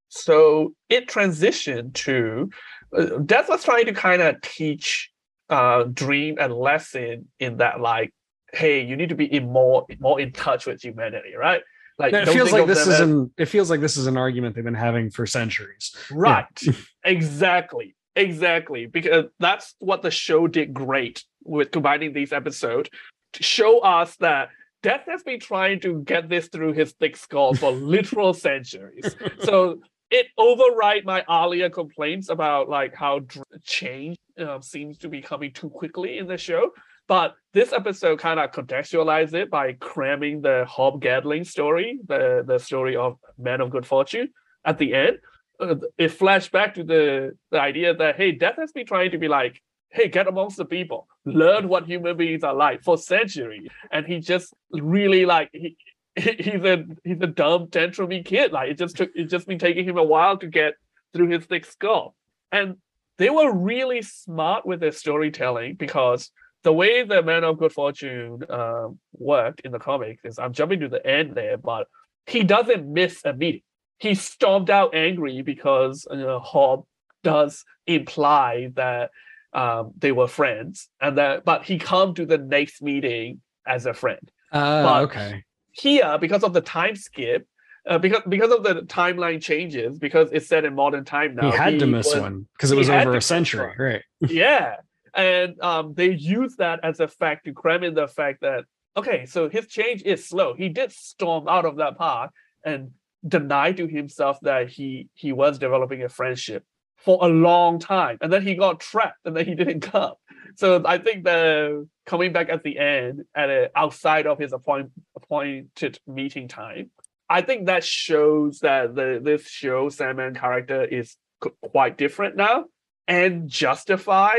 So 0.09 0.73
it 0.89 1.07
transitioned 1.07 1.93
to 1.93 2.49
uh, 2.95 3.17
Death 3.19 3.49
was 3.49 3.63
trying 3.63 3.85
to 3.85 3.93
kind 3.93 4.21
of 4.21 4.41
teach 4.41 5.11
uh 5.49 5.83
Dream 5.83 6.37
a 6.39 6.47
lesson 6.47 7.27
in 7.39 7.57
that 7.57 7.79
like, 7.79 8.13
hey, 8.53 8.81
you 8.81 8.95
need 8.95 9.09
to 9.09 9.15
be 9.15 9.25
in 9.25 9.51
more 9.51 9.85
more 9.99 10.19
in 10.19 10.31
touch 10.31 10.65
with 10.65 10.83
humanity, 10.83 11.35
right? 11.37 11.61
Like 11.97 12.13
it 12.13 12.27
feels 12.27 12.51
like 12.51 12.67
this 12.67 12.81
is 12.81 12.87
as- 12.87 12.99
an 13.01 13.31
it 13.37 13.45
feels 13.45 13.69
like 13.69 13.79
this 13.81 13.97
is 13.97 14.07
an 14.07 14.17
argument 14.17 14.55
they've 14.55 14.63
been 14.63 14.73
having 14.73 15.09
for 15.09 15.25
centuries. 15.25 15.95
Right. 16.11 16.61
exactly. 17.03 17.95
Exactly. 18.15 18.85
Because 18.85 19.25
that's 19.39 19.75
what 19.79 20.01
the 20.01 20.11
show 20.11 20.47
did 20.47 20.73
great 20.73 21.23
with 21.43 21.71
combining 21.71 22.13
these 22.13 22.31
episodes 22.33 22.89
to 23.33 23.43
show 23.43 23.79
us 23.79 24.15
that 24.17 24.49
Death 24.83 25.03
has 25.07 25.23
been 25.23 25.39
trying 25.39 25.79
to 25.81 26.01
get 26.03 26.29
this 26.29 26.47
through 26.47 26.73
his 26.73 26.93
thick 26.93 27.17
skull 27.17 27.55
for 27.55 27.71
literal 27.95 28.33
centuries. 28.33 29.15
So 29.43 29.79
it 30.15 30.27
override 30.37 31.05
my 31.05 31.23
earlier 31.29 31.69
complaints 31.69 32.29
about 32.29 32.69
like 32.69 32.95
how 32.95 33.19
dr- 33.19 33.45
change 33.63 34.17
um, 34.39 34.61
seems 34.61 34.97
to 34.99 35.09
be 35.09 35.21
coming 35.21 35.51
too 35.53 35.69
quickly 35.69 36.17
in 36.17 36.27
the 36.27 36.37
show. 36.37 36.71
But 37.07 37.35
this 37.53 37.71
episode 37.71 38.19
kind 38.19 38.39
of 38.39 38.51
contextualized 38.51 39.33
it 39.33 39.51
by 39.51 39.73
cramming 39.73 40.41
the 40.41 40.65
Hob 40.67 41.01
Gadling 41.01 41.43
story, 41.43 41.99
the, 42.07 42.43
the 42.45 42.57
story 42.57 42.95
of 42.95 43.17
Man 43.37 43.61
of 43.61 43.69
Good 43.69 43.85
Fortune 43.85 44.29
at 44.65 44.79
the 44.79 44.93
end 44.93 45.19
uh, 45.59 45.75
it 45.97 46.09
flashed 46.09 46.51
back 46.51 46.75
to 46.75 46.83
the, 46.83 47.37
the 47.51 47.59
idea 47.59 47.93
that 47.95 48.15
hey, 48.15 48.31
death 48.31 48.55
has 48.57 48.71
been 48.71 48.85
trying 48.85 49.11
to 49.11 49.17
be 49.17 49.27
like, 49.27 49.61
hey, 49.89 50.07
get 50.07 50.27
amongst 50.27 50.57
the 50.57 50.65
people, 50.65 51.07
learn 51.25 51.69
what 51.69 51.85
human 51.85 52.17
beings 52.17 52.43
are 52.43 52.53
like 52.53 52.83
for 52.83 52.97
centuries, 52.97 53.69
and 53.91 54.05
he 54.05 54.19
just 54.19 54.53
really 54.71 55.25
like 55.25 55.49
he. 55.53 55.77
He's 56.17 56.63
a 56.63 56.85
he's 57.03 57.19
a 57.19 57.27
dumb 57.27 57.67
tantrumy 57.67 58.23
kid. 58.23 58.53
Like 58.53 58.69
it 58.71 58.77
just 58.77 58.95
took 58.95 59.09
it 59.15 59.25
just 59.25 59.47
been 59.47 59.59
taking 59.59 59.85
him 59.85 59.97
a 59.97 60.03
while 60.03 60.37
to 60.37 60.47
get 60.47 60.75
through 61.13 61.27
his 61.29 61.45
thick 61.45 61.65
skull. 61.65 62.15
And 62.53 62.77
they 63.17 63.29
were 63.29 63.53
really 63.53 64.01
smart 64.01 64.65
with 64.65 64.79
their 64.79 64.91
storytelling 64.91 65.75
because 65.75 66.31
the 66.63 66.73
way 66.73 67.03
the 67.03 67.21
Man 67.21 67.43
of 67.43 67.57
Good 67.57 67.71
Fortune 67.71 68.43
um, 68.49 68.99
worked 69.13 69.61
in 69.61 69.71
the 69.71 69.79
comics 69.79 70.25
is 70.25 70.39
I'm 70.39 70.53
jumping 70.53 70.79
to 70.81 70.87
the 70.87 71.05
end 71.05 71.35
there, 71.35 71.57
but 71.57 71.87
he 72.25 72.43
doesn't 72.43 72.91
miss 72.91 73.21
a 73.23 73.33
meeting. 73.33 73.61
He 73.99 74.15
stormed 74.15 74.69
out 74.69 74.95
angry 74.95 75.41
because 75.41 76.07
you 76.09 76.17
know, 76.17 76.39
Hob 76.39 76.85
does 77.23 77.63
imply 77.87 78.71
that 78.75 79.11
um, 79.53 79.91
they 79.97 80.11
were 80.11 80.27
friends, 80.27 80.89
and 80.99 81.17
that 81.17 81.45
but 81.45 81.63
he 81.63 81.77
come 81.77 82.13
to 82.15 82.25
the 82.25 82.37
next 82.37 82.81
meeting 82.81 83.41
as 83.65 83.85
a 83.85 83.93
friend. 83.93 84.31
Uh, 84.51 84.83
But- 84.83 85.03
okay. 85.03 85.44
Here, 85.77 86.17
because 86.19 86.43
of 86.43 86.53
the 86.53 86.61
time 86.61 86.95
skip, 86.95 87.47
uh, 87.87 87.97
because 87.97 88.21
because 88.27 88.51
of 88.51 88.63
the 88.63 88.81
timeline 88.83 89.41
changes, 89.41 89.99
because 89.99 90.29
it's 90.31 90.47
set 90.47 90.65
in 90.65 90.73
modern 90.73 91.05
time 91.05 91.35
now, 91.35 91.51
he 91.51 91.57
had 91.57 91.79
to 91.79 91.85
miss 91.85 92.07
was- 92.07 92.21
one 92.21 92.47
because 92.53 92.71
it 92.71 92.77
was 92.77 92.89
over 92.89 93.15
a 93.15 93.21
century, 93.21 93.73
right? 93.77 94.01
yeah 94.29 94.77
and 95.15 95.59
um 95.61 95.93
they 95.95 96.11
use 96.11 96.55
that 96.57 96.79
as 96.83 96.99
a 96.99 97.07
fact 97.07 97.45
to 97.45 97.53
cram 97.53 97.83
in 97.83 97.93
the 97.93 98.07
fact 98.07 98.41
that 98.41 98.65
okay 98.97 99.25
so 99.25 99.49
his 99.49 99.67
change 99.67 100.03
is 100.03 100.27
slow. 100.27 100.53
He 100.53 100.69
did 100.69 100.91
storm 100.91 101.47
out 101.47 101.65
of 101.65 101.77
that 101.77 101.97
park 101.97 102.31
and 102.63 102.91
deny 103.27 103.71
to 103.71 103.87
himself 103.87 104.37
that 104.41 104.69
he 104.69 105.09
he 105.13 105.31
was 105.31 105.57
developing 105.57 106.03
a 106.03 106.09
friendship 106.09 106.63
for 106.97 107.17
a 107.21 107.27
long 107.27 107.79
time 107.79 108.17
and 108.21 108.31
then 108.31 108.43
he 108.43 108.55
got 108.55 108.79
trapped 108.79 109.19
and 109.25 109.35
then 109.35 109.45
he 109.45 109.55
didn't 109.55 109.81
come 109.81 110.13
so 110.55 110.81
i 110.85 110.97
think 110.97 111.23
the 111.23 111.87
coming 112.05 112.31
back 112.33 112.49
at 112.49 112.63
the 112.63 112.77
end 112.77 113.23
at 113.35 113.49
a, 113.49 113.71
outside 113.75 114.27
of 114.27 114.37
his 114.37 114.53
appoint, 114.53 114.91
appointed 115.15 115.99
meeting 116.07 116.47
time 116.47 116.89
i 117.29 117.41
think 117.41 117.67
that 117.67 117.83
shows 117.83 118.59
that 118.59 118.95
the 118.95 119.19
this 119.23 119.47
show 119.47 119.89
sandman 119.89 120.35
character 120.35 120.83
is 120.83 121.15
qu- 121.39 121.55
quite 121.61 121.97
different 121.97 122.35
now 122.35 122.65
and 123.07 123.47
justify 123.49 124.37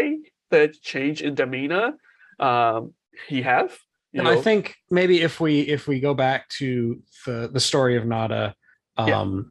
the 0.51 0.73
change 0.83 1.23
in 1.23 1.35
demeanor 1.35 1.93
um 2.39 2.93
he 3.29 3.43
have 3.43 3.77
you 4.13 4.21
And 4.21 4.29
I 4.29 4.37
think 4.37 4.77
maybe 4.91 5.21
if 5.21 5.41
we 5.41 5.61
if 5.61 5.87
we 5.87 6.01
go 6.01 6.15
back 6.15 6.49
to 6.61 7.03
the 7.27 7.51
the 7.53 7.61
story 7.61 7.97
of 7.97 8.07
Nada, 8.07 8.55
Yeah. 8.99 9.21
um, 9.21 9.51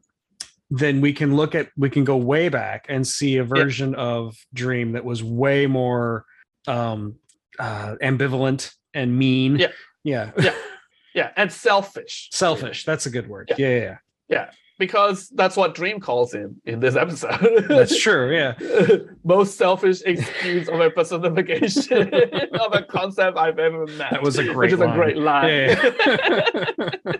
then 0.70 1.00
we 1.00 1.12
can 1.12 1.36
look 1.36 1.54
at 1.54 1.68
we 1.76 1.88
can 1.88 2.02
go 2.02 2.16
way 2.16 2.48
back 2.48 2.86
and 2.88 3.06
see 3.06 3.36
a 3.36 3.44
version 3.44 3.94
of 3.94 4.34
Dream 4.52 4.92
that 4.92 5.04
was 5.04 5.22
way 5.22 5.66
more 5.66 6.24
um, 6.66 7.16
uh, 7.58 7.96
ambivalent 8.02 8.74
and 8.94 9.16
mean. 9.18 9.56
Yeah. 9.58 9.72
yeah, 10.04 10.30
Yeah. 10.38 10.54
yeah 11.14 11.30
and 11.36 11.52
selfish 11.52 12.28
selfish. 12.32 12.84
That's 12.84 13.06
a 13.06 13.10
good 13.10 13.28
word. 13.28 13.48
Yeah. 13.50 13.68
Yeah, 13.68 13.76
yeah, 13.78 13.98
yeah. 14.28 14.50
because 14.78 15.28
that's 15.30 15.56
what 15.56 15.74
dream 15.74 16.00
calls 16.00 16.32
him 16.34 16.60
in 16.66 16.80
this 16.80 16.96
episode 16.96 17.64
that's 17.68 17.98
true. 18.00 18.34
Yeah, 18.34 18.54
most 19.24 19.56
selfish 19.56 20.02
excuse 20.04 20.68
of 20.68 20.80
a 20.80 20.90
personification 20.90 22.12
of 22.60 22.74
a 22.74 22.82
concept 22.82 23.38
i've 23.38 23.58
ever 23.58 23.86
met 23.86 24.10
that 24.10 24.22
was 24.22 24.38
a 24.38 24.44
great 24.44 24.72
which 24.72 24.78
great. 24.78 24.78
is 24.78 24.80
a 24.80 24.86
line. 24.86 24.96
great 24.96 25.16
line 25.16 25.48
Yeah, 27.08 27.16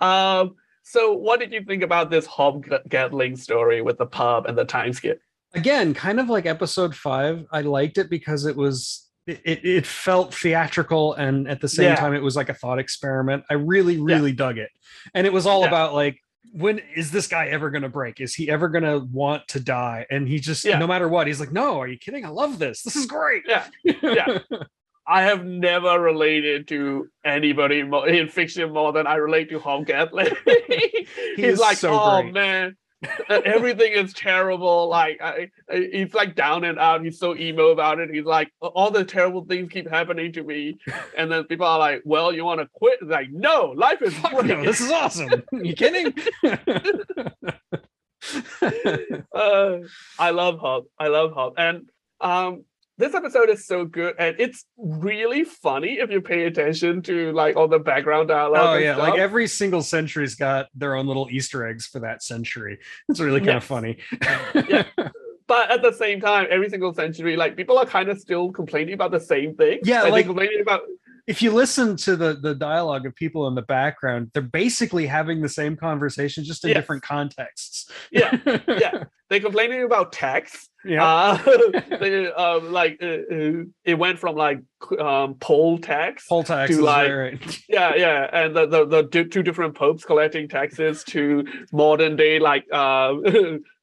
um 0.00 0.54
so 0.82 1.12
what 1.12 1.40
did 1.40 1.52
you 1.52 1.62
think 1.64 1.82
about 1.82 2.10
this 2.10 2.24
hob 2.26 2.64
gadling 2.88 3.36
story 3.36 3.82
with 3.82 3.98
the 3.98 4.06
pub 4.06 4.46
and 4.46 4.56
the 4.56 4.64
time 4.64 4.92
skip 4.92 5.20
again 5.54 5.94
kind 5.94 6.20
of 6.20 6.28
like 6.28 6.46
episode 6.46 6.94
five 6.94 7.44
i 7.52 7.60
liked 7.60 7.98
it 7.98 8.10
because 8.10 8.44
it 8.46 8.56
was 8.56 9.08
it, 9.26 9.40
it- 9.64 9.86
felt 9.86 10.34
theatrical 10.34 11.14
and 11.14 11.48
at 11.48 11.60
the 11.60 11.68
same 11.68 11.86
Yeah. 11.86 11.96
time 11.96 12.14
it 12.14 12.22
was 12.22 12.36
like 12.36 12.48
a 12.48 12.54
thought 12.54 12.78
experiment 12.78 13.44
i 13.50 13.54
really 13.54 13.98
really 13.98 14.32
dug 14.32 14.58
it 14.58 14.70
and 15.14 15.26
it 15.26 15.32
was 15.32 15.46
all 15.46 15.62
Yeah. 15.62 15.68
about 15.68 15.94
like 15.94 16.18
when 16.52 16.80
is 16.96 17.10
this 17.10 17.26
guy 17.26 17.48
ever 17.48 17.70
going 17.70 17.82
to 17.82 17.88
break 17.90 18.20
is 18.20 18.34
he 18.34 18.50
ever 18.50 18.68
going 18.68 18.84
to 18.84 19.06
want 19.12 19.46
to 19.48 19.60
die 19.60 20.06
and 20.10 20.26
he 20.28 20.38
just 20.40 20.64
Yeah. 20.64 20.78
no 20.78 20.86
matter 20.86 21.08
what 21.08 21.26
he's 21.26 21.40
like 21.40 21.52
no 21.52 21.78
are 21.80 21.88
you 21.88 21.98
kidding 21.98 22.24
i 22.24 22.28
love 22.30 22.58
this 22.58 22.82
this 22.82 22.96
is 22.96 23.06
great 23.16 23.42
Yeah. 23.46 23.66
Yeah. 23.84 24.38
I 25.10 25.22
have 25.22 25.42
never 25.42 25.98
related 25.98 26.68
to 26.68 27.08
anybody 27.24 27.80
in 27.80 28.28
fiction 28.28 28.70
more 28.74 28.92
than 28.92 29.06
I 29.06 29.14
relate 29.14 29.48
to 29.48 29.58
Hob 29.58 29.86
Gadling. 29.86 30.28
He's 31.36 31.58
like, 31.58 31.78
so 31.78 31.98
oh 31.98 32.20
great." 32.20 32.34
man, 32.34 32.76
everything 33.28 33.92
is 33.92 34.12
terrible. 34.12 34.88
Like, 34.88 35.20
I, 35.22 35.50
I- 35.70 35.88
he's 35.92 36.14
like 36.14 36.34
down 36.34 36.64
and 36.64 36.78
out. 36.78 37.04
He's 37.04 37.18
so 37.18 37.36
emo 37.36 37.68
about 37.68 38.00
it. 38.00 38.10
He's 38.12 38.24
like, 38.24 38.50
all 38.60 38.90
the 38.90 39.04
terrible 39.04 39.44
things 39.44 39.70
keep 39.72 39.88
happening 39.88 40.32
to 40.32 40.42
me. 40.42 40.78
And 41.16 41.30
then 41.30 41.44
people 41.44 41.66
are 41.66 41.78
like, 41.78 42.02
well, 42.04 42.32
you 42.32 42.44
want 42.44 42.60
to 42.60 42.68
quit? 42.72 42.98
It's 43.00 43.10
like, 43.10 43.30
no, 43.30 43.66
life 43.76 44.02
is 44.02 44.14
Fuck 44.14 44.32
great. 44.32 44.46
no, 44.46 44.64
this 44.64 44.80
is 44.80 44.90
awesome 44.90 45.42
you 45.52 45.74
kidding 45.74 46.12
uh, 49.32 49.76
I 50.18 50.30
love 50.30 50.58
Hob. 50.58 50.84
I 50.98 51.08
love 51.08 51.32
Hob. 51.32 51.54
And 51.56 51.88
um, 52.20 52.64
this 52.98 53.14
episode 53.14 53.48
is 53.48 53.66
so 53.66 53.84
good, 53.84 54.14
and 54.18 54.36
it's 54.38 54.64
really 54.76 55.44
funny 55.44 55.98
if 56.00 56.10
you 56.10 56.20
pay 56.20 56.44
attention 56.46 57.00
to 57.02 57.32
like 57.32 57.56
all 57.56 57.68
the 57.68 57.78
background 57.78 58.28
dialogue. 58.28 58.60
oh 58.60 58.74
yeah 58.76 58.96
like 58.96 59.18
every 59.18 59.46
single 59.46 59.82
century's 59.82 60.34
got 60.34 60.66
their 60.74 60.94
own 60.94 61.06
little 61.06 61.28
easter 61.30 61.66
eggs 61.66 61.86
for 61.86 62.00
that 62.00 62.22
century 62.22 62.78
it's 63.08 63.20
really 63.20 63.40
kind 63.40 63.56
of 63.56 63.64
funny 63.64 63.96
Yeah. 64.68 64.84
but 65.46 65.70
at 65.70 65.80
the 65.80 65.92
same 65.92 66.20
time, 66.20 66.46
every 66.50 66.68
single 66.68 66.92
century, 66.92 67.34
like 67.36 67.56
people 67.56 67.78
are 67.78 67.86
kind 67.86 68.10
of 68.10 68.18
still 68.20 68.52
complaining 68.52 68.92
about 68.92 69.12
the 69.12 69.20
same 69.20 69.54
thing. 69.56 69.78
Yeah, 69.82 70.02
Like, 70.02 70.12
like- 70.12 70.26
complaining 70.26 70.60
about 70.60 70.82
if 71.28 71.42
you 71.42 71.52
listen 71.52 71.96
to 71.98 72.16
the 72.16 72.34
the 72.34 72.54
dialogue 72.54 73.06
of 73.06 73.14
people 73.14 73.46
in 73.48 73.54
the 73.54 73.62
background, 73.62 74.30
they're 74.32 74.42
basically 74.42 75.06
having 75.06 75.42
the 75.42 75.48
same 75.48 75.76
conversation, 75.76 76.42
just 76.42 76.64
in 76.64 76.70
Yes. 76.70 76.78
different 76.78 77.02
contexts. 77.02 77.90
Yeah, 78.10 78.36
yeah. 78.66 79.04
they're 79.28 79.38
complaining 79.40 79.82
about 79.84 80.10
tax. 80.12 80.68
yeah. 80.84 81.04
Uh, 81.04 81.80
they, 82.00 82.32
um, 82.32 82.72
like 82.72 82.98
uh, 83.02 83.06
uh, 83.06 83.62
it 83.84 83.94
went 83.98 84.18
from 84.18 84.36
like 84.36 84.60
um, 84.98 85.34
poll 85.34 85.76
tax 85.78 86.26
Poll 86.28 86.44
taxes, 86.44 86.80
like- 86.80 87.12
right, 87.12 87.60
yeah 87.68 87.94
yeah 87.94 88.28
and 88.32 88.56
the, 88.56 88.66
the 88.66 88.86
the 88.86 89.02
two 89.04 89.24
two 89.24 89.42
different 89.42 89.74
popes 89.74 90.04
collecting 90.04 90.48
taxes 90.48 91.04
to 91.04 91.44
modern 91.72 92.16
day 92.16 92.38
like 92.38 92.64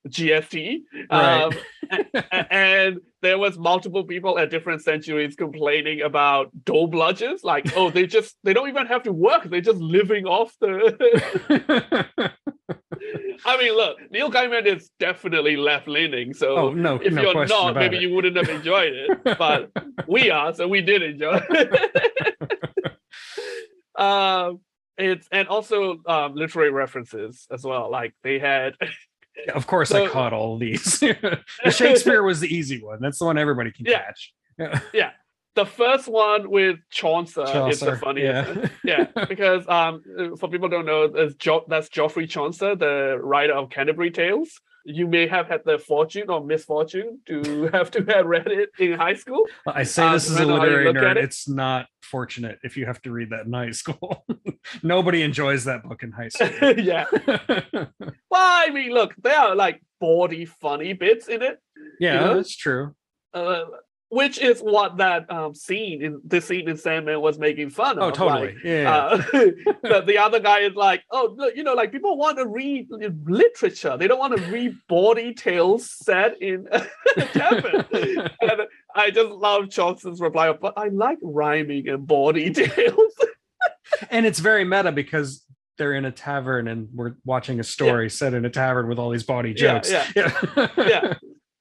uh 0.06 0.10
gst 0.10 0.82
um, 1.10 1.52
a- 1.92 2.54
and 2.54 3.00
there 3.22 3.38
was 3.38 3.58
multiple 3.58 4.04
people 4.04 4.38
at 4.38 4.50
different 4.52 4.84
centuries 4.84 5.36
complaining 5.36 6.02
about 6.02 6.52
dole 6.64 6.90
bludgers. 6.90 7.44
Like 7.44 7.76
oh 7.76 7.90
they 7.90 8.06
just 8.06 8.36
they 8.44 8.54
don't 8.54 8.70
even 8.70 8.86
have 8.88 9.04
to 9.04 9.12
work. 9.12 9.44
They're 9.46 9.62
just 9.62 9.80
living 9.80 10.26
off 10.26 10.54
the 10.62 10.96
i 13.46 13.58
mean 13.58 13.74
look 13.76 13.98
neil 14.12 14.32
gaiman 14.32 14.66
is 14.66 14.90
definitely 15.00 15.56
left 15.58 15.88
leaning 15.88 16.34
so 16.34 16.56
oh 16.58 16.74
no, 16.74 16.96
if 16.96 17.14
no 17.14 17.22
you're 17.22 17.46
not 17.46 17.76
maybe 17.76 17.98
it. 17.98 18.02
you 18.02 18.14
wouldn't 18.14 18.36
have 18.36 18.50
enjoyed 18.50 18.94
it 18.94 19.38
but 19.38 19.70
we 20.08 20.32
are 20.32 20.54
so 20.54 20.68
we 20.68 20.82
did 20.82 21.04
enjoy 21.04 21.40
it. 21.50 21.92
Um 23.96 24.60
it's 24.98 25.28
and 25.32 25.48
also 25.48 25.98
um 26.06 26.36
literary 26.36 26.72
references 26.72 27.48
as 27.52 27.64
well. 27.64 27.90
Like 27.92 28.14
they 28.24 28.40
had 28.40 28.74
of 29.54 29.68
course, 29.68 29.92
I 29.92 30.08
caught 30.08 30.34
all 30.34 30.56
of 30.56 30.60
these. 30.60 31.00
the 31.00 31.40
Shakespeare 31.70 32.24
was 32.24 32.40
the 32.40 32.54
easy 32.54 32.82
one. 32.82 33.00
That's 33.02 33.20
the 33.20 33.26
one 33.26 33.38
everybody 33.38 33.72
can 33.72 33.86
Yeah. 33.86 34.04
catch. 34.06 34.34
Yeah. 34.94 35.12
the 35.56 35.66
first 35.66 36.08
one 36.08 36.50
with 36.50 36.80
Chaucer, 36.92 37.44
is 37.70 37.80
the 37.80 37.86
Chaucer, 37.88 37.96
funniest 37.98 38.72
yeah. 38.84 39.08
yeah 39.16 39.26
because 39.26 39.68
um 39.70 40.02
for 40.38 40.50
people 40.50 40.68
don't 40.70 40.86
know 40.86 41.08
that's, 41.08 41.34
jo- 41.36 41.66
that's 41.68 41.88
Geoffrey 41.90 42.28
Chaucer 42.28 42.76
the 42.76 43.18
writer 43.22 43.54
of 43.54 43.70
Canterbury 43.70 44.12
Tales 44.12 44.60
you 44.88 45.08
may 45.08 45.28
have 45.28 45.48
had 45.48 45.62
the 45.66 45.80
fortune 45.80 46.30
or 46.30 46.44
misfortune 46.44 47.20
to 47.26 47.70
have 47.74 47.90
to 47.92 48.04
have 48.06 48.26
read 48.26 48.48
it 48.48 48.70
in 48.80 48.94
high 48.94 49.16
school 49.16 49.44
I 49.68 49.84
say 49.84 50.04
Uh, 50.04 50.14
this 50.14 50.30
is 50.30 50.38
a 50.38 50.46
depending 50.46 50.54
on 50.56 50.60
how 50.62 50.66
you 50.66 50.92
literary 50.92 50.94
nerd. 50.94 51.18
it. 51.18 51.24
It's 51.26 51.50
not 51.50 51.88
fortunate 52.02 52.60
if 52.64 52.78
you 52.78 52.86
have 52.86 53.02
to 53.02 53.12
read 53.12 53.32
that 53.32 53.46
in 53.48 53.54
high 53.54 53.72
school. 53.72 54.26
Nobody 54.84 55.24
enjoys 55.24 55.64
that 55.66 55.84
book 55.84 56.04
in 56.04 56.12
high 56.12 56.30
school. 56.30 56.50
yeah 56.78 57.06
well 57.14 57.88
I 58.32 58.70
mean 58.72 58.92
look 58.92 59.16
there 59.22 59.40
are 59.40 59.56
like 59.56 59.82
bawdy 60.00 60.46
funny 60.46 60.94
bits 60.94 61.28
in 61.28 61.42
it 61.42 61.60
yeah, 62.00 62.20
know? 62.20 62.36
that's 62.36 62.56
true. 62.56 62.94
uh, 63.34 63.64
which 64.10 64.40
is 64.40 64.62
what 64.62 64.98
that 64.98 65.30
um, 65.32 65.56
scene 65.56 66.02
in 66.04 66.22
this 66.24 66.46
scene 66.46 66.70
in 66.70 66.78
Sandman 66.78 67.22
was 67.22 67.40
making 67.40 67.70
fun 67.72 67.98
of. 67.98 68.04
Oh, 68.04 68.12
totally. 68.12 68.54
Like, 68.54 68.64
yeah. 68.64 68.92
uh, 68.94 69.18
the, 69.32 70.04
the 70.06 70.18
other 70.18 70.40
guy 70.40 70.60
is 70.60 70.76
like, 70.76 71.04
oh, 71.12 71.36
you 71.56 71.64
know, 71.64 71.74
like 71.74 71.92
people 71.92 72.18
want 72.18 72.38
to 72.38 72.48
read 72.48 72.88
literature. 72.90 73.98
They 73.98 74.08
don't 74.08 74.20
want 74.20 74.38
to 74.38 74.44
read 74.52 74.78
bawdy 74.88 75.34
tales 75.34 75.90
set 75.90 76.42
in 76.42 76.68
a 76.72 76.86
Tavern. 77.34 77.86
and 77.92 78.62
I 78.96 79.12
just 79.12 79.30
love 79.32 79.70
Chaucer's 79.70 80.20
reply, 80.20 80.54
but 80.54 80.74
I 80.78 80.90
like 80.90 81.18
rhyming 81.22 81.88
and 81.90 82.06
bawdy 82.06 82.52
tales. 82.54 83.14
and 84.10 84.26
it's 84.26 84.40
very 84.40 84.66
meta 84.66 84.92
because 84.92 85.44
they're 85.78 85.94
in 85.94 86.06
a 86.06 86.12
tavern 86.12 86.68
and 86.68 86.88
we're 86.94 87.16
watching 87.26 87.60
a 87.60 87.64
story 87.64 88.10
set 88.10 88.34
in 88.34 88.46
a 88.46 88.50
tavern 88.50 88.88
with 88.88 88.98
all 88.98 89.10
these 89.10 89.24
bawdy 89.24 89.54
Yeah, 89.58 89.80
jokes. 89.80 89.92
yeah. 89.92 90.08
yeah. 90.16 90.68
yeah. 90.78 91.14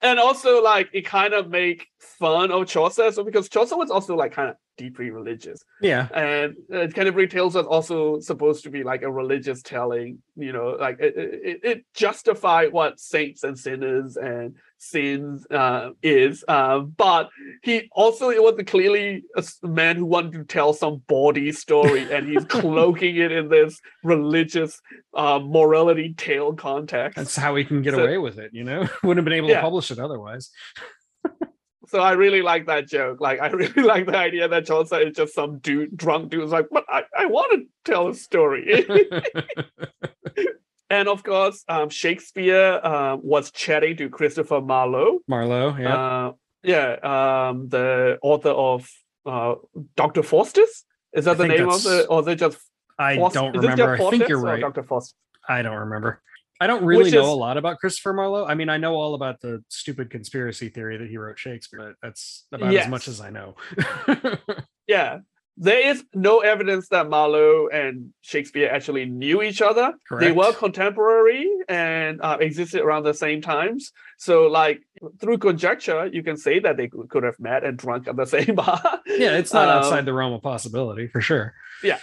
And 0.04 0.20
also, 0.20 0.62
like, 0.62 0.90
it 0.92 1.02
kind 1.02 1.34
of 1.34 1.48
make 1.50 1.88
fun 1.98 2.52
of 2.52 2.68
Chaucer. 2.68 3.10
So, 3.10 3.24
because 3.24 3.48
Chaucer 3.48 3.76
was 3.76 3.90
also, 3.90 4.14
like, 4.14 4.32
kind 4.32 4.50
of 4.50 4.56
deeply 4.76 5.10
religious. 5.10 5.64
yeah. 5.80 6.08
and 6.14 6.56
uh, 6.72 6.86
Canterbury 6.88 7.28
Tales 7.28 7.54
was 7.54 7.66
also 7.66 8.20
supposed 8.20 8.64
to 8.64 8.70
be 8.70 8.82
like 8.82 9.02
a 9.02 9.10
religious 9.10 9.62
telling, 9.62 10.18
you 10.36 10.52
know, 10.52 10.76
like 10.78 10.98
it, 11.00 11.14
it, 11.16 11.60
it 11.62 11.84
justified 11.94 12.72
what 12.72 12.98
saints 12.98 13.44
and 13.44 13.58
sinners 13.58 14.16
and 14.16 14.56
sins 14.84 15.46
uh, 15.50 15.90
is. 16.02 16.44
Uh, 16.46 16.80
but 16.80 17.30
he 17.62 17.88
also 17.92 18.30
it 18.30 18.42
was 18.42 18.54
clearly 18.66 19.24
a 19.36 19.44
man 19.66 19.96
who 19.96 20.04
wanted 20.06 20.32
to 20.32 20.44
tell 20.44 20.72
some 20.72 21.02
bawdy 21.08 21.52
story, 21.52 22.06
and 22.12 22.28
he's 22.28 22.44
cloaking 22.44 23.16
it 23.16 23.32
in 23.32 23.48
this 23.48 23.80
religious 24.02 24.80
uh, 25.14 25.38
morality 25.42 26.14
tale 26.16 26.52
context. 26.54 27.16
That's 27.16 27.36
how 27.36 27.54
he 27.56 27.64
can 27.64 27.82
get 27.82 27.94
So- 27.94 28.02
away 28.04 28.18
with 28.18 28.38
it, 28.38 28.50
you 28.52 28.64
know? 28.64 28.80
Wouldn't 29.02 29.18
have 29.18 29.24
been 29.24 29.32
able 29.34 29.48
Yeah. 29.48 29.56
to 29.56 29.62
publish 29.62 29.90
it 29.90 29.98
otherwise. 29.98 30.50
So 31.88 32.00
I 32.00 32.12
really 32.12 32.40
like 32.42 32.66
that 32.66 32.88
joke. 32.88 33.20
Like 33.20 33.40
I 33.40 33.48
really 33.62 33.82
like 33.82 34.06
the 34.06 34.16
idea 34.16 34.48
that 34.48 34.64
Johnson 34.66 35.02
is 35.02 35.16
just 35.16 35.34
some 35.34 35.58
dude, 35.58 35.96
drunk 35.96 36.30
dude, 36.30 36.40
who's 36.40 36.50
like, 36.50 36.66
but 36.70 36.84
I, 36.88 37.02
I 37.16 37.26
want 37.26 37.52
to 37.52 37.66
tell 37.90 38.08
a 38.08 38.14
story. 38.14 38.86
And 40.90 41.08
of 41.08 41.22
course, 41.22 41.64
um, 41.68 41.88
Shakespeare 41.88 42.80
uh, 42.82 43.16
was 43.20 43.50
chatting 43.50 43.96
to 43.98 44.08
Christopher 44.08 44.60
Marlowe. 44.60 45.20
Marlowe, 45.28 45.76
yeah. 45.78 45.94
Uh, 45.96 46.32
yeah, 46.62 47.48
um, 47.48 47.68
the 47.68 48.18
author 48.22 48.50
of 48.50 48.88
uh, 49.26 49.54
Dr. 49.96 50.22
Faustus. 50.22 50.84
Is 51.12 51.26
I 51.26 51.34
that 51.34 51.38
the 51.42 51.48
think 51.48 51.58
name 51.60 51.68
of 51.68 51.82
the, 51.82 52.06
or 52.08 52.20
is 52.22 52.26
it 52.28 52.36
just 52.36 52.58
I 52.98 53.16
Faust- 53.16 53.34
don't 53.34 53.56
is 53.56 53.62
it 53.62 53.66
just 53.68 53.78
remember. 53.80 54.02
I 54.06 54.10
think 54.10 54.28
you're 54.28 54.40
right. 54.40 54.60
Dr. 54.60 54.82
Faustus. 54.82 55.14
I 55.48 55.62
don't 55.62 55.76
remember. 55.76 56.20
I 56.60 56.66
don't 56.66 56.84
really 56.84 57.04
Which 57.04 57.12
know 57.14 57.22
is- 57.22 57.28
a 57.28 57.32
lot 57.32 57.56
about 57.56 57.78
Christopher 57.78 58.12
Marlowe. 58.12 58.46
I 58.46 58.54
mean, 58.54 58.68
I 58.68 58.76
know 58.78 58.94
all 58.94 59.14
about 59.14 59.40
the 59.40 59.62
stupid 59.68 60.08
conspiracy 60.10 60.68
theory 60.68 60.96
that 60.96 61.08
he 61.08 61.16
wrote 61.18 61.38
Shakespeare, 61.38 61.80
but 61.80 61.94
that's 62.02 62.46
about 62.52 62.74
as 62.74 62.88
much 62.88 63.08
as 63.08 63.20
I 63.20 63.30
know. 63.30 63.56
Yeah. 64.86 65.20
There 65.56 65.88
is 65.90 66.04
no 66.14 66.40
evidence 66.40 66.88
that 66.88 67.08
Marlowe 67.08 67.68
and 67.68 68.10
Shakespeare 68.22 68.68
actually 68.68 69.04
knew 69.06 69.40
each 69.40 69.62
other. 69.62 69.94
They 70.18 70.32
were 70.32 70.52
contemporary 70.52 71.48
and 71.68 72.20
uh, 72.20 72.38
existed 72.40 72.80
around 72.80 73.04
the 73.04 73.14
same 73.14 73.40
times. 73.40 73.92
So, 74.18 74.48
like 74.48 74.80
through 75.20 75.38
conjecture, 75.38 76.06
you 76.12 76.22
can 76.24 76.36
say 76.36 76.58
that 76.58 76.76
they 76.76 76.88
could 76.88 77.08
could 77.08 77.22
have 77.22 77.38
met 77.38 77.62
and 77.64 77.78
drunk 77.78 78.08
at 78.08 78.16
the 78.16 78.26
same 78.36 78.56
bar. 78.56 78.80
yeah, 79.06 79.36
it's 79.36 79.52
not 79.52 79.68
Um, 79.68 79.78
outside 79.78 80.04
the 80.06 80.12
realm 80.12 80.32
of 80.32 80.42
possibility 80.42 81.06
for 81.06 81.20
sure. 81.20 81.54
Yeah, 81.84 81.98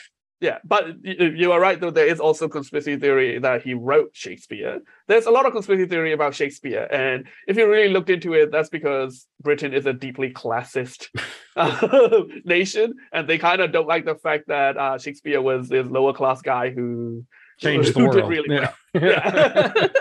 but 0.63 1.03
you 1.03 1.51
are 1.51 1.59
right 1.59 1.79
though. 1.79 1.91
There 1.91 2.07
is 2.07 2.19
also 2.19 2.47
conspiracy 2.47 2.97
theory 2.97 3.39
that 3.39 3.61
he 3.61 3.73
wrote 3.73 4.09
Shakespeare. 4.13 4.81
There's 5.07 5.27
a 5.27 5.31
lot 5.31 5.45
of 5.45 5.53
conspiracy 5.53 5.85
theory 5.85 6.13
about 6.13 6.33
Shakespeare, 6.33 6.87
and 6.91 7.27
if 7.47 7.57
you 7.57 7.69
really 7.69 7.93
looked 7.93 8.09
into 8.09 8.33
it, 8.33 8.51
that's 8.51 8.69
because 8.69 9.27
Britain 9.41 9.73
is 9.73 9.85
a 9.85 9.93
deeply 9.93 10.31
classist 10.31 11.07
uh, 11.55 12.23
nation, 12.45 12.95
and 13.13 13.27
they 13.27 13.37
kind 13.37 13.61
of 13.61 13.71
don't 13.71 13.87
like 13.87 14.05
the 14.05 14.15
fact 14.15 14.47
that 14.47 14.77
uh, 14.77 14.97
Shakespeare 14.97 15.41
was 15.41 15.69
this 15.69 15.87
lower 15.87 16.13
class 16.13 16.41
guy 16.41 16.71
who 16.71 17.25
Changed 17.59 17.93
the 17.93 17.99
who 17.99 18.11
did 18.11 18.15
world. 18.15 18.29
really 18.29 18.55
yeah. 18.55 18.73
well. 18.93 19.89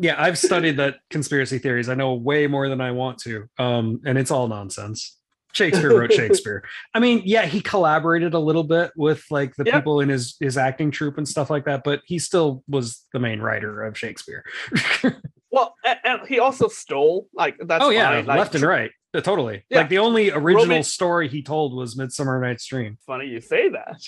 Yeah. 0.00 0.08
yeah, 0.14 0.14
I've 0.18 0.36
studied 0.36 0.76
that 0.78 0.96
conspiracy 1.08 1.58
theories. 1.58 1.88
I 1.88 1.94
know 1.94 2.14
way 2.14 2.48
more 2.48 2.68
than 2.68 2.80
I 2.80 2.90
want 2.90 3.18
to. 3.18 3.48
Um, 3.58 4.00
and 4.04 4.18
it's 4.18 4.32
all 4.32 4.48
nonsense. 4.48 5.16
Shakespeare 5.52 5.98
wrote 5.98 6.12
Shakespeare. 6.14 6.64
I 6.94 6.98
mean, 7.00 7.22
yeah, 7.24 7.46
he 7.46 7.60
collaborated 7.60 8.34
a 8.34 8.38
little 8.38 8.64
bit 8.64 8.90
with 8.96 9.24
like 9.30 9.54
the 9.56 9.64
Yeah. 9.66 9.76
people 9.78 10.00
in 10.00 10.08
his 10.08 10.36
his 10.40 10.56
acting 10.56 10.90
troupe 10.90 11.18
and 11.18 11.28
stuff 11.28 11.50
like 11.50 11.64
that, 11.66 11.82
but 11.84 12.00
he 12.06 12.18
still 12.18 12.62
was 12.68 13.06
the 13.12 13.18
main 13.18 13.40
writer 13.40 13.82
of 13.82 13.96
Shakespeare. 13.98 14.44
well, 15.52 15.74
and, 15.84 15.98
and 16.04 16.20
he 16.26 16.40
also 16.40 16.66
stole 16.66 17.28
like 17.34 17.56
that's 17.60 17.84
oh 17.84 17.90
yeah, 17.90 18.10
fine. 18.10 18.26
Like, 18.26 18.38
left 18.38 18.54
and 18.54 18.64
right. 18.64 18.90
Uh, 19.14 19.20
totally. 19.20 19.62
Yeah. 19.68 19.80
Like 19.80 19.90
the 19.90 19.98
only 19.98 20.30
original 20.30 20.64
Roman- 20.64 20.82
story 20.82 21.28
he 21.28 21.42
told 21.42 21.74
was 21.74 21.96
Midsummer 21.96 22.40
Night's 22.40 22.66
Dream. 22.66 22.96
funny 23.06 23.26
you 23.26 23.42
say 23.42 23.68
that. 23.68 24.00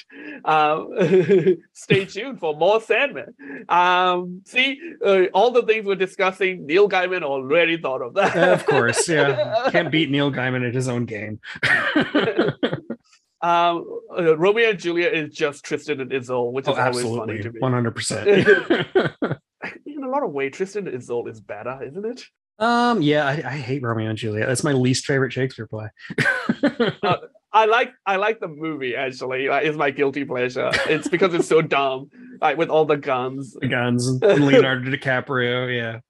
Um, 0.47 1.59
stay 1.75 2.07
tuned 2.07 2.41
for 2.41 2.57
more 2.57 2.81
Sandman. 2.81 3.35
Um, 3.69 4.41
see, 4.47 4.81
uh, 5.05 5.25
all 5.35 5.51
the 5.51 5.62
things 5.65 5.85
we're 5.85 5.97
discussing, 5.97 6.65
Neil 6.65 6.89
Gaiman 6.89 7.23
already 7.23 7.77
thought 7.77 8.01
of 8.01 8.15
that. 8.15 8.35
Uh, 8.35 8.53
of 8.53 8.65
course, 8.65 9.07
yeah. 9.07 9.69
Can't 9.71 9.91
beat 9.91 10.11
Neil 10.11 10.33
Gaiman 10.33 10.66
at 10.66 10.75
his 10.75 10.89
own 10.89 11.05
game. 11.05 11.39
um, 13.43 13.85
uh, 14.16 14.39
Romeo 14.39 14.71
and 14.71 14.79
Juliet 14.79 15.12
is 15.12 15.35
just 15.35 15.66
Tristan 15.66 16.01
and 16.01 16.11
Isolde, 16.11 16.55
which 16.55 16.66
oh, 16.66 16.73
is 16.73 16.79
always 16.79 17.19
funny 17.19 17.43
to 17.43 17.53
me. 17.53 17.61
One 17.61 17.73
hundred 17.73 17.95
percent. 17.95 18.47
In 19.86 20.05
a 20.05 20.09
lot 20.09 20.23
of 20.23 20.32
ways, 20.32 20.53
Tristan 20.53 20.86
Isolde 20.86 21.28
is 21.28 21.41
better, 21.41 21.81
isn't 21.82 22.05
it? 22.05 22.24
Um, 22.59 23.03
yeah, 23.03 23.27
I, 23.27 23.32
I 23.32 23.57
hate 23.57 23.82
Romeo 23.82 24.11
and 24.11 24.19
Juliet. 24.19 24.47
That's 24.47 24.62
my 24.62 24.73
least 24.73 25.07
favorite 25.07 25.32
Shakespeare 25.32 25.66
play. 25.66 25.89
I 27.53 27.66
like 27.66 27.93
I 28.05 28.16
like 28.16 28.41
the 28.41 28.49
movie 28.49 28.97
actually. 28.97 29.49
Like, 29.49 29.65
it's 29.65 29.77
my 29.77 29.91
guilty 29.91 30.24
pleasure. 30.24 30.70
It's 30.89 31.09
because 31.09 31.35
it's 31.35 31.47
so 31.47 31.62
dumb, 31.62 32.11
like 32.41 32.57
with 32.57 32.69
all 32.69 32.85
the 32.85 32.97
guns. 32.97 33.55
the 33.55 33.69
guns 33.69 34.07
and 34.09 34.45
Leonardo 34.45 34.91
DiCaprio, 34.91 35.73
yeah. 35.73 36.01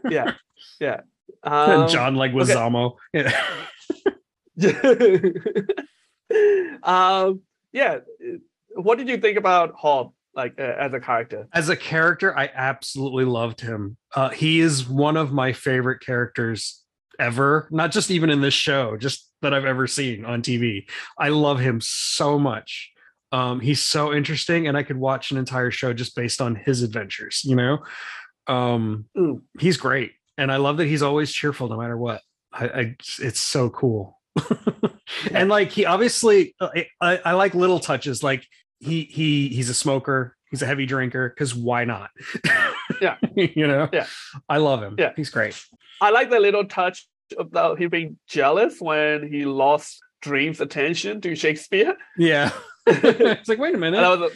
Yeah, 0.10 0.32
yeah. 0.80 1.00
Um, 1.44 1.82
and 1.82 1.90
John 1.90 2.16
Leguizamo. 2.16 2.96
Yeah. 3.12 3.32
um, 6.82 7.42
yeah. 7.72 7.98
What 8.74 8.98
did 8.98 9.08
you 9.08 9.18
think 9.18 9.38
about 9.38 9.74
Hob, 9.74 10.12
like 10.34 10.54
uh, 10.58 10.62
as 10.62 10.92
a 10.94 11.00
character? 11.00 11.48
As 11.52 11.68
a 11.68 11.76
character, 11.76 12.36
I 12.38 12.50
absolutely 12.54 13.24
loved 13.24 13.60
him. 13.60 13.96
Uh, 14.14 14.30
he 14.30 14.60
is 14.60 14.88
one 14.88 15.16
of 15.16 15.32
my 15.32 15.52
favorite 15.52 16.00
characters 16.00 16.82
ever, 17.18 17.68
not 17.70 17.92
just 17.92 18.10
even 18.10 18.30
in 18.30 18.40
this 18.40 18.54
show, 18.54 18.96
just 18.96 19.30
that 19.42 19.52
I've 19.54 19.64
ever 19.64 19.86
seen 19.86 20.24
on 20.24 20.42
TV. 20.42 20.86
I 21.18 21.28
love 21.30 21.58
him 21.60 21.80
so 21.82 22.38
much. 22.38 22.90
Um, 23.32 23.60
he's 23.60 23.82
so 23.82 24.12
interesting, 24.12 24.66
and 24.66 24.76
I 24.76 24.82
could 24.82 24.96
watch 24.96 25.30
an 25.30 25.38
entire 25.38 25.70
show 25.70 25.92
just 25.92 26.16
based 26.16 26.40
on 26.40 26.56
his 26.56 26.82
adventures, 26.82 27.42
you 27.44 27.54
know? 27.56 27.78
Um, 28.46 29.06
Mm. 29.16 29.42
he's 29.60 29.76
great. 29.76 30.12
And 30.36 30.50
I 30.50 30.56
love 30.56 30.78
that 30.78 30.86
he's 30.86 31.02
always 31.02 31.32
cheerful 31.32 31.68
no 31.68 31.76
matter 31.76 31.96
what. 31.96 32.22
I, 32.52 32.64
I 32.66 32.96
it's 33.20 33.38
so 33.38 33.70
cool. 33.70 34.18
and 35.32 35.48
like 35.48 35.70
he 35.70 35.84
obviously 35.84 36.54
I, 36.60 36.86
I, 37.00 37.16
I 37.26 37.32
like 37.34 37.54
little 37.54 37.78
touches 37.78 38.22
like 38.22 38.44
he 38.80 39.04
he 39.04 39.48
he's 39.48 39.68
a 39.68 39.74
smoker 39.74 40.36
he's 40.50 40.62
a 40.62 40.66
heavy 40.66 40.86
drinker 40.86 41.28
because 41.28 41.54
why 41.54 41.84
not 41.84 42.10
Yeah. 43.00 43.16
you 43.36 43.66
know 43.66 43.88
Yeah. 43.92 44.06
i 44.48 44.56
love 44.58 44.82
him 44.82 44.96
Yeah. 44.98 45.12
he's 45.16 45.30
great 45.30 45.62
I 46.02 46.10
like 46.10 46.30
the 46.30 46.40
little 46.40 46.64
touch 46.64 47.06
about 47.38 47.78
him 47.78 47.90
being 47.90 48.18
jealous 48.26 48.80
when 48.80 49.30
he 49.30 49.44
lost 49.44 50.00
Dream's 50.22 50.60
attention 50.60 51.20
to 51.20 51.34
Shakespeare. 51.36 51.94
yeah 52.16 52.50
it's 52.86 53.48
like 53.48 53.58
wait 53.58 53.74
a 53.74 53.78
minute 53.78 54.02
I 54.02 54.14
was, 54.16 54.32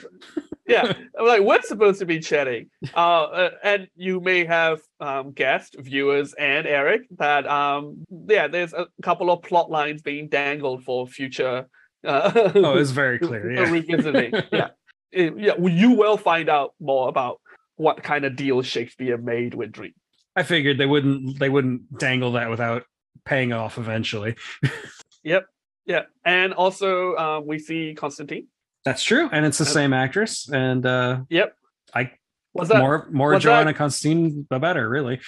yeah, 0.67 0.95
I'm 1.19 1.27
like, 1.27 1.43
we're 1.43 1.61
supposed 1.61 1.99
to 1.99 2.07
be 2.07 2.21
chatting. 2.21 2.71
Uh, 2.97 3.25
uh, 3.25 3.51
and 3.63 3.87
you 3.97 4.19
may 4.21 4.47
have 4.47 4.81
um, 4.99 5.33
guessed, 5.33 5.77
viewers 5.79 6.33
and 6.35 6.67
Eric, 6.67 7.03
that 7.19 7.47
um, 7.47 8.07
yeah, 8.29 8.49
there's 8.49 8.73
a 8.73 8.87
couple 9.03 9.31
of 9.31 9.43
plot 9.43 9.71
lines 9.71 10.01
being 10.01 10.29
dangled 10.29 10.83
for 10.85 11.07
future. 11.07 11.69
Uh, 12.05 12.51
oh 12.57 12.77
it's 12.77 12.91
very 13.05 13.19
clear 13.19 13.51
yeah 13.53 13.71
revisiting. 13.71 14.33
yeah, 14.53 14.69
It- 15.13 15.39
yeah. 15.39 15.53
well, 15.59 15.73
You 15.73 15.93
will 15.93 16.17
find 16.17 16.49
out 16.49 16.75
more 16.81 17.09
about 17.09 17.41
what 17.77 18.03
kind 18.03 18.25
of 18.25 18.37
deal 18.37 18.61
Shakespeare 18.63 19.17
made 19.17 19.55
with 19.55 19.73
Dream. 19.73 19.95
i 20.37 20.43
figured 20.43 20.79
they 20.79 20.87
wouldn't 20.87 21.39
they 21.39 21.49
wouldn't 21.49 21.99
dangle 21.99 22.33
that 22.33 22.51
without 22.51 22.83
paying 23.25 23.53
off 23.53 23.79
eventually 23.79 24.37
Yep. 25.25 25.47
Yeah, 25.87 26.03
and 26.25 26.53
also 26.55 27.15
um, 27.17 27.47
we 27.47 27.59
see 27.59 27.95
Constantine. 27.95 28.47
that's 28.85 29.03
true 29.03 29.29
and 29.33 29.45
it's 29.47 29.59
the 29.59 29.65
same 29.65 29.93
actress 29.93 30.49
and 30.51 30.85
uh 30.87 31.21
Yep. 31.31 31.55
I- 31.95 32.13
was 32.53 32.69
that 32.69 32.79
more 32.79 33.09
more 33.11 33.31
was 33.35 33.43
joanna 33.43 33.67
that- 33.73 33.77
constantine 33.77 34.47
the 34.51 34.59
better 34.61 34.89
really 34.89 35.21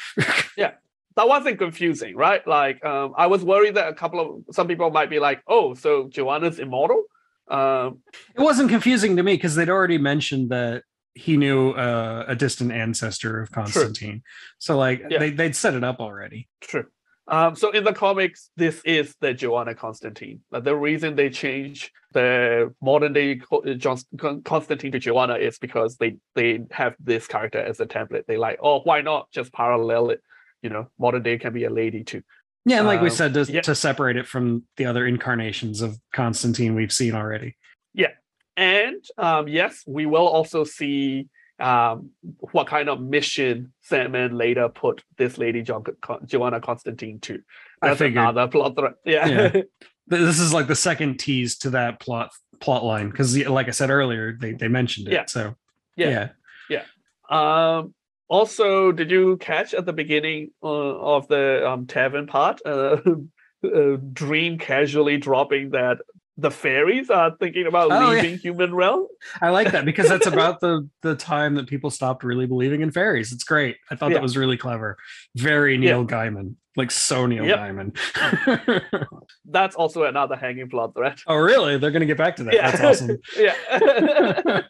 that 1.16 1.28
wasn't 1.28 1.58
confusing, 1.58 2.14
right? 2.16 2.46
Like, 2.46 2.84
um, 2.84 3.14
I 3.16 3.26
was 3.26 3.42
worried 3.44 3.74
that 3.76 3.88
a 3.88 3.94
couple 3.94 4.20
of 4.48 4.54
some 4.54 4.68
people 4.68 4.90
might 4.90 5.10
be 5.10 5.18
like, 5.18 5.42
"Oh, 5.46 5.74
so 5.74 6.08
Joanna's 6.08 6.58
immortal." 6.58 7.04
Um, 7.48 8.00
It 8.34 8.40
wasn't 8.40 8.70
confusing 8.70 9.16
to 9.16 9.22
me 9.22 9.34
because 9.34 9.54
they'd 9.54 9.68
already 9.70 9.98
mentioned 9.98 10.50
that 10.50 10.82
he 11.14 11.36
knew 11.36 11.70
uh, 11.70 12.24
a 12.28 12.34
distant 12.34 12.72
ancestor 12.72 13.40
of 13.40 13.50
Constantine. 13.50 14.22
So 14.58 14.76
like 14.76 15.02
Yeah. 15.08 15.18
they 15.18 15.30
they'd 15.30 15.56
set 15.56 15.74
it 15.74 15.84
up 15.84 16.00
already. 16.00 16.48
true. 16.60 16.86
Um, 17.28 17.56
so 17.56 17.70
in 17.72 17.82
the 17.82 17.92
comics, 17.92 18.50
this 18.56 18.80
is 18.84 19.16
the 19.20 19.34
Joanna 19.34 19.74
Constantine. 19.74 20.42
But 20.50 20.62
the 20.62 20.76
reason 20.76 21.16
they 21.16 21.28
change 21.30 21.90
the 22.12 22.72
modern 22.80 23.12
day 23.14 23.40
uh, 23.50 23.74
John- 23.74 24.42
Constantine 24.44 24.92
to 24.92 25.00
Joanna 25.00 25.34
is 25.34 25.58
because 25.58 25.96
they 25.96 26.18
they 26.34 26.60
have 26.70 26.94
this 27.00 27.26
character 27.26 27.58
as 27.58 27.80
a 27.80 27.86
template. 27.86 28.26
They 28.26 28.36
like, 28.36 28.58
oh, 28.62 28.80
why 28.84 29.00
not 29.00 29.30
just 29.32 29.52
parallel 29.52 30.10
it? 30.10 30.20
You 30.62 30.70
know, 30.70 30.88
modern 30.98 31.22
day 31.22 31.38
can 31.38 31.52
be 31.52 31.64
a 31.64 31.70
lady 31.70 32.04
too. 32.04 32.22
Yeah, 32.64 32.78
and 32.78 32.86
like 32.86 33.00
we 33.00 33.08
Um, 33.10 33.14
said, 33.14 33.34
to, 33.34 33.42
yeah. 33.44 33.60
to 33.62 33.74
separate 33.74 34.16
it 34.16 34.26
from 34.26 34.64
the 34.76 34.86
other 34.86 35.06
incarnations 35.06 35.80
of 35.82 35.98
Constantine 36.12 36.74
we've 36.74 36.92
seen 36.92 37.14
already. 37.14 37.56
Yeah 37.94 38.08
and 38.56 39.04
um, 39.18 39.46
yes, 39.48 39.84
we 39.86 40.06
will 40.06 40.26
also 40.26 40.64
see 40.64 41.28
um, 41.60 42.10
what 42.52 42.66
kind 42.66 42.88
of 42.88 43.00
mission 43.00 43.72
Sandman 43.82 44.36
later 44.36 44.68
put 44.70 45.02
this 45.18 45.36
lady 45.38 45.60
jo- 45.62 45.84
Con- 46.00 46.26
Joanna 46.26 46.60
Constantine 46.60 47.20
to. 47.20 47.42
I 47.82 47.88
That's 47.88 47.98
figured. 47.98 48.22
another 48.22 48.48
plot 48.48 48.74
thread. 48.76 48.94
Yeah. 49.04 49.26
Yeah. 49.28 49.62
This 50.08 50.38
is 50.38 50.54
like 50.54 50.68
the 50.68 50.76
second 50.76 51.18
tease 51.18 51.58
to 51.58 51.70
that 51.70 51.98
plot 52.00 52.30
plot 52.60 52.84
line 52.84 53.10
because, 53.10 53.36
like 53.48 53.66
I 53.68 53.72
said 53.72 53.90
earlier, 53.90 54.36
they 54.40 54.52
they 54.52 54.68
mentioned 54.68 55.08
it. 55.08 55.12
Yeah. 55.14 55.24
So 55.26 55.56
Yeah. 55.96 56.28
yeah, 56.70 56.82
um, 57.28 57.92
also, 58.28 58.92
did 58.92 59.10
you 59.10 59.36
catch 59.38 59.74
at 59.74 59.86
the 59.86 59.92
beginning 59.92 60.50
uh, 60.62 60.66
of 60.66 61.28
the 61.28 61.68
um, 61.68 61.86
tavern 61.86 62.26
part, 62.26 62.60
uh, 62.66 62.98
uh, 63.64 63.96
Dream 64.12 64.58
casually 64.58 65.16
dropping 65.18 65.70
that 65.70 65.98
the 66.38 66.50
fairies 66.50 67.08
are 67.08 67.34
thinking 67.40 67.66
about 67.66 67.90
Oh, 67.90 68.10
yeah. 68.12 68.20
leaving 68.20 68.38
human 68.38 68.74
realm? 68.74 69.06
I 69.40 69.48
like 69.50 69.72
that 69.72 69.84
because 69.86 70.08
that's 70.08 70.26
about 70.26 70.60
the 70.60 70.86
the 71.02 71.14
time 71.16 71.54
that 71.54 71.66
people 71.66 71.88
stopped 71.90 72.22
really 72.24 72.46
believing 72.46 72.82
in 72.82 72.90
fairies. 72.90 73.32
It's 73.32 73.44
great. 73.44 73.76
I 73.90 73.96
thought 73.96 74.10
Yeah. 74.10 74.14
that 74.18 74.22
was 74.22 74.36
really 74.36 74.58
clever. 74.58 74.98
Very 75.34 75.78
Neil 75.78 76.04
Gaiman, 76.06 76.56
like 76.76 76.90
so 76.90 77.24
Neil 77.26 77.46
Yep. 77.46 77.58
Gaiman. 77.58 79.08
That's 79.46 79.76
also 79.76 80.02
another 80.04 80.36
hanging 80.36 80.68
plot 80.68 80.92
thread. 80.94 81.18
oh, 81.26 81.36
really? 81.36 81.78
They're 81.78 81.90
gonna 81.90 82.04
get 82.04 82.18
back 82.18 82.36
to 82.36 82.44
that. 82.44 82.52
Yeah. 82.54 82.70
That's 82.70 83.02
awesome. 83.02 83.18
yeah. 83.38 84.62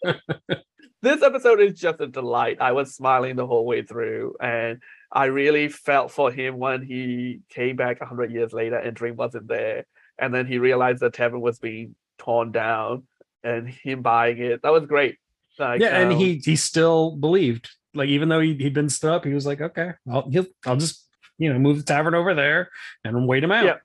This 1.07 1.23
episode 1.23 1.61
is 1.61 1.79
just 1.79 2.01
a 2.01 2.07
delight. 2.07 2.59
I 2.61 2.73
was 2.73 2.95
smiling 2.95 3.37
the 3.37 3.47
whole 3.47 3.65
way 3.65 3.83
through, 3.83 4.37
and 4.41 4.81
I 5.11 5.27
really 5.27 5.69
felt 5.69 6.11
for 6.11 6.31
him 6.31 6.59
when 6.59 6.83
he 6.83 7.41
came 7.49 7.77
back 7.77 8.01
a 8.01 8.07
hundred 8.07 8.33
years 8.33 8.53
later 8.53 8.77
and 8.77 8.95
Dream 8.95 9.17
wasn't 9.17 9.49
there, 9.49 9.87
and 10.19 10.35
then 10.35 10.47
he 10.47 10.59
realized 10.59 11.01
the 11.01 11.11
tavern 11.11 11.41
was 11.41 11.59
being 11.59 11.95
torn 12.19 12.53
down, 12.53 13.05
and 13.45 13.69
him 13.69 14.03
buying 14.03 14.39
it. 14.39 14.63
That 14.63 14.73
was 14.73 14.87
great. 14.87 15.17
Like, 15.59 15.81
yeah, 15.81 15.97
and 15.97 16.13
um, 16.13 16.19
he 16.19 16.41
he 16.45 16.57
still 16.57 17.17
believed. 17.17 17.71
Like 17.95 18.09
even 18.09 18.29
though 18.29 18.41
he, 18.41 18.55
he'd 18.55 18.75
been 18.75 18.91
stood 18.91 19.13
up, 19.13 19.25
he 19.25 19.33
was 19.33 19.47
like, 19.47 19.61
okay, 19.61 19.93
I'll 20.11 20.29
he'll, 20.29 20.47
I'll 20.67 20.77
just 20.77 21.07
you 21.39 21.53
know 21.53 21.59
move 21.59 21.79
the 21.79 21.85
tavern 21.85 22.15
over 22.15 22.35
there 22.35 22.71
and 23.05 23.27
wait 23.27 23.45
him 23.45 23.53
out. 23.53 23.81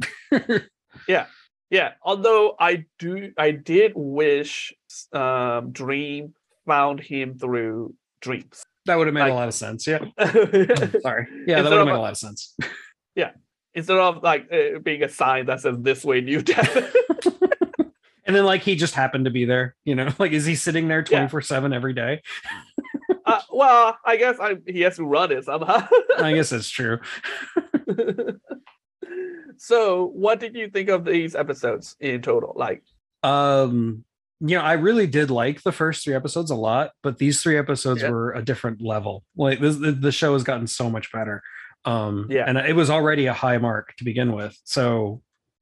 Yeah, 1.08 1.26
yeah, 1.70 1.92
although 2.04 2.56
I 2.60 2.86
do, 3.00 3.32
I 3.38 3.52
did 3.52 3.94
wish 3.96 4.74
um, 5.14 5.72
Dream 5.72 6.34
found 6.72 7.00
him 7.00 7.38
through 7.38 7.94
dreams. 8.22 8.64
that 8.86 8.96
would 8.98 9.08
have 9.08 9.14
made 9.14 9.22
Like- 9.22 9.32
a 9.32 9.36
lot 9.36 9.48
of 9.48 9.54
sense. 9.54 9.86
Yeah. 9.88 10.00
Sorry. 11.02 11.28
Yeah, 11.48 11.62
that 11.62 11.70
would 11.70 11.78
have 11.78 11.86
made 11.88 11.94
a- 11.94 12.00
lot 12.08 12.12
of 12.12 12.18
sense. 12.18 12.56
Yeah. 13.16 13.32
Instead 13.74 13.98
of 13.98 14.24
like 14.24 14.48
uh, 14.52 14.80
being 14.80 15.04
a 15.04 15.10
sign 15.10 15.46
that 15.48 15.60
says 15.62 15.76
this 15.80 16.04
way, 16.06 16.22
new 16.22 16.42
death. 16.42 16.96
And 18.28 18.36
then 18.36 18.46
like 18.46 18.62
he 18.62 18.76
just 18.76 18.94
happened 18.94 19.26
to 19.26 19.32
be 19.32 19.46
there, 19.46 19.76
you 19.84 19.96
know, 19.96 20.08
like 20.20 20.32
is 20.32 20.46
he 20.46 20.56
sitting 20.56 20.88
there 20.88 21.04
Yeah. 21.10 21.28
24-7 21.28 21.74
every 21.76 21.94
day? 21.94 22.22
uh, 23.26 23.42
well, 23.52 23.98
I 24.06 24.16
guess 24.16 24.38
I, 24.40 24.58
he 24.68 24.82
has 24.82 24.96
to 24.98 25.06
run 25.06 25.32
it 25.32 25.44
somehow. 25.44 25.86
I 26.20 26.32
guess 26.34 26.52
that's 26.52 26.70
true. 26.70 27.00
so, 29.58 30.06
what 30.14 30.40
did 30.40 30.56
you 30.56 30.70
think 30.70 30.90
of 30.90 31.04
these 31.06 31.36
episodes 31.36 31.96
in 32.00 32.22
total? 32.22 32.54
Like, 32.56 32.84
Um, 33.24 34.04
you 34.44 34.58
know, 34.58 34.64
I 34.64 34.74
really 34.74 35.08
did 35.08 35.30
like 35.30 35.62
the 35.62 35.72
first 35.72 36.04
three 36.04 36.16
episodes 36.16 36.50
a 36.52 36.56
lot, 36.56 36.92
but 37.04 37.18
these 37.20 37.42
three 37.42 37.58
episodes 37.58 38.02
Yeah. 38.02 38.10
were 38.10 38.32
a 38.34 38.44
different 38.44 38.82
level. 38.82 39.24
Like 39.36 39.60
this, 39.60 39.78
the, 39.78 40.12
show 40.12 40.34
has 40.34 40.44
gotten 40.44 40.66
so 40.68 40.90
much 40.90 41.12
better. 41.12 41.44
Um, 41.86 42.28
Yeah. 42.30 42.46
and 42.48 42.58
it 42.58 42.76
was 42.76 42.90
already 42.90 43.28
a 43.28 43.34
high 43.34 43.58
mark 43.60 43.94
to 43.98 44.04
begin 44.04 44.34
with. 44.34 44.58
So 44.64 45.22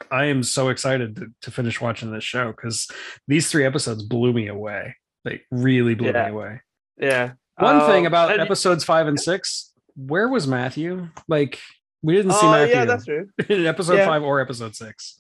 I 0.10 0.26
am 0.26 0.44
so 0.44 0.70
excited 0.70 1.16
to, 1.18 1.28
to 1.42 1.52
finish 1.52 1.82
watching 1.82 2.12
this 2.12 2.24
show 2.24 2.52
because 2.52 2.88
these 3.28 3.52
three 3.52 3.66
episodes 3.66 4.02
blew 4.04 4.32
me 4.34 4.48
away. 4.48 4.96
Like 5.26 5.46
really 5.52 5.96
blew 5.96 6.08
Yeah. 6.12 6.26
me 6.26 6.32
away. 6.32 6.62
yeah. 6.98 7.32
One 7.58 7.82
thing 7.88 8.06
Um, 8.06 8.08
about 8.08 8.32
and- 8.32 8.40
episodes 8.42 8.86
five 8.86 9.08
and 9.08 9.20
six, 9.20 9.74
where 9.98 10.30
was 10.30 10.48
Matthew? 10.48 11.10
Like 11.28 11.60
we 12.02 12.16
didn't 12.16 12.32
see 12.32 12.46
Oh, 12.46 12.52
Matthew 12.52 12.76
yeah, 12.76 12.86
that's 12.86 13.04
true. 13.06 13.28
in 13.50 13.66
episode 13.66 13.98
Yeah. 13.98 14.06
five 14.06 14.24
or 14.24 14.40
episode 14.40 14.74
six. 14.76 15.20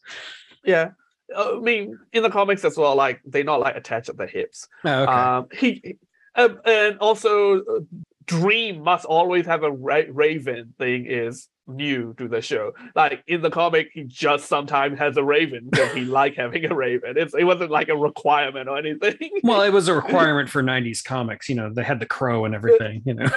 Yeah. 0.63 0.91
I 1.37 1.59
mean, 1.59 1.97
in 2.13 2.23
the 2.23 2.29
comics 2.29 2.63
as 2.65 2.77
well, 2.77 2.95
like 2.95 3.21
they're 3.25 3.43
not 3.43 3.59
like 3.59 3.75
attached 3.75 4.09
at 4.09 4.17
the 4.17 4.27
hips. 4.27 4.67
Oh, 4.85 5.03
okay. 5.03 5.11
Um, 5.11 5.47
he, 5.53 5.95
um, 6.35 6.59
and 6.65 6.97
also, 6.99 7.59
uh, 7.59 7.79
Dream 8.25 8.83
must 8.83 9.05
always 9.05 9.45
have 9.47 9.63
a 9.63 9.71
ra- 9.71 10.03
Raven 10.11 10.73
thing 10.77 11.07
is 11.07 11.47
new 11.65 12.13
to 12.19 12.27
the 12.27 12.41
show. 12.41 12.73
Like 12.95 13.23
in 13.27 13.41
the 13.41 13.49
comic, 13.49 13.89
he 13.91 14.03
just 14.03 14.45
sometimes 14.47 14.99
has 14.99 15.17
a 15.17 15.23
Raven 15.23 15.67
because 15.69 15.91
he 15.93 16.01
like 16.05 16.35
having 16.35 16.65
a 16.65 16.75
Raven. 16.75 17.15
It's, 17.17 17.33
it 17.33 17.43
wasn't 17.43 17.71
like 17.71 17.89
a 17.89 17.97
requirement 17.97 18.69
or 18.69 18.77
anything. 18.77 19.17
well, 19.43 19.63
it 19.63 19.71
was 19.73 19.87
a 19.87 19.93
requirement 20.03 20.47
for 20.49 20.61
90s 20.61 21.03
comics. 21.03 21.49
You 21.49 21.55
know, 21.55 21.73
they 21.73 21.83
had 21.83 21.99
the 21.99 22.05
crow 22.05 22.45
and 22.45 22.53
everything. 22.53 23.01
You 23.05 23.15
know, 23.15 23.27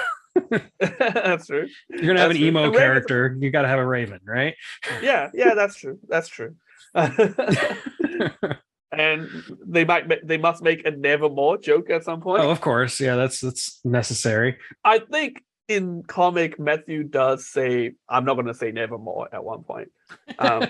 that's 0.79 1.47
true. 1.47 1.69
you're 1.89 2.01
gonna 2.07 2.21
have 2.21 2.29
That's 2.31 2.39
an 2.41 2.45
emo 2.45 2.65
Raven's- 2.65 2.79
character, 2.79 3.37
you 3.41 3.51
gotta 3.51 3.69
have 3.69 3.79
a 3.79 3.87
raven, 3.87 4.21
right? 4.27 4.55
Yeah, 5.03 5.31
yeah, 5.35 5.55
that's 5.55 5.77
true. 5.77 5.99
That's 6.09 6.29
true. 6.29 6.55
and 8.93 9.29
they 9.67 9.85
might 9.85 10.27
they 10.27 10.37
must 10.37 10.63
make 10.63 10.87
a 10.87 10.91
nevermore 10.91 11.59
joke 11.59 11.91
at 11.91 12.05
some 12.05 12.21
point. 12.21 12.43
oh, 12.43 12.51
of 12.51 12.61
course. 12.61 13.01
Yeah, 13.01 13.17
that's 13.17 13.41
that's 13.41 13.81
necessary. 13.85 14.59
I 14.85 14.99
think 14.99 15.43
in 15.69 16.03
comic 16.03 16.59
Matthew 16.59 17.05
does 17.05 17.47
say 17.49 17.93
I'm 18.09 18.25
not 18.25 18.35
going 18.35 18.47
to 18.47 18.55
say 18.55 18.73
nevermore 18.73 19.29
at 19.33 19.43
one 19.45 19.63
point, 19.63 19.91
um, 20.39 20.67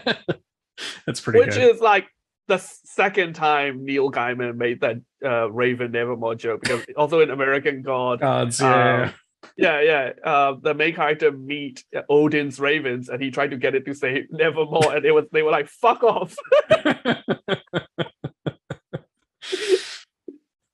that's 1.06 1.20
pretty 1.20 1.40
which 1.40 1.54
good. 1.54 1.74
is 1.74 1.80
like 1.80 2.06
the 2.48 2.58
second 2.58 3.34
time 3.34 3.84
Neil 3.84 4.10
Gaiman 4.10 4.56
made 4.56 4.80
that 4.80 4.96
uh, 5.24 5.50
Raven 5.50 5.92
Nevermore 5.92 6.34
joke 6.34 6.62
because 6.62 6.84
also 6.96 7.20
in 7.20 7.30
American 7.30 7.82
God, 7.82 8.20
Gods, 8.20 8.60
yeah, 8.60 9.04
um, 9.04 9.14
yeah, 9.56 9.80
yeah, 9.80 10.10
uh, 10.24 10.54
the 10.60 10.74
main 10.74 10.94
character 10.94 11.32
meet 11.32 11.84
Odin's 12.08 12.58
ravens 12.60 13.08
and 13.08 13.22
he 13.22 13.30
tried 13.30 13.50
to 13.50 13.56
get 13.56 13.74
it 13.74 13.84
to 13.86 13.94
say 13.94 14.26
Nevermore 14.30 14.96
and 14.96 15.04
it 15.04 15.12
was 15.12 15.26
they 15.32 15.42
were 15.42 15.50
like 15.50 15.68
fuck 15.68 16.02
off. 16.02 16.34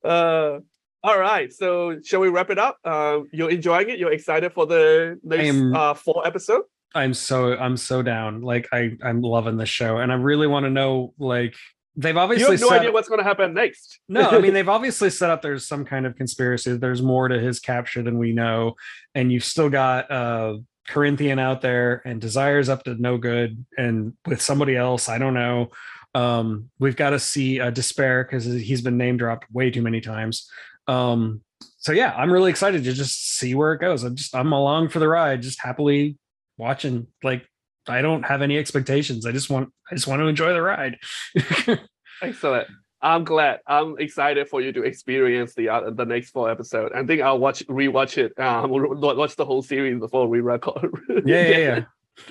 Uh, 0.04 0.60
all 1.02 1.18
right, 1.18 1.52
so 1.52 2.00
shall 2.02 2.20
we 2.20 2.28
wrap 2.28 2.50
it 2.50 2.58
up? 2.58 2.78
Uh, 2.82 3.20
you're 3.30 3.50
enjoying 3.50 3.90
it. 3.90 3.98
You're 3.98 4.12
excited 4.12 4.52
for 4.52 4.66
the 4.66 5.18
next 5.22 5.48
am- 5.48 5.74
uh, 5.74 5.94
four 5.94 6.26
episode. 6.26 6.62
I'm 6.94 7.12
so 7.12 7.54
I'm 7.56 7.76
so 7.76 8.00
down. 8.02 8.40
Like 8.40 8.68
I 8.72 8.92
I'm 9.02 9.20
loving 9.20 9.58
this 9.58 9.68
show, 9.68 9.98
and 9.98 10.10
I 10.10 10.14
really 10.14 10.46
want 10.46 10.64
to 10.64 10.70
know. 10.70 11.12
Like 11.18 11.54
they've 11.98 12.16
obviously 12.16 12.44
You 12.44 12.50
have 12.52 12.60
no 12.60 12.70
idea 12.70 12.92
what's 12.92 13.08
going 13.08 13.18
to 13.18 13.24
happen 13.24 13.52
next. 13.52 14.00
no, 14.08 14.30
I 14.30 14.38
mean 14.40 14.54
they've 14.54 14.68
obviously 14.68 15.10
set 15.10 15.30
up 15.30 15.42
there's 15.42 15.66
some 15.66 15.84
kind 15.84 16.06
of 16.06 16.16
conspiracy. 16.16 16.76
There's 16.76 17.02
more 17.02 17.28
to 17.28 17.38
his 17.38 17.60
capture 17.60 18.02
than 18.02 18.18
we 18.18 18.32
know, 18.32 18.76
and 19.14 19.30
you've 19.30 19.44
still 19.44 19.68
got 19.68 20.10
uh 20.10 20.58
Corinthian 20.88 21.38
out 21.38 21.60
there 21.60 22.00
and 22.06 22.20
Desire's 22.20 22.70
up 22.70 22.84
to 22.84 22.94
no 22.94 23.18
good, 23.18 23.64
and 23.76 24.14
with 24.26 24.40
somebody 24.40 24.76
else, 24.76 25.08
I 25.08 25.18
don't 25.18 25.34
know. 25.34 25.70
Um, 26.14 26.70
we've 26.78 26.96
got 26.96 27.10
to 27.10 27.18
see 27.18 27.60
uh, 27.60 27.70
Despair 27.70 28.24
because 28.24 28.46
he's 28.46 28.80
been 28.80 28.96
name 28.96 29.18
dropped 29.18 29.44
way 29.52 29.70
too 29.70 29.82
many 29.82 30.00
times. 30.00 30.50
Um, 30.86 31.42
so 31.76 31.92
yeah, 31.92 32.14
I'm 32.16 32.32
really 32.32 32.50
excited 32.50 32.84
to 32.84 32.92
just 32.92 33.36
see 33.36 33.54
where 33.54 33.72
it 33.72 33.80
goes. 33.80 34.04
I'm 34.04 34.16
just 34.16 34.34
I'm 34.34 34.52
along 34.52 34.88
for 34.88 34.98
the 34.98 35.08
ride, 35.08 35.42
just 35.42 35.60
happily 35.60 36.16
watching. 36.56 37.06
Like 37.22 37.46
I 37.88 38.02
don't 38.02 38.22
have 38.24 38.42
any 38.42 38.58
expectations. 38.58 39.26
I 39.26 39.32
just 39.32 39.50
want 39.50 39.72
I 39.90 39.94
just 39.94 40.06
want 40.06 40.20
to 40.20 40.26
enjoy 40.26 40.52
the 40.52 40.62
ride. 40.62 40.98
Excellent. 42.22 42.68
I'm 43.00 43.24
glad. 43.24 43.60
I'm 43.66 43.96
excited 43.98 44.48
for 44.48 44.60
you 44.60 44.72
to 44.72 44.82
experience 44.82 45.54
the 45.54 45.68
uh, 45.68 45.90
the 45.90 46.04
next 46.04 46.30
four 46.30 46.50
episode. 46.50 46.92
I 46.92 47.04
think 47.04 47.22
I'll 47.22 47.38
watch 47.38 47.64
rewatch 47.66 48.18
it. 48.18 48.38
Um, 48.38 48.70
watch 49.00 49.36
the 49.36 49.44
whole 49.44 49.62
series 49.62 49.98
before 50.00 50.26
we 50.26 50.40
record. 50.40 50.90
yeah, 51.24 51.48
yeah, 51.48 51.80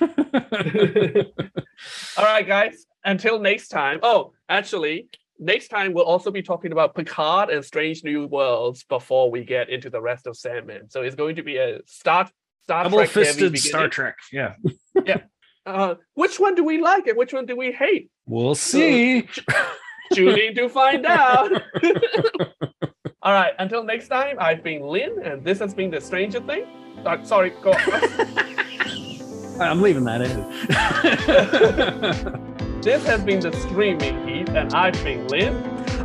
yeah. 0.00 1.22
All 2.18 2.24
right, 2.24 2.46
guys. 2.46 2.84
Until 3.04 3.38
next 3.38 3.68
time. 3.68 4.00
Oh, 4.02 4.32
actually, 4.50 5.08
next 5.38 5.68
time 5.68 5.94
we'll 5.94 6.04
also 6.04 6.30
be 6.30 6.42
talking 6.42 6.72
about 6.72 6.94
Picard 6.94 7.48
and 7.48 7.64
Strange 7.64 8.04
New 8.04 8.26
Worlds 8.26 8.84
before 8.84 9.30
we 9.30 9.44
get 9.44 9.70
into 9.70 9.88
the 9.88 10.02
rest 10.02 10.26
of 10.26 10.36
Sandman. 10.36 10.90
So 10.90 11.00
it's 11.00 11.14
going 11.14 11.36
to 11.36 11.42
be 11.42 11.56
a 11.56 11.80
start 11.86 12.30
Star 12.64 12.84
Double 12.84 12.98
Trek 12.98 13.08
fisted 13.08 13.58
Star 13.58 13.88
Trek. 13.88 14.16
Yeah. 14.30 14.56
Yeah. 15.06 15.22
Uh, 15.68 15.96
which 16.14 16.40
one 16.40 16.54
do 16.54 16.64
we 16.64 16.80
like 16.80 17.06
and 17.06 17.18
which 17.18 17.34
one 17.34 17.44
do 17.44 17.54
we 17.54 17.70
hate? 17.72 18.10
We'll 18.26 18.54
see. 18.54 19.28
Tune 20.14 20.38
in 20.38 20.54
to 20.54 20.70
find 20.70 21.04
out. 21.04 21.52
All 23.22 23.34
right. 23.34 23.52
Until 23.58 23.84
next 23.84 24.08
time, 24.08 24.36
I've 24.40 24.62
been 24.62 24.80
Lynn, 24.80 25.18
and 25.22 25.44
this 25.44 25.58
has 25.58 25.74
been 25.74 25.90
the 25.90 26.00
Stranger 26.00 26.40
Thing. 26.40 26.64
Uh, 27.04 27.22
sorry, 27.22 27.50
go. 27.62 27.72
I'm 29.60 29.82
leaving 29.82 30.04
that 30.04 30.22
in. 30.22 30.48
this 32.80 33.04
has 33.06 33.22
been 33.22 33.40
the 33.40 33.52
Streaming 33.52 34.26
Heat, 34.26 34.48
and 34.48 34.72
I've 34.72 34.94
been 35.04 35.26
Lynn. 35.28 35.54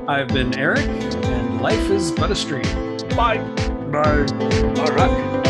I've 0.10 0.28
been 0.28 0.54
Eric, 0.60 0.86
and 0.88 1.62
life 1.62 1.90
is 1.90 2.12
but 2.12 2.30
a 2.32 2.36
stream. 2.36 2.64
Bye. 3.16 3.38
Bye. 3.92 4.26
All 4.78 4.92
right. 4.94 5.43